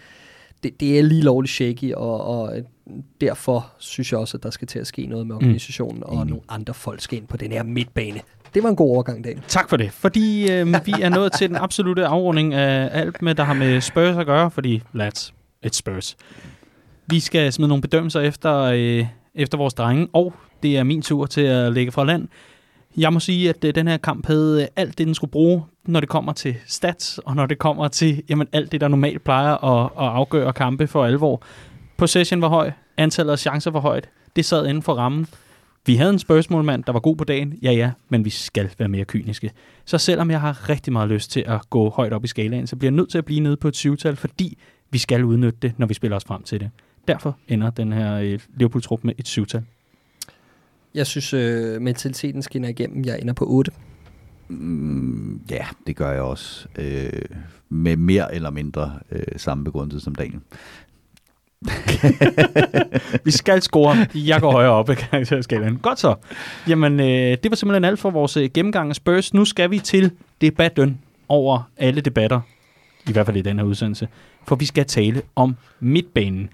Det, 0.62 0.80
det 0.80 0.98
er 0.98 1.02
lige 1.02 1.22
lovligt 1.22 1.52
shaky, 1.52 1.92
og, 1.92 2.24
og 2.24 2.52
derfor 3.20 3.72
synes 3.78 4.12
jeg 4.12 4.20
også, 4.20 4.36
at 4.36 4.42
der 4.42 4.50
skal 4.50 4.68
til 4.68 4.78
at 4.78 4.86
ske 4.86 5.06
noget 5.06 5.26
med 5.26 5.36
organisationen, 5.36 5.96
mm. 5.96 6.18
og 6.18 6.26
nogle 6.26 6.42
andre 6.48 6.74
folk 6.74 7.00
skal 7.00 7.18
ind 7.18 7.26
på 7.26 7.36
den 7.36 7.52
her 7.52 7.62
midtbane. 7.62 8.20
Det 8.54 8.62
var 8.62 8.68
en 8.68 8.76
god 8.76 8.90
overgang, 8.90 9.24
Daniel. 9.24 9.42
Tak 9.48 9.68
for 9.68 9.76
det, 9.76 9.92
fordi 9.92 10.52
øh, 10.52 10.66
vi 10.66 10.94
er 11.02 11.08
nået 11.08 11.32
til 11.32 11.48
den 11.48 11.56
absolute 11.56 12.06
afrunding 12.06 12.54
af 12.54 13.00
alt, 13.00 13.22
med, 13.22 13.34
der 13.34 13.44
har 13.44 13.54
med 13.54 13.80
Spurs 13.80 14.16
at 14.16 14.26
gøre, 14.26 14.50
fordi 14.50 14.82
lads, 14.92 15.34
et 15.62 15.74
Spurs. 15.74 16.16
Vi 17.06 17.20
skal 17.20 17.52
smide 17.52 17.68
nogle 17.68 17.82
bedømmelser 17.82 18.20
efter, 18.20 18.60
øh, 18.60 19.06
efter 19.34 19.58
vores 19.58 19.74
drenge, 19.74 20.08
og 20.12 20.32
det 20.62 20.76
er 20.76 20.82
min 20.82 21.02
tur 21.02 21.26
til 21.26 21.40
at 21.40 21.72
lægge 21.72 21.92
fra 21.92 22.04
land. 22.04 22.28
Jeg 22.96 23.12
må 23.12 23.20
sige, 23.20 23.48
at 23.48 23.64
øh, 23.64 23.74
den 23.74 23.88
her 23.88 23.96
kamp 23.96 24.26
havde 24.26 24.62
øh, 24.62 24.68
alt 24.76 24.98
det, 24.98 25.06
den 25.06 25.14
skulle 25.14 25.30
bruge, 25.30 25.62
når 25.86 26.00
det 26.00 26.08
kommer 26.08 26.32
til 26.32 26.56
stats, 26.66 27.18
og 27.18 27.36
når 27.36 27.46
det 27.46 27.58
kommer 27.58 27.88
til 27.88 28.22
jamen, 28.28 28.48
alt 28.52 28.72
det, 28.72 28.80
der 28.80 28.88
normalt 28.88 29.24
plejer 29.24 29.64
at, 29.64 29.90
at 29.98 30.06
afgøre 30.06 30.52
kampe 30.52 30.86
for 30.86 31.04
alvor. 31.04 31.42
Possession 31.96 32.40
var 32.40 32.48
høj, 32.48 32.70
antallet 32.96 33.32
af 33.32 33.38
chancer 33.38 33.70
var 33.70 33.80
højt, 33.80 34.08
det 34.36 34.44
sad 34.44 34.66
inden 34.66 34.82
for 34.82 34.94
rammen. 34.94 35.26
Vi 35.86 35.96
havde 35.96 36.10
en 36.10 36.18
spørgsmålmand, 36.18 36.84
der 36.84 36.92
var 36.92 37.00
god 37.00 37.16
på 37.16 37.24
dagen, 37.24 37.58
ja 37.62 37.72
ja, 37.72 37.90
men 38.08 38.24
vi 38.24 38.30
skal 38.30 38.70
være 38.78 38.88
mere 38.88 39.04
kyniske. 39.04 39.50
Så 39.84 39.98
selvom 39.98 40.30
jeg 40.30 40.40
har 40.40 40.68
rigtig 40.68 40.92
meget 40.92 41.08
lyst 41.08 41.30
til 41.30 41.44
at 41.46 41.70
gå 41.70 41.90
højt 41.90 42.12
op 42.12 42.24
i 42.24 42.28
skalaen, 42.28 42.66
så 42.66 42.76
bliver 42.76 42.90
jeg 42.90 42.96
nødt 42.96 43.10
til 43.10 43.18
at 43.18 43.24
blive 43.24 43.40
nede 43.40 43.56
på 43.56 43.68
et 43.68 43.76
syvtal, 43.76 44.16
fordi 44.16 44.58
vi 44.90 44.98
skal 44.98 45.24
udnytte 45.24 45.58
det, 45.62 45.72
når 45.78 45.86
vi 45.86 45.94
spiller 45.94 46.16
os 46.16 46.24
frem 46.24 46.42
til 46.42 46.60
det. 46.60 46.70
Derfor 47.08 47.36
ender 47.48 47.70
den 47.70 47.92
her 47.92 48.14
øh, 48.14 48.38
Liverpool-trup 48.56 49.04
med 49.04 49.14
et 49.18 49.28
syvtal. 49.28 49.64
Jeg 50.96 51.06
synes, 51.06 51.34
øh, 51.34 51.82
mentaliteten 51.82 52.42
skinner 52.42 52.68
igennem. 52.68 53.04
Jeg 53.04 53.18
ender 53.20 53.34
på 53.34 53.44
8. 53.48 53.72
Mm, 54.48 55.40
ja, 55.50 55.66
det 55.86 55.96
gør 55.96 56.12
jeg 56.12 56.22
også. 56.22 56.66
Øh, 56.78 57.12
med 57.68 57.96
mere 57.96 58.34
eller 58.34 58.50
mindre 58.50 58.92
øh, 59.12 59.24
samme 59.36 59.64
begrundelse 59.64 60.00
som 60.00 60.14
Daniel. 60.14 60.40
vi 63.24 63.30
skal 63.30 63.62
score. 63.62 63.96
Jeg 64.14 64.40
går 64.40 64.52
højere 64.52 64.70
op 64.70 64.90
i 64.90 64.94
karakterskalaen. 64.94 65.76
Godt 65.76 65.98
så. 65.98 66.14
Jamen, 66.68 67.00
øh, 67.00 67.06
det 67.42 67.50
var 67.50 67.56
simpelthen 67.56 67.84
alt 67.84 67.98
for 67.98 68.10
vores 68.10 68.36
øh, 68.36 68.50
gennemgang 68.54 68.90
af 68.90 68.96
Spurs. 68.96 69.34
Nu 69.34 69.44
skal 69.44 69.70
vi 69.70 69.78
til 69.78 70.10
debatten 70.40 71.00
over 71.28 71.70
alle 71.76 72.00
debatter. 72.00 72.40
I 73.08 73.12
hvert 73.12 73.26
fald 73.26 73.36
i 73.36 73.42
den 73.42 73.58
her 73.58 73.64
udsendelse. 73.64 74.08
For 74.44 74.56
vi 74.56 74.64
skal 74.64 74.84
tale 74.84 75.22
om 75.36 75.56
midtbanen. 75.80 76.50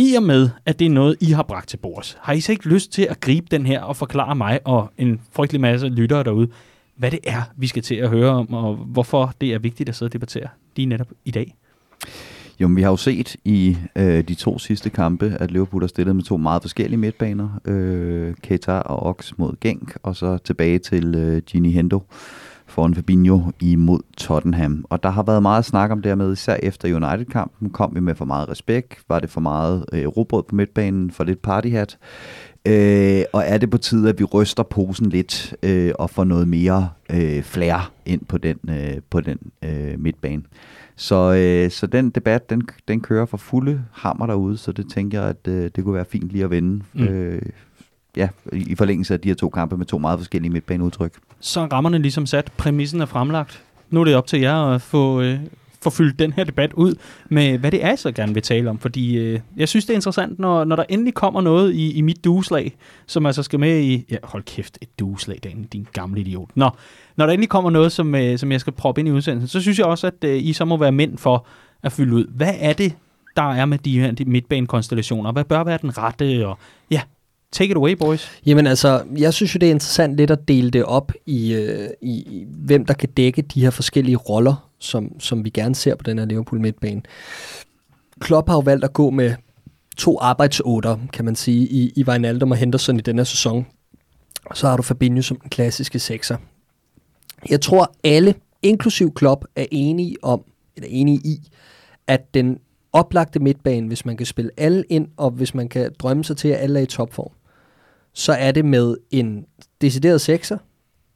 I 0.00 0.14
og 0.14 0.22
med, 0.22 0.50
at 0.66 0.78
det 0.78 0.86
er 0.86 0.90
noget, 0.90 1.16
I 1.20 1.26
har 1.26 1.42
bragt 1.42 1.68
til 1.68 1.76
bords, 1.76 2.18
har 2.20 2.32
I 2.32 2.40
så 2.40 2.52
ikke 2.52 2.68
lyst 2.68 2.92
til 2.92 3.02
at 3.02 3.20
gribe 3.20 3.46
den 3.50 3.66
her 3.66 3.80
og 3.80 3.96
forklare 3.96 4.36
mig 4.36 4.60
og 4.64 4.90
en 4.98 5.20
frygtelig 5.32 5.60
masse 5.60 5.88
lyttere 5.88 6.24
derude, 6.24 6.48
hvad 6.96 7.10
det 7.10 7.20
er, 7.24 7.42
vi 7.56 7.66
skal 7.66 7.82
til 7.82 7.94
at 7.94 8.08
høre 8.08 8.30
om, 8.30 8.54
og 8.54 8.74
hvorfor 8.74 9.34
det 9.40 9.54
er 9.54 9.58
vigtigt 9.58 9.88
at 9.88 9.96
sidde 9.96 10.08
og 10.08 10.12
debattere 10.12 10.48
lige 10.76 10.86
netop 10.86 11.06
i 11.24 11.30
dag? 11.30 11.54
Jo, 12.60 12.68
men 12.68 12.76
vi 12.76 12.82
har 12.82 12.90
jo 12.90 12.96
set 12.96 13.36
i 13.44 13.76
øh, 13.96 14.24
de 14.28 14.34
to 14.34 14.58
sidste 14.58 14.90
kampe, 14.90 15.36
at 15.40 15.50
Liverpool 15.50 15.82
har 15.82 15.88
stillet 15.88 16.16
med 16.16 16.24
to 16.24 16.36
meget 16.36 16.62
forskellige 16.62 16.98
midtbaner. 16.98 17.60
Øh, 17.64 18.34
Keita 18.42 18.72
og 18.72 19.02
Ox 19.02 19.32
mod 19.36 19.52
Genk, 19.60 19.96
og 20.02 20.16
så 20.16 20.38
tilbage 20.38 20.78
til 20.78 21.14
øh, 21.14 21.42
Gini 21.42 21.72
Hendo 21.72 22.02
foran 22.78 22.94
Fabinho 22.94 23.40
imod 23.60 24.00
Tottenham. 24.16 24.84
Og 24.90 25.02
der 25.02 25.08
har 25.08 25.22
været 25.22 25.42
meget 25.42 25.64
snak 25.64 25.90
om 25.90 26.02
det 26.02 26.10
her 26.10 26.16
med, 26.16 26.32
især 26.32 26.56
efter 26.62 26.96
United-kampen, 26.96 27.70
kom 27.70 27.94
vi 27.94 28.00
med 28.00 28.14
for 28.14 28.24
meget 28.24 28.48
respekt, 28.48 28.98
var 29.08 29.20
det 29.20 29.30
for 29.30 29.40
meget 29.40 29.84
øh, 29.92 30.06
robrød 30.06 30.42
på 30.42 30.54
midtbanen, 30.54 31.10
for 31.10 31.24
lidt 31.24 31.42
partyhat. 31.42 31.98
Øh, 32.66 33.22
og 33.32 33.42
er 33.46 33.58
det 33.58 33.70
på 33.70 33.78
tide, 33.78 34.08
at 34.08 34.18
vi 34.18 34.24
ryster 34.24 34.62
posen 34.62 35.08
lidt 35.08 35.54
øh, 35.62 35.92
og 35.98 36.10
får 36.10 36.24
noget 36.24 36.48
mere 36.48 36.88
øh, 37.10 37.42
flair 37.42 37.92
ind 38.06 38.24
på 38.24 38.38
den, 38.38 38.58
øh, 38.70 38.96
på 39.10 39.20
den 39.20 39.38
øh, 39.64 40.00
midtbane. 40.00 40.42
Så, 40.96 41.34
øh, 41.34 41.70
så 41.70 41.86
den 41.86 42.10
debat, 42.10 42.50
den, 42.50 42.62
den 42.88 43.00
kører 43.00 43.26
for 43.26 43.36
fulde 43.36 43.82
hammer 43.92 44.26
derude, 44.26 44.56
så 44.56 44.72
det 44.72 44.90
tænker 44.90 45.20
jeg, 45.20 45.28
at 45.28 45.48
øh, 45.48 45.70
det 45.76 45.84
kunne 45.84 45.94
være 45.94 46.04
fint 46.04 46.30
lige 46.30 46.44
at 46.44 46.50
vende. 46.50 46.84
Mm. 46.92 47.04
Øh, 47.04 47.42
ja, 48.18 48.28
i 48.52 48.74
forlængelse 48.74 49.14
af 49.14 49.20
de 49.20 49.28
her 49.28 49.34
to 49.34 49.48
kampe 49.48 49.76
med 49.76 49.86
to 49.86 49.98
meget 49.98 50.18
forskellige 50.18 50.52
midtbaneudtryk. 50.52 51.12
Så 51.40 51.60
er 51.60 51.66
rammerne 51.66 51.98
ligesom 51.98 52.26
sat, 52.26 52.52
præmissen 52.56 53.00
er 53.00 53.06
fremlagt. 53.06 53.62
Nu 53.90 54.00
er 54.00 54.04
det 54.04 54.14
op 54.14 54.26
til 54.26 54.40
jer 54.40 54.56
at 54.56 54.82
få, 54.82 55.20
øh, 55.20 55.40
få 55.82 55.90
fyldt 55.90 56.18
den 56.18 56.32
her 56.32 56.44
debat 56.44 56.72
ud 56.72 56.94
med, 57.28 57.58
hvad 57.58 57.70
det 57.70 57.84
er, 57.84 57.88
jeg 57.88 57.98
så 57.98 58.12
gerne 58.12 58.34
vil 58.34 58.42
tale 58.42 58.70
om. 58.70 58.78
Fordi 58.78 59.16
øh, 59.16 59.40
jeg 59.56 59.68
synes, 59.68 59.84
det 59.84 59.92
er 59.92 59.96
interessant, 59.96 60.38
når, 60.38 60.64
når 60.64 60.76
der 60.76 60.84
endelig 60.88 61.14
kommer 61.14 61.40
noget 61.40 61.74
i, 61.74 61.92
i 61.92 62.00
mit 62.00 62.24
dueslag, 62.24 62.76
som 63.06 63.26
altså 63.26 63.42
skal 63.42 63.60
med 63.60 63.80
i... 63.80 64.04
Ja, 64.10 64.16
hold 64.22 64.42
kæft, 64.42 64.78
et 64.82 64.98
dueslag, 64.98 65.38
Dan, 65.44 65.64
din 65.72 65.86
gamle 65.92 66.20
idiot. 66.20 66.48
Nå, 66.54 66.70
når 67.16 67.26
der 67.26 67.32
endelig 67.32 67.48
kommer 67.48 67.70
noget, 67.70 67.92
som, 67.92 68.14
øh, 68.14 68.38
som 68.38 68.52
jeg 68.52 68.60
skal 68.60 68.72
proppe 68.72 69.00
ind 69.00 69.08
i 69.08 69.12
udsendelsen, 69.12 69.48
så 69.48 69.60
synes 69.60 69.78
jeg 69.78 69.86
også, 69.86 70.06
at 70.06 70.24
øh, 70.24 70.42
I 70.42 70.52
så 70.52 70.64
må 70.64 70.76
være 70.76 70.92
mænd 70.92 71.18
for 71.18 71.46
at 71.82 71.92
fylde 71.92 72.14
ud. 72.14 72.26
Hvad 72.36 72.54
er 72.58 72.72
det, 72.72 72.92
der 73.36 73.52
er 73.52 73.64
med 73.64 73.78
de 73.78 74.00
her 74.00 74.12
de 74.12 74.24
midtbanekonstellationer? 74.24 75.32
Hvad 75.32 75.44
bør 75.44 75.64
være 75.64 75.78
den 75.82 75.98
rette? 75.98 76.46
Og 76.46 76.58
ja, 76.90 77.00
Take 77.52 77.70
it 77.70 77.76
away, 77.76 77.92
boys. 77.92 78.40
Jamen 78.46 78.66
altså, 78.66 79.04
jeg 79.16 79.34
synes 79.34 79.54
jo, 79.54 79.58
det 79.58 79.66
er 79.66 79.70
interessant 79.70 80.16
lidt 80.16 80.30
at 80.30 80.48
dele 80.48 80.70
det 80.70 80.84
op 80.84 81.12
i, 81.26 81.54
øh, 81.54 81.88
i, 82.02 82.10
i 82.10 82.46
hvem 82.48 82.84
der 82.86 82.94
kan 82.94 83.08
dække 83.08 83.42
de 83.42 83.60
her 83.60 83.70
forskellige 83.70 84.16
roller, 84.16 84.70
som, 84.78 85.20
som 85.20 85.44
vi 85.44 85.50
gerne 85.50 85.74
ser 85.74 85.94
på 85.94 86.02
den 86.02 86.18
her 86.18 86.26
Liverpool 86.26 86.60
midtbane. 86.60 87.02
Klopp 88.20 88.48
har 88.48 88.56
jo 88.56 88.60
valgt 88.60 88.84
at 88.84 88.92
gå 88.92 89.10
med 89.10 89.34
to 89.96 90.18
arbejdsotter, 90.20 90.96
kan 91.12 91.24
man 91.24 91.36
sige, 91.36 91.68
i, 91.68 91.92
i 91.96 92.04
Wijnaldum 92.04 92.50
og 92.50 92.56
Henderson 92.56 92.98
i 92.98 93.00
den 93.00 93.16
her 93.16 93.24
sæson. 93.24 93.66
Så 94.54 94.68
har 94.68 94.76
du 94.76 94.82
Fabinho 94.82 95.22
som 95.22 95.36
den 95.36 95.50
klassiske 95.50 95.98
sekser. 95.98 96.36
Jeg 97.50 97.60
tror, 97.60 97.92
alle, 98.04 98.34
inklusiv 98.62 99.14
Klopp, 99.14 99.44
er 99.56 99.66
enige 99.70 100.16
om, 100.22 100.42
eller 100.76 100.88
enige 100.90 101.20
i, 101.24 101.48
at 102.06 102.34
den 102.34 102.58
oplagte 102.92 103.38
midtbane, 103.38 103.86
hvis 103.86 104.04
man 104.04 104.16
kan 104.16 104.26
spille 104.26 104.50
alle 104.56 104.84
ind, 104.88 105.08
og 105.16 105.30
hvis 105.30 105.54
man 105.54 105.68
kan 105.68 105.90
drømme 105.98 106.24
sig 106.24 106.36
til, 106.36 106.48
at 106.48 106.60
alle 106.60 106.78
er 106.78 106.82
i 106.82 106.86
topform, 106.86 107.32
så 108.18 108.32
er 108.32 108.52
det 108.52 108.64
med 108.64 108.96
en 109.10 109.44
decideret 109.80 110.20
sekser, 110.20 110.58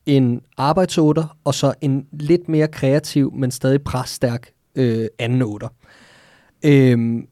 en 0.07 0.41
arbejdsotter, 0.57 1.37
og 1.45 1.55
så 1.55 1.75
en 1.81 2.07
lidt 2.13 2.49
mere 2.49 2.69
kreativ, 2.69 3.33
men 3.35 3.51
stadig 3.51 3.83
presstærk 3.83 4.51
øh, 4.75 5.07
anden 5.19 5.43
otter. 5.43 5.69
Øhm, 6.65 7.27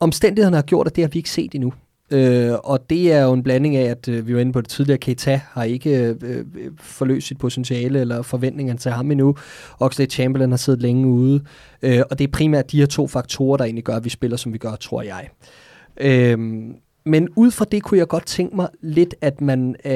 omstændighederne 0.00 0.56
har 0.56 0.62
gjort, 0.62 0.86
at 0.86 0.96
det 0.96 1.04
har 1.04 1.08
vi 1.08 1.18
ikke 1.18 1.30
set 1.30 1.54
endnu. 1.54 1.72
Øh, 2.10 2.52
og 2.64 2.90
det 2.90 3.12
er 3.12 3.22
jo 3.22 3.32
en 3.32 3.42
blanding 3.42 3.76
af, 3.76 3.90
at 3.90 4.08
øh, 4.08 4.26
vi 4.26 4.34
var 4.34 4.40
inde 4.40 4.52
på 4.52 4.60
det 4.60 4.68
tidligere, 4.68 4.98
Keita 4.98 5.40
har 5.50 5.64
ikke 5.64 5.98
øh, 5.98 6.16
øh 6.22 6.44
forløst 6.80 7.26
sit 7.26 7.38
potentiale 7.38 8.00
eller 8.00 8.22
forventningerne 8.22 8.78
til 8.78 8.90
ham 8.90 9.10
endnu. 9.10 9.36
Oxlade 9.80 10.10
Chamberlain 10.10 10.50
har 10.50 10.56
siddet 10.56 10.82
længe 10.82 11.06
ude. 11.06 11.44
Øh, 11.82 12.02
og 12.10 12.18
det 12.18 12.26
er 12.26 12.32
primært 12.32 12.72
de 12.72 12.78
her 12.78 12.86
to 12.86 13.06
faktorer, 13.06 13.56
der 13.56 13.64
egentlig 13.64 13.84
gør, 13.84 13.96
at 13.96 14.04
vi 14.04 14.10
spiller, 14.10 14.36
som 14.36 14.52
vi 14.52 14.58
gør, 14.58 14.74
tror 14.76 15.02
jeg. 15.02 15.28
Øh, 16.00 16.38
men 17.06 17.28
ud 17.36 17.50
fra 17.50 17.64
det 17.64 17.82
kunne 17.82 17.98
jeg 17.98 18.08
godt 18.08 18.26
tænke 18.26 18.56
mig 18.56 18.68
lidt, 18.82 19.14
at 19.20 19.40
man... 19.40 19.76
Øh, 19.84 19.94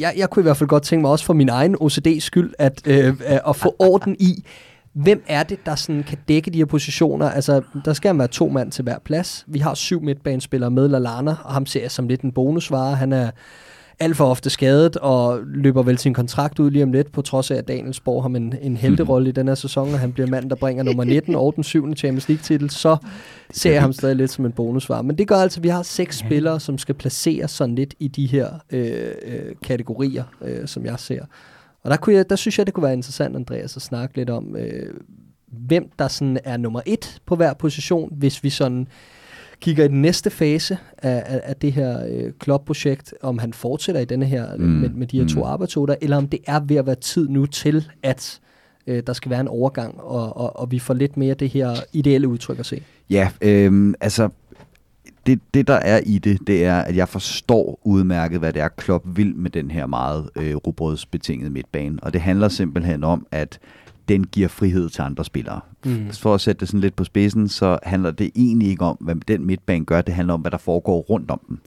jeg, 0.00 0.14
jeg 0.16 0.30
kunne 0.30 0.40
i 0.40 0.42
hvert 0.42 0.56
fald 0.56 0.68
godt 0.68 0.82
tænke 0.82 1.00
mig 1.00 1.10
også 1.10 1.24
for 1.24 1.32
min 1.32 1.48
egen 1.48 1.76
OCD 1.80 2.20
skyld, 2.20 2.54
at, 2.58 2.82
øh, 2.86 3.14
at 3.48 3.56
få 3.56 3.76
orden 3.78 4.16
i, 4.18 4.44
hvem 4.92 5.22
er 5.26 5.42
det, 5.42 5.66
der 5.66 5.74
sådan 5.74 6.02
kan 6.02 6.18
dække 6.28 6.50
de 6.50 6.58
her 6.58 6.64
positioner? 6.64 7.30
Altså, 7.30 7.62
der 7.84 7.92
skal 7.92 8.18
være 8.18 8.28
to 8.28 8.48
mand 8.48 8.72
til 8.72 8.82
hver 8.82 8.98
plads. 8.98 9.44
Vi 9.48 9.58
har 9.58 9.74
syv 9.74 10.02
midtbanespillere 10.02 10.70
med 10.70 10.88
Lallana, 10.88 11.34
og 11.44 11.52
ham 11.54 11.66
ser 11.66 11.80
jeg 11.80 11.90
som 11.90 12.08
lidt 12.08 12.20
en 12.20 12.32
bonusvare. 12.32 12.96
Han 12.96 13.12
er 13.12 13.30
alt 14.00 14.16
for 14.16 14.24
ofte 14.24 14.50
skadet 14.50 14.96
og 14.96 15.40
løber 15.44 15.82
vel 15.82 15.98
sin 15.98 16.14
kontrakt 16.14 16.58
ud 16.58 16.70
lige 16.70 16.82
om 16.82 16.92
lidt, 16.92 17.12
på 17.12 17.22
trods 17.22 17.50
af, 17.50 17.56
at 17.56 17.68
Danielsborg 17.68 18.22
har 18.22 18.28
en, 18.28 18.54
en 18.62 18.76
helterolle 18.76 19.28
i 19.28 19.32
den 19.32 19.48
her 19.48 19.54
sæson, 19.54 19.92
og 19.92 19.98
han 19.98 20.12
bliver 20.12 20.26
mand, 20.26 20.50
der 20.50 20.56
bringer 20.56 20.82
nummer 20.82 21.04
19 21.04 21.34
og 21.34 21.52
den 21.56 21.64
syvende 21.64 21.96
Champions 21.96 22.28
League-titel, 22.28 22.70
så 22.70 22.96
ser 23.50 23.72
jeg 23.72 23.80
ham 23.80 23.92
stadig 23.92 24.16
lidt 24.16 24.30
som 24.30 24.46
en 24.46 24.52
bonusvar. 24.52 25.02
Men 25.02 25.18
det 25.18 25.28
gør 25.28 25.36
altså, 25.36 25.60
at 25.60 25.64
vi 25.64 25.68
har 25.68 25.82
seks 25.82 26.18
spillere, 26.18 26.60
som 26.60 26.78
skal 26.78 26.94
placeres 26.94 27.50
sådan 27.50 27.74
lidt 27.74 27.94
i 27.98 28.08
de 28.08 28.26
her 28.26 28.48
øh, 28.70 29.12
øh, 29.22 29.54
kategorier, 29.62 30.24
øh, 30.44 30.68
som 30.68 30.84
jeg 30.84 30.98
ser. 30.98 31.24
Og 31.82 31.90
der, 31.90 31.96
kunne 31.96 32.16
jeg, 32.16 32.30
der 32.30 32.36
synes 32.36 32.58
jeg, 32.58 32.66
det 32.66 32.74
kunne 32.74 32.84
være 32.84 32.92
interessant, 32.92 33.36
Andreas, 33.36 33.76
at 33.76 33.82
snakke 33.82 34.16
lidt 34.16 34.30
om, 34.30 34.56
øh, 34.56 34.94
hvem 35.46 35.90
der 35.98 36.08
sådan 36.08 36.38
er 36.44 36.56
nummer 36.56 36.80
et 36.86 37.20
på 37.26 37.36
hver 37.36 37.54
position, 37.54 38.12
hvis 38.12 38.44
vi 38.44 38.50
sådan 38.50 38.88
kigger 39.60 39.84
i 39.84 39.88
den 39.88 40.02
næste 40.02 40.30
fase 40.30 40.78
af, 40.98 41.22
af, 41.26 41.40
af 41.44 41.56
det 41.56 41.72
her 41.72 42.06
øh, 42.10 42.32
klubprojekt, 42.38 43.14
om 43.22 43.38
han 43.38 43.52
fortsætter 43.52 44.00
i 44.00 44.04
denne 44.04 44.26
her 44.26 44.56
mm. 44.56 44.64
med, 44.64 44.88
med 44.88 45.06
de 45.06 45.20
her 45.20 45.28
to 45.28 45.40
mm. 45.40 45.46
arbejdsoder, 45.46 45.94
eller 46.00 46.16
om 46.16 46.28
det 46.28 46.40
er 46.46 46.60
ved 46.60 46.76
at 46.76 46.86
være 46.86 46.94
tid 46.94 47.28
nu 47.28 47.46
til, 47.46 47.88
at 48.02 48.40
øh, 48.86 49.02
der 49.06 49.12
skal 49.12 49.30
være 49.30 49.40
en 49.40 49.48
overgang, 49.48 50.00
og, 50.00 50.36
og, 50.36 50.56
og 50.60 50.70
vi 50.70 50.78
får 50.78 50.94
lidt 50.94 51.16
mere 51.16 51.34
det 51.34 51.48
her 51.48 51.74
ideelle 51.92 52.28
udtryk 52.28 52.58
at 52.58 52.66
se. 52.66 52.82
Ja, 53.10 53.30
øh, 53.42 53.94
altså 54.00 54.28
det, 55.26 55.40
det, 55.54 55.68
der 55.68 55.74
er 55.74 56.00
i 56.06 56.18
det, 56.18 56.38
det 56.46 56.64
er, 56.64 56.78
at 56.78 56.96
jeg 56.96 57.08
forstår 57.08 57.80
udmærket, 57.84 58.38
hvad 58.38 58.52
det 58.52 58.62
er, 58.62 58.68
Klopp 58.68 59.04
vil 59.06 59.36
med 59.36 59.50
den 59.50 59.70
her 59.70 59.86
meget 59.86 60.30
øh, 60.36 60.56
robrødsbetingede 60.56 61.50
midtbane. 61.50 61.98
Og 62.02 62.12
det 62.12 62.20
handler 62.20 62.48
simpelthen 62.48 63.04
om, 63.04 63.26
at 63.30 63.58
den 64.08 64.24
giver 64.24 64.48
frihed 64.48 64.88
til 64.88 65.02
andre 65.02 65.24
spillere. 65.24 65.60
Mm. 65.84 66.10
For 66.12 66.34
at 66.34 66.40
sætte 66.40 66.60
det 66.60 66.68
sådan 66.68 66.80
lidt 66.80 66.96
på 66.96 67.04
spidsen, 67.04 67.48
så 67.48 67.78
handler 67.82 68.10
det 68.10 68.30
egentlig 68.36 68.68
ikke 68.68 68.84
om, 68.84 68.96
hvad 69.00 69.14
den 69.14 69.46
midtbane 69.46 69.84
gør. 69.84 70.00
Det 70.00 70.14
handler 70.14 70.34
om, 70.34 70.40
hvad 70.40 70.50
der 70.50 70.58
foregår 70.58 71.00
rundt 71.00 71.30
om 71.30 71.40
den. 71.48 71.60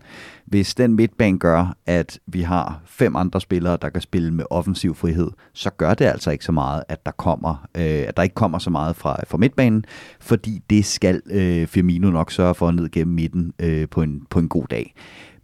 Hvis 0.45 0.75
den 0.75 0.93
midtbane 0.93 1.39
gør, 1.39 1.75
at 1.85 2.19
vi 2.27 2.41
har 2.41 2.81
fem 2.85 3.15
andre 3.15 3.41
spillere, 3.41 3.77
der 3.81 3.89
kan 3.89 4.01
spille 4.01 4.31
med 4.31 4.45
offensiv 4.49 4.95
frihed, 4.95 5.31
så 5.53 5.69
gør 5.69 5.93
det 5.93 6.05
altså 6.05 6.31
ikke 6.31 6.45
så 6.45 6.51
meget, 6.51 6.83
at 6.87 7.05
der 7.05 7.11
kommer, 7.11 7.67
øh, 7.77 7.83
at 8.07 8.17
der 8.17 8.23
ikke 8.23 8.35
kommer 8.35 8.59
så 8.59 8.69
meget 8.69 8.95
fra, 8.95 9.17
fra 9.27 9.37
midtbanen, 9.37 9.85
fordi 10.19 10.61
det 10.69 10.85
skal 10.85 11.21
øh, 11.25 11.67
Firmino 11.67 12.11
nok 12.11 12.31
sørge 12.31 12.55
for 12.55 12.71
ned 12.71 12.91
gennem 12.91 13.15
midten 13.15 13.53
øh, 13.59 13.89
på, 13.89 14.01
en, 14.01 14.21
på 14.29 14.39
en 14.39 14.49
god 14.49 14.65
dag. 14.69 14.93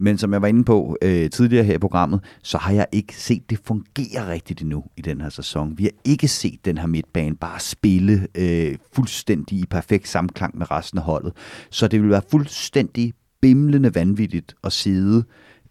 Men 0.00 0.18
som 0.18 0.32
jeg 0.32 0.42
var 0.42 0.48
inde 0.48 0.64
på 0.64 0.96
øh, 1.02 1.30
tidligere 1.30 1.64
her 1.64 1.74
i 1.74 1.78
programmet, 1.78 2.20
så 2.42 2.58
har 2.58 2.72
jeg 2.72 2.86
ikke 2.92 3.14
set 3.16 3.50
det 3.50 3.60
fungere 3.64 4.32
rigtigt 4.32 4.62
endnu 4.62 4.84
i 4.96 5.00
den 5.00 5.20
her 5.20 5.28
sæson. 5.28 5.78
Vi 5.78 5.84
har 5.84 5.90
ikke 6.04 6.28
set 6.28 6.64
den 6.64 6.78
her 6.78 6.86
midtbane 6.86 7.36
bare 7.36 7.60
spille 7.60 8.26
øh, 8.34 8.76
fuldstændig 8.92 9.58
i 9.58 9.66
perfekt 9.70 10.08
samklang 10.08 10.58
med 10.58 10.70
resten 10.70 10.98
af 10.98 11.04
holdet. 11.04 11.32
Så 11.70 11.88
det 11.88 12.02
vil 12.02 12.10
være 12.10 12.22
fuldstændig 12.30 13.12
bimlende 13.40 13.94
vanvittigt 13.94 14.54
at 14.64 14.72
sidde 14.72 15.24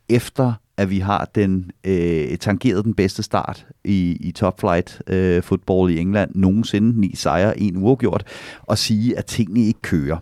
efter 0.09 0.53
at 0.77 0.89
vi 0.89 0.99
har 0.99 1.29
den 1.35 1.71
øh, 1.83 2.37
tangeret 2.37 2.85
den 2.85 2.93
bedste 2.93 3.23
start 3.23 3.67
i, 3.83 4.17
i 4.19 4.31
top 4.31 4.59
flight 4.59 5.01
øh, 5.07 5.43
football 5.43 5.91
i 5.91 5.99
England 5.99 6.31
nogensinde, 6.35 7.01
ni 7.01 7.15
sejre, 7.15 7.59
en 7.59 7.77
uafgjort, 7.77 8.23
og 8.61 8.77
sige, 8.77 9.17
at 9.17 9.25
tingene 9.25 9.59
ikke 9.59 9.81
kører. 9.81 10.17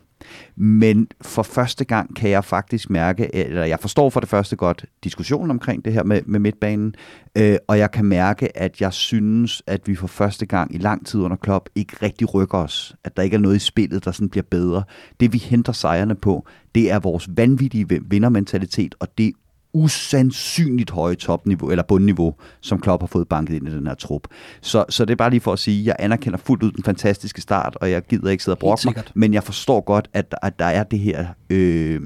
Men 0.56 1.08
for 1.22 1.44
første 1.44 1.86
gang 1.86 2.16
kan 2.16 2.30
jeg 2.30 2.46
faktisk 2.46 2.90
mærke, 2.90 3.36
eller 3.36 3.66
jeg 3.66 3.80
forstår 3.80 4.10
for 4.10 4.20
det 4.20 4.30
første 4.30 4.56
godt 4.56 4.86
diskussionen 5.04 5.52
omkring 5.52 5.86
det 5.86 5.94
her 5.94 6.04
med, 6.04 6.22
med 6.26 6.40
midtbanen, 6.40 6.96
øh, 7.38 7.58
og 7.68 7.78
jeg 7.78 7.92
kan 7.92 8.06
mærke, 8.06 8.58
at 8.58 8.82
jeg 8.82 8.94
synes, 8.94 9.64
at 9.68 9.88
vi 9.88 9.96
for 9.96 10.08
første 10.08 10.46
gang 10.46 10.76
i 10.76 10.78
lang 10.78 11.06
tid 11.06 11.20
under 11.20 11.38
Klopp 11.38 11.70
ikke 11.76 11.98
rigtig 12.02 12.34
rykker 12.34 12.58
os. 12.58 12.96
At 13.04 13.18
der 13.18 13.24
ikke 13.24 13.36
er 13.36 13.40
noget 13.40 13.56
i 13.56 13.60
spillet, 13.60 14.06
der 14.06 14.12
sådan 14.12 14.30
bliver 14.30 14.46
bedre. 14.52 14.84
Det 15.20 15.34
vi 15.34 15.38
henter 15.38 15.74
sejrene 15.74 16.16
på, 16.16 16.48
det 16.76 16.92
er 16.92 17.00
vores 17.00 17.30
vanvittige 17.38 18.02
vindermentalitet, 18.10 18.96
og 19.00 19.08
det 19.18 19.34
usandsynligt 19.74 20.90
høje 20.90 21.16
topniveau, 21.16 21.70
eller 21.70 21.84
bundniveau, 21.84 22.36
som 22.62 22.80
Klopp 22.82 23.04
har 23.04 23.08
fået 23.08 23.28
banket 23.28 23.56
ind 23.56 23.68
i 23.68 23.72
den 23.72 23.88
her 23.88 23.96
trup. 23.96 24.22
Så, 24.62 24.86
så 24.90 25.06
det 25.06 25.12
er 25.12 25.16
bare 25.16 25.30
lige 25.30 25.42
for 25.42 25.54
at 25.54 25.60
sige, 25.60 25.86
jeg 25.86 25.96
anerkender 26.00 26.38
fuldt 26.38 26.64
ud 26.64 26.72
den 26.72 26.84
fantastiske 26.84 27.42
start, 27.42 27.78
og 27.82 27.92
jeg 27.92 28.02
gider 28.02 28.30
ikke 28.30 28.44
sidde 28.44 28.56
og 28.56 28.60
brokke 28.60 28.82
mig, 28.86 29.04
men 29.14 29.34
jeg 29.34 29.44
forstår 29.44 29.82
godt, 29.82 30.10
at, 30.14 30.36
at 30.42 30.60
der 30.60 30.66
er 30.66 30.84
det 30.84 31.00
her... 31.00 31.26
Øh, 31.50 32.02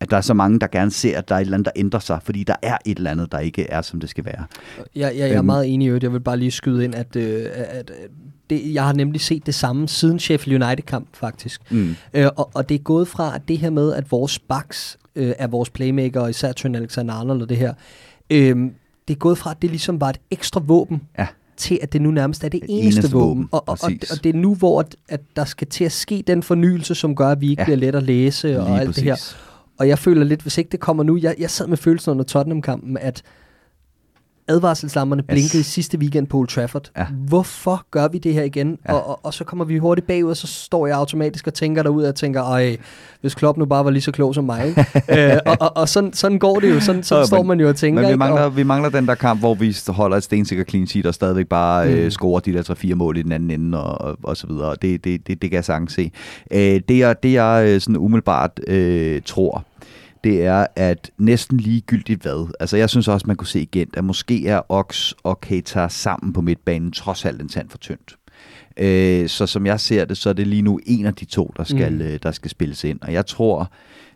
at 0.00 0.10
der 0.10 0.16
er 0.16 0.20
så 0.20 0.34
mange, 0.34 0.60
der 0.60 0.66
gerne 0.66 0.90
ser, 0.90 1.18
at 1.18 1.28
der 1.28 1.34
er 1.34 1.38
et 1.38 1.44
eller 1.44 1.54
andet, 1.54 1.64
der 1.64 1.80
ændrer 1.80 2.00
sig, 2.00 2.20
fordi 2.22 2.44
der 2.44 2.54
er 2.62 2.76
et 2.86 2.96
eller 2.96 3.10
andet, 3.10 3.32
der 3.32 3.38
ikke 3.38 3.70
er, 3.70 3.82
som 3.82 4.00
det 4.00 4.10
skal 4.10 4.24
være. 4.24 4.44
Jeg, 4.78 4.84
jeg, 4.94 5.16
jeg 5.16 5.30
er 5.30 5.38
øhm. 5.38 5.46
meget 5.46 5.74
enig 5.74 5.88
i 5.88 5.90
det. 5.94 6.02
Jeg 6.02 6.12
vil 6.12 6.20
bare 6.20 6.36
lige 6.36 6.50
skyde 6.50 6.84
ind, 6.84 6.94
at, 6.94 7.16
øh, 7.16 7.46
at 7.54 7.92
det, 8.50 8.74
jeg 8.74 8.84
har 8.84 8.92
nemlig 8.92 9.20
set 9.20 9.46
det 9.46 9.54
samme 9.54 9.88
siden 9.88 10.18
Sheffield 10.18 10.62
United-kamp, 10.62 11.08
faktisk. 11.12 11.72
Mm. 11.72 11.94
Øh, 12.14 12.26
og, 12.36 12.50
og 12.54 12.68
det 12.68 12.74
er 12.74 12.78
gået 12.78 13.08
fra 13.08 13.34
at 13.34 13.48
det 13.48 13.58
her 13.58 13.70
med, 13.70 13.92
at 13.94 14.10
vores 14.10 14.38
backs 14.38 14.98
øh, 15.14 15.32
er 15.38 15.46
vores 15.46 15.70
playmaker, 15.70 16.26
især 16.26 16.52
Trent 16.52 16.76
Alexander-Arnold 16.76 17.42
og 17.42 17.48
det 17.48 17.56
her, 17.56 17.74
øh, 18.30 18.56
det 19.08 19.14
er 19.14 19.18
gået 19.18 19.38
fra, 19.38 19.50
at 19.50 19.62
det 19.62 19.70
ligesom 19.70 20.00
var 20.00 20.08
et 20.10 20.20
ekstra 20.30 20.60
våben, 20.60 21.02
ja 21.18 21.26
til 21.56 21.78
at 21.82 21.92
det 21.92 22.02
nu 22.02 22.10
nærmest 22.10 22.44
er 22.44 22.48
det, 22.48 22.62
det 22.62 22.70
eneste, 22.70 22.98
eneste 22.98 23.12
våben. 23.12 23.28
våben. 23.28 23.48
Og, 23.52 23.68
og, 23.68 23.78
og, 23.82 23.92
og 24.10 24.24
det 24.24 24.34
er 24.34 24.38
nu, 24.38 24.54
hvor 24.54 24.80
at, 24.80 24.96
at 25.08 25.20
der 25.36 25.44
skal 25.44 25.66
til 25.66 25.84
at 25.84 25.92
ske 25.92 26.24
den 26.26 26.42
fornyelse, 26.42 26.94
som 26.94 27.16
gør, 27.16 27.28
at 27.28 27.40
vi 27.40 27.50
ikke 27.50 27.60
ja. 27.60 27.64
bliver 27.64 27.76
let 27.76 27.94
at 27.94 28.02
læse 28.02 28.60
og 28.60 28.78
alt 28.78 28.86
præcis. 28.86 29.02
det 29.02 29.04
her. 29.04 29.36
Og 29.78 29.88
jeg 29.88 29.98
føler 29.98 30.24
lidt, 30.24 30.42
hvis 30.42 30.58
ikke 30.58 30.70
det 30.70 30.80
kommer 30.80 31.02
nu, 31.02 31.18
jeg, 31.22 31.34
jeg 31.38 31.50
sad 31.50 31.66
med 31.66 31.76
følelsen 31.76 32.10
under 32.10 32.24
Tottenham-kampen, 32.24 32.98
at 32.98 33.22
advarselslamperne 34.52 35.22
blinkede 35.22 35.58
yes. 35.58 35.68
i 35.68 35.70
sidste 35.70 35.98
weekend 35.98 36.26
på 36.26 36.38
Old 36.38 36.48
Trafford. 36.48 36.90
Ja. 36.96 37.06
Hvorfor 37.28 37.86
gør 37.90 38.08
vi 38.08 38.18
det 38.18 38.34
her 38.34 38.42
igen? 38.42 38.78
Ja. 38.88 38.92
Og, 38.92 39.08
og, 39.08 39.20
og 39.22 39.34
så 39.34 39.44
kommer 39.44 39.64
vi 39.64 39.78
hurtigt 39.78 40.06
bagud, 40.06 40.30
og 40.30 40.36
så 40.36 40.46
står 40.46 40.86
jeg 40.86 40.96
automatisk 40.96 41.46
og 41.46 41.54
tænker 41.54 41.82
derud 41.82 42.04
og 42.04 42.14
tænker, 42.14 42.42
ej, 42.42 42.76
hvis 43.20 43.34
Klopp 43.34 43.58
nu 43.58 43.64
bare 43.64 43.84
var 43.84 43.90
lige 43.90 44.02
så 44.02 44.12
klog 44.12 44.34
som 44.34 44.44
mig. 44.44 44.74
øh, 45.16 45.36
og 45.46 45.56
og, 45.60 45.76
og 45.76 45.88
sådan, 45.88 46.12
sådan 46.12 46.38
går 46.38 46.60
det 46.60 46.74
jo. 46.74 46.80
Sådan, 46.80 47.02
sådan 47.02 47.22
ja, 47.22 47.26
står 47.26 47.42
man 47.42 47.60
jo 47.60 47.68
og 47.68 47.76
tænker. 47.76 48.02
Men 48.02 48.10
vi 48.10 48.16
mangler, 48.16 48.40
og, 48.40 48.56
vi 48.56 48.62
mangler 48.62 48.90
den 48.90 49.06
der 49.06 49.14
kamp, 49.14 49.40
hvor 49.40 49.54
vi 49.54 49.76
holder 49.88 50.16
et 50.16 50.22
stensikker 50.22 50.64
clean 50.64 50.86
sheet 50.86 51.06
og 51.06 51.14
stadigvæk 51.14 51.46
bare 51.46 51.86
øh, 51.86 51.92
mm. 51.92 51.98
øh, 51.98 52.10
scorer 52.10 52.40
de 52.40 52.52
der 52.52 52.62
3-4 52.62 52.94
mål 52.94 53.16
i 53.16 53.22
den 53.22 53.32
anden 53.32 53.50
ende 53.50 53.84
og, 53.84 54.00
og, 54.00 54.18
og 54.22 54.36
så 54.36 54.46
videre. 54.46 54.76
Det, 54.82 55.04
det, 55.04 55.26
det, 55.26 55.42
det 55.42 55.50
kan 55.50 55.56
jeg 55.56 55.64
sagtens 55.64 55.92
se. 55.92 56.10
Øh, 56.50 56.80
det, 56.88 56.98
jeg, 56.98 57.22
det 57.22 57.32
jeg 57.32 57.64
øh, 57.68 57.80
sådan 57.80 57.96
umiddelbart 57.96 58.60
øh, 58.66 59.20
tror, 59.26 59.64
det 60.24 60.44
er, 60.44 60.66
at 60.76 61.10
næsten 61.18 61.58
ligegyldigt 61.58 62.22
hvad. 62.22 62.52
Altså 62.60 62.76
jeg 62.76 62.90
synes 62.90 63.08
også, 63.08 63.26
man 63.26 63.36
kunne 63.36 63.46
se 63.46 63.60
igen, 63.60 63.88
at 63.94 64.04
måske 64.04 64.46
er 64.46 64.60
Ox 64.68 65.12
og 65.22 65.40
Keita 65.40 65.88
sammen 65.88 66.32
på 66.32 66.40
midtbanen 66.40 66.92
trods 66.92 67.24
alt 67.24 67.42
en 67.42 67.48
tand 67.48 67.70
for 67.70 67.78
tyndt. 67.78 68.16
Øh, 68.76 69.28
så 69.28 69.46
som 69.46 69.66
jeg 69.66 69.80
ser 69.80 70.04
det, 70.04 70.16
så 70.16 70.28
er 70.28 70.32
det 70.32 70.46
lige 70.46 70.62
nu 70.62 70.80
en 70.86 71.06
af 71.06 71.14
de 71.14 71.24
to, 71.24 71.52
der 71.56 71.64
skal, 71.64 71.92
mm. 71.92 72.00
Øh, 72.00 72.18
der 72.22 72.32
skal 72.32 72.50
spilles 72.50 72.84
ind. 72.84 72.98
Og 73.02 73.12
jeg 73.12 73.26
tror 73.26 73.72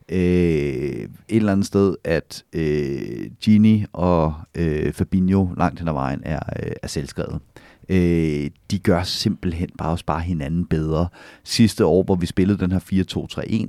øh, 0.09 0.19
et 0.19 1.09
eller 1.29 1.53
andet 1.53 1.67
sted, 1.67 1.95
at 2.05 2.45
øh, 2.53 3.31
Gini 3.41 3.85
og 3.93 4.35
øh, 4.55 4.93
Fabinho 4.93 5.49
langt 5.57 5.79
hen 5.79 5.89
ad 5.89 5.93
vejen 5.93 6.23
er, 6.25 6.41
øh, 6.63 6.73
er 6.83 6.89
selvskrevet. 6.89 7.41
Øh, 7.89 8.51
de 8.71 8.79
gør 8.79 9.03
simpelthen 9.03 9.69
bare 9.79 9.91
også 9.91 10.05
bare 10.05 10.21
hinanden 10.21 10.67
bedre. 10.67 11.09
Sidste 11.45 11.85
år, 11.85 12.03
hvor 12.03 12.15
vi 12.15 12.27
spillede 12.27 12.59
den 12.59 12.73
her 12.73 12.79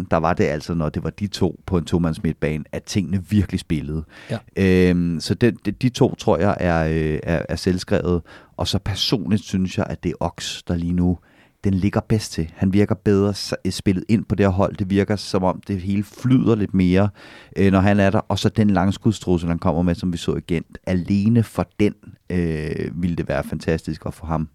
4-2-3-1, 0.01 0.05
der 0.11 0.17
var 0.17 0.33
det 0.33 0.43
altså, 0.43 0.73
når 0.73 0.89
det 0.89 1.03
var 1.03 1.09
de 1.09 1.27
to 1.27 1.59
på 1.65 1.77
en 1.77 1.85
tomands 1.85 2.23
midtbane, 2.23 2.63
at 2.71 2.83
tingene 2.83 3.23
virkelig 3.29 3.59
spillede. 3.59 4.03
Ja. 4.29 4.37
Øh, 4.55 5.21
så 5.21 5.33
det, 5.33 5.65
det, 5.65 5.81
de 5.81 5.89
to, 5.89 6.15
tror 6.15 6.37
jeg, 6.37 6.57
er, 6.59 6.87
øh, 6.87 7.19
er, 7.23 7.45
er 7.49 7.55
selvskrevet. 7.55 8.21
Og 8.57 8.67
så 8.67 8.79
personligt 8.79 9.43
synes 9.43 9.77
jeg, 9.77 9.85
at 9.89 10.03
det 10.03 10.09
er 10.09 10.15
Ox, 10.19 10.61
der 10.67 10.75
lige 10.75 10.93
nu 10.93 11.17
den 11.63 11.73
ligger 11.73 12.01
bedst 12.01 12.31
til. 12.31 12.51
Han 12.55 12.73
virker 12.73 12.95
bedre 12.95 13.33
spillet 13.71 14.05
ind 14.07 14.25
på 14.25 14.35
det 14.35 14.45
her 14.45 14.51
hold. 14.51 14.75
Det 14.75 14.89
virker 14.89 15.15
som 15.15 15.43
om 15.43 15.61
det 15.67 15.81
hele 15.81 16.03
flyder 16.03 16.55
lidt 16.55 16.73
mere, 16.73 17.09
øh, 17.55 17.71
når 17.71 17.79
han 17.79 17.99
er 17.99 18.09
der. 18.09 18.19
Og 18.19 18.39
så 18.39 18.49
den 18.49 18.69
langskudstrussel, 18.69 19.49
han 19.49 19.59
kommer 19.59 19.81
med, 19.81 19.95
som 19.95 20.13
vi 20.13 20.17
så 20.17 20.35
igen. 20.35 20.63
Alene 20.83 21.43
for 21.43 21.69
den 21.79 21.93
øh, 22.29 23.01
ville 23.01 23.15
det 23.15 23.27
være 23.27 23.43
fantastisk 23.43 24.05
at 24.05 24.13
få 24.13 24.25
ham 24.25 24.49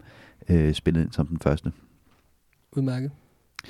øh, 0.48 0.74
spillet 0.74 1.02
ind 1.02 1.12
som 1.12 1.26
den 1.26 1.38
første. 1.38 1.72
Udmærket. 2.76 3.10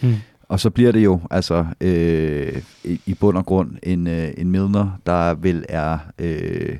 Hmm. 0.02 0.14
Og 0.42 0.60
så 0.60 0.70
bliver 0.70 0.92
det 0.92 1.04
jo 1.04 1.20
altså 1.30 1.66
øh, 1.80 2.62
i, 2.84 3.00
i 3.06 3.14
bund 3.14 3.36
og 3.36 3.46
grund 3.46 3.76
en, 3.82 4.06
øh, 4.06 4.30
en 4.36 4.50
Milner, 4.50 5.00
der 5.06 5.34
vil 5.34 5.64
er... 5.68 5.98
Øh, 6.18 6.78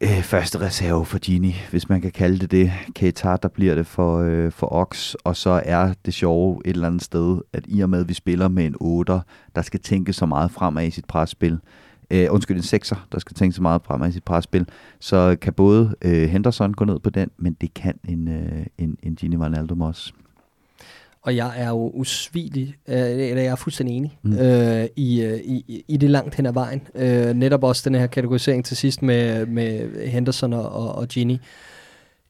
øh, 0.00 0.22
første 0.22 0.60
reserve 0.60 1.04
for 1.04 1.18
Gini, 1.18 1.54
hvis 1.70 1.88
man 1.88 2.00
kan 2.00 2.10
kalde 2.10 2.38
det 2.38 2.50
det. 2.50 2.72
Keita, 2.94 3.36
der 3.42 3.48
bliver 3.48 3.74
det 3.74 3.86
for, 3.86 4.18
øh, 4.18 4.52
for 4.52 4.72
Ox, 4.72 5.14
og 5.14 5.36
så 5.36 5.62
er 5.64 5.92
det 6.06 6.14
sjove 6.14 6.60
et 6.64 6.70
eller 6.70 6.86
andet 6.86 7.02
sted, 7.02 7.38
at 7.52 7.64
i 7.68 7.80
og 7.80 7.90
med, 7.90 8.00
at 8.00 8.08
vi 8.08 8.14
spiller 8.14 8.48
med 8.48 8.66
en 8.66 8.74
8, 8.80 9.20
der 9.54 9.62
skal 9.62 9.80
tænke 9.80 10.12
så 10.12 10.26
meget 10.26 10.50
fremad 10.50 10.86
i 10.86 10.90
sit 10.90 11.04
presspil, 11.04 11.58
øh, 12.10 12.26
undskyld, 12.30 12.56
en 12.56 12.80
6'er, 12.80 12.96
der 13.12 13.18
skal 13.18 13.34
tænke 13.34 13.56
så 13.56 13.62
meget 13.62 13.82
fremad 13.84 14.08
i 14.08 14.12
sit 14.12 14.24
presspil, 14.24 14.68
så 15.00 15.36
kan 15.40 15.52
både 15.52 15.94
øh, 16.02 16.28
Henderson 16.28 16.74
gå 16.74 16.84
ned 16.84 16.98
på 16.98 17.10
den, 17.10 17.30
men 17.36 17.56
det 17.60 17.74
kan 17.74 17.94
en, 18.08 18.28
øh, 18.28 18.66
en, 18.78 18.96
en 19.02 19.14
Gini 19.14 19.36
Wijnaldum 19.36 19.80
også. 19.80 20.12
Og 21.28 21.36
jeg 21.36 21.52
er 21.56 21.68
jo 21.68 21.90
usvigelig, 21.94 22.74
øh, 22.88 22.96
eller 22.96 23.42
jeg 23.42 23.50
er 23.50 23.56
fuldstændig 23.56 23.96
enig 23.96 24.18
mm. 24.22 24.38
øh, 24.38 24.86
i, 24.96 25.22
øh, 25.22 25.38
i, 25.38 25.84
i 25.88 25.96
det 25.96 26.10
langt 26.10 26.34
hen 26.34 26.46
ad 26.46 26.52
vejen. 26.52 26.80
Øh, 26.94 27.34
netop 27.34 27.64
også 27.64 27.82
den 27.90 27.94
her 27.98 28.06
kategorisering 28.06 28.64
til 28.64 28.76
sidst 28.76 29.02
med, 29.02 29.46
med 29.46 30.06
Henderson 30.06 30.52
og, 30.52 30.94
og 30.94 31.08
Gini. 31.08 31.40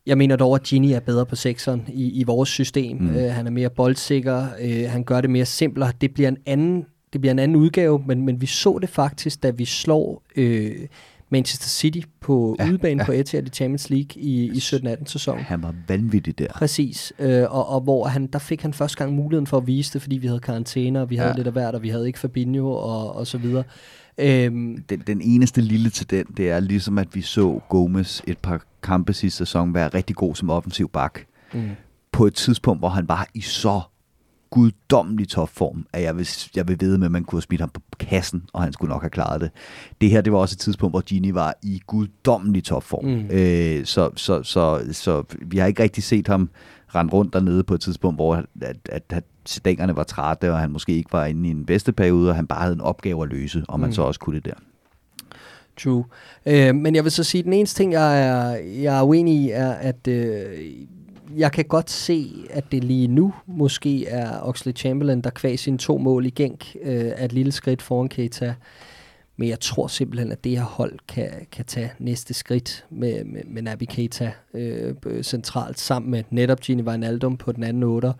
Jeg 0.06 0.18
mener 0.18 0.36
dog, 0.36 0.54
at 0.54 0.62
Gini 0.62 0.92
er 0.92 1.00
bedre 1.00 1.26
på 1.26 1.36
sekseren 1.36 1.84
i, 1.88 2.20
i 2.20 2.24
vores 2.24 2.48
system. 2.48 2.96
Mm. 2.96 3.16
Øh, 3.16 3.32
han 3.32 3.46
er 3.46 3.50
mere 3.50 3.70
boldsikker, 3.70 4.46
øh, 4.60 4.90
han 4.90 5.04
gør 5.04 5.20
det 5.20 5.30
mere 5.30 5.46
simplere. 5.46 5.92
Det 6.00 6.14
bliver 6.14 6.28
en 6.28 6.38
anden, 6.46 6.86
det 7.12 7.20
bliver 7.20 7.32
en 7.32 7.38
anden 7.38 7.56
udgave, 7.56 8.02
men, 8.06 8.24
men 8.24 8.40
vi 8.40 8.46
så 8.46 8.78
det 8.80 8.88
faktisk, 8.88 9.42
da 9.42 9.50
vi 9.50 9.64
slår 9.64 10.22
øh, 10.36 10.86
Manchester 11.30 11.68
City 11.68 12.00
på 12.20 12.56
ja, 12.58 12.68
udebane 12.70 13.02
ja. 13.02 13.06
på 13.06 13.12
Etihad 13.12 13.46
i 13.46 13.48
Champions 13.50 13.90
League 13.90 14.22
i, 14.22 14.44
i 14.44 14.58
17-18 14.58 15.04
sæsonen. 15.06 15.44
Han 15.44 15.62
var 15.62 15.74
vanvittig 15.88 16.38
der. 16.38 16.46
Præcis, 16.54 17.12
øh, 17.18 17.42
og, 17.42 17.68
og 17.68 17.80
hvor 17.80 18.06
han, 18.06 18.26
der 18.26 18.38
fik 18.38 18.62
han 18.62 18.74
første 18.74 18.96
gang 18.96 19.12
muligheden 19.12 19.46
for 19.46 19.56
at 19.56 19.66
vise 19.66 19.92
det, 19.92 20.02
fordi 20.02 20.16
vi 20.16 20.26
havde 20.26 20.40
karantæner, 20.40 21.04
vi 21.04 21.16
havde 21.16 21.30
ja. 21.30 21.36
lidt 21.36 21.46
af 21.46 21.52
hvert, 21.52 21.74
og 21.74 21.82
vi 21.82 21.88
havde 21.88 22.06
ikke 22.06 22.18
Fabinho 22.18 22.70
og, 22.70 23.16
og 23.16 23.26
så 23.26 23.38
videre. 23.38 23.64
Øhm, 24.18 24.84
den, 24.88 25.02
den 25.06 25.20
eneste 25.20 25.60
lille 25.60 25.90
til 25.90 26.10
den, 26.10 26.26
det 26.36 26.50
er 26.50 26.60
ligesom, 26.60 26.98
at 26.98 27.14
vi 27.14 27.22
så 27.22 27.60
Gomes 27.68 28.22
et 28.26 28.38
par 28.38 28.62
kampe 28.82 29.12
sidste 29.12 29.38
sæson 29.38 29.74
være 29.74 29.88
rigtig 29.88 30.16
god 30.16 30.34
som 30.34 30.50
offensiv 30.50 30.90
bak. 30.90 31.20
Mm. 31.54 31.70
På 32.12 32.26
et 32.26 32.34
tidspunkt, 32.34 32.80
hvor 32.80 32.88
han 32.88 33.08
var 33.08 33.28
i 33.34 33.40
så 33.40 33.80
guddommelig 34.50 35.28
topform, 35.28 35.86
at 35.92 36.02
jeg 36.02 36.16
vil, 36.16 36.28
jeg 36.56 36.68
vil 36.68 36.80
vide 36.80 36.98
med, 36.98 37.06
at 37.06 37.12
man 37.12 37.24
kunne 37.24 37.36
have 37.36 37.42
smidt 37.42 37.60
ham 37.60 37.70
på 37.70 37.80
kassen, 37.98 38.42
og 38.52 38.62
han 38.62 38.72
skulle 38.72 38.90
nok 38.90 39.02
have 39.02 39.10
klaret 39.10 39.40
det. 39.40 39.50
Det 40.00 40.10
her, 40.10 40.20
det 40.20 40.32
var 40.32 40.38
også 40.38 40.54
et 40.54 40.58
tidspunkt, 40.58 40.92
hvor 40.92 41.00
Gini 41.00 41.34
var 41.34 41.54
i 41.62 41.80
guddommelig 41.86 42.64
topform. 42.64 43.04
Mm. 43.04 43.28
Øh, 43.30 43.86
så, 43.86 44.10
så, 44.16 44.42
så, 44.42 44.80
så 44.92 45.22
vi 45.40 45.58
har 45.58 45.66
ikke 45.66 45.82
rigtig 45.82 46.04
set 46.04 46.28
ham 46.28 46.50
rende 46.94 47.12
rundt 47.12 47.32
dernede 47.32 47.64
på 47.64 47.74
et 47.74 47.80
tidspunkt, 47.80 48.16
hvor 48.16 48.34
at, 48.34 48.76
at, 48.88 49.02
at 49.10 49.24
stængerne 49.46 49.96
var 49.96 50.02
trætte, 50.02 50.52
og 50.52 50.58
han 50.58 50.70
måske 50.70 50.92
ikke 50.92 51.12
var 51.12 51.24
inde 51.24 51.48
i 51.48 51.50
en 51.50 51.66
bedste 51.66 51.92
periode, 51.92 52.30
og 52.30 52.36
han 52.36 52.46
bare 52.46 52.60
havde 52.60 52.74
en 52.74 52.80
opgave 52.80 53.22
at 53.22 53.28
løse, 53.28 53.64
og 53.68 53.80
man 53.80 53.88
mm. 53.88 53.92
så 53.92 54.02
også 54.02 54.20
kunne 54.20 54.36
det 54.36 54.44
der. 54.44 54.54
True. 55.76 56.04
Øh, 56.46 56.74
men 56.74 56.94
jeg 56.94 57.04
vil 57.04 57.12
så 57.12 57.24
sige, 57.24 57.38
at 57.38 57.44
den 57.44 57.52
eneste 57.52 57.76
ting, 57.76 57.92
jeg 57.92 58.26
er, 58.26 58.56
jeg 58.56 58.98
er 58.98 59.02
uenig 59.02 59.34
i, 59.34 59.50
er, 59.50 59.70
at 59.70 60.08
øh, 60.08 60.44
jeg 61.36 61.52
kan 61.52 61.64
godt 61.64 61.90
se, 61.90 62.46
at 62.50 62.72
det 62.72 62.84
lige 62.84 63.08
nu 63.08 63.34
måske 63.46 64.06
er 64.06 64.40
Oxley 64.42 64.76
Chamberlain, 64.76 65.20
der 65.20 65.30
kvæg 65.30 65.58
sine 65.58 65.78
to 65.78 65.98
mål 65.98 66.26
i 66.26 66.30
gænk, 66.30 66.76
øh, 66.82 67.12
er 67.16 67.24
et 67.24 67.32
lille 67.32 67.52
skridt 67.52 67.82
foran 67.82 68.08
Keita. 68.08 68.54
Men 69.36 69.48
jeg 69.48 69.60
tror 69.60 69.86
simpelthen, 69.86 70.32
at 70.32 70.44
det 70.44 70.58
her 70.58 70.64
hold 70.64 70.98
kan, 71.08 71.30
kan 71.52 71.64
tage 71.64 71.92
næste 71.98 72.34
skridt 72.34 72.84
med, 72.90 73.24
med, 73.24 73.42
med 73.46 73.62
Naby 73.62 73.84
Keita 73.88 74.32
øh, 74.54 74.94
centralt, 75.22 75.78
sammen 75.78 76.10
med 76.10 76.24
netop 76.30 76.60
Gini 76.60 76.82
Wijnaldum 76.82 77.36
på 77.36 77.52
den 77.52 77.62
anden 77.62 77.82
otter, 77.82 78.12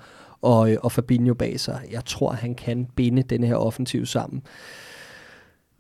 og, 0.43 0.73
øh, 0.73 0.77
og 0.83 0.93
Fabinho 0.93 1.35
bag 1.35 1.61
sig. 1.61 1.81
Jeg 1.91 2.05
tror, 2.05 2.33
han 2.33 2.55
kan 2.55 2.87
binde 2.97 3.23
den 3.23 3.45
her 3.45 3.55
offensiv 3.55 4.07
sammen 4.07 4.43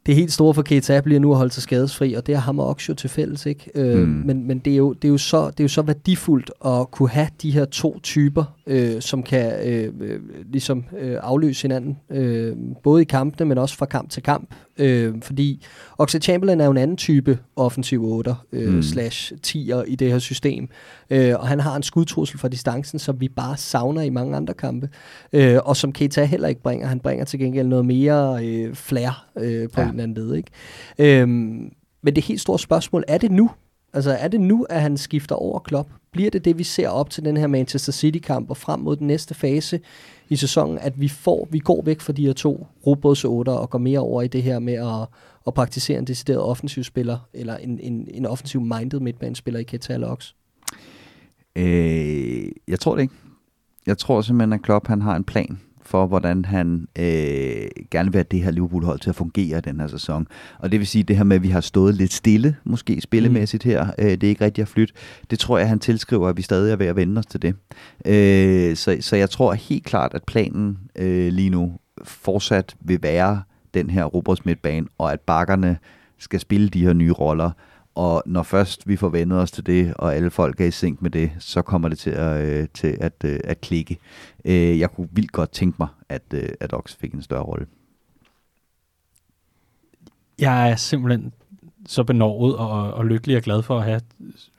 det 0.08 0.16
helt 0.16 0.32
store 0.32 0.54
for 0.54 0.62
Keita 0.62 1.00
bliver 1.00 1.20
nu 1.20 1.30
at 1.30 1.36
holde 1.36 1.52
sig 1.52 1.62
skadesfri, 1.62 2.14
og 2.14 2.26
det 2.26 2.34
har 2.34 2.42
ham 2.42 2.58
også 2.58 2.86
jo 2.88 2.94
til 2.94 3.10
fælles, 3.10 3.46
ikke? 3.46 3.70
Øh, 3.74 3.98
mm. 3.98 4.22
Men, 4.24 4.46
men 4.46 4.58
det, 4.58 4.72
er 4.72 4.76
jo, 4.76 4.92
det, 4.92 5.04
er 5.04 5.12
jo 5.12 5.18
så, 5.18 5.46
det 5.46 5.60
er 5.60 5.64
jo 5.64 5.68
så 5.68 5.82
værdifuldt 5.82 6.50
at 6.64 6.90
kunne 6.90 7.08
have 7.08 7.28
de 7.42 7.50
her 7.50 7.64
to 7.64 8.00
typer, 8.02 8.44
øh, 8.68 9.02
som 9.02 9.22
kan 9.22 9.68
øh, 9.68 9.92
øh, 10.00 10.20
ligesom 10.52 10.84
øh, 10.98 11.16
afløse 11.22 11.62
hinanden, 11.62 11.98
øh, 12.10 12.56
både 12.82 13.02
i 13.02 13.04
kampene, 13.04 13.48
men 13.48 13.58
også 13.58 13.76
fra 13.76 13.86
kamp 13.86 14.10
til 14.10 14.22
kamp. 14.22 14.54
Øh, 14.78 15.14
fordi 15.22 15.66
Oxlade 15.98 16.24
Chamberlain 16.24 16.60
er 16.60 16.64
jo 16.64 16.70
en 16.70 16.76
anden 16.76 16.96
type 16.96 17.38
offensiv 17.56 18.04
8 18.04 18.34
øh, 18.52 18.74
mm. 18.74 18.82
slash 18.82 19.32
10'er 19.46 19.82
i 19.82 19.94
det 19.94 20.10
her 20.10 20.18
system. 20.18 20.68
Øh, 21.10 21.34
og 21.38 21.48
han 21.48 21.60
har 21.60 21.76
en 21.76 21.82
skudtrussel 21.82 22.38
fra 22.38 22.48
distancen, 22.48 22.98
som 22.98 23.20
vi 23.20 23.28
bare 23.28 23.56
savner 23.56 24.02
i 24.02 24.10
mange 24.10 24.36
andre 24.36 24.54
kampe. 24.54 24.88
Øh, 25.32 25.58
og 25.64 25.76
som 25.76 25.92
Keita 25.92 26.24
heller 26.24 26.48
ikke 26.48 26.62
bringer. 26.62 26.86
Han 26.86 27.00
bringer 27.00 27.24
til 27.24 27.38
gengæld 27.38 27.66
noget 27.66 27.86
mere 27.86 28.46
øh, 28.46 28.74
flair 28.74 29.26
øh, 29.38 29.68
på 29.68 29.80
ja. 29.80 29.86
en 29.86 29.90
eller 29.90 30.02
anden 30.02 30.14
led. 30.14 30.34
Ikke? 30.34 31.20
Øh, 31.22 31.28
men 32.02 32.16
det 32.16 32.24
helt 32.24 32.40
store 32.40 32.58
spørgsmål, 32.58 33.04
er 33.08 33.18
det 33.18 33.30
nu? 33.30 33.50
Altså 33.92 34.10
er 34.10 34.28
det 34.28 34.40
nu, 34.40 34.66
at 34.70 34.80
han 34.80 34.96
skifter 34.96 35.34
over 35.34 35.58
Klopp? 35.58 35.90
Bliver 36.12 36.30
det 36.30 36.44
det, 36.44 36.58
vi 36.58 36.64
ser 36.64 36.88
op 36.88 37.10
til 37.10 37.24
den 37.24 37.36
her 37.36 37.46
Manchester 37.46 37.92
City-kamp 37.92 38.50
og 38.50 38.56
frem 38.56 38.80
mod 38.80 38.96
den 38.96 39.06
næste 39.06 39.34
fase 39.34 39.80
i 40.28 40.36
sæsonen, 40.36 40.78
at 40.78 41.00
vi 41.00 41.08
får, 41.08 41.48
vi 41.50 41.58
går 41.58 41.82
væk 41.82 42.00
fra 42.00 42.12
de 42.12 42.26
her 42.26 42.32
to 42.32 42.66
robots 42.86 43.24
og 43.24 43.70
går 43.70 43.78
mere 43.78 43.98
over 43.98 44.22
i 44.22 44.28
det 44.28 44.42
her 44.42 44.58
med 44.58 44.74
at, 44.74 45.08
at 45.46 45.54
praktisere 45.54 45.98
en 45.98 46.06
decideret 46.06 46.40
offensiv 46.40 46.84
spiller, 46.84 47.18
eller 47.34 47.56
en, 47.56 47.80
en, 47.80 48.08
en 48.14 48.26
offensiv 48.26 48.60
minded 48.60 49.00
midtbanespiller 49.00 49.60
i 49.60 49.62
Keita 49.62 49.96
Lux? 49.96 50.32
Øh, 51.56 52.48
jeg 52.68 52.80
tror 52.80 52.94
det 52.94 53.02
ikke. 53.02 53.14
Jeg 53.86 53.98
tror 53.98 54.20
simpelthen, 54.20 54.52
at 54.52 54.62
Klopp 54.62 54.86
han 54.86 55.02
har 55.02 55.16
en 55.16 55.24
plan 55.24 55.58
for, 55.88 56.06
hvordan 56.06 56.44
han 56.44 56.88
øh, 56.98 57.68
gerne 57.90 58.12
vil 58.12 58.18
have 58.18 58.26
det 58.30 58.42
her 58.42 58.50
Liverpool-hold 58.50 58.98
til 58.98 59.10
at 59.10 59.16
fungere 59.16 59.60
den 59.60 59.80
her 59.80 59.86
sæson. 59.86 60.26
Og 60.58 60.72
det 60.72 60.80
vil 60.80 60.86
sige, 60.86 61.02
det 61.02 61.16
her 61.16 61.24
med, 61.24 61.36
at 61.36 61.42
vi 61.42 61.48
har 61.48 61.60
stået 61.60 61.94
lidt 61.94 62.12
stille, 62.12 62.56
måske 62.64 63.00
spillemæssigt 63.00 63.64
her, 63.64 63.86
øh, 63.98 64.10
det 64.10 64.24
er 64.24 64.28
ikke 64.28 64.44
rigtigt 64.44 64.62
at 64.62 64.68
flytte, 64.68 64.94
det 65.30 65.38
tror 65.38 65.58
jeg, 65.58 65.68
han 65.68 65.78
tilskriver, 65.78 66.28
at 66.28 66.36
vi 66.36 66.42
stadig 66.42 66.72
er 66.72 66.76
ved 66.76 66.86
at 66.86 66.96
vende 66.96 67.18
os 67.18 67.26
til 67.26 67.42
det. 67.42 67.54
Øh, 68.06 68.76
så, 68.76 68.96
så 69.00 69.16
jeg 69.16 69.30
tror 69.30 69.52
helt 69.52 69.84
klart, 69.84 70.14
at 70.14 70.24
planen 70.24 70.78
øh, 70.96 71.32
lige 71.32 71.50
nu 71.50 71.72
fortsat 72.04 72.76
vil 72.80 72.98
være 73.02 73.42
den 73.74 73.90
her 73.90 74.04
Roberts 74.04 74.44
midtbane, 74.44 74.86
og 74.98 75.12
at 75.12 75.20
bakkerne 75.20 75.78
skal 76.18 76.40
spille 76.40 76.68
de 76.68 76.84
her 76.84 76.92
nye 76.92 77.12
roller, 77.12 77.50
og 77.98 78.22
når 78.26 78.42
først 78.42 78.88
vi 78.88 78.96
får 78.96 79.08
vendet 79.08 79.38
os 79.38 79.50
til 79.50 79.66
det, 79.66 79.94
og 79.94 80.16
alle 80.16 80.30
folk 80.30 80.60
er 80.60 80.64
i 80.64 80.70
sync 80.70 80.98
med 81.00 81.10
det, 81.10 81.30
så 81.38 81.62
kommer 81.62 81.88
det 81.88 81.98
til 81.98 82.10
at, 82.10 82.40
øh, 82.40 82.68
til 82.74 82.96
at, 83.00 83.12
øh, 83.24 83.40
at 83.44 83.60
klikke. 83.60 83.98
Øh, 84.44 84.78
jeg 84.78 84.90
kunne 84.90 85.08
vildt 85.12 85.32
godt 85.32 85.50
tænke 85.50 85.76
mig, 85.78 85.88
at, 86.08 86.22
øh, 86.34 86.48
at 86.60 86.72
Ox 86.72 86.96
fik 86.96 87.12
en 87.12 87.22
større 87.22 87.42
rolle. 87.42 87.66
Jeg 90.38 90.70
er 90.70 90.76
simpelthen 90.76 91.32
så 91.86 92.04
benovet 92.04 92.56
og, 92.56 92.94
og 92.94 93.06
lykkelig 93.06 93.36
og 93.36 93.42
glad 93.42 93.62
for 93.62 93.78
at 93.78 93.84
have 93.84 94.00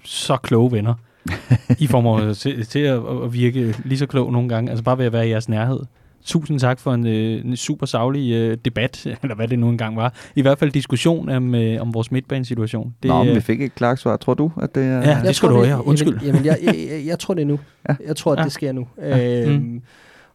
så 0.04 0.38
kloge 0.38 0.72
venner. 0.72 0.94
I 1.80 1.88
formår 1.88 2.34
til, 2.34 2.66
til 2.66 2.80
at, 2.80 3.02
at 3.24 3.34
virke 3.34 3.76
lige 3.86 3.98
så 3.98 4.06
klog 4.06 4.32
nogle 4.32 4.50
gange. 4.50 4.70
Altså 4.70 4.84
bare 4.84 4.98
ved 4.98 5.06
at 5.06 5.14
være 5.14 5.28
i 5.28 5.32
jeres 5.32 5.50
nærhed. 5.50 5.80
Tusind 6.26 6.60
tak 6.60 6.80
for 6.80 6.94
en, 6.94 7.08
øh, 7.08 7.46
en 7.46 7.56
super 7.58 7.86
savlig 7.86 8.34
øh, 8.34 8.58
debat, 8.66 9.06
eller 9.24 9.36
hvad 9.36 9.48
det 9.48 9.60
nu 9.60 9.70
engang 9.70 9.96
var. 9.98 10.14
I 10.36 10.42
hvert 10.42 10.60
fald 10.60 10.72
diskussion 10.72 11.30
om, 11.30 11.56
øh, 11.56 11.82
om 11.82 11.94
vores 11.94 12.12
midtbanesituation. 12.12 12.94
Det, 13.04 13.10
Nå, 13.10 13.18
men 13.24 13.30
øh, 13.30 13.36
vi 13.36 13.42
fik 13.42 13.62
et 13.62 13.76
klart 13.76 14.00
svar. 14.00 14.18
Tror 14.18 14.34
du, 14.34 14.52
at 14.62 14.76
det 14.76 14.84
er... 14.86 15.10
Ja, 15.10 15.22
det 15.26 15.36
skal 15.36 15.50
du 15.50 15.66
høre. 15.66 15.88
Undskyld. 15.88 16.14
Jamen, 16.22 16.26
jamen 16.26 16.46
jeg, 16.46 16.58
jeg, 16.64 16.76
jeg, 16.92 17.06
jeg 17.06 17.20
tror 17.20 17.34
det 17.34 17.48
nu. 17.48 17.60
Ja. 17.90 17.96
Jeg 18.08 18.16
tror, 18.16 18.32
at 18.34 18.40
Ja. 18.40 18.44
det 18.44 18.52
sker 18.52 18.72
nu. 18.72 18.88
Ja. 19.02 19.44
Øhm, 19.46 19.54
Mm. 19.64 19.82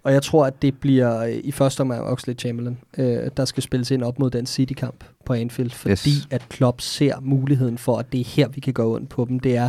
Og 0.02 0.12
jeg 0.12 0.22
tror, 0.22 0.46
at 0.46 0.62
det 0.62 0.74
bliver 0.80 1.18
øh, 1.24 1.32
i 1.44 1.52
første 1.52 1.80
omgang 1.80 2.02
Oxlade 2.04 2.38
Chamberlain, 2.38 2.78
øh, 2.98 3.18
der 3.36 3.44
skal 3.44 3.62
spilles 3.62 3.90
ind 3.90 4.02
op 4.02 4.18
mod 4.18 4.30
den 4.30 4.46
City-kamp 4.46 5.04
på 5.26 5.32
Anfield, 5.32 5.70
fordi 5.70 5.90
Yes. 6.10 6.28
at 6.30 6.42
Klopp 6.48 6.80
ser 6.80 7.14
muligheden 7.22 7.78
for, 7.78 7.96
at 7.98 8.12
det 8.12 8.20
er 8.20 8.24
her, 8.24 8.48
vi 8.48 8.60
kan 8.60 8.72
gå 8.72 8.94
ondt 8.94 9.08
på 9.08 9.26
dem. 9.28 9.40
Det 9.40 9.56
er 9.56 9.68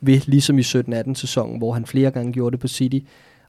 ved, 0.00 0.20
ligesom 0.26 0.58
i 0.58 0.62
17-18 0.62 1.14
sæsonen, 1.14 1.58
hvor 1.58 1.72
han 1.72 1.86
flere 1.86 2.10
gange 2.10 2.32
gjorde 2.32 2.52
det 2.52 2.60
på 2.60 2.68
City, 2.68 2.98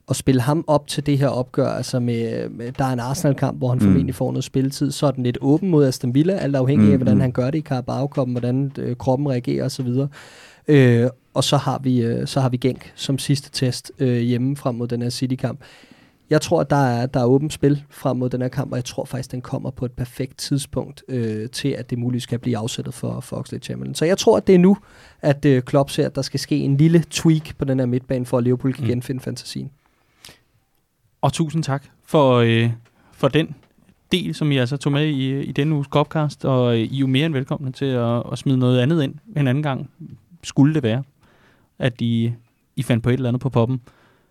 og 0.08 0.16
spille 0.16 0.40
ham 0.40 0.64
op 0.66 0.86
til 0.86 1.06
det 1.06 1.18
her 1.18 1.28
opgør, 1.28 1.68
altså 1.68 2.00
med, 2.00 2.48
med 2.48 2.72
der 2.72 2.84
er 2.84 2.92
en 2.92 3.00
Arsenal-kamp, 3.00 3.58
hvor 3.58 3.68
han 3.68 3.78
Mm. 3.78 3.84
formentlig 3.84 4.14
får 4.14 4.32
noget 4.32 4.44
spilletid, 4.44 4.90
så 4.90 5.06
er 5.06 5.10
den 5.10 5.24
lidt 5.24 5.38
åben 5.40 5.70
mod 5.70 5.86
Aston 5.86 6.14
Villa, 6.14 6.32
alt 6.32 6.56
afhængig 6.56 6.86
Mm, 6.86 6.92
af, 6.92 6.98
hvordan 6.98 7.14
mm. 7.14 7.20
han 7.20 7.32
gør 7.32 7.50
det 7.50 7.58
i 7.58 7.62
Carabao-koppen, 7.62 8.34
hvordan 8.34 8.72
øh, 8.78 8.96
kroppen 8.96 9.28
reagerer 9.28 9.64
osv. 9.64 9.86
Øh, 10.68 11.08
og 11.34 11.44
så 11.44 11.56
har 11.56 11.78
vi 11.78 12.00
øh, 12.02 12.26
så 12.26 12.40
har 12.40 12.48
vi 12.48 12.56
Genk 12.56 12.92
som 12.94 13.18
sidste 13.18 13.50
test 13.50 13.92
øh, 13.98 14.18
hjemme 14.18 14.56
frem 14.56 14.74
mod 14.74 14.88
den 14.88 15.02
her 15.02 15.10
City-kamp. 15.10 15.60
Jeg 16.30 16.40
tror, 16.40 16.60
at 16.60 16.70
der 16.70 16.76
er, 16.86 17.06
der 17.06 17.20
er 17.20 17.24
åbent 17.24 17.52
spil 17.52 17.82
frem 17.90 18.16
mod 18.16 18.30
den 18.30 18.40
her 18.42 18.48
kamp, 18.48 18.72
og 18.72 18.76
jeg 18.76 18.84
tror 18.84 19.04
faktisk, 19.04 19.32
den 19.32 19.40
kommer 19.40 19.70
på 19.70 19.84
et 19.84 19.92
perfekt 19.92 20.38
tidspunkt 20.38 21.02
øh, 21.08 21.48
til, 21.50 21.68
at 21.68 21.90
det 21.90 21.98
muligvis 21.98 22.26
kan 22.26 22.40
blive 22.40 22.56
afsættet 22.58 22.94
for, 22.94 23.20
for 23.20 23.36
Oxlade 23.36 23.64
Chamberlain. 23.64 23.94
Så 23.94 24.04
jeg 24.04 24.18
tror, 24.18 24.36
at 24.36 24.46
det 24.46 24.54
er 24.54 24.58
nu, 24.58 24.76
at 25.22 25.44
øh, 25.44 25.62
Klopp 25.62 25.90
ser, 25.90 26.06
at 26.06 26.14
der 26.14 26.22
skal 26.22 26.40
ske 26.40 26.56
en 26.56 26.76
lille 26.76 27.04
tweak 27.10 27.56
på 27.58 27.64
den 27.64 27.78
her 27.78 27.86
midtbane, 27.86 28.26
for 28.26 28.38
at 28.38 28.44
Liverpool 28.44 28.72
kan 28.74 28.84
Mm. 28.84 28.88
genfinde 28.90 29.20
fantasien. 29.20 29.70
Og 31.20 31.32
tusind 31.32 31.62
tak 31.62 31.84
for, 32.04 32.36
øh, 32.36 32.70
for 33.12 33.28
den 33.28 33.54
del, 34.12 34.34
som 34.34 34.52
I 34.52 34.56
altså 34.56 34.76
tog 34.76 34.92
med 34.92 35.06
i, 35.06 35.40
i 35.40 35.52
denne 35.52 35.74
uges 35.74 35.86
Copcast, 35.86 36.44
og 36.44 36.74
øh, 36.74 36.78
I 36.78 36.96
er 36.96 36.98
jo 36.98 37.06
mere 37.06 37.26
end 37.26 37.34
velkomne 37.34 37.72
til 37.72 37.84
at, 37.84 38.22
at 38.32 38.38
smide 38.38 38.58
noget 38.58 38.80
andet 38.80 39.02
ind 39.02 39.14
en 39.36 39.48
anden 39.48 39.62
gang. 39.62 39.90
Skulle 40.42 40.74
det 40.74 40.82
være, 40.82 41.02
at 41.78 42.00
I, 42.00 42.32
I 42.76 42.82
fandt 42.82 43.04
på 43.04 43.10
et 43.10 43.14
eller 43.14 43.28
andet 43.28 43.40
på 43.40 43.48
poppen, 43.48 43.80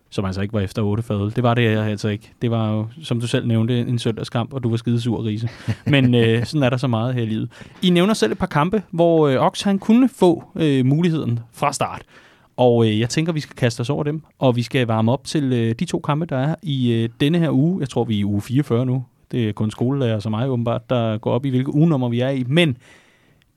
som 0.09 0.26
altså 0.26 0.41
ikke 0.41 0.53
var 0.53 0.59
efter 0.59 0.81
8 0.81 1.03
fadøl. 1.03 1.35
Det 1.35 1.43
var 1.43 1.53
det 1.53 1.64
jeg 1.64 1.85
altså 1.85 2.07
ikke. 2.07 2.34
Det 2.41 2.51
var 2.51 2.72
jo, 2.72 2.88
som 3.03 3.19
du 3.19 3.27
selv 3.27 3.47
nævnte, 3.47 3.80
en 3.80 3.99
søndagskamp, 3.99 4.53
og 4.53 4.64
du 4.64 4.69
var 4.69 4.77
skide 4.77 5.01
sur, 5.01 5.26
Riese. 5.26 5.49
Men 5.85 6.15
øh, 6.15 6.45
sådan 6.45 6.64
er 6.64 6.69
der 6.69 6.77
så 6.77 6.88
meget 6.88 7.14
her 7.14 7.22
i 7.22 7.26
livet. 7.26 7.49
I 7.81 7.89
nævner 7.89 8.14
selv 8.14 8.31
et 8.31 8.38
par 8.38 8.45
kampe, 8.47 8.84
hvor 8.91 9.27
øh, 9.27 9.38
Ox 9.38 9.61
han 9.61 9.80
kunne 9.80 10.09
få 10.09 10.43
øh, 10.55 10.85
muligheden 10.85 11.39
fra 11.51 11.73
start. 11.73 12.01
Og 12.57 12.85
øh, 12.88 12.99
jeg 12.99 13.09
tænker, 13.09 13.34
vi 13.34 13.39
skal 13.39 13.55
kaste 13.55 13.81
os 13.81 13.89
over 13.89 14.03
dem, 14.03 14.21
og 14.39 14.55
vi 14.55 14.63
skal 14.63 14.88
varme 14.88 15.11
op 15.11 15.23
til 15.23 15.53
øh, 15.53 15.75
de 15.79 15.85
to 15.85 15.99
kampe, 15.99 16.25
der 16.25 16.38
er 16.38 16.55
i 16.63 16.91
øh, 16.93 17.09
denne 17.19 17.39
her 17.39 17.51
uge. 17.51 17.79
Jeg 17.79 17.89
tror, 17.89 18.03
vi 18.03 18.15
er 18.15 18.19
i 18.19 18.25
uge 18.25 18.41
44 18.41 18.85
nu. 18.85 19.05
Det 19.31 19.49
er 19.49 19.53
kun 19.53 19.71
skolelærer 19.71 20.19
som 20.19 20.31
mig 20.31 20.49
åbenbart, 20.49 20.89
der 20.89 21.17
går 21.17 21.31
op 21.31 21.45
i, 21.45 21.49
hvilke 21.49 21.73
ugenummer 21.73 22.09
vi 22.09 22.19
er 22.19 22.29
i. 22.29 22.43
Men 22.47 22.77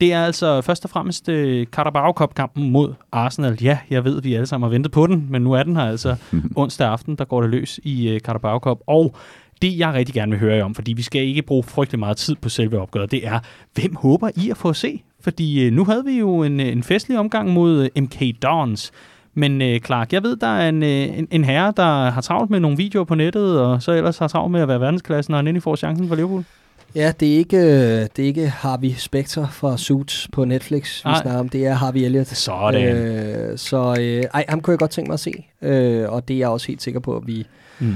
det 0.01 0.13
er 0.13 0.25
altså 0.25 0.61
først 0.61 0.83
og 0.85 0.89
fremmest 0.89 1.29
øh, 1.29 1.65
Carabao 1.65 2.13
Cup-kampen 2.13 2.71
mod 2.71 2.93
Arsenal. 3.11 3.57
Ja, 3.63 3.77
jeg 3.89 4.03
ved, 4.03 4.21
vi 4.21 4.33
alle 4.33 4.45
sammen 4.45 4.65
har 4.65 4.69
ventet 4.69 4.91
på 4.91 5.07
den, 5.07 5.27
men 5.29 5.41
nu 5.41 5.53
er 5.53 5.63
den 5.63 5.75
her 5.75 5.83
altså 5.83 6.15
onsdag 6.55 6.87
aften, 6.87 7.15
der 7.15 7.25
går 7.25 7.41
det 7.41 7.49
løs 7.49 7.79
i 7.83 8.09
øh, 8.09 8.19
Carabao 8.19 8.59
Cup. 8.59 8.77
Og 8.87 9.15
det, 9.61 9.77
jeg 9.77 9.93
rigtig 9.93 10.15
gerne 10.15 10.31
vil 10.31 10.39
høre 10.39 10.55
jer 10.55 10.63
om, 10.63 10.75
fordi 10.75 10.93
vi 10.93 11.01
skal 11.01 11.23
ikke 11.23 11.41
bruge 11.41 11.63
frygtelig 11.63 11.99
meget 11.99 12.17
tid 12.17 12.35
på 12.35 12.49
selve 12.49 12.79
opgøret, 12.79 13.11
det 13.11 13.27
er, 13.27 13.39
hvem 13.73 13.95
håber 13.95 14.29
I 14.35 14.49
at 14.49 14.57
få 14.57 14.69
at 14.69 14.75
se? 14.75 15.03
Fordi 15.23 15.65
øh, 15.65 15.73
nu 15.73 15.85
havde 15.85 16.05
vi 16.05 16.19
jo 16.19 16.43
en, 16.43 16.59
øh, 16.59 16.67
en 16.67 16.83
festlig 16.83 17.19
omgang 17.19 17.49
mod 17.49 17.89
øh, 17.95 18.03
MK 18.03 18.21
Dons. 18.41 18.91
Men 19.33 19.61
øh, 19.61 19.79
Clark, 19.79 20.13
jeg 20.13 20.23
ved, 20.23 20.35
der 20.35 20.47
er 20.47 20.69
en, 20.69 20.83
øh, 20.83 21.17
en, 21.17 21.27
en 21.31 21.43
herre, 21.43 21.73
der 21.77 22.09
har 22.09 22.21
travlt 22.21 22.49
med 22.51 22.59
nogle 22.59 22.77
videoer 22.77 23.03
på 23.05 23.15
nettet, 23.15 23.59
og 23.59 23.81
så 23.83 23.91
ellers 23.91 24.17
har 24.17 24.27
travlt 24.27 24.51
med 24.51 24.61
at 24.61 24.67
være 24.67 24.79
verdensklassen, 24.79 25.33
og 25.33 25.37
han 25.37 25.47
endelig 25.47 25.63
får 25.63 25.75
chancen 25.75 26.07
for 26.07 26.15
Liverpool. 26.15 26.43
Ja, 26.95 27.13
det 27.19 27.33
er 27.33 27.37
ikke, 27.37 27.57
det 28.01 28.19
er 28.19 28.23
ikke 28.23 28.47
Harvey 28.49 28.91
Specter 28.97 29.47
fra 29.47 29.77
Suits 29.77 30.27
på 30.31 30.45
Netflix, 30.45 31.05
vi 31.05 31.09
Nej. 31.09 31.21
snakker 31.21 31.39
om. 31.39 31.49
Det 31.49 31.65
er 31.65 31.73
Harvey 31.73 31.99
Elliott. 31.99 32.27
Sådan. 32.27 32.95
Øh, 32.95 33.57
så 33.57 33.95
øh, 33.99 34.23
ej, 34.33 34.45
ham 34.49 34.61
kunne 34.61 34.71
jeg 34.71 34.79
godt 34.79 34.91
tænke 34.91 35.09
mig 35.09 35.13
at 35.13 35.19
se. 35.19 35.45
Øh, 35.61 36.09
og 36.09 36.27
det 36.27 36.33
er 36.33 36.37
jeg 36.37 36.47
også 36.49 36.67
helt 36.67 36.81
sikker 36.81 36.99
på, 36.99 37.15
at 37.15 37.27
vi, 37.27 37.45
Mm. 37.79 37.93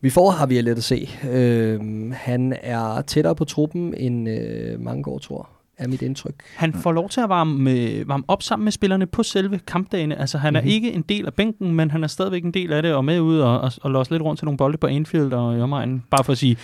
vi 0.00 0.10
får 0.10 0.30
Harvey 0.30 0.56
Elliott 0.56 0.78
at 0.78 0.84
se. 0.84 1.08
Øh, 1.32 1.80
han 2.12 2.54
er 2.62 3.00
tættere 3.02 3.34
på 3.34 3.44
truppen, 3.44 3.94
end 3.96 4.28
øh, 4.28 4.80
mange 4.80 5.02
går 5.02 5.18
tror 5.18 5.48
er 5.78 5.88
mit 5.88 6.02
indtryk. 6.02 6.34
Han 6.56 6.72
får 6.74 6.92
lov 6.92 7.08
til 7.08 7.20
at 7.20 7.28
varme, 7.28 8.08
varme 8.08 8.24
op 8.28 8.42
sammen 8.42 8.64
med 8.64 8.72
spillerne 8.72 9.06
på 9.06 9.22
selve 9.22 9.60
kampdagene. 9.66 10.20
Altså, 10.20 10.38
han 10.38 10.56
er 10.56 10.60
Mhm. 10.60 10.68
ikke 10.70 10.92
en 10.92 11.02
del 11.02 11.26
af 11.26 11.34
bænken, 11.34 11.72
men 11.74 11.90
han 11.90 12.04
er 12.04 12.08
stadigvæk 12.08 12.44
en 12.44 12.50
del 12.50 12.72
af 12.72 12.82
det, 12.82 12.94
og 12.94 13.04
med 13.04 13.20
ud 13.20 13.38
og, 13.38 13.60
og, 13.60 13.72
og 13.82 13.90
låse 13.90 14.10
lidt 14.10 14.22
rundt 14.22 14.38
til 14.38 14.44
nogle 14.46 14.58
bolde 14.58 14.78
på 14.78 14.86
Anfield 14.86 15.32
og 15.32 15.58
i 15.58 15.60
omegnen. 15.60 16.04
Bare 16.10 16.24
for 16.24 16.32
at 16.32 16.38
sige, 16.38 16.56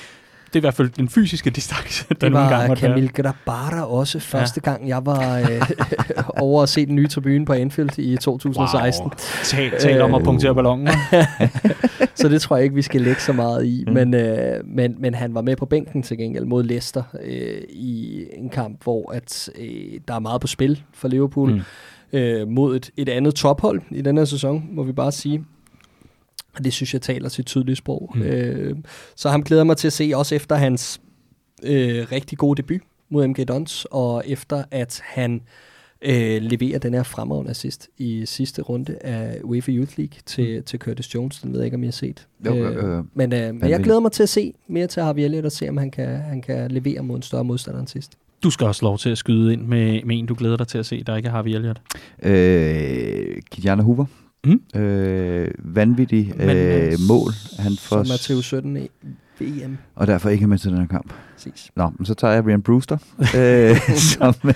det 0.55 0.59
er 0.59 0.61
i 0.61 0.67
hvert 0.67 0.75
fald 0.75 0.89
den 0.91 1.09
fysiske 1.09 1.51
distance, 1.51 2.07
der 2.09 2.15
Det 2.15 2.33
nogle 2.33 2.49
gange 2.49 2.69
måtte 2.69 2.83
være. 2.83 2.91
Camille 2.91 3.09
Grabara 3.09 3.87
også 3.91 4.19
første 4.21 4.61
gang, 4.61 4.89
jeg 4.89 5.07
var 5.07 5.39
øh, 5.39 5.71
over 6.43 6.63
at 6.63 6.69
se 6.69 6.87
den 6.87 6.95
nye 6.95 7.09
tribune 7.09 7.45
på 7.47 7.53
Anfield 7.53 7.99
i 7.99 8.17
2016. 8.17 9.05
Wow. 9.05 9.11
Tal, 9.45 9.71
tal 9.81 10.01
om 10.01 10.15
at 10.15 10.21
Øh. 10.21 10.25
punktere 10.25 10.55
ballonen. 10.55 10.89
så 12.15 12.29
det 12.29 12.41
tror 12.43 12.57
jeg 12.57 12.65
ikke, 12.65 12.75
vi 12.75 12.83
skal 12.83 13.01
lægge 13.01 13.21
så 13.21 13.33
meget 13.33 13.67
i. 13.67 13.85
Mm. 13.87 13.93
Men, 13.93 14.15
øh, 14.15 14.57
men, 14.65 14.95
men 14.99 15.15
han 15.15 15.35
var 15.35 15.43
med 15.43 15.57
på 15.57 15.67
bænken 15.67 16.03
til 16.03 16.19
gengæld 16.19 16.45
mod 16.45 16.63
Leicester 16.65 17.03
øh, 17.23 17.63
i 17.71 18.25
en 18.33 18.49
kamp, 18.49 18.83
hvor 18.85 19.13
at, 19.13 19.51
øh, 19.61 20.01
der 20.09 20.15
er 20.15 20.19
meget 20.21 20.41
på 20.41 20.47
spil 20.47 20.83
for 20.95 21.09
Liverpool. 21.09 21.51
Mm. 21.53 21.61
Øh, 22.13 22.49
mod 22.49 22.77
et, 22.77 22.91
et 22.97 23.09
andet 23.09 23.35
tophold 23.35 23.81
i 23.91 24.03
den 24.03 24.17
her 24.19 24.25
sæson, 24.25 24.65
må 24.73 24.83
vi 24.83 24.93
bare 24.93 25.13
sige. 25.13 25.45
Og 26.57 26.65
det 26.65 26.73
synes 26.73 26.93
jeg 26.93 27.03
taler 27.03 27.29
sit 27.29 27.47
tydelige 27.47 27.77
sprog. 27.77 28.13
Mm. 28.15 28.21
Mm. 28.21 28.27
Øh, 28.27 28.77
så 29.17 29.29
ham 29.29 29.43
glæder 29.43 29.65
mig 29.65 29.77
til 29.77 29.87
at 29.87 29.93
se, 29.93 30.13
også 30.15 30.35
efter 30.35 30.57
hans 30.57 31.01
øh, 31.63 32.07
rigtig 32.13 32.39
gode 32.39 32.63
debut 32.63 32.81
mod 33.09 33.27
MG 33.27 33.49
Dons, 33.49 33.87
og 33.91 34.23
efter 34.27 34.65
at 34.71 35.01
han 35.05 35.41
øh, 36.03 36.43
leverer 36.43 36.79
den 36.79 36.95
her 36.95 37.03
fremragende 37.03 37.51
assist 37.51 37.89
i 37.99 38.27
sidste 38.27 38.63
runde 38.63 38.99
af 39.01 39.41
UEFA 39.43 39.73
Youth 39.73 39.99
League 39.99 40.19
til, 40.27 40.63
til 40.63 40.79
Curtis 40.79 41.15
Jones. 41.15 41.41
Den 41.41 41.53
ved 41.53 41.61
jeg 41.61 41.65
ikke, 41.65 41.75
om 41.75 41.83
I 41.83 41.87
har 41.87 41.93
set. 41.93 42.29
Jo, 42.47 42.55
øh, 42.55 42.99
øh, 42.99 43.05
men, 43.15 43.33
øh, 43.33 43.55
men 43.55 43.71
jeg 43.71 43.81
glæder 43.81 44.01
mig 44.01 44.13
til 44.13 44.23
at 44.23 44.29
se 44.29 44.55
mere 44.69 44.87
til 44.87 45.03
Harvey 45.03 45.23
Elliott 45.23 45.47
og 45.47 45.53
se, 45.53 45.69
om 45.69 45.77
han 45.77 45.91
kan, 45.91 46.09
han 46.09 46.43
kan 46.43 46.71
levere 46.71 47.03
mod 47.03 47.17
en 47.17 47.23
større 47.23 47.45
modstander 47.45 47.81
end 47.81 47.89
sidst. 47.89 48.13
Du 48.43 48.51
skal 48.51 48.67
også 48.67 48.85
lov 48.85 48.99
til 48.99 49.11
at 49.11 49.19
skyde 49.19 49.53
ind 49.53 49.63
med, 49.63 50.03
med 50.05 50.19
en, 50.19 50.27
du 50.27 50.35
glæder 50.39 50.57
dig 50.57 50.69
til 50.69 50.79
at 50.79 50.87
se, 50.87 51.05
der 51.05 51.17
ikke 51.17 51.29
har 51.29 51.37
Harvey 51.37 51.51
Elliott. 51.51 51.81
Øh, 52.23 53.43
Kilian 53.51 53.81
Hoover. 53.81 54.07
Mm. 54.45 54.81
Øh, 54.81 55.51
vanvittig 55.59 56.33
Men, 56.37 56.57
øh, 56.57 56.93
øh, 56.93 56.99
mål. 57.09 57.33
Han 57.59 57.71
Som 57.71 57.77
får, 57.77 58.13
er 58.13 58.17
til 58.17 58.43
17 58.43 58.77
i 58.77 58.89
VM. 59.41 59.79
og 59.95 60.07
derfor 60.07 60.29
ikke 60.29 60.43
er 60.43 60.47
med 60.47 60.59
til 60.59 60.71
den 60.71 60.79
her 60.79 60.87
kamp. 60.87 61.13
Præcis. 61.35 61.71
Nå, 61.77 61.91
men 61.99 62.07
så 62.07 62.15
tager 62.15 62.35
jeg 62.35 62.47
Ryan 62.47 62.63
Brewster. 62.63 62.99
øh, 63.39 63.77
som, 63.97 64.35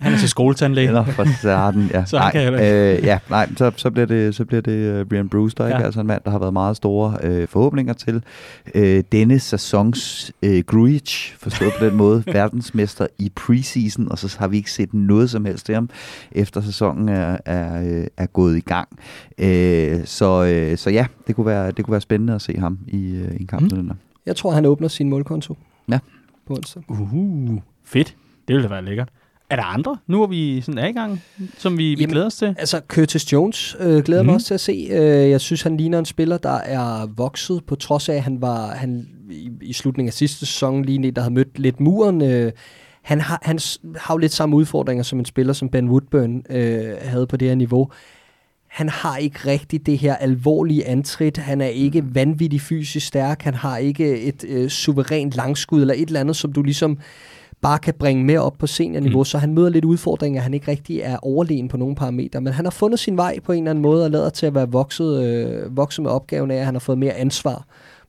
Han 0.00 0.12
er 0.12 0.18
til 0.18 0.28
skoletandlæge. 0.28 0.92
Nå, 0.92 1.02
for 1.02 1.38
starten, 1.38 1.90
ja. 1.94 2.04
Så 2.04 2.18
han 2.18 2.24
nej, 2.24 2.32
kan 2.32 2.42
heller 2.42 2.94
øh, 2.96 3.04
ja, 3.04 3.18
nej, 3.30 3.48
så, 3.56 3.72
så 3.76 3.90
bliver 3.90 4.06
det, 4.06 4.34
så 4.34 4.44
bliver 4.44 4.60
det 4.60 5.00
uh, 5.00 5.08
Brian 5.08 5.28
Brewster, 5.28 5.66
ikke? 5.66 5.78
Ja. 5.78 5.84
Altså 5.84 6.00
en 6.00 6.06
mand, 6.06 6.22
der 6.24 6.30
har 6.30 6.38
været 6.38 6.52
meget 6.52 6.76
store 6.76 7.16
øh, 7.22 7.48
forhåbninger 7.48 7.92
til. 7.92 8.22
Øh, 8.74 9.04
denne 9.12 9.38
sæsons 9.38 10.32
øh, 10.42 10.64
Grujic, 10.66 11.32
forstået 11.38 11.72
på 11.78 11.84
den 11.84 11.94
måde, 12.02 12.22
verdensmester 12.26 13.06
i 13.18 13.32
preseason, 13.36 14.08
og 14.10 14.18
så 14.18 14.36
har 14.38 14.48
vi 14.48 14.56
ikke 14.56 14.72
set 14.72 14.94
noget 14.94 15.30
som 15.30 15.44
helst 15.44 15.70
af 15.70 15.74
ham, 15.74 15.90
efter 16.32 16.60
sæsonen 16.60 17.08
er, 17.08 17.36
er, 17.44 17.82
øh, 17.82 18.06
er 18.16 18.26
gået 18.26 18.56
i 18.56 18.60
gang. 18.60 18.88
Øh, 19.38 20.00
så, 20.04 20.44
øh, 20.44 20.78
så 20.78 20.90
ja, 20.90 21.06
det 21.26 21.34
kunne, 21.36 21.46
være, 21.46 21.70
det 21.70 21.84
kunne 21.84 21.92
være 21.92 22.00
spændende 22.00 22.34
at 22.34 22.42
se 22.42 22.58
ham 22.58 22.78
i, 22.88 23.10
øh, 23.10 23.40
en 23.40 23.46
kamp 23.46 23.62
Mm. 23.62 23.68
mm. 23.68 23.76
den 23.76 23.88
der. 23.88 23.94
Jeg 24.26 24.36
tror, 24.36 24.50
han 24.50 24.64
åbner 24.66 24.88
sin 24.88 25.08
målkonto. 25.08 25.56
Ja. 25.90 25.98
På 26.46 26.54
onsdag. 26.54 26.82
Uh, 26.88 27.58
fedt. 27.84 28.16
Det 28.48 28.54
ville 28.56 28.62
da 28.68 28.74
være 28.74 28.84
lækkert. 28.84 29.08
Er 29.50 29.56
der 29.56 29.62
andre, 29.62 29.96
nu 30.06 30.22
er 30.22 30.26
vi 30.26 30.60
sådan 30.60 30.78
er 30.78 30.86
i 30.86 30.92
gang, 30.92 31.22
som 31.58 31.78
vi, 31.78 31.84
vi 31.94 32.00
Jamen, 32.00 32.10
glæder 32.12 32.26
os 32.26 32.34
til? 32.36 32.54
Altså, 32.58 32.80
Curtis 32.88 33.32
Jones 33.32 33.76
øh, 33.80 34.02
glæder 34.02 34.22
Mhm. 34.22 34.26
mig 34.26 34.34
også 34.34 34.46
til 34.46 34.54
at 34.54 34.60
se. 34.60 34.88
Øh, 34.90 35.30
jeg 35.30 35.40
synes, 35.40 35.62
han 35.62 35.76
ligner 35.76 35.98
en 35.98 36.04
spiller, 36.04 36.38
der 36.38 36.50
er 36.58 37.06
vokset, 37.06 37.64
på 37.64 37.74
trods 37.74 38.08
af, 38.08 38.14
at 38.14 38.22
han 38.22 38.40
var 38.40 38.66
han, 38.74 39.08
i, 39.30 39.50
i 39.62 39.72
slutningen 39.72 40.08
af 40.08 40.12
sidste 40.14 40.38
sæson 40.46 40.84
lige 40.84 41.10
der 41.10 41.20
havde 41.22 41.34
mødt 41.34 41.58
lidt 41.58 41.80
muren. 41.80 42.22
Øh, 42.22 42.52
han 43.02 43.20
har, 43.20 43.38
han 43.42 43.58
har 43.96 44.14
jo 44.14 44.18
lidt 44.18 44.32
samme 44.32 44.56
udfordringer 44.56 45.02
som 45.02 45.18
en 45.18 45.24
spiller, 45.24 45.52
som 45.52 45.68
Ben 45.68 45.88
Woodburn 45.88 46.42
øh, 46.50 46.84
havde 47.02 47.26
på 47.26 47.36
det 47.36 47.48
her 47.48 47.54
niveau. 47.54 47.90
Han 48.76 48.88
har 48.88 49.16
ikke 49.16 49.38
rigtig 49.46 49.86
det 49.86 49.98
her 49.98 50.16
alvorlige 50.16 50.86
antrit. 50.86 51.36
Han 51.36 51.60
er 51.60 51.66
ikke 51.66 52.14
vanvittigt 52.14 52.62
fysisk 52.62 53.06
stærk. 53.06 53.42
Han 53.42 53.54
har 53.54 53.76
ikke 53.76 54.20
et 54.20 54.44
øh, 54.48 54.68
suverænt 54.68 55.36
langskud 55.36 55.80
eller 55.80 55.94
et 55.94 56.06
eller 56.06 56.20
andet, 56.20 56.36
som 56.36 56.52
du 56.52 56.62
ligesom 56.62 56.98
bare 57.60 57.78
kan 57.78 57.94
bringe 57.98 58.24
med 58.24 58.38
op 58.38 58.54
på 58.58 58.66
seniorniveau, 58.66 59.18
Mm. 59.18 59.20
mm. 59.20 59.24
så 59.24 59.38
han 59.38 59.54
møder 59.54 59.68
lidt 59.68 59.84
udfordringer, 59.84 60.40
han 60.42 60.54
ikke 60.54 60.70
rigtig 60.70 61.00
er 61.00 61.16
overlegen 61.22 61.68
på 61.68 61.76
nogle 61.76 61.94
parametre, 61.94 62.40
men 62.40 62.52
han 62.52 62.64
har 62.64 62.70
fundet 62.70 63.00
sin 63.00 63.16
vej 63.16 63.38
på 63.44 63.52
en 63.52 63.58
eller 63.58 63.70
anden 63.70 63.82
måde 63.82 64.04
og 64.04 64.10
lader 64.10 64.30
til 64.30 64.46
at 64.46 64.54
være 64.54 64.68
vokset, 64.70 65.22
øh, 65.24 65.76
vokset 65.76 66.02
med 66.02 66.10
opgaven 66.10 66.50
af, 66.50 66.56
at 66.56 66.64
han 66.64 66.74
har 66.74 66.80
fået 66.80 66.98
mere 66.98 67.12
ansvar 67.12 67.66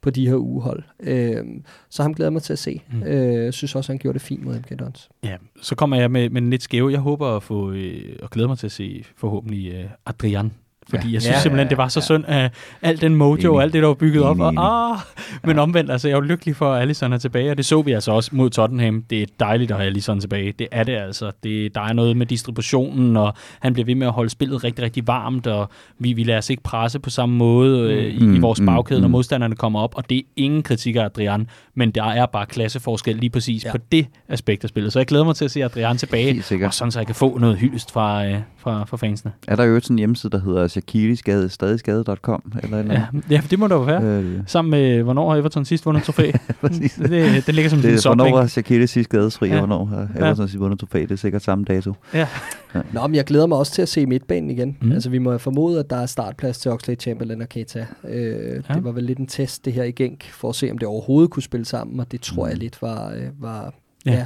på 0.08 0.12
de 0.12 0.28
her 0.28 0.36
ugehold. 0.36 0.84
Øh, 1.00 1.46
så 1.90 2.02
ham 2.02 2.14
glæder 2.14 2.32
mig 2.32 2.44
til 2.44 2.54
at 2.54 2.60
se. 2.60 2.82
Mm. 2.92 3.04
Øh, 3.04 3.54
synes 3.54 3.76
også, 3.76 3.92
han 3.92 4.00
gjorde 4.00 4.14
det 4.14 4.22
fint 4.22 4.46
mod 4.46 4.60
MK 4.60 4.80
Dons. 4.80 5.10
Ja, 5.24 5.36
så 5.62 5.76
kommer 5.76 5.98
jeg 5.98 6.12
med, 6.12 6.30
med 6.30 6.42
en 6.42 6.50
lidt 6.50 6.64
skæve. 6.64 6.92
Jeg 6.92 7.00
håber 7.00 7.28
at 7.28 7.44
få, 7.44 7.72
øh, 7.72 8.16
og 8.22 8.30
glæder 8.30 8.48
mig 8.48 8.58
til 8.58 8.68
at 8.68 8.72
se 8.72 9.04
forhåbentlig 9.16 9.74
øh, 9.74 9.86
Adrian 10.06 10.52
fordi 10.90 11.08
ja. 11.08 11.14
jeg 11.14 11.22
synes 11.22 11.36
ja, 11.36 11.42
simpelthen, 11.42 11.70
det 11.70 11.78
var 11.78 11.88
så 11.88 12.00
ja. 12.00 12.04
synd 12.04 12.26
af 12.28 12.52
al 12.82 13.02
den 13.02 13.16
mojo 13.16 13.56
og 13.56 13.64
alt 13.64 13.74
det, 13.74 13.82
der 13.82 13.88
var 13.88 13.96
bygget 13.96 14.24
op. 14.24 14.40
Og, 14.40 14.54
ah, 14.58 15.00
men 15.44 15.60
omvendt, 15.60 15.92
altså, 15.92 16.08
jeg 16.08 16.14
er 16.14 16.18
jo 16.18 16.22
lykkelig 16.22 16.56
for, 16.56 16.74
at 16.74 16.82
Alisson 16.82 17.14
er 17.14 17.18
tilbage, 17.18 17.52
og 17.52 17.58
det 17.58 17.66
så 17.66 17.82
vi 17.82 17.92
altså 17.92 18.12
også 18.12 18.30
mod 18.34 18.50
Tottenham. 18.50 19.04
Det 19.10 19.22
er 19.22 19.26
dejligt 19.40 19.72
at 19.72 19.78
have 19.78 19.88
Alisson 19.88 20.20
tilbage. 20.20 20.52
Det 20.52 20.68
er 20.72 20.84
det 20.84 20.96
altså. 20.96 21.32
Det, 21.44 21.76
der 21.76 21.82
er 21.82 21.94
noget 21.94 22.18
med 22.18 22.26
distributionen, 22.26 23.18
og 23.18 23.34
han 23.60 23.74
bliver 23.74 23.86
ved 23.86 23.96
med 23.96 24.08
at 24.08 24.14
holde 24.14 24.30
spillet 24.30 24.64
rigtig, 24.64 24.86
rigtig 24.86 25.08
varmt, 25.08 25.48
og 25.48 25.70
vi, 26.00 26.14
vi 26.14 26.24
lader 26.24 26.38
os 26.38 26.50
ikke 26.50 26.64
presse 26.64 27.00
på 27.00 27.10
samme 27.10 27.36
måde 27.36 27.94
øh, 27.94 28.16
i, 28.16 28.26
mm, 28.26 28.36
i 28.36 28.40
vores 28.40 28.62
bagkæde, 28.66 29.00
mm, 29.00 29.02
når 29.02 29.08
mm. 29.08 29.12
modstanderne 29.12 29.56
kommer 29.56 29.80
op, 29.80 29.96
og 29.96 30.10
det 30.10 30.18
er 30.18 30.22
ingen 30.36 30.64
kritik 30.64 30.96
af 30.96 31.04
Adrian, 31.04 31.50
men 31.76 31.92
der 31.92 32.04
er 32.04 32.26
bare 32.26 32.46
klasseforskel 32.46 33.16
lige 33.16 33.30
præcis 33.30 33.66
ja. 33.66 33.72
på 33.72 33.78
det 33.92 34.08
aspekt 34.28 34.64
af 34.64 34.70
spillet. 34.70 34.94
Så 34.94 35.00
jeg 35.00 35.06
glæder 35.06 35.26
mig 35.26 35.36
til 35.36 35.46
at 35.46 35.52
se 35.52 35.64
Adrian 35.64 35.98
tilbage, 35.98 36.66
og 36.66 36.74
sådan 36.74 36.92
så 36.92 37.00
jeg 37.00 37.06
kan 37.06 37.16
få 37.16 37.38
noget 37.38 37.58
hyldest 37.58 37.92
fra, 37.92 38.26
øh, 38.26 38.36
fra, 38.58 38.86
fra 38.86 38.98
fansene. 38.98 39.32
Er 39.48 39.56
der 39.56 39.64
jo 39.64 39.80
sådan 39.80 39.94
en 39.94 39.98
hjemmeside, 39.98 40.32
der 40.32 40.40
hedder 40.40 40.68
Shakiri 40.82 41.16
stadigskade.com? 41.50 42.54
Eller, 42.64 42.80
eller? 42.80 42.94
Ja, 42.94 43.06
ja, 43.30 43.42
det 43.50 43.60
må 43.60 43.68
det 43.68 43.76
jo 43.76 43.80
være. 43.80 44.04
Øh, 44.04 44.40
Sammen 44.48 44.72
med, 44.72 45.04
hvornår 45.04 45.30
har 45.30 45.38
Everton 45.38 45.66
sidst 45.66 45.86
vundet 45.86 46.04
trofæ? 46.04 46.32
det, 46.62 47.46
det 47.46 47.56
ligger 47.56 47.70
som 47.70 47.80
det, 47.80 47.94
en 47.94 48.00
Hvornår 48.04 48.32
var 48.32 48.48
Shakiri 48.48 48.88
sidst 48.88 49.10
skadesfri, 49.10 49.48
ja. 49.48 49.54
og 49.54 49.60
hvornår 49.60 49.86
har 49.86 50.02
Everton 50.16 50.44
ja. 50.44 50.48
sidst 50.48 50.60
vundet 50.60 50.80
trofæ? 50.80 51.02
Det 51.02 51.12
er 51.12 51.16
sikkert 51.16 51.42
samme 51.42 51.66
dato. 51.66 51.94
Ja. 52.14 52.28
ja. 52.76 52.82
Nå, 52.92 53.08
men 53.08 53.16
jeg 53.16 53.26
glæder 53.26 53.48
mig 53.48 53.58
også 53.58 53.72
til 53.72 53.82
at 53.82 53.90
se 53.90 54.06
midtbanen 54.06 54.50
igen. 54.50 54.78
Mm. 54.82 54.92
Altså, 54.92 55.10
vi 55.10 55.18
må 55.18 55.38
formode, 55.38 55.80
at 55.80 55.90
der 55.90 55.98
er 55.98 56.06
startplads 56.06 56.58
til 56.58 56.72
Oxlade 56.72 57.02
Chamberlain 57.02 57.42
og 57.42 57.50
Keita. 57.50 57.86
Øh, 58.10 58.64
ja. 58.70 58.74
Det 58.74 58.84
var 58.84 58.92
vel 58.92 59.04
lidt 59.04 59.20
en 59.20 59.28
test, 59.28 59.66
det 59.66 59.74
her 59.74 59.84
i 59.84 59.92
Genk, 59.92 60.32
for 60.32 60.50
at 60.50 60.56
se, 60.56 60.72
om 60.72 60.78
det 60.78 60.88
overhovedet 60.88 61.32
kunne 61.32 61.44
spille 61.44 61.66
sammen, 61.66 62.00
og 62.00 62.12
det 62.12 62.22
tror 62.22 62.46
mm. 62.46 62.50
jeg 62.50 62.58
lidt 62.58 62.82
var, 62.82 63.12
øh, 63.12 63.24
var 63.40 63.74
ja. 64.06 64.12
ja, 64.12 64.26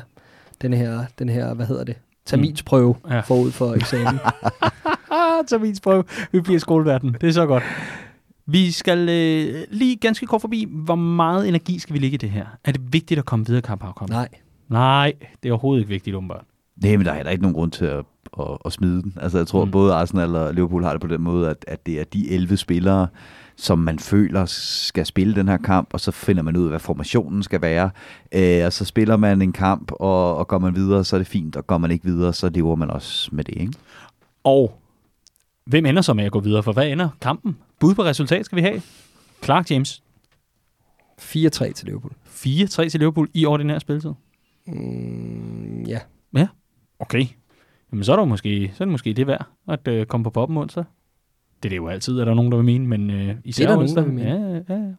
den 0.61 0.73
her, 0.73 1.05
den 1.19 1.29
her, 1.29 1.53
hvad 1.53 1.65
hedder 1.65 1.83
det, 1.83 1.95
terminsprøve 2.31 2.95
mm. 3.05 3.11
ja. 3.11 3.19
forud 3.19 3.51
for 3.51 3.73
eksamen. 3.73 4.19
terminsprøve. 5.49 6.03
Vi 6.31 6.41
bliver 6.41 6.59
skoleverden. 6.59 7.15
Det 7.21 7.29
er 7.29 7.33
så 7.33 7.45
godt. 7.45 7.63
Vi 8.45 8.71
skal 8.71 9.09
øh, 9.09 9.63
lige 9.71 9.95
ganske 9.95 10.25
kort 10.25 10.41
forbi, 10.41 10.67
hvor 10.69 10.95
meget 10.95 11.47
energi 11.47 11.79
skal 11.79 11.93
vi 11.93 11.99
ligge 11.99 12.15
i 12.15 12.17
det 12.17 12.29
her? 12.29 12.45
Er 12.63 12.71
det 12.71 12.93
vigtigt 12.93 13.17
at 13.17 13.25
komme 13.25 13.45
videre, 13.45 13.61
Kamp 13.61 14.09
Nej. 14.09 14.27
Nej, 14.69 15.13
det 15.43 15.49
er 15.49 15.53
overhovedet 15.53 15.81
ikke 15.81 15.89
vigtigt, 15.89 16.15
åbenbart. 16.15 16.43
Nej, 16.83 16.97
men 16.97 17.05
der 17.05 17.11
er 17.11 17.15
heller 17.15 17.31
ikke 17.31 17.41
nogen 17.41 17.55
grund 17.55 17.71
til 17.71 17.85
at, 17.85 18.05
at, 18.39 18.57
at 18.65 18.71
smide 18.73 19.01
den. 19.01 19.13
Altså, 19.21 19.37
jeg 19.37 19.47
tror, 19.47 19.65
mm. 19.65 19.71
både 19.71 19.93
Arsenal 19.93 20.35
og 20.35 20.53
Liverpool 20.53 20.83
har 20.83 20.91
det 20.91 21.01
på 21.01 21.07
den 21.07 21.21
måde, 21.21 21.49
at, 21.49 21.65
at 21.67 21.85
det 21.85 21.99
er 21.99 22.03
de 22.03 22.31
11 22.31 22.57
spillere, 22.57 23.07
som 23.61 23.79
man 23.79 23.99
føler 23.99 24.45
skal 24.45 25.05
spille 25.05 25.35
den 25.35 25.47
her 25.47 25.57
kamp, 25.57 25.93
og 25.93 25.99
så 25.99 26.11
finder 26.11 26.43
man 26.43 26.57
ud 26.57 26.63
af, 26.63 26.69
hvad 26.69 26.79
formationen 26.79 27.43
skal 27.43 27.61
være. 27.61 27.89
Øh, 28.31 28.65
og 28.65 28.73
så 28.73 28.85
spiller 28.85 29.17
man 29.17 29.41
en 29.41 29.53
kamp, 29.53 29.91
og, 29.91 30.37
og 30.37 30.47
går 30.47 30.59
man 30.59 30.75
videre, 30.75 31.03
så 31.03 31.15
er 31.15 31.17
det 31.17 31.27
fint, 31.27 31.55
og 31.55 31.67
går 31.67 31.77
man 31.77 31.91
ikke 31.91 32.05
videre, 32.05 32.33
så 32.33 32.49
lever 32.49 32.75
man 32.75 32.91
også 32.91 33.29
med 33.31 33.43
det. 33.43 33.57
Ikke? 33.61 33.73
Og 34.43 34.79
hvem 35.65 35.85
ender 35.85 36.01
så 36.01 36.13
med 36.13 36.23
at 36.23 36.31
gå 36.31 36.39
videre? 36.39 36.63
For 36.63 36.71
hvad 36.71 36.87
ender 36.87 37.09
kampen? 37.21 37.57
Bud 37.79 37.95
på 37.95 38.03
resultat 38.03 38.45
skal 38.45 38.55
vi 38.55 38.61
have. 38.61 38.81
Clark 39.43 39.71
James. 39.71 40.03
4-3 41.21 41.71
til 41.73 41.85
Liverpool. 41.85 42.13
4-3 42.27 42.89
til 42.89 42.99
Liverpool 42.99 43.29
i 43.33 43.45
ordinær 43.45 43.79
spilletid? 43.79 44.11
Mm, 44.67 45.83
ja. 45.83 45.99
Ja, 46.35 46.47
okay. 46.99 47.25
Jamen 47.91 48.03
så 48.03 48.11
er, 48.11 48.15
der 48.15 48.25
måske, 48.25 48.71
så 48.73 48.83
er 48.83 48.85
det 48.85 48.91
måske 48.91 49.13
det 49.13 49.27
værd 49.27 49.45
at 49.67 49.87
øh, 49.87 50.05
komme 50.05 50.23
på 50.23 50.29
poppen 50.29 50.57
onsdag. 50.57 50.83
Det 51.63 51.65
er 51.65 51.69
det 51.69 51.77
jo 51.77 51.87
altid, 51.87 52.19
er 52.19 52.25
der 52.25 52.33
nogen, 52.33 52.51
der 52.51 52.57
vil 52.57 52.65
mene, 52.65 52.87
men 52.87 53.09
øh, 53.09 53.35
især 53.43 53.65
det 53.65 53.71
er 53.71 53.75
der 53.75 53.81
onsdag. 53.81 54.03
Nogen, 54.03 54.17
der 54.19 54.25
vil 54.25 54.35
mene. 54.39 54.63
Ja, 54.69 54.75
ja, 54.75 54.93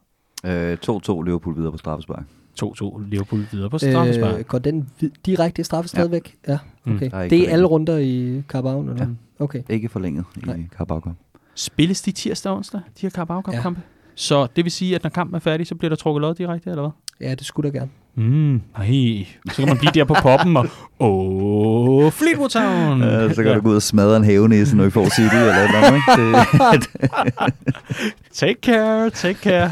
ja. 0.45 0.73
Øh, 0.73 0.79
2-2 0.87 1.23
Liverpool 1.23 1.57
videre 1.57 1.73
på 1.73 1.79
straffespark. 1.79 2.25
2-2 2.63 3.01
Liverpool 3.09 3.47
videre 3.53 3.71
på 3.71 3.79
straffespark. 3.79 4.39
Øh, 4.39 4.45
går 4.45 4.59
den 4.59 4.89
direkte 5.27 5.61
i 5.61 5.65
straffe 5.65 5.89
stadigvæk? 5.89 6.37
Ja. 6.49 6.53
ja. 6.53 6.93
Okay. 6.93 7.07
Mm. 7.07 7.29
Det 7.31 7.49
er 7.49 7.53
alle 7.53 7.65
runder 7.65 7.99
i 7.99 8.43
Carabao? 8.49 8.81
Eller? 8.81 8.97
Ja. 8.97 9.07
Okay. 9.45 9.63
Ikke 9.69 9.89
forlænget 9.89 10.25
Nej. 10.47 10.57
i 10.57 10.69
Carabao 10.77 11.01
Cup. 11.01 11.13
Spilles 11.55 12.03
de 12.03 12.13
tirsdag 12.13 12.53
og 12.53 12.57
onsdag, 12.57 12.81
de 12.81 13.03
her 13.03 13.11
Carabao 13.11 13.43
Cup 13.43 13.55
ja. 13.55 13.61
Så 14.15 14.47
det 14.57 14.65
vil 14.65 14.73
sige, 14.73 14.95
at 14.95 15.03
når 15.03 15.11
kampen 15.11 15.35
er 15.37 15.41
færdig, 15.41 15.67
så 15.67 15.75
bliver 15.75 15.89
der 15.89 15.97
trukket 15.97 16.21
lod 16.21 16.35
direkte, 16.35 16.71
eller 16.71 16.83
hvad? 16.83 17.29
Ja, 17.29 17.35
det 17.35 17.47
skulle 17.47 17.71
da 17.71 17.79
gerne. 17.79 17.91
Mm, 18.15 18.61
nej. 18.79 19.27
Så 19.51 19.57
kan 19.57 19.69
man 19.69 19.79
blive 19.79 19.93
der 19.95 20.05
på 20.05 20.15
poppen 20.23 20.57
og, 20.57 20.67
åh, 21.01 22.05
oh, 22.05 22.13
Fleetwood 22.13 22.49
Town. 22.49 23.03
Ja, 23.03 23.29
så 23.29 23.43
kan 23.43 23.51
ja. 23.51 23.55
du 23.55 23.61
gå 23.61 23.69
ud 23.69 23.77
og 23.77 23.83
smadre 23.83 24.17
en 24.17 24.25
havenæse, 24.25 24.77
når 24.77 24.85
I 24.85 24.91
får 24.91 25.05
City 25.05 25.35
eller 25.35 25.81
noget, 25.81 25.95
ikke? 26.73 26.87
take 28.41 28.61
care, 28.63 29.11
take 29.11 29.39
care. 29.43 29.71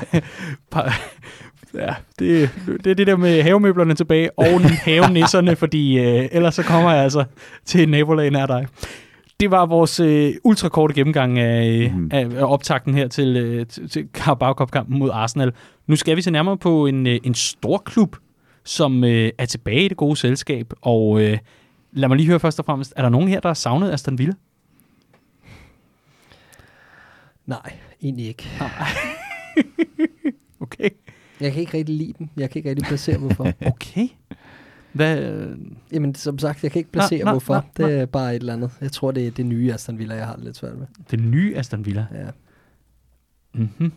ja, 1.75 1.95
det, 2.19 2.51
det 2.85 2.91
er 2.91 2.95
det 2.95 3.07
der 3.07 3.17
med 3.17 3.43
havemøblerne 3.43 3.95
tilbage 3.95 4.39
og 4.39 4.61
havenisserne, 4.61 5.57
fordi 5.57 5.99
øh, 5.99 6.29
ellers 6.33 6.55
så 6.55 6.63
kommer 6.63 6.93
jeg 6.93 7.05
altså 7.05 7.25
til 7.65 7.89
nabolagen 7.89 8.37
af 8.37 8.49
dig 8.49 8.67
det 9.41 9.51
var 9.51 9.67
vores 9.67 10.01
øh, 10.01 10.35
ultrakorte 10.45 10.95
gennemgang 10.95 11.39
af, 11.39 11.93
mm. 11.95 12.11
af, 12.13 12.25
af 12.37 12.53
optakten 12.53 12.95
her 12.95 13.09
til, 13.09 13.37
øh, 13.37 13.67
til, 13.67 14.09
Carabao 14.13 14.53
Cup-kampen 14.53 14.99
mod 14.99 15.11
Arsenal. 15.13 15.53
Nu 15.87 15.97
skal 15.97 16.17
vi 16.17 16.23
se 16.23 16.31
nærmere 16.31 16.57
på 16.59 16.87
en, 16.87 17.07
øh, 17.07 17.19
en 17.25 17.35
stor 17.35 17.79
klub, 17.79 18.17
som 18.65 19.05
øh, 19.05 19.31
er 19.39 19.47
tilbage 19.47 19.85
i 19.85 19.89
det 19.89 19.97
gode 19.97 20.17
selskab. 20.17 20.73
Og 20.81 21.21
øh, 21.23 21.39
lad 21.93 22.09
mig 22.09 22.17
lige 22.17 22.27
høre 22.27 22.41
først 22.41 22.59
og 22.59 22.65
fremmest, 22.65 22.93
er 22.97 23.03
der 23.03 23.09
nogen 23.09 23.29
her, 23.29 23.41
der 23.41 23.49
har 23.49 23.55
savnet 23.55 23.93
Aston 23.93 24.19
Villa? 24.19 24.35
Nej, 27.47 27.79
egentlig 28.03 28.27
ikke. 28.27 28.49
okay. 30.61 30.91
Jeg 31.41 31.53
kan 31.53 31.61
ikke 31.61 31.77
rigtig 31.77 31.95
lide 31.95 32.13
dem. 32.19 32.29
Jeg 32.37 32.51
kan 32.51 32.59
ikke 32.59 32.71
rigtig 32.71 32.85
placere, 32.85 33.19
hvorfor. 33.19 33.45
okay. 33.67 34.09
Hvad? 34.93 35.47
Jamen, 35.93 36.15
som 36.15 36.39
sagt, 36.39 36.63
jeg 36.63 36.73
kan 36.73 36.79
ikke 36.79 36.93
placere, 36.93 37.25
nå, 37.25 37.31
hvorfor. 37.31 37.55
Nå, 37.55 37.61
nå. 37.79 37.89
Det 37.89 38.01
er 38.01 38.07
bare 38.07 38.37
et 38.37 38.41
eller 38.41 38.53
andet. 38.53 38.71
Jeg 38.81 38.93
tror, 38.93 39.11
det 39.11 39.27
er 39.27 39.31
det 39.31 39.47
nye 39.47 39.73
Aston 39.75 39.99
Villa, 39.99 40.15
jeg 40.15 40.27
har 40.27 40.35
det 40.35 40.45
lidt 40.45 40.57
svært 40.57 40.79
med. 40.79 40.87
Det 41.11 41.21
nye 41.21 41.57
Aston 41.57 41.87
Villa? 41.87 42.07
Ja. 42.15 42.27
Mm-hmm. 43.55 43.93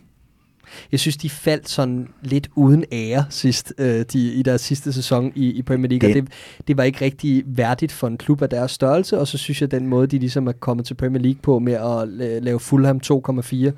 Jeg 0.92 1.00
synes, 1.00 1.16
de 1.16 1.30
faldt 1.30 1.68
sådan 1.68 2.08
lidt 2.22 2.48
uden 2.54 2.84
ære 2.92 3.24
sidst, 3.30 3.72
øh, 3.78 4.04
de, 4.12 4.32
i 4.32 4.42
deres 4.42 4.60
sidste 4.60 4.92
sæson 4.92 5.32
i, 5.34 5.50
i 5.50 5.62
Premier 5.62 5.88
League, 5.88 6.08
det. 6.08 6.22
og 6.22 6.26
det, 6.26 6.68
det 6.68 6.76
var 6.76 6.82
ikke 6.82 7.04
rigtig 7.04 7.42
værdigt 7.46 7.92
for 7.92 8.06
en 8.06 8.16
klub 8.16 8.42
af 8.42 8.48
deres 8.48 8.70
størrelse, 8.70 9.18
og 9.18 9.28
så 9.28 9.38
synes 9.38 9.60
jeg, 9.60 9.70
den 9.70 9.86
måde, 9.86 10.06
de 10.06 10.18
ligesom 10.18 10.46
er 10.46 10.52
kommet 10.52 10.86
til 10.86 10.94
Premier 10.94 11.22
League 11.22 11.40
på 11.42 11.58
med 11.58 11.72
at 11.72 12.08
lave 12.42 12.60
Fulham 12.60 13.00
2,4, 13.06 13.70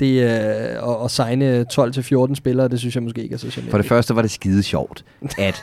det, 0.00 0.22
øh, 0.22 0.82
og, 0.82 0.98
og 0.98 1.10
signe 1.10 1.66
12-14 1.72 2.34
spillere, 2.34 2.68
det 2.68 2.78
synes 2.78 2.94
jeg 2.94 3.02
måske 3.02 3.22
ikke 3.22 3.34
er 3.34 3.38
så 3.38 3.50
sjovt. 3.50 3.70
For 3.70 3.78
det 3.78 3.86
første 3.86 4.14
var 4.14 4.22
det 4.22 4.30
skide 4.30 4.62
sjovt, 4.62 5.04
at 5.38 5.62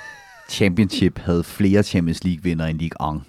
Championship 0.50 1.20
havde 1.20 1.44
flere 1.44 1.84
Champions 1.84 2.24
League-vinder 2.24 2.66
end 2.66 2.80
Ligue 2.80 3.16
1 3.16 3.22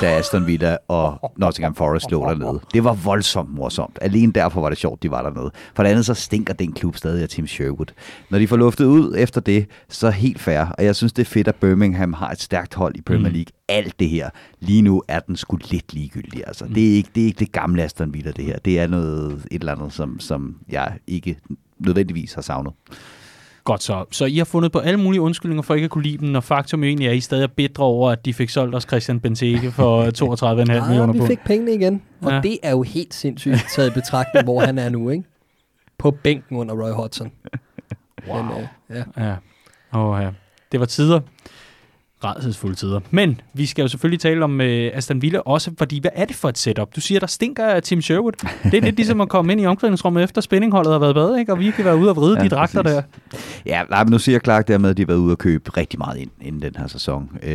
da 0.00 0.18
Aston 0.18 0.46
Villa 0.46 0.76
og 0.88 1.32
Nottingham 1.36 1.74
Forest 1.74 2.10
lå 2.10 2.24
dernede. 2.24 2.60
Det 2.74 2.84
var 2.84 2.92
voldsomt 2.92 3.54
morsomt. 3.54 3.98
Alene 4.00 4.32
derfor 4.32 4.60
var 4.60 4.68
det 4.68 4.78
sjovt, 4.78 5.02
de 5.02 5.10
var 5.10 5.22
dernede. 5.22 5.50
For 5.74 5.82
det 5.82 5.90
andet 5.90 6.06
så 6.06 6.14
stinker 6.14 6.54
den 6.54 6.72
klub 6.72 6.96
stadig 6.96 7.22
af 7.22 7.28
Tim 7.28 7.46
Sherwood. 7.46 7.86
Når 8.30 8.38
de 8.38 8.48
får 8.48 8.56
luftet 8.56 8.84
ud 8.84 9.14
efter 9.18 9.40
det, 9.40 9.66
så 9.88 10.10
helt 10.10 10.40
fair. 10.40 10.60
Og 10.60 10.84
jeg 10.84 10.96
synes, 10.96 11.12
det 11.12 11.22
er 11.22 11.26
fedt, 11.26 11.48
at 11.48 11.54
Birmingham 11.54 12.12
har 12.12 12.30
et 12.30 12.40
stærkt 12.40 12.74
hold 12.74 12.96
i 12.96 13.00
Premier 13.00 13.28
mm. 13.28 13.34
League. 13.34 13.46
Mm. 13.48 13.64
Alt 13.68 14.00
det 14.00 14.08
her. 14.08 14.30
Lige 14.60 14.82
nu 14.82 15.02
er 15.08 15.20
den 15.20 15.36
sgu 15.36 15.58
lidt 15.70 15.94
ligegyldig. 15.94 16.42
Altså. 16.46 16.64
Mm. 16.64 16.74
Det, 16.74 16.92
er 16.92 16.96
ikke, 16.96 17.10
det 17.14 17.22
er 17.22 17.26
ikke 17.26 17.38
det 17.38 17.52
gamle 17.52 17.82
Aston 17.82 18.14
Villa, 18.14 18.30
det 18.30 18.44
her. 18.44 18.58
Det 18.58 18.80
er 18.80 18.86
noget, 18.86 19.32
et 19.50 19.60
eller 19.60 19.72
andet, 19.72 19.92
som, 19.92 20.20
som 20.20 20.56
jeg 20.68 20.92
ikke 21.06 21.36
nødvendigvis 21.78 22.34
har 22.34 22.42
savnet. 22.42 22.72
Godt 23.68 23.82
så. 23.82 24.04
Så 24.10 24.24
I 24.24 24.36
har 24.36 24.44
fundet 24.44 24.72
på 24.72 24.78
alle 24.78 25.00
mulige 25.00 25.20
undskyldninger 25.20 25.62
for 25.62 25.74
ikke 25.74 25.84
at 25.84 25.90
kunne 25.90 26.04
lide 26.04 26.26
dem, 26.26 26.34
og 26.34 26.44
faktum 26.44 26.84
egentlig 26.84 27.06
er, 27.06 27.10
at 27.10 27.16
I 27.16 27.20
stadig 27.20 27.42
er 27.42 27.46
bedre 27.46 27.84
over, 27.84 28.10
at 28.10 28.24
de 28.24 28.34
fik 28.34 28.48
solgt 28.48 28.74
os 28.74 28.82
Christian 28.82 29.20
Benteke 29.20 29.70
for 29.70 30.04
32,5 30.82 30.88
millioner 30.88 31.12
på. 31.12 31.18
vi 31.18 31.26
fik 31.26 31.38
pengene 31.44 31.74
igen, 31.74 32.02
og 32.22 32.32
ja. 32.32 32.40
det 32.40 32.58
er 32.62 32.70
jo 32.70 32.82
helt 32.82 33.14
sindssygt 33.14 33.66
taget 33.74 33.90
i 33.90 33.92
betragtning, 33.92 34.44
hvor 34.44 34.60
han 34.60 34.78
er 34.78 34.88
nu, 34.88 35.10
ikke? 35.10 35.24
På 35.98 36.10
bænken 36.10 36.56
under 36.56 36.74
Roy 36.74 36.90
Hodgson. 36.90 37.30
Wow. 38.28 38.42
Men, 38.42 38.52
uh, 38.52 38.96
ja. 38.96 39.26
ja. 39.28 39.34
Og, 39.90 40.22
ja. 40.22 40.30
Det 40.72 40.80
var 40.80 40.86
tider 40.86 41.20
rædselsfulde 42.24 42.74
tider. 42.74 43.00
Men 43.10 43.40
vi 43.52 43.66
skal 43.66 43.82
jo 43.82 43.88
selvfølgelig 43.88 44.20
tale 44.20 44.44
om 44.44 44.60
øh, 44.60 44.90
Aston 44.94 45.22
Villa 45.22 45.38
også, 45.38 45.70
fordi 45.78 46.00
hvad 46.00 46.10
er 46.14 46.24
det 46.24 46.36
for 46.36 46.48
et 46.48 46.58
setup? 46.58 46.96
Du 46.96 47.00
siger, 47.00 47.20
der 47.20 47.26
stinker 47.26 47.66
af 47.66 47.82
Tim 47.82 48.02
Sherwood. 48.02 48.32
Det 48.64 48.74
er 48.74 48.80
lidt 48.80 48.96
ligesom 49.02 49.20
at 49.20 49.28
komme 49.28 49.52
ind 49.52 49.60
i 49.60 49.66
omklædningsrummet 49.66 50.24
efter 50.24 50.40
spændingholdet 50.40 50.92
har 50.92 50.98
været 50.98 51.14
bad, 51.14 51.36
ikke? 51.38 51.52
og 51.52 51.58
virkelig 51.58 51.84
være 51.84 51.96
ude 51.96 52.10
og 52.10 52.16
vride 52.16 52.36
ja, 52.38 52.44
de 52.44 52.48
dragter 52.48 52.82
præcis. 52.82 52.96
der. 53.32 53.38
Ja, 53.66 53.82
nej, 53.90 54.04
men 54.04 54.10
nu 54.10 54.18
siger 54.18 54.38
Clark 54.38 54.68
dermed, 54.68 54.90
at 54.90 54.96
de 54.96 55.02
har 55.02 55.06
været 55.06 55.18
ude 55.18 55.32
og 55.32 55.38
købe 55.38 55.70
rigtig 55.76 55.98
meget 55.98 56.18
ind 56.18 56.30
inden 56.40 56.62
den 56.62 56.76
her 56.76 56.86
sæson. 56.86 57.30
Øh, 57.42 57.50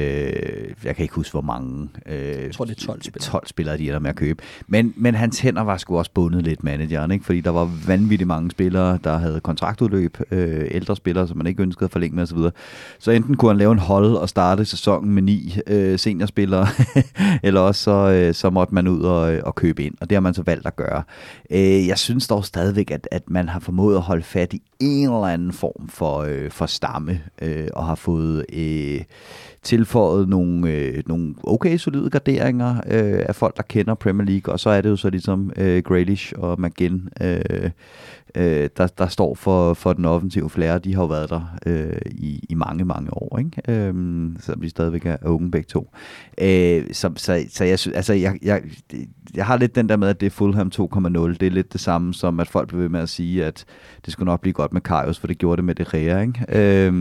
jeg 0.84 0.96
kan 0.96 1.04
ikke 1.04 1.16
huske, 1.16 1.32
hvor 1.32 1.42
mange 1.42 1.90
øh, 2.06 2.44
jeg 2.44 2.52
tror, 2.54 2.66
det 2.66 2.82
er 2.82 2.86
12 2.86 3.02
spillere. 3.02 3.32
12 3.32 3.48
spillere, 3.48 3.78
de 3.78 3.88
er 3.88 3.92
der 3.92 4.00
med 4.00 4.10
at 4.10 4.16
købe. 4.16 4.44
Men, 4.68 4.94
men 4.96 5.16
hans 5.16 5.40
hænder 5.40 5.62
var 5.62 5.78
sgu 5.78 5.98
også 5.98 6.12
bundet 6.14 6.44
lidt 6.44 6.64
manageren, 6.64 7.12
ikke? 7.12 7.26
fordi 7.26 7.42
der 7.42 7.50
var 7.50 7.70
vanvittigt 7.88 8.28
mange 8.28 8.52
spillere, 8.52 9.00
der 9.04 9.18
havde 9.18 9.40
kontraktudløb, 9.40 10.18
øh, 10.32 10.68
ældre 10.72 10.96
spillere, 10.96 11.28
som 11.28 11.38
man 11.38 11.48
ikke 11.48 11.62
ønskede 11.62 11.86
at 11.86 11.92
forlænge 11.92 12.16
med 12.16 12.24
osv. 12.24 12.38
Så, 12.38 12.52
så 13.00 13.12
enten 13.12 13.38
kunne 13.38 13.52
han 13.52 13.58
lave 13.58 13.72
en 13.72 13.80
hold 13.80 14.16
og 14.16 14.30
starte 14.30 14.53
startede 14.54 14.70
sæsonen 14.70 15.14
med 15.14 15.22
ni 15.22 15.58
øh, 15.68 16.00
seniorspillere, 16.00 16.68
eller 17.44 17.62
også 17.62 17.84
så, 17.84 17.92
øh, 17.92 18.34
så 18.34 18.50
måtte 18.50 18.74
man 18.76 18.88
ud 18.88 19.02
og, 19.02 19.34
øh, 19.34 19.42
og 19.46 19.56
købe 19.56 19.84
ind, 19.84 19.94
og 20.02 20.10
det 20.10 20.16
har 20.16 20.22
man 20.22 20.34
så 20.34 20.44
valgt 20.44 20.68
at 20.68 20.76
gøre. 20.76 21.04
Øh, 21.52 21.88
jeg 21.88 21.98
synes 21.98 22.28
dog 22.28 22.46
stadigvæk, 22.46 22.92
at, 22.92 23.08
at 23.12 23.30
man 23.30 23.50
har 23.50 23.60
formået 23.60 23.96
at 23.96 24.02
holde 24.02 24.24
fat 24.24 24.54
i 24.54 24.62
en 24.80 25.04
eller 25.04 25.26
anden 25.26 25.54
form 25.54 25.90
for, 25.90 26.18
øh, 26.20 26.52
for 26.52 26.66
stamme, 26.66 27.22
øh, 27.42 27.68
og 27.74 27.86
har 27.86 27.96
fået 27.96 28.46
øh, 28.54 29.02
tilføjet 29.64 30.30
nogle, 30.30 30.72
øh, 30.72 31.04
nogle 31.08 31.36
okay 31.44 31.78
solide 31.78 32.10
graderinger 32.10 32.76
øh, 32.76 33.24
af 33.28 33.36
folk, 33.36 33.58
der 33.58 33.64
kender 33.64 33.94
Premier 33.94 34.26
League, 34.26 34.54
og 34.54 34.60
så 34.60 34.70
er 34.70 34.82
det 34.82 34.90
jo 34.90 34.96
så 34.96 35.10
ligesom 35.10 35.52
øh, 35.58 35.84
Grealish 35.84 36.34
og 36.38 36.62
McGinn, 36.62 37.10
øh, 37.22 37.70
øh, 38.36 38.70
der, 38.78 38.88
der 38.88 39.08
står 39.08 39.36
for, 39.36 39.74
for 39.74 39.94
den 39.94 40.06
offensive 40.06 40.50
flære. 40.50 40.80
De 40.80 40.96
har 40.96 41.02
jo 41.02 41.08
været 41.08 41.30
der 41.30 41.58
øh, 41.66 42.02
i, 42.12 42.46
i 42.50 42.56
mange, 42.56 42.86
mange 42.86 43.14
år, 43.14 43.40
ikke? 43.40 43.62
Øh, 43.68 43.94
selvom 44.40 44.62
de 44.62 44.70
stadigvæk 44.70 45.06
er 45.06 45.18
unge 45.26 45.52
begge 45.52 45.68
to. 45.68 45.90
Øh, 46.42 46.86
så, 46.92 47.12
så, 47.16 47.46
så 47.50 47.64
jeg, 47.64 47.80
altså, 47.96 48.14
jeg, 48.14 48.40
jeg, 48.42 48.62
jeg 49.36 49.46
har 49.46 49.58
lidt 49.58 49.76
den 49.76 49.90
der 49.90 49.96
med, 49.96 50.08
at 50.08 50.20
det 50.20 50.26
er 50.26 50.30
Fulham 50.30 50.72
2.0. 50.76 50.84
Det 51.40 51.44
er 51.44 51.50
lidt 51.50 51.74
det 51.74 51.82
samme 51.82 52.14
som, 52.14 52.40
at 52.40 52.48
folk 52.48 52.68
bliver 52.68 52.82
ved 52.82 52.90
med 52.90 53.00
at 53.00 53.10
sige, 53.10 53.46
at 53.46 53.66
det 54.06 54.14
skulle 54.14 54.26
nok 54.26 54.42
blive 54.42 54.54
godt 54.54 54.74
med 54.74 54.82
Karius, 54.82 55.20
for 55.20 55.28
det 55.28 55.38
gjorde 55.38 55.58
det 55.58 55.66
med 55.66 55.76
det 55.76 55.94
Rea, 55.94 56.22
ikke? 56.22 56.46
Øh, 56.50 56.94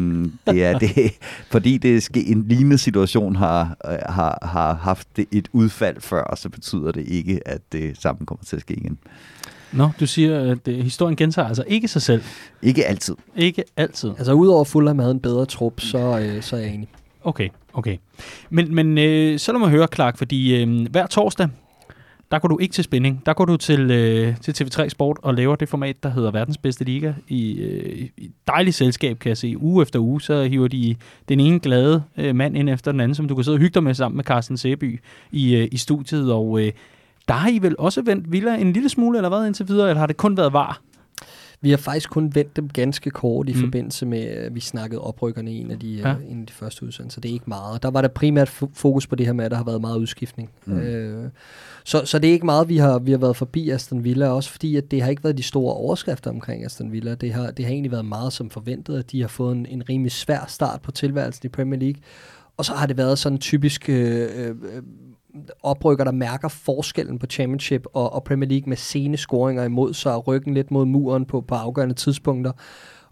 det 0.47 0.65
er 0.65 0.79
det, 0.85 1.19
fordi 1.51 1.79
det 1.79 1.97
er 1.97 2.21
en 2.27 2.49
lignende 2.53 2.79
situation 2.79 3.37
har, 3.37 3.77
har, 4.13 4.39
har 4.43 4.75
haft 4.75 5.09
et 5.33 5.49
udfald 5.53 6.01
før, 6.01 6.35
så 6.37 6.49
betyder 6.49 6.93
det 6.93 7.09
ikke, 7.09 7.49
at 7.49 7.61
det 7.73 8.01
samme 8.01 8.27
kommer 8.27 8.45
til 8.45 8.57
at 8.57 8.63
ske 8.63 8.75
igen. 8.75 8.99
Nå, 9.73 9.89
du 10.01 10.07
siger, 10.07 10.53
at 10.53 10.69
øh, 10.69 10.79
historien 10.79 11.17
gentager 11.17 11.49
altså 11.49 11.65
ikke 11.67 11.89
sig 11.89 12.03
selv. 12.03 12.23
Ikke 12.63 12.87
altid. 12.87 13.17
Ikke 13.37 13.65
altid. 13.77 14.11
Altså 14.19 14.33
udover 14.33 14.65
Fulham 14.65 14.99
havde 14.99 15.13
en 15.13 15.21
bedre 15.21 15.47
trup, 15.47 15.81
så, 15.81 16.19
øh, 16.19 16.43
så 16.43 16.57
er 16.57 16.61
jeg 16.61 16.75
enig. 16.75 16.89
Okay, 17.25 17.49
okay. 17.73 17.97
Men, 18.51 18.75
men 18.75 18.99
øh, 18.99 19.39
så 19.39 19.53
lad 19.53 19.59
mig 19.59 19.71
høre, 19.71 19.89
Clark, 19.95 20.19
fordi 20.19 20.63
øh, 20.63 20.87
hver 20.91 21.07
torsdag, 21.07 21.49
der 22.33 22.39
går 22.39 22.49
du 22.49 22.59
ikke 22.59 22.73
til 22.73 22.85
spænding. 22.85 23.23
Der 23.27 23.33
går 23.33 23.45
du 23.45 23.57
til, 23.57 23.91
øh, 23.91 24.37
til 24.41 24.53
TV3 24.53 24.89
Sport 24.89 25.19
og 25.23 25.35
laver 25.35 25.57
det 25.57 25.69
format, 25.69 26.03
der 26.03 26.09
hedder 26.09 26.31
Verdens 26.31 26.59
Bedste 26.59 26.85
Liga. 26.85 27.13
I, 27.29 27.61
øh, 27.61 28.09
i 28.17 28.31
dejligt 28.47 28.77
selskab, 28.77 29.19
kan 29.19 29.29
jeg 29.29 29.37
se. 29.37 29.57
Uge 29.59 29.83
efter 29.83 29.99
uge, 29.99 30.21
så 30.21 30.43
hiver 30.43 30.69
de 30.69 30.97
den 31.29 31.41
ene 31.41 31.61
glade 31.61 32.03
øh, 32.17 32.37
mand 32.37 32.57
ind 32.57 32.71
efter 32.71 32.93
den 32.93 33.01
anden, 33.01 33.15
som 33.15 33.29
du 33.29 33.35
kan 33.35 33.45
sidde 33.45 33.55
og 33.55 33.61
hygge 33.61 33.75
dig 33.75 33.83
med 33.83 33.95
sammen 33.95 34.17
med 34.17 34.25
Carsten 34.25 34.57
Seby 34.57 35.01
i, 35.33 35.57
øh, 35.57 35.69
i 35.73 35.77
studiet. 35.77 36.33
Og 36.33 36.61
øh, 36.61 36.73
der 37.29 37.35
har 37.35 37.49
I 37.49 37.59
vel 37.59 37.75
også 37.79 38.03
vendt 38.03 38.33
Villa 38.33 38.57
en 38.57 38.73
lille 38.73 38.89
smule, 38.89 39.19
eller 39.19 39.29
hvad 39.29 39.47
indtil 39.47 39.69
videre, 39.69 39.89
eller 39.89 40.01
har 40.01 40.07
det 40.07 40.17
kun 40.17 40.37
været 40.37 40.53
var? 40.53 40.81
Vi 41.63 41.71
har 41.71 41.77
faktisk 41.77 42.11
kun 42.11 42.35
vendt 42.35 42.57
dem 42.57 42.69
ganske 42.69 43.11
kort 43.11 43.49
i 43.49 43.53
mm. 43.53 43.61
forbindelse 43.61 44.07
med, 44.07 44.21
at 44.21 44.55
vi 44.55 44.61
snakkede 44.61 45.01
oprykkerne 45.01 45.53
i 45.53 45.61
en 45.61 45.71
af 45.71 45.79
de, 45.79 45.89
ja. 45.89 46.15
uh, 46.15 46.31
en 46.31 46.41
af 46.41 46.47
de 46.47 46.53
første 46.53 46.87
udsendelser. 46.87 47.21
Det 47.21 47.29
er 47.29 47.33
ikke 47.33 47.45
meget. 47.49 47.83
Der 47.83 47.91
var 47.91 48.03
der 48.03 48.09
primært 48.09 48.49
fokus 48.75 49.07
på 49.07 49.17
det 49.17 49.27
her 49.27 49.33
med, 49.33 49.45
at 49.45 49.51
der 49.51 49.57
har 49.57 49.65
været 49.65 49.81
meget 49.81 49.99
udskiftning. 49.99 50.51
Mm. 50.67 50.77
Uh, 50.77 51.25
så, 51.85 52.03
så 52.05 52.19
det 52.19 52.29
er 52.29 52.33
ikke 52.33 52.47
meget, 52.47 52.69
vi 52.69 52.77
har, 52.77 52.99
vi 52.99 53.11
har 53.11 53.19
været 53.19 53.37
forbi 53.37 53.71
Aston 53.71 54.05
Villa, 54.05 54.29
også 54.29 54.51
fordi 54.51 54.77
at 54.77 54.91
det 54.91 55.03
har 55.03 55.11
ikke 55.11 55.25
været 55.25 55.39
de 55.39 55.43
store 55.43 55.75
overskrifter 55.75 56.31
omkring 56.31 56.65
Aston 56.65 56.93
Villa. 56.93 57.15
Det 57.15 57.33
har, 57.33 57.51
det 57.51 57.65
har 57.65 57.73
egentlig 57.73 57.93
været 57.93 58.05
meget 58.05 58.33
som 58.33 58.51
forventet, 58.51 58.99
at 58.99 59.13
de 59.13 59.21
har 59.21 59.29
fået 59.29 59.57
en, 59.57 59.67
en 59.67 59.89
rimelig 59.89 60.13
svær 60.13 60.45
start 60.49 60.83
på 60.83 60.91
tilværelsen 60.91 61.47
i 61.47 61.49
Premier 61.49 61.81
League. 61.81 62.01
Og 62.57 62.65
så 62.65 62.73
har 62.73 62.87
det 62.87 62.97
været 62.97 63.19
sådan 63.19 63.39
typisk 63.39 63.89
øh, 63.89 64.29
øh, 64.37 64.55
oprykker, 65.63 66.05
der 66.05 66.13
mærker 66.13 66.49
forskellen 66.49 67.19
på 67.19 67.27
Championship 67.27 67.87
og, 67.93 68.13
og 68.13 68.25
Premier 68.25 68.49
League 68.49 68.69
med 68.69 68.77
sene 68.77 69.17
scoringer 69.17 69.65
imod 69.65 69.95
sig, 69.95 70.27
ryggen 70.27 70.55
lidt 70.55 70.71
mod 70.71 70.85
muren 70.85 71.25
på, 71.25 71.41
på 71.41 71.55
afgørende 71.55 71.95
tidspunkter, 71.95 72.53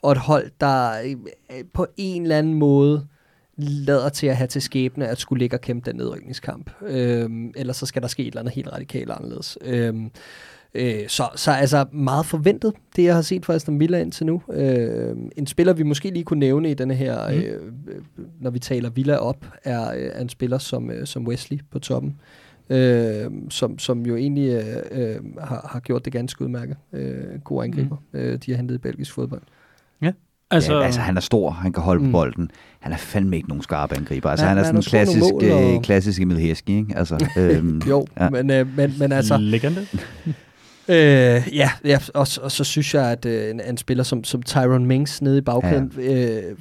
og 0.03 0.13
et 0.13 0.19
hold, 0.19 0.51
der 0.61 0.93
øh, 1.05 1.65
på 1.73 1.87
en 1.97 2.23
eller 2.23 2.39
anden 2.39 2.55
måde 2.55 3.07
lader 3.57 4.09
til 4.09 4.27
at 4.27 4.37
have 4.37 4.47
til 4.47 4.63
skæbne 4.63 5.09
at 5.09 5.19
skulle 5.19 5.39
ligge 5.39 5.57
og 5.57 5.61
kæmpe 5.61 5.91
den 5.91 5.97
nedrykningskamp. 5.97 6.71
Øhm, 6.83 7.53
ellers 7.57 7.77
så 7.77 7.87
skal 7.87 8.03
der 8.03 8.09
ske 8.09 8.23
et 8.23 8.27
eller 8.27 8.41
andet 8.41 8.55
helt 8.55 8.73
radikalt 8.73 9.11
anderledes. 9.11 9.59
Øhm, 9.63 10.11
Øh, 10.75 11.09
så, 11.09 11.29
så 11.37 11.53
altså 11.53 11.87
meget 11.93 12.27
forventet, 12.27 12.73
det 12.97 13.05
jeg 13.05 13.15
har 13.15 13.23
set 13.23 13.47
fra 13.47 13.55
Aston 13.55 13.81
Villa 13.81 14.01
indtil 14.01 14.27
nu. 14.27 14.43
Øh, 14.53 15.17
en 15.37 15.47
spiller, 15.47 15.73
vi 15.73 15.83
måske 15.83 16.11
lige 16.11 16.25
kunne 16.25 16.41
nævne 16.41 16.71
i 16.71 16.75
denne 16.75 16.95
her, 16.95 17.31
mm. 17.31 17.35
øh, 17.35 17.73
når 18.41 18.51
vi 18.51 18.59
taler 18.59 18.91
Villa 18.91 19.17
op, 19.17 19.47
er, 19.65 19.81
er 19.81 20.21
en 20.21 20.29
spiller 20.29 20.59
som, 20.59 20.91
øh, 20.91 21.07
som 21.07 21.27
Wesley 21.27 21.59
på 21.71 21.79
toppen. 21.79 22.21
Øh, 22.71 23.31
som, 23.51 23.79
som 23.79 24.07
jo 24.07 24.17
egentlig 24.17 24.49
øh, 24.51 24.77
øh, 24.91 25.17
har, 25.41 25.69
har 25.73 25.81
gjort 25.81 26.05
det 26.05 26.13
ganske 26.13 26.45
udmærket. 26.45 26.77
Øh, 26.93 27.41
god 27.45 27.65
angriber, 27.65 27.97
mm. 28.13 28.19
øh, 28.19 28.39
de 28.47 28.51
har 28.51 28.57
hentet 28.57 28.75
i 28.75 28.79
belgisk 28.79 29.15
fodbold. 29.15 29.43
Ja. 30.03 30.13
Altså, 30.51 30.75
ja, 30.75 30.85
altså, 30.85 31.01
han 31.01 31.17
er 31.17 31.21
stor, 31.21 31.51
han 31.51 31.73
kan 31.73 31.83
holde 31.83 32.01
mm. 32.01 32.11
på 32.11 32.13
bolden. 32.13 32.51
Han 32.81 32.93
er 32.93 32.97
fandme 32.97 33.37
ikke 33.37 33.49
nogen 33.49 33.63
skarpe 33.63 33.97
angriber. 33.97 34.31
Altså, 34.31 34.45
ja, 34.45 34.49
han 34.49 34.59
er 34.59 34.63
sådan 34.63 34.77
en 34.77 34.83
klassisk, 34.83 35.33
mål, 35.33 35.51
og... 35.51 35.75
øh, 35.75 35.83
klassisk 35.83 36.21
Emil 36.21 36.39
Heski, 36.39 36.77
ikke? 36.77 36.97
Altså, 36.97 37.27
øhm, 37.39 37.83
jo, 37.89 38.07
ja. 38.21 38.31
men, 38.31 38.51
øh, 38.51 38.77
men, 38.77 38.95
men 38.99 39.13
altså... 39.13 39.37
Legende. 39.37 39.87
Øh, 40.91 40.97
ja, 41.57 41.71
ja 41.85 41.99
og, 42.15 42.27
og 42.43 42.53
så 42.53 42.65
synes 42.65 42.95
jeg, 42.95 43.11
at 43.11 43.25
øh, 43.25 43.51
en, 43.51 43.61
en 43.61 43.77
spiller 43.77 44.05
som, 44.05 44.25
som 44.25 44.43
Tyron 44.43 44.87
Mings 44.87 45.23
nede 45.23 45.39
i 45.39 45.41
bagkant 45.41 45.99
ja. 45.99 46.41
øh, 46.49 46.57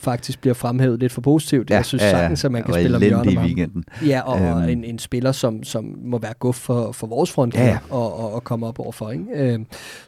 faktisk 0.00 0.40
bliver 0.40 0.54
fremhævet 0.54 1.00
lidt 1.00 1.12
for 1.12 1.20
positivt. 1.20 1.70
Ja, 1.70 1.76
jeg 1.76 1.84
synes 1.84 2.02
ja, 2.02 2.10
sagtens, 2.10 2.44
at 2.44 2.52
man 2.52 2.62
kan 2.62 2.74
spille 2.74 2.96
om 2.96 3.02
hjørnet 3.02 3.32
i 3.32 3.38
weekenden. 3.38 3.84
Ja, 4.06 4.20
og, 4.20 4.40
øhm. 4.40 4.52
og 4.52 4.72
en, 4.72 4.84
en 4.84 4.98
spiller, 4.98 5.32
som, 5.32 5.64
som 5.64 5.98
må 6.04 6.18
være 6.18 6.34
guf 6.38 6.56
for, 6.56 6.92
for 6.92 7.06
vores 7.06 7.32
front 7.32 7.54
ja. 7.54 7.78
Og, 7.90 8.18
og, 8.18 8.34
og 8.34 8.44
komme 8.44 8.66
op 8.66 8.78
overfor. 8.78 9.10
Ikke? 9.10 9.24
Øh, 9.34 9.58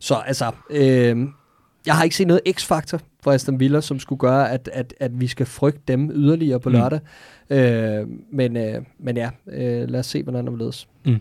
så 0.01 0.14
altså, 0.14 0.51
øh, 0.70 1.26
jeg 1.86 1.94
har 1.94 2.05
ikke 2.05 2.16
set 2.16 2.26
noget 2.26 2.42
x-faktor 2.52 3.01
fra 3.22 3.34
Aston 3.34 3.60
Villa, 3.60 3.80
som 3.80 3.98
skulle 3.98 4.18
gøre, 4.18 4.51
at, 4.51 4.70
at, 4.72 4.94
at 5.01 5.20
vi 5.20 5.26
skal 5.26 5.47
frygte 5.47 5.80
dem 5.88 6.10
yderligere 6.14 6.60
på 6.60 6.68
mm. 6.68 6.74
lørdag. 6.74 7.01
Øh, 7.51 8.06
men, 8.32 8.56
øh, 8.56 8.82
men 8.98 9.16
ja, 9.16 9.30
øh, 9.52 9.88
lad 9.88 10.01
os 10.01 10.06
se, 10.06 10.22
hvordan 10.22 10.47
det 10.47 10.59
ledes. 10.59 10.88
Mm. 11.06 11.16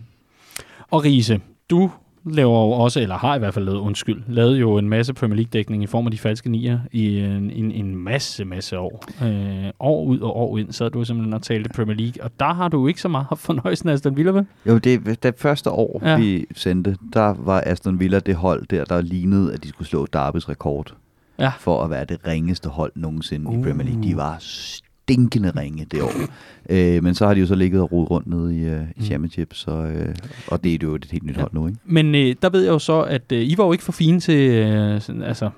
Og 0.90 1.04
Riese, 1.04 1.40
du 1.70 1.90
laver 2.24 2.64
jo 2.64 2.70
også, 2.70 3.00
eller 3.00 3.16
har 3.16 3.36
i 3.36 3.38
hvert 3.38 3.54
fald 3.54 3.64
lavet, 3.64 3.78
undskyld, 3.78 4.22
lavet 4.28 4.60
jo 4.60 4.78
en 4.78 4.88
masse 4.88 5.14
Premier 5.14 5.36
League-dækning 5.36 5.82
i 5.82 5.86
form 5.86 6.06
af 6.06 6.10
de 6.10 6.18
falske 6.18 6.50
nier 6.50 6.78
i 6.92 7.18
en, 7.18 7.50
en, 7.50 7.72
en 7.72 7.96
masse, 7.96 8.44
masse 8.44 8.78
år. 8.78 9.04
Øh, 9.22 9.70
år 9.80 10.04
ud 10.04 10.18
og 10.18 10.36
år 10.36 10.58
ind, 10.58 10.72
så 10.72 10.88
du 10.88 11.04
simpelthen 11.04 11.34
og 11.34 11.42
talte 11.42 11.70
Premier 11.70 11.96
League, 11.96 12.24
og 12.24 12.30
der 12.40 12.54
har 12.54 12.68
du 12.68 12.86
ikke 12.86 13.00
så 13.00 13.08
meget 13.08 13.26
fornøjelsen 13.36 13.88
af 13.88 13.92
Aston 13.92 14.16
Villa, 14.16 14.30
vel? 14.30 14.46
Jo, 14.66 14.78
det, 14.78 15.22
det 15.22 15.34
første 15.38 15.70
år, 15.70 16.00
ja. 16.04 16.18
vi 16.18 16.46
sendte, 16.54 16.96
der 17.12 17.34
var 17.38 17.62
Aston 17.66 18.00
Villa 18.00 18.18
det 18.18 18.34
hold 18.34 18.66
der, 18.66 18.84
der 18.84 19.00
lignede, 19.00 19.54
at 19.54 19.64
de 19.64 19.68
skulle 19.68 19.88
slå 19.88 20.06
Darbys 20.06 20.48
rekord. 20.48 20.94
Ja. 21.38 21.52
For 21.58 21.84
at 21.84 21.90
være 21.90 22.04
det 22.04 22.26
ringeste 22.26 22.68
hold 22.68 22.92
nogensinde 22.94 23.46
uh. 23.46 23.58
i 23.58 23.62
Premier 23.62 23.86
League. 23.86 24.02
De 24.02 24.16
var 24.16 24.38
stinkende 25.02 25.52
ringe 25.56 25.86
det 25.90 26.02
år. 26.02 26.12
Øh, 26.70 27.02
men 27.04 27.14
så 27.14 27.26
har 27.26 27.34
de 27.34 27.40
jo 27.40 27.46
så 27.46 27.54
ligget 27.54 27.80
og 27.80 27.92
rodet 27.92 28.10
rundt 28.10 28.26
nede 28.26 28.56
i, 28.56 28.66
uh, 28.66 28.72
i 28.72 28.84
mm. 28.96 29.04
Championship, 29.04 29.54
så, 29.54 29.70
øh, 29.70 30.14
og 30.46 30.64
det 30.64 30.74
er 30.74 30.78
jo 30.82 30.94
et 30.94 31.08
helt 31.12 31.24
nyt 31.24 31.36
ja. 31.36 31.40
hold 31.40 31.52
nu. 31.52 31.66
Ikke? 31.66 31.78
Men 31.84 32.14
øh, 32.14 32.34
der 32.42 32.50
ved 32.50 32.62
jeg 32.62 32.70
jo 32.70 32.78
så, 32.78 33.00
at 33.00 33.32
øh, 33.32 33.42
I 33.42 33.54
var 33.58 33.64
jo 33.64 33.72
ikke 33.72 33.84
for 33.84 33.92
fine 33.92 34.20
til, 34.20 34.50
øh, 34.50 35.00
sådan, 35.00 35.22
altså, 35.22 35.50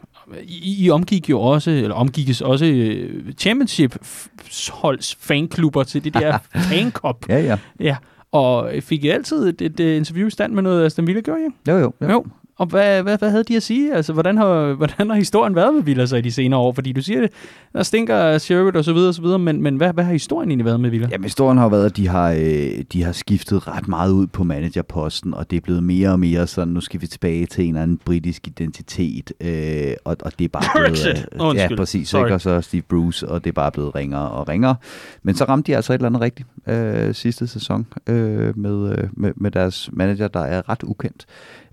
I, 0.43 0.85
I 0.85 0.91
omgik 0.91 1.31
jo 1.31 1.41
også, 1.41 1.71
eller 1.71 1.95
omgikkes 1.95 2.41
også 2.41 2.67
øh, 2.67 3.33
Championship-holds 3.33 5.15
fanklubber 5.15 5.83
til 5.83 6.05
det 6.05 6.15
der 6.15 6.39
fankop. 6.71 7.29
Ja, 7.29 7.41
ja. 7.41 7.59
ja. 7.81 7.97
Og 8.33 8.73
fik 8.81 9.05
I 9.05 9.09
altid 9.09 9.49
et, 9.49 9.63
et, 9.63 9.81
et 9.81 9.97
interview 9.97 10.27
i 10.27 10.31
stand 10.31 10.53
med 10.53 10.63
noget 10.63 10.87
Aston 10.87 11.07
Villa, 11.07 11.21
gjorde 11.21 11.41
I? 11.41 11.71
Jo, 11.71 11.79
jo. 11.79 11.93
jo. 12.01 12.11
jo. 12.11 12.27
Og 12.63 12.69
hvad, 12.69 13.03
hvad, 13.03 13.19
hvad 13.19 13.31
havde 13.31 13.45
de 13.45 13.57
at 13.57 13.63
sige? 13.63 13.95
Altså, 13.95 14.13
hvordan 14.13 14.37
har, 14.37 14.73
hvordan 14.81 15.11
har 15.11 15.17
historien 15.17 15.55
været 15.55 15.75
med 15.75 15.83
Villa 15.83 16.07
så 16.07 16.17
i 16.17 16.21
de 16.21 16.33
senere 16.33 16.61
år? 16.61 16.73
Fordi 16.73 16.93
du 16.93 17.03
siger, 17.03 17.21
det, 17.21 17.31
der 17.73 17.83
stinker 17.83 18.39
Sherwood 18.39 18.77
og 18.77 18.85
så 18.85 18.93
videre 18.93 19.09
og 19.09 19.15
så 19.15 19.23
videre, 19.23 19.39
men, 19.39 19.63
men 19.63 19.77
hvad, 19.77 19.93
hvad 19.93 20.05
har 20.05 20.13
historien 20.13 20.51
egentlig 20.51 20.65
været 20.65 20.81
med 20.81 20.91
Villa? 20.91 21.09
Jamen, 21.11 21.25
historien 21.25 21.59
har 21.59 21.69
været, 21.69 21.87
at 21.87 21.97
de 21.97 22.09
har, 22.09 22.31
øh, 22.31 22.85
de 22.93 23.03
har 23.03 23.13
skiftet 23.13 23.69
ret 23.69 23.89
meget 23.89 24.13
ud 24.13 24.27
på 24.27 24.45
managerposten, 24.45 25.35
og 25.35 25.51
det 25.51 25.57
er 25.57 25.61
blevet 25.61 25.83
mere 25.83 26.11
og 26.11 26.21
mere 26.21 26.47
sådan, 26.47 26.75
nu 26.75 26.81
skal 26.81 27.01
vi 27.01 27.07
tilbage 27.07 27.47
til 27.47 27.65
en 27.65 27.69
eller 27.69 27.83
anden 27.83 28.01
britisk 28.05 28.47
identitet, 28.47 29.33
øh, 29.41 29.95
og, 30.05 30.17
og 30.21 30.33
det 30.39 30.45
er 30.45 30.49
bare 30.49 30.63
blevet... 30.75 31.27
Øh, 31.33 31.47
oh, 31.47 31.57
ja, 31.57 31.69
præcis, 31.77 32.15
ikke? 32.15 32.35
og 32.35 32.41
så 32.41 32.61
Steve 32.61 32.83
Bruce, 32.83 33.29
og 33.29 33.45
det 33.45 33.51
er 33.51 33.55
bare 33.55 33.71
blevet 33.73 33.95
ringere 33.95 34.31
og 34.31 34.49
ringere. 34.49 34.75
Men 35.23 35.35
så 35.35 35.45
ramte 35.45 35.73
de 35.73 35.77
altså 35.77 35.93
et 35.93 35.99
eller 35.99 36.07
andet 36.07 36.21
rigtigt 36.21 36.49
øh, 36.67 37.15
sidste 37.15 37.47
sæson 37.47 37.87
øh, 38.07 38.59
med, 38.59 38.99
øh, 38.99 39.09
med, 39.13 39.33
med 39.37 39.51
deres 39.51 39.91
manager, 39.93 40.29
der 40.29 40.41
er 40.41 40.69
ret 40.69 40.83
ukendt. 40.83 41.27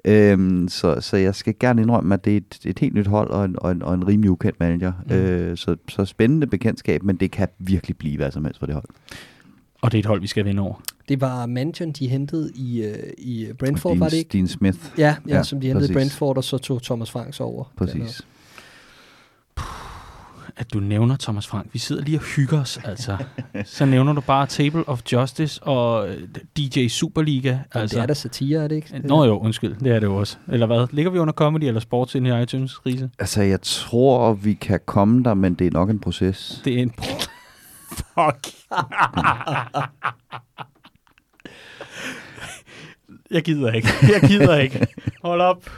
Øhm, 0.06 0.68
så, 0.68 1.02
så 1.02 1.18
jeg 1.18 1.36
skal 1.36 1.56
gerne 1.60 1.82
indrømme, 1.82 2.14
at 2.14 2.26
det 2.26 2.34
er 2.34 2.38
et, 2.38 2.60
et 2.66 2.80
helt 2.80 2.94
nyt 2.94 3.08
hold 3.08 3.30
og 3.30 3.46
en, 3.46 3.56
og 3.58 3.72
en, 3.72 3.82
og 3.82 3.94
en 3.94 4.08
rimelig 4.08 4.32
ukendt 4.32 4.60
manager. 4.60 4.94
Mm. 5.06 5.16
Øh, 5.16 5.58
så, 5.58 5.76
så 5.90 6.06
spændende 6.06 6.48
bekendtskab, 6.48 7.04
men 7.04 7.16
det 7.16 7.32
kan 7.32 7.48
virkelig 7.60 7.98
blive 7.98 8.18
hvad 8.18 8.32
som 8.32 8.46
helst 8.46 8.60
for 8.60 8.66
det 8.66 8.76
hold. 8.76 8.86
Og 9.82 9.92
det 9.92 9.98
er 9.98 10.00
et 10.00 10.06
hold, 10.06 10.22
vi 10.22 10.28
skal 10.28 10.46
vinde 10.46 10.62
over. 10.62 10.84
Det 11.10 11.22
var 11.22 11.46
manageren, 11.46 11.92
de 11.92 12.08
hentede 12.08 12.52
i, 12.56 12.86
uh, 12.86 13.10
i 13.18 13.48
Brentford, 13.60 13.92
Dean, 13.92 14.00
var 14.00 14.10
det 14.10 14.18
ikke? 14.18 14.30
Dean 14.34 14.48
Smith. 14.48 14.80
Ja, 14.98 15.16
ja, 15.28 15.38
ja 15.38 15.44
som 15.44 15.62
de 15.62 15.68
hentede 15.68 15.92
i 15.92 15.94
Brentford, 15.94 16.38
og 16.38 16.44
så 16.44 16.58
tog 16.58 16.84
Thomas 16.84 17.12
Franks 17.12 17.40
over. 17.40 17.64
Præcis 17.78 18.22
at 20.60 20.74
du 20.74 20.80
nævner 20.80 21.18
Thomas 21.18 21.48
Frank. 21.48 21.70
Vi 21.74 21.80
sidder 21.80 22.02
lige 22.04 22.18
og 22.18 22.24
hygger 22.36 22.62
os, 22.62 22.80
altså. 22.84 23.18
Så 23.66 23.86
nævner 23.86 24.14
du 24.14 24.22
bare 24.22 24.48
Table 24.48 24.90
of 24.90 25.02
Justice 25.12 25.64
og 25.64 26.10
øh, 26.10 26.28
DJ 26.58 26.88
Superliga. 26.88 27.58
Altså. 27.72 27.96
Det 27.96 28.02
er 28.02 28.06
da 28.06 28.14
satire, 28.14 28.64
er 28.64 28.68
det 28.68 28.76
ikke? 28.76 29.00
Nå 29.04 29.26
jo, 29.26 29.40
undskyld, 29.40 29.76
det 29.76 29.92
er 29.96 30.00
det 30.00 30.08
jo 30.08 30.16
også. 30.16 30.38
Eller 30.48 30.66
hvad? 30.66 30.88
Ligger 30.92 31.12
vi 31.12 31.20
under 31.20 31.34
comedy 31.34 31.64
eller 31.64 31.80
sports 31.80 32.16
ind 32.16 32.28
i 32.28 32.42
iTunes, 32.42 32.86
Riese? 32.86 33.10
Altså, 33.20 33.42
jeg 33.42 33.62
tror, 33.62 34.34
vi 34.34 34.54
kan 34.54 34.80
komme 34.86 35.24
der, 35.24 35.34
men 35.34 35.54
det 35.54 35.68
er 35.68 35.72
nok 35.72 35.90
en 35.90 36.00
proces. 36.00 36.62
Det 36.66 36.74
er 36.74 36.78
en... 36.82 36.94
Fuck. 37.92 38.48
jeg 43.32 43.44
gider 43.44 43.72
ikke. 43.72 43.88
Jeg 44.02 44.22
gider 44.30 44.58
ikke. 44.58 44.88
Hold 45.24 45.42
op. 45.42 45.70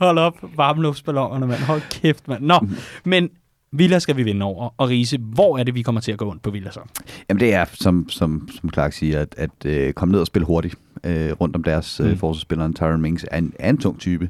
Hold 0.00 0.18
op, 0.18 0.34
varmeluftsballonerne, 0.56 1.46
mand. 1.46 1.60
Hold 1.60 1.82
kæft, 1.90 2.28
mand. 2.28 2.44
Nå, 2.44 2.60
men 3.04 3.30
Villa 3.72 3.98
skal 3.98 4.16
vi 4.16 4.22
vinde 4.22 4.44
over. 4.44 4.74
Og 4.78 4.88
Riese, 4.88 5.18
hvor 5.18 5.58
er 5.58 5.62
det, 5.62 5.74
vi 5.74 5.82
kommer 5.82 6.00
til 6.00 6.12
at 6.12 6.18
gå 6.18 6.30
ondt 6.30 6.42
på 6.42 6.50
Villa 6.50 6.70
så? 6.70 6.80
Jamen 7.28 7.40
det 7.40 7.54
er, 7.54 7.64
som, 7.72 8.08
som, 8.08 8.48
som 8.60 8.70
Clark 8.72 8.92
siger, 8.92 9.20
at, 9.20 9.34
at 9.36 9.50
øh, 9.66 9.92
komme 9.92 10.12
ned 10.12 10.20
og 10.20 10.26
spille 10.26 10.46
hurtigt 10.46 10.74
øh, 11.04 11.32
rundt 11.32 11.56
om 11.56 11.62
deres 11.62 12.00
øh, 12.00 12.10
Mm. 12.10 12.16
forsvarsspilleren. 12.16 12.74
Tyron 12.74 13.00
Mings 13.00 13.26
er 13.30 13.38
en, 13.38 13.52
er 13.58 13.70
en 13.70 13.78
tung 13.78 13.98
type. 14.00 14.28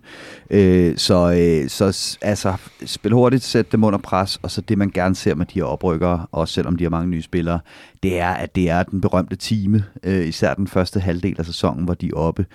Øh, 0.50 0.96
så, 0.96 1.32
øh, 1.32 1.68
så 1.68 2.16
altså, 2.22 2.54
spil 2.84 3.12
hurtigt, 3.12 3.42
sæt 3.42 3.72
dem 3.72 3.84
under 3.84 3.98
pres, 3.98 4.38
og 4.42 4.50
så 4.50 4.60
det, 4.60 4.78
man 4.78 4.90
gerne 4.90 5.14
ser 5.14 5.34
med 5.34 5.46
de 5.46 5.54
her 5.54 5.64
oprykkere, 5.64 6.26
også 6.32 6.54
selvom 6.54 6.76
de 6.76 6.84
har 6.84 6.90
mange 6.90 7.08
nye 7.10 7.22
spillere, 7.22 7.60
det 8.02 8.20
er, 8.20 8.30
at 8.30 8.54
det 8.56 8.70
er 8.70 8.82
den 8.82 9.00
berømte 9.00 9.36
time, 9.36 9.84
øh, 10.02 10.26
især 10.28 10.54
den 10.54 10.66
første 10.68 11.00
halvdel 11.00 11.36
af 11.38 11.46
sæsonen, 11.46 11.84
hvor 11.84 11.94
de 11.94 12.06
er 12.06 12.14
oppe. 12.14 12.46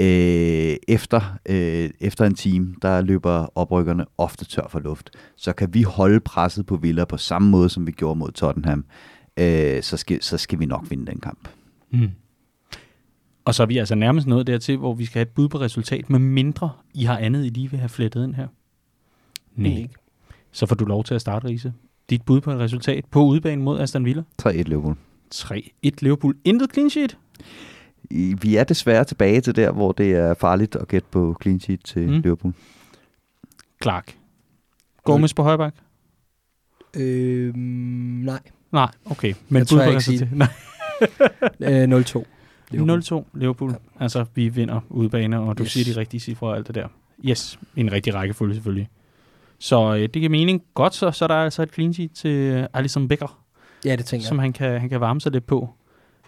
Øh, 0.00 0.76
efter, 0.88 1.38
øh, 1.46 1.90
efter 2.00 2.24
en 2.24 2.34
time, 2.34 2.74
der 2.82 3.00
løber 3.00 3.58
oprykkerne 3.58 4.04
ofte 4.18 4.44
tør 4.44 4.66
for 4.68 4.78
luft. 4.78 5.10
Så 5.36 5.52
kan 5.52 5.74
vi 5.74 5.82
holde 5.82 6.20
presset 6.20 6.66
på 6.66 6.76
Villa 6.76 7.04
på 7.04 7.16
samme 7.16 7.50
måde, 7.50 7.68
som 7.68 7.86
vi 7.86 7.92
gjorde 7.92 8.18
mod 8.18 8.32
Tottenham, 8.32 8.84
øh, 9.36 9.82
så, 9.82 9.96
skal, 9.96 10.22
så 10.22 10.38
skal 10.38 10.58
vi 10.58 10.66
nok 10.66 10.86
vinde 10.90 11.06
den 11.06 11.20
kamp. 11.20 11.48
Mm. 11.90 12.10
Og 13.44 13.54
så 13.54 13.62
er 13.62 13.66
vi 13.66 13.78
altså 13.78 13.94
nærmest 13.94 14.26
nået 14.26 14.46
dertil, 14.46 14.76
hvor 14.76 14.94
vi 14.94 15.04
skal 15.04 15.14
have 15.14 15.22
et 15.22 15.34
bud 15.34 15.48
på 15.48 15.60
resultat, 15.60 16.10
med 16.10 16.18
mindre 16.18 16.70
I 16.94 17.04
har 17.04 17.18
andet, 17.18 17.44
I 17.44 17.48
lige 17.48 17.70
vil 17.70 17.78
have 17.78 17.88
flettet 17.88 18.24
ind 18.24 18.34
her. 18.34 18.48
Nej. 19.56 19.72
Ikke. 19.72 19.94
Så 20.52 20.66
får 20.66 20.74
du 20.74 20.84
lov 20.84 21.04
til 21.04 21.14
at 21.14 21.20
starte, 21.20 21.48
Riese. 21.48 21.72
Dit 22.10 22.22
bud 22.22 22.40
på 22.40 22.50
et 22.52 22.58
resultat 22.58 23.04
på 23.10 23.22
udebane 23.22 23.62
mod 23.62 23.80
Aston 23.80 24.04
Villa. 24.04 24.22
3-1 24.42 24.50
Liverpool. 24.62 24.96
3-1 25.34 25.90
Liverpool. 26.00 26.36
Intet 26.44 26.72
clean 26.72 26.90
sheet. 26.90 27.18
Vi 28.42 28.56
er 28.56 28.64
desværre 28.64 29.04
tilbage 29.04 29.40
til 29.40 29.56
der, 29.56 29.70
hvor 29.72 29.92
det 29.92 30.12
er 30.12 30.34
farligt 30.34 30.76
at 30.76 30.88
gætte 30.88 31.08
på 31.10 31.36
clean 31.42 31.60
sheet 31.60 31.80
til 31.84 32.08
Mm. 32.08 32.20
Liverpool. 32.20 32.54
Clark. 33.82 34.16
Gomez 35.04 35.34
på 35.34 35.42
højre 35.42 35.58
bak? 35.58 35.74
Øh, 36.96 37.54
nej. 37.56 38.40
Nej, 38.72 38.88
okay. 39.04 39.34
Men 39.48 39.58
Jeg 39.58 39.66
tør 39.66 39.84
på 39.84 39.90
ikke 39.90 40.00
sige. 40.00 40.28
Nej. 40.32 40.48
Øh, 41.60 41.84
0-2. 41.84 42.24
Liverpool. 42.70 43.00
0-2 43.02 43.24
Liverpool. 43.34 43.70
Ja. 43.70 43.76
Altså, 44.00 44.24
vi 44.34 44.48
vinder 44.48 44.80
udebane, 44.90 45.40
og 45.40 45.58
du 45.58 45.62
yes. 45.62 45.72
Siger 45.72 45.94
de 45.94 46.00
rigtige 46.00 46.20
cifre 46.20 46.46
og 46.46 46.56
alt 46.56 46.66
det 46.66 46.74
der. 46.74 46.88
Yes, 47.24 47.58
i 47.76 47.80
en 47.80 47.92
rigtig 47.92 48.14
rækkefølge 48.14 48.54
selvfølgelig. 48.54 48.88
Så 49.58 49.94
øh, 49.94 50.00
det 50.00 50.12
giver 50.12 50.28
mening. 50.28 50.62
Godt, 50.74 50.94
så, 50.94 51.10
så 51.10 51.24
er 51.24 51.28
der 51.28 51.34
altså 51.34 51.62
et 51.62 51.74
clean 51.74 51.94
sheet 51.94 52.10
til 52.12 52.30
øh, 52.30 52.66
Alisson 52.72 53.08
Becker, 53.08 53.44
Ja, 53.84 53.96
det 53.96 54.04
tænker 54.04 54.26
som 54.26 54.36
jeg. 54.36 54.42
han 54.42 54.52
kan, 54.52 54.80
han 54.80 54.88
kan 54.88 55.00
varme 55.00 55.20
sig 55.20 55.32
lidt 55.32 55.46
på. 55.46 55.68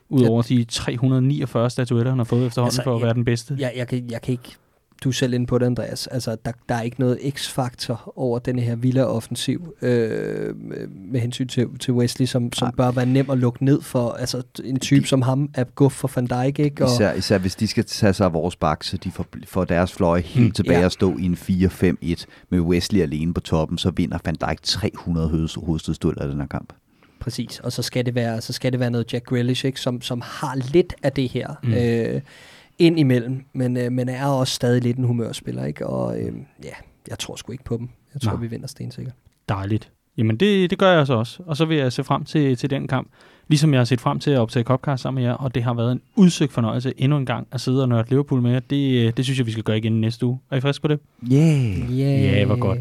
Udover 0.09 0.43
de 0.43 0.65
349 0.65 1.71
statuetter, 1.71 2.11
han 2.13 2.19
har 2.19 2.25
fået 2.25 2.47
efterhånden 2.47 2.69
Altså, 2.69 2.83
for 2.83 2.95
at 2.95 3.01
ja. 3.01 3.05
være 3.05 3.15
den 3.15 3.25
bedste. 3.25 3.57
Jeg, 3.59 3.73
jeg, 3.77 3.89
kan, 3.89 4.11
jeg 4.11 4.23
kan 4.23 4.33
ikke... 4.33 4.57
Du 5.05 5.09
er 5.09 5.13
selv 5.13 5.33
inde 5.35 5.47
på 5.47 5.59
det, 5.59 5.67
Andreas. 5.67 6.07
Altså, 6.07 6.37
der, 6.45 6.53
der 6.69 6.75
er 6.75 6.83
ikke 6.83 7.01
noget 7.01 7.19
x-faktor 7.31 8.13
over 8.17 8.39
den 8.39 8.59
her 8.59 8.77
Villa-offensiv 8.77 9.75
øh, 9.83 10.55
med 11.13 11.21
hensyn 11.21 11.49
til, 11.49 11.67
til 11.81 11.95
Wesley, 11.95 12.27
som, 12.27 12.53
som 12.53 12.67
Nej. 12.67 12.73
bør 12.77 12.91
være 12.91 13.07
nem 13.07 13.31
at 13.31 13.39
lukke 13.39 13.65
ned 13.65 13.83
for. 13.83 14.11
Altså, 14.11 14.43
en 14.65 14.81
type 14.81 15.07
som 15.07 15.23
ham 15.23 15.49
er 15.55 15.65
guf 15.65 15.93
for 15.93 16.11
Van 16.15 16.27
Dijk, 16.27 16.59
ikke? 16.59 16.85
Og, 16.85 16.91
Især, 16.93 17.13
især 17.13 17.39
hvis 17.39 17.55
de 17.57 17.67
skal 17.67 17.85
tage 17.85 18.13
sig 18.13 18.27
af 18.27 18.33
vores 18.33 18.57
bak, 18.57 18.85
så 18.85 18.97
de 18.97 19.11
får, 19.11 19.27
får 19.47 19.65
deres 19.65 19.93
fløje 19.93 20.21
helt 20.21 20.47
Mm. 20.47 20.53
tilbage 20.53 20.73
Ja. 20.75 20.79
ja. 20.81 20.85
og 20.85 20.93
stå 20.93 21.17
i 21.19 21.25
en 21.25 21.35
4-5-1 21.35 22.25
med 22.51 22.61
Wesley 22.61 23.01
alene 23.01 23.35
på 23.35 23.41
toppen, 23.41 23.79
så 23.79 23.91
vinder 23.97 24.19
Van 24.25 24.35
Dijk 24.35 24.63
300 24.63 25.29
hoved- 25.29 25.65
hovedstødstueller 25.67 26.23
af 26.23 26.29
den 26.29 26.41
her 26.41 26.47
kamp. 26.47 26.73
Præcis, 27.21 27.61
og 27.61 27.73
så 27.73 27.83
skal 27.83 28.07
det 28.07 28.15
være, 28.15 28.41
så 28.41 28.53
skal 28.53 28.73
det 28.73 28.81
være 28.81 28.91
noget 28.91 29.13
Jack 29.13 29.25
Grealish, 29.25 29.67
ikke? 29.67 29.81
Som, 29.81 30.03
som 30.03 30.21
har 30.25 30.55
lidt 30.73 30.95
af 31.03 31.13
det 31.13 31.29
her 31.29 31.49
Mm. 31.63 31.75
øh, 31.75 32.21
ind 32.79 32.99
imellem, 32.99 33.45
men, 33.53 33.77
øh, 33.77 33.93
men 33.93 34.09
er 34.09 34.27
også 34.27 34.55
stadig 34.55 34.83
lidt 34.83 34.97
en 34.97 35.05
humørspiller, 35.05 35.65
ikke? 35.65 35.87
Og 35.87 36.19
øh, 36.21 36.33
ja, 36.65 36.71
jeg 37.09 37.19
tror 37.19 37.37
sgu 37.37 37.53
ikke 37.53 37.65
på 37.65 37.77
dem. 37.77 37.89
Jeg 38.15 38.21
tror, 38.21 38.33
Nej. 38.33 38.41
vi 38.41 38.47
vinder 38.47 38.67
stensikkert. 38.67 39.15
Dejligt. 39.49 39.91
Jamen, 40.19 40.37
det, 40.37 40.71
det 40.71 40.79
gør 40.79 40.93
jeg 40.93 41.07
så 41.07 41.15
også. 41.15 41.43
Og 41.47 41.57
så 41.57 41.65
vil 41.65 41.77
jeg 41.77 41.93
se 41.93 42.05
frem 42.05 42.25
til, 42.25 42.57
til 42.57 42.71
den 42.71 42.89
kamp. 42.89 43.09
Ligesom 43.49 43.73
jeg 43.73 43.81
har 43.81 43.85
set 43.85 44.01
frem 44.01 44.19
til 44.19 44.31
at 44.31 44.39
optage 44.39 44.63
Copcast 44.65 45.03
sammen 45.03 45.23
med 45.23 45.31
jer, 45.31 45.37
og 45.37 45.55
det 45.55 45.63
har 45.63 45.75
været 45.75 45.93
en 45.93 46.01
udsøgt 46.17 46.53
fornøjelse 46.53 46.93
endnu 46.97 47.17
en 47.19 47.27
gang 47.27 47.47
at 47.53 47.61
sidde 47.61 47.83
og 47.83 47.89
nørde 47.89 48.09
Liverpool 48.11 48.43
med 48.43 48.53
jer. 48.53 48.61
Det, 48.61 49.07
øh, 49.07 49.13
det 49.17 49.25
synes 49.25 49.39
jeg, 49.39 49.47
vi 49.47 49.51
skal 49.51 49.65
gøre 49.65 49.79
igen 49.79 50.01
næste 50.01 50.27
uge. 50.27 50.39
Er 50.51 50.57
I 50.57 50.61
friske 50.61 50.83
på 50.83 50.89
det? 50.89 50.99
Yeah! 51.33 51.99
Ja, 52.01 52.45
hvor 52.45 52.57
godt. 52.57 52.79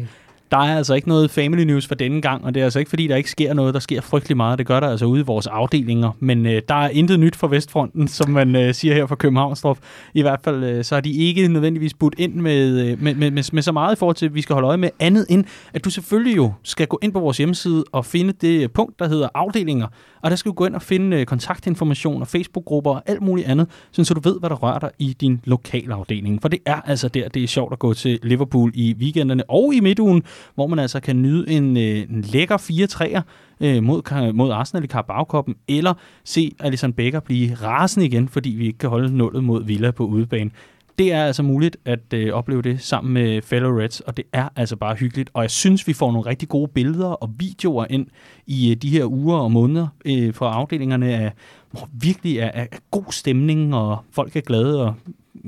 Der 0.50 0.56
er 0.56 0.76
altså 0.76 0.94
ikke 0.94 1.08
noget 1.08 1.30
family 1.30 1.62
news 1.62 1.86
for 1.86 1.94
denne 1.94 2.20
gang, 2.20 2.44
og 2.44 2.54
det 2.54 2.60
er 2.60 2.64
altså 2.64 2.78
ikke 2.78 2.88
fordi, 2.88 3.06
der 3.06 3.16
ikke 3.16 3.30
sker 3.30 3.54
noget. 3.54 3.74
Der 3.74 3.80
sker 3.80 4.00
frygtelig 4.00 4.36
meget. 4.36 4.58
Det 4.58 4.66
gør 4.66 4.80
der 4.80 4.88
altså 4.88 5.06
ude 5.06 5.20
i 5.20 5.24
vores 5.24 5.46
afdelinger. 5.46 6.10
Men 6.20 6.46
øh, 6.46 6.62
der 6.68 6.74
er 6.74 6.88
intet 6.88 7.20
nyt 7.20 7.36
fra 7.36 7.48
Vestfronten, 7.48 8.08
som 8.08 8.30
man 8.30 8.56
øh, 8.56 8.74
siger 8.74 8.94
her 8.94 9.06
fra 9.06 9.14
Københavnstrup. 9.14 9.78
I 10.14 10.22
hvert 10.22 10.40
fald 10.44 10.64
øh, 10.64 10.84
så 10.84 10.94
har 10.94 11.00
de 11.00 11.12
ikke 11.12 11.48
nødvendigvis 11.48 11.94
budt 11.94 12.14
ind 12.18 12.34
med, 12.34 12.80
øh, 12.80 13.02
med, 13.02 13.14
med, 13.14 13.30
med, 13.30 13.42
med 13.52 13.62
så 13.62 13.72
meget 13.72 13.96
i 13.96 13.98
forhold 13.98 14.16
til, 14.16 14.26
at 14.26 14.34
vi 14.34 14.42
skal 14.42 14.54
holde 14.54 14.68
øje 14.68 14.76
med 14.76 14.90
andet 15.00 15.26
end, 15.28 15.44
at 15.74 15.84
du 15.84 15.90
selvfølgelig 15.90 16.36
jo 16.36 16.52
skal 16.62 16.86
gå 16.86 16.98
ind 17.02 17.12
på 17.12 17.20
vores 17.20 17.36
hjemmeside 17.36 17.84
og 17.92 18.04
finde 18.04 18.32
det 18.32 18.72
punkt, 18.72 18.98
der 18.98 19.08
hedder 19.08 19.28
afdelinger. 19.34 19.86
Og 20.26 20.30
der 20.30 20.36
skal 20.36 20.50
du 20.50 20.54
gå 20.54 20.66
ind 20.66 20.74
og 20.74 20.82
finde 20.82 21.16
øh, 21.20 21.26
kontaktinformation 21.26 22.22
og 22.22 22.28
Facebook-grupper 22.28 22.90
og 22.90 23.02
alt 23.06 23.22
muligt 23.22 23.48
andet, 23.48 23.68
så 23.92 24.14
du 24.14 24.20
ved, 24.20 24.40
hvad 24.40 24.50
der 24.50 24.56
rører 24.56 24.78
dig 24.78 24.90
i 24.98 25.16
din 25.20 25.40
lokalafdeling. 25.44 26.42
For 26.42 26.48
det 26.48 26.58
er 26.66 26.80
altså 26.80 27.08
der, 27.08 27.28
det 27.28 27.42
er 27.42 27.46
sjovt 27.46 27.72
at 27.72 27.78
gå 27.78 27.94
til 27.94 28.18
Liverpool 28.22 28.72
i 28.74 28.94
weekenderne 28.98 29.50
og 29.50 29.74
i 29.74 29.80
midtugen, 29.80 30.22
hvor 30.54 30.66
man 30.66 30.78
altså 30.78 31.00
kan 31.00 31.22
nyde 31.22 31.50
en, 31.50 31.76
øh, 31.76 31.82
en 31.82 32.24
lækker 32.32 32.56
4-3'er 32.56 33.20
øh, 33.60 33.82
mod, 33.82 34.32
mod 34.32 34.50
Arsenal 34.52 34.84
i 34.84 34.86
Carabao-koppen, 34.86 35.54
eller 35.68 35.94
se 36.24 36.52
Alisson 36.60 36.92
Becker 36.92 37.20
blive 37.20 37.54
rasende 37.54 38.06
igen, 38.06 38.28
fordi 38.28 38.50
vi 38.50 38.66
ikke 38.66 38.78
kan 38.78 38.90
holde 38.90 39.16
nullet 39.16 39.44
mod 39.44 39.64
Villa 39.64 39.90
på 39.90 40.04
udebane. 40.04 40.50
Det 40.98 41.12
er 41.12 41.24
altså 41.24 41.42
muligt 41.42 41.76
at 41.84 42.12
øh, 42.14 42.32
opleve 42.32 42.62
det 42.62 42.80
sammen 42.80 43.14
med 43.14 43.42
fellow 43.42 43.78
Reds, 43.78 44.00
og 44.00 44.16
det 44.16 44.24
er 44.32 44.48
altså 44.56 44.76
bare 44.76 44.94
hyggeligt. 44.94 45.30
Og 45.34 45.42
jeg 45.42 45.50
synes, 45.50 45.88
vi 45.88 45.92
får 45.92 46.12
nogle 46.12 46.30
rigtig 46.30 46.48
gode 46.48 46.68
billeder 46.68 47.08
og 47.08 47.34
videoer 47.38 47.86
ind 47.90 48.06
i 48.46 48.70
øh, 48.70 48.76
de 48.76 48.90
her 48.90 49.04
uger 49.04 49.36
og 49.36 49.52
måneder 49.52 49.86
øh, 50.04 50.34
fra 50.34 50.52
afdelingerne, 50.52 51.14
af, 51.14 51.32
hvor 51.70 51.88
virkelig 51.92 52.38
er, 52.38 52.50
er, 52.54 52.66
god 52.90 53.12
stemning, 53.12 53.74
og 53.74 53.98
folk 54.10 54.36
er 54.36 54.40
glade, 54.40 54.82
og 54.82 54.94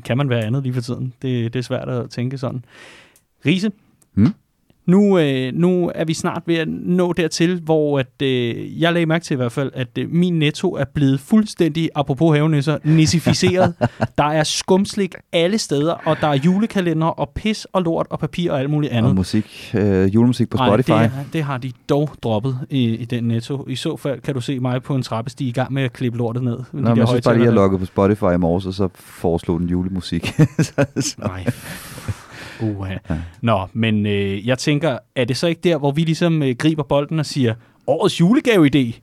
kan 0.05 0.17
man 0.17 0.29
være 0.29 0.45
andet 0.45 0.63
lige 0.63 0.75
for 0.75 0.81
tiden. 0.81 1.13
Det, 1.23 1.53
det 1.53 1.59
er 1.59 1.63
svært 1.63 1.89
at 1.89 2.11
tænke 2.11 2.39
sådan. 2.39 2.65
Riese, 3.47 3.71
Hmm? 4.15 4.35
Nu, 4.89 5.19
øh, 5.19 5.53
nu 5.55 5.91
er 5.95 6.05
vi 6.05 6.15
snart 6.15 6.43
ved 6.47 6.55
at 6.57 6.69
nå 6.69 7.13
dertil, 7.13 7.61
hvor 7.65 7.99
at, 7.99 8.23
øh, 8.23 8.81
jeg 8.83 8.93
lagde 8.93 9.07
mærke 9.07 9.25
til 9.25 9.35
i 9.35 9.37
hvert 9.37 9.53
fald, 9.53 9.71
at 9.75 9.89
øh, 9.99 10.11
min 10.11 10.39
netto 10.39 10.73
er 10.75 10.85
blevet 10.95 11.21
fuldstændig, 11.21 11.91
apropos 11.95 12.37
havenisser, 12.37 12.79
nissificeret. 12.85 13.75
der 14.19 14.25
er 14.25 14.43
skumslik 14.45 15.15
alle 15.33 15.59
steder, 15.59 15.93
og 15.93 16.17
der 16.21 16.27
er 16.29 16.35
julekalender 16.35 17.07
og 17.07 17.31
pis 17.35 17.65
og 17.73 17.83
lort 17.83 18.07
og 18.11 18.19
papir 18.19 18.53
og 18.53 18.59
alt 18.61 18.71
muligt 18.71 18.93
andet. 18.93 19.11
Og 19.11 19.17
musik, 19.17 19.71
øh, 19.75 20.15
julemusik 20.15 20.51
på 20.51 20.57
Spotify. 20.57 20.91
det, 20.91 20.97
er- 21.01 21.11
det 21.33 21.43
har 21.43 21.59
de 21.59 21.73
dog 21.89 22.11
droppet 22.23 22.59
i, 22.71 22.85
i 22.85 23.05
den 23.05 23.25
netto. 23.25 23.65
I 23.69 23.77
så 23.77 23.97
fald 23.97 24.21
kan 24.21 24.35
du 24.35 24.41
se 24.41 24.59
mig 24.61 24.83
på 24.83 24.95
en 24.95 25.03
trappestige 25.03 25.49
i 25.49 25.53
gang 25.53 25.73
med 25.73 25.83
at 25.83 25.93
klippe 25.93 26.19
lortet 26.19 26.43
ned. 26.43 26.59
Nå, 26.73 26.81
de 26.81 26.85
men 26.89 26.97
jeg 26.99 27.09
synes 27.09 27.25
bare 27.25 27.35
lige, 27.35 27.45
jeg 27.45 27.53
loggede 27.53 27.79
på 27.79 27.87
Spotify 27.87 28.35
i 28.35 28.37
morges, 28.37 28.67
og 28.67 28.75
så 28.75 28.89
foreslog 28.95 29.61
den 29.61 29.69
julemusik. 29.69 30.27
så, 30.59 30.85
så. 31.01 31.15
Nej. 31.19 31.45
Uh, 32.61 32.89
Nå, 33.43 33.67
men 33.73 34.07
øh, 34.07 34.47
jeg 34.47 34.59
tænker, 34.59 34.99
er 35.17 35.25
det 35.25 35.37
så 35.37 35.47
ikke 35.47 35.61
der, 35.65 35.79
hvor 35.79 35.91
vi 35.91 36.01
ligesom 36.01 36.43
øh, 36.43 36.55
griber 36.59 36.83
bolden 36.83 37.19
og 37.19 37.27
siger, 37.27 37.55
årets 37.87 38.21
julegave-idé? 38.21 39.01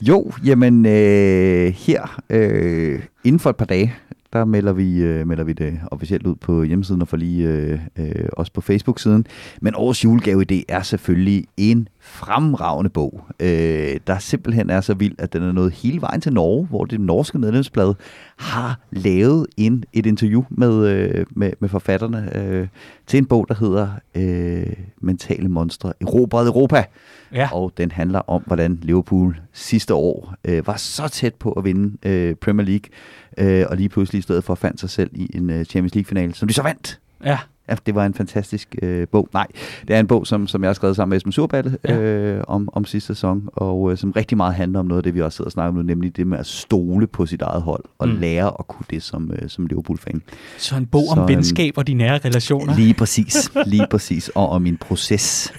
Jo, 0.00 0.32
jamen 0.44 0.86
øh, 0.86 1.74
her 1.74 2.20
øh, 2.30 3.00
inden 3.24 3.40
for 3.40 3.50
et 3.50 3.56
par 3.56 3.64
dage, 3.64 3.94
der 4.32 4.44
melder 4.44 4.72
vi, 4.72 4.98
øh, 4.98 5.26
melder 5.26 5.44
vi 5.44 5.52
det 5.52 5.80
officielt 5.90 6.26
ud 6.26 6.34
på 6.34 6.62
hjemmesiden 6.62 7.02
og 7.02 7.08
for 7.08 7.16
lige 7.16 7.48
øh, 7.48 7.78
øh, 7.98 8.28
også 8.32 8.52
på 8.52 8.60
Facebook-siden. 8.60 9.26
Men 9.60 9.74
årets 9.76 10.04
julegave-idé 10.04 10.62
er 10.68 10.82
selvfølgelig 10.82 11.44
en 11.56 11.88
fremragende 12.08 12.90
bog, 12.90 13.24
øh, 13.40 13.96
der 14.06 14.18
simpelthen 14.18 14.70
er 14.70 14.80
så 14.80 14.94
vild, 14.94 15.14
at 15.18 15.32
den 15.32 15.42
er 15.42 15.52
nået 15.52 15.72
hele 15.72 16.00
vejen 16.00 16.20
til 16.20 16.32
Norge, 16.32 16.66
hvor 16.66 16.84
det 16.84 17.00
norske 17.00 17.38
medlemsblad 17.38 17.94
har 18.36 18.80
lavet 18.90 19.46
en, 19.56 19.84
et 19.92 20.06
interview 20.06 20.44
med, 20.50 20.86
øh, 20.88 21.26
med, 21.30 21.52
med 21.60 21.68
forfatterne 21.68 22.36
øh, 22.36 22.68
til 23.06 23.18
en 23.18 23.26
bog, 23.26 23.48
der 23.48 23.54
hedder 23.54 23.88
øh, 24.14 24.72
Mentale 25.00 25.48
Monstre 25.48 25.92
Erobret 26.00 26.46
Europa. 26.46 26.84
Ja. 27.32 27.48
Og 27.52 27.72
den 27.76 27.90
handler 27.90 28.18
om, 28.30 28.42
hvordan 28.46 28.78
Liverpool 28.82 29.40
sidste 29.52 29.94
år 29.94 30.34
øh, 30.44 30.66
var 30.66 30.76
så 30.76 31.08
tæt 31.08 31.34
på 31.34 31.52
at 31.52 31.64
vinde 31.64 32.08
øh, 32.08 32.34
Premier 32.34 32.66
League, 32.66 32.90
øh, 33.38 33.66
og 33.70 33.76
lige 33.76 33.88
pludselig 33.88 34.18
i 34.18 34.22
stedet 34.22 34.44
for 34.44 34.54
fandt 34.54 34.80
sig 34.80 34.90
selv 34.90 35.10
i 35.12 35.30
en 35.34 35.50
øh, 35.50 35.64
Champions 35.64 35.94
League-finale, 35.94 36.34
som 36.34 36.48
de 36.48 36.54
så 36.54 36.62
vandt. 36.62 37.00
Ja, 37.24 37.38
Ja, 37.68 37.74
det 37.86 37.94
var 37.94 38.06
en 38.06 38.14
fantastisk 38.14 38.74
øh, 38.82 39.06
bog. 39.12 39.28
Nej, 39.32 39.46
det 39.88 39.96
er 39.96 40.00
en 40.00 40.06
bog, 40.06 40.26
som, 40.26 40.46
som 40.46 40.62
jeg 40.62 40.68
har 40.68 40.74
skrevet 40.74 40.96
sammen 40.96 41.10
med 41.10 41.16
Esben 41.16 41.32
Surbatte 41.32 41.78
Ja. 41.88 41.96
øh, 42.00 42.44
om, 42.48 42.68
om 42.72 42.84
sidste 42.84 43.06
sæson, 43.06 43.48
og 43.52 43.92
øh, 43.92 43.98
som 43.98 44.12
rigtig 44.12 44.36
meget 44.36 44.54
handler 44.54 44.78
om 44.80 44.86
noget 44.86 44.98
af 44.98 45.02
det, 45.02 45.14
vi 45.14 45.22
også 45.22 45.36
sidder 45.36 45.48
og 45.48 45.52
snakker 45.52 45.68
om 45.68 45.74
nu, 45.74 45.82
nemlig 45.82 46.16
det 46.16 46.26
med 46.26 46.38
at 46.38 46.46
stole 46.46 47.06
på 47.06 47.26
sit 47.26 47.42
eget 47.42 47.62
hold, 47.62 47.84
og 47.98 48.08
Mm. 48.08 48.14
lære 48.20 48.52
at 48.58 48.66
kunne 48.68 48.84
det 48.90 49.02
som, 49.02 49.30
øh, 49.42 49.48
som 49.48 49.66
Liverpool-fan. 49.66 50.22
så 50.58 50.76
en 50.76 50.86
bog 50.86 51.04
Så, 51.14 51.20
om 51.20 51.28
venskab 51.28 51.74
og 51.78 51.86
de 51.86 51.94
nære 51.94 52.18
relationer. 52.24 52.76
Lige 52.76 52.94
præcis, 52.94 53.50
lige 53.66 53.86
præcis, 53.90 54.28
og 54.34 54.48
om 54.48 54.62
min 54.62 54.76
proces. 54.76 55.52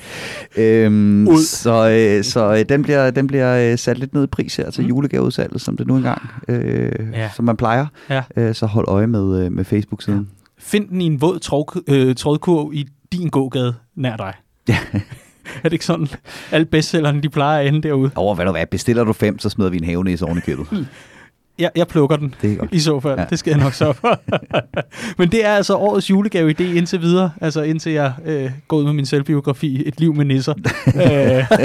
Øhm, 0.57 1.27
Ud. 1.27 1.37
så 1.43 1.89
øh, 1.89 2.23
så 2.23 2.53
øh, 2.53 2.65
den 2.69 2.81
bliver, 2.81 3.11
den 3.11 3.27
bliver 3.27 3.71
øh, 3.71 3.77
sat 3.77 3.97
lidt 3.99 4.13
ned 4.13 4.23
i 4.23 4.27
pris 4.27 4.55
her 4.55 4.71
til 4.71 4.83
Mm. 4.83 4.89
julegaveudsalget, 4.89 5.61
som 5.61 5.77
det 5.77 5.87
nu 5.87 5.95
engang, 5.97 6.21
øh, 6.47 6.91
Ja. 7.13 7.19
ja. 7.19 7.29
som 7.35 7.45
man 7.45 7.57
plejer. 7.57 7.85
Ja. 8.09 8.21
Øh, 8.35 8.55
så 8.55 8.65
hold 8.65 8.85
øje 8.87 9.07
med, 9.07 9.45
øh, 9.45 9.51
med 9.51 9.63
Facebook-siden. 9.65 10.29
Find 10.59 10.89
den 10.89 11.01
i 11.01 11.05
en 11.05 11.21
våd 11.21 11.39
tråd, 11.39 11.83
øh, 11.87 12.15
trådkurv 12.15 12.73
i 12.73 12.87
din 13.11 13.29
gågade 13.29 13.75
nær 13.95 14.17
dig. 14.17 14.33
Ja. 14.67 14.77
er 15.63 15.63
det 15.63 15.73
ikke 15.73 15.85
sådan, 15.85 16.07
alle 16.51 16.65
bestsellerne, 16.65 17.21
de 17.21 17.29
plejer 17.29 17.61
at 17.61 17.67
ende 17.67 17.81
derude? 17.81 18.11
Over 18.15 18.35
hvad 18.35 18.45
du 18.45 18.51
hvad, 18.51 18.65
bestiller 18.65 19.03
du 19.03 19.13
fem, 19.13 19.39
så 19.39 19.49
smider 19.49 19.69
vi 19.69 19.77
en 19.77 19.83
havenæs 19.83 20.21
oven 20.21 20.37
i 20.37 20.41
købet. 20.41 20.67
Jeg, 21.59 21.71
jeg 21.75 21.87
plukker 21.87 22.15
den 22.15 22.35
Det 22.41 22.59
i 22.71 22.79
så 22.79 22.99
fald. 22.99 23.15
Ja. 23.15 23.21
Ja. 23.21 23.27
Det 23.29 23.39
skal 23.39 23.51
jeg 23.51 23.59
nok 23.59 23.73
så 23.73 23.93
for. 23.93 24.19
Men 25.19 25.31
det 25.31 25.45
er 25.45 25.49
altså 25.49 25.75
årets 25.75 26.09
julegave-idé 26.09 26.63
indtil 26.63 27.01
videre. 27.01 27.31
Altså 27.41 27.61
indtil 27.61 27.91
jeg 27.91 28.13
øh, 28.25 28.51
går 28.67 28.77
ud 28.77 28.83
med 28.83 28.93
min 28.93 29.05
selvbiografi, 29.05 29.83
Et 29.87 29.99
liv 29.99 30.15
med 30.15 30.25
nisser. 30.25 30.53
øh, 31.03 31.59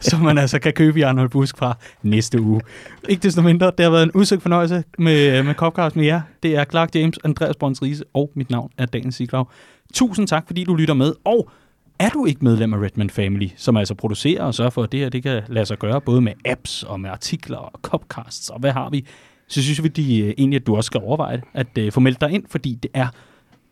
som 0.10 0.20
man 0.20 0.38
altså 0.38 0.58
kan 0.58 0.72
købe 0.72 0.98
i 0.98 1.02
Arnold 1.02 1.28
Busk 1.28 1.58
fra 1.58 1.76
næste 2.02 2.40
uge. 2.40 2.60
Ikke 3.08 3.22
desto 3.22 3.42
mindre, 3.42 3.66
det 3.78 3.84
har 3.84 3.90
været 3.90 4.02
en 4.02 4.12
udsøgt 4.14 4.42
fornøjelse 4.42 4.84
med, 4.98 5.42
med 5.42 5.54
Copcast 5.54 5.96
med 5.96 6.04
jer. 6.04 6.20
Det 6.42 6.56
er 6.56 6.64
Clark 6.64 6.94
James, 6.94 7.18
Andreas 7.24 7.56
Brøns 7.56 7.82
Riese 7.82 8.04
og 8.14 8.30
mit 8.34 8.50
navn 8.50 8.70
er 8.78 8.86
Daniel 8.86 9.12
Siglaug. 9.12 9.48
Tusind 9.94 10.28
tak, 10.28 10.46
fordi 10.46 10.64
du 10.64 10.74
lytter 10.74 10.94
med. 10.94 11.12
Og 11.24 11.50
er 11.98 12.08
du 12.08 12.26
ikke 12.26 12.44
medlem 12.44 12.74
af 12.74 12.78
Redman 12.78 13.10
Family, 13.10 13.48
som 13.56 13.76
altså 13.76 13.94
producerer 13.94 14.44
og 14.44 14.54
sørger 14.54 14.70
for, 14.70 14.82
at 14.82 14.92
det 14.92 15.00
her 15.00 15.08
det 15.08 15.22
kan 15.22 15.42
lade 15.48 15.66
sig 15.66 15.78
gøre, 15.78 16.00
både 16.00 16.20
med 16.20 16.32
apps 16.44 16.82
og 16.82 17.00
med 17.00 17.10
artikler 17.10 17.58
og 17.58 17.80
copcasts 17.82 18.50
og 18.50 18.60
hvad 18.60 18.70
har 18.70 18.90
vi, 18.90 19.06
så 19.52 19.62
synes 19.62 19.82
vi 19.82 19.88
de, 19.88 20.18
øh, 20.18 20.34
egentlig, 20.38 20.60
at 20.60 20.66
du 20.66 20.76
også 20.76 20.86
skal 20.86 21.00
overveje 21.00 21.36
det, 21.36 21.44
at 21.54 21.78
øh, 21.78 21.92
få 21.92 22.00
meldt 22.00 22.20
dig 22.20 22.30
ind, 22.30 22.44
fordi 22.48 22.74
det 22.82 22.90
er 22.94 23.06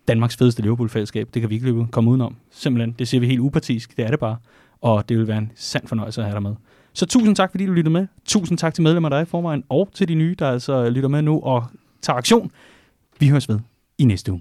Danmarks 0.08 0.36
fedeste 0.36 0.62
Liverpool-fællesskab. 0.62 1.28
Det 1.34 1.42
kan 1.42 1.50
vi 1.50 1.54
ikke 1.54 1.86
komme 1.90 2.10
udenom. 2.10 2.36
Simpelthen, 2.50 2.94
det 2.98 3.08
siger 3.08 3.20
vi 3.20 3.26
helt 3.26 3.40
upartisk. 3.40 3.96
Det 3.96 4.04
er 4.04 4.10
det 4.10 4.18
bare. 4.18 4.36
Og 4.80 5.08
det 5.08 5.18
vil 5.18 5.28
være 5.28 5.38
en 5.38 5.52
sand 5.54 5.88
fornøjelse 5.88 6.20
at 6.20 6.26
have 6.26 6.34
dig 6.34 6.42
med. 6.42 6.54
Så 6.92 7.06
tusind 7.06 7.36
tak, 7.36 7.50
fordi 7.50 7.66
du 7.66 7.72
lyttede 7.72 7.92
med. 7.92 8.06
Tusind 8.24 8.58
tak 8.58 8.74
til 8.74 8.82
medlemmer, 8.82 9.08
der 9.08 9.16
er 9.16 9.22
i 9.22 9.24
forvejen, 9.24 9.64
og 9.68 9.88
til 9.94 10.08
de 10.08 10.14
nye, 10.14 10.36
der 10.38 10.50
altså 10.50 10.90
lytter 10.90 11.08
med 11.08 11.22
nu 11.22 11.40
og 11.40 11.64
tager 12.02 12.16
aktion. 12.16 12.50
Vi 13.18 13.28
høres 13.28 13.48
ved 13.48 13.58
i 13.98 14.04
næste 14.04 14.32
uge. 14.32 14.40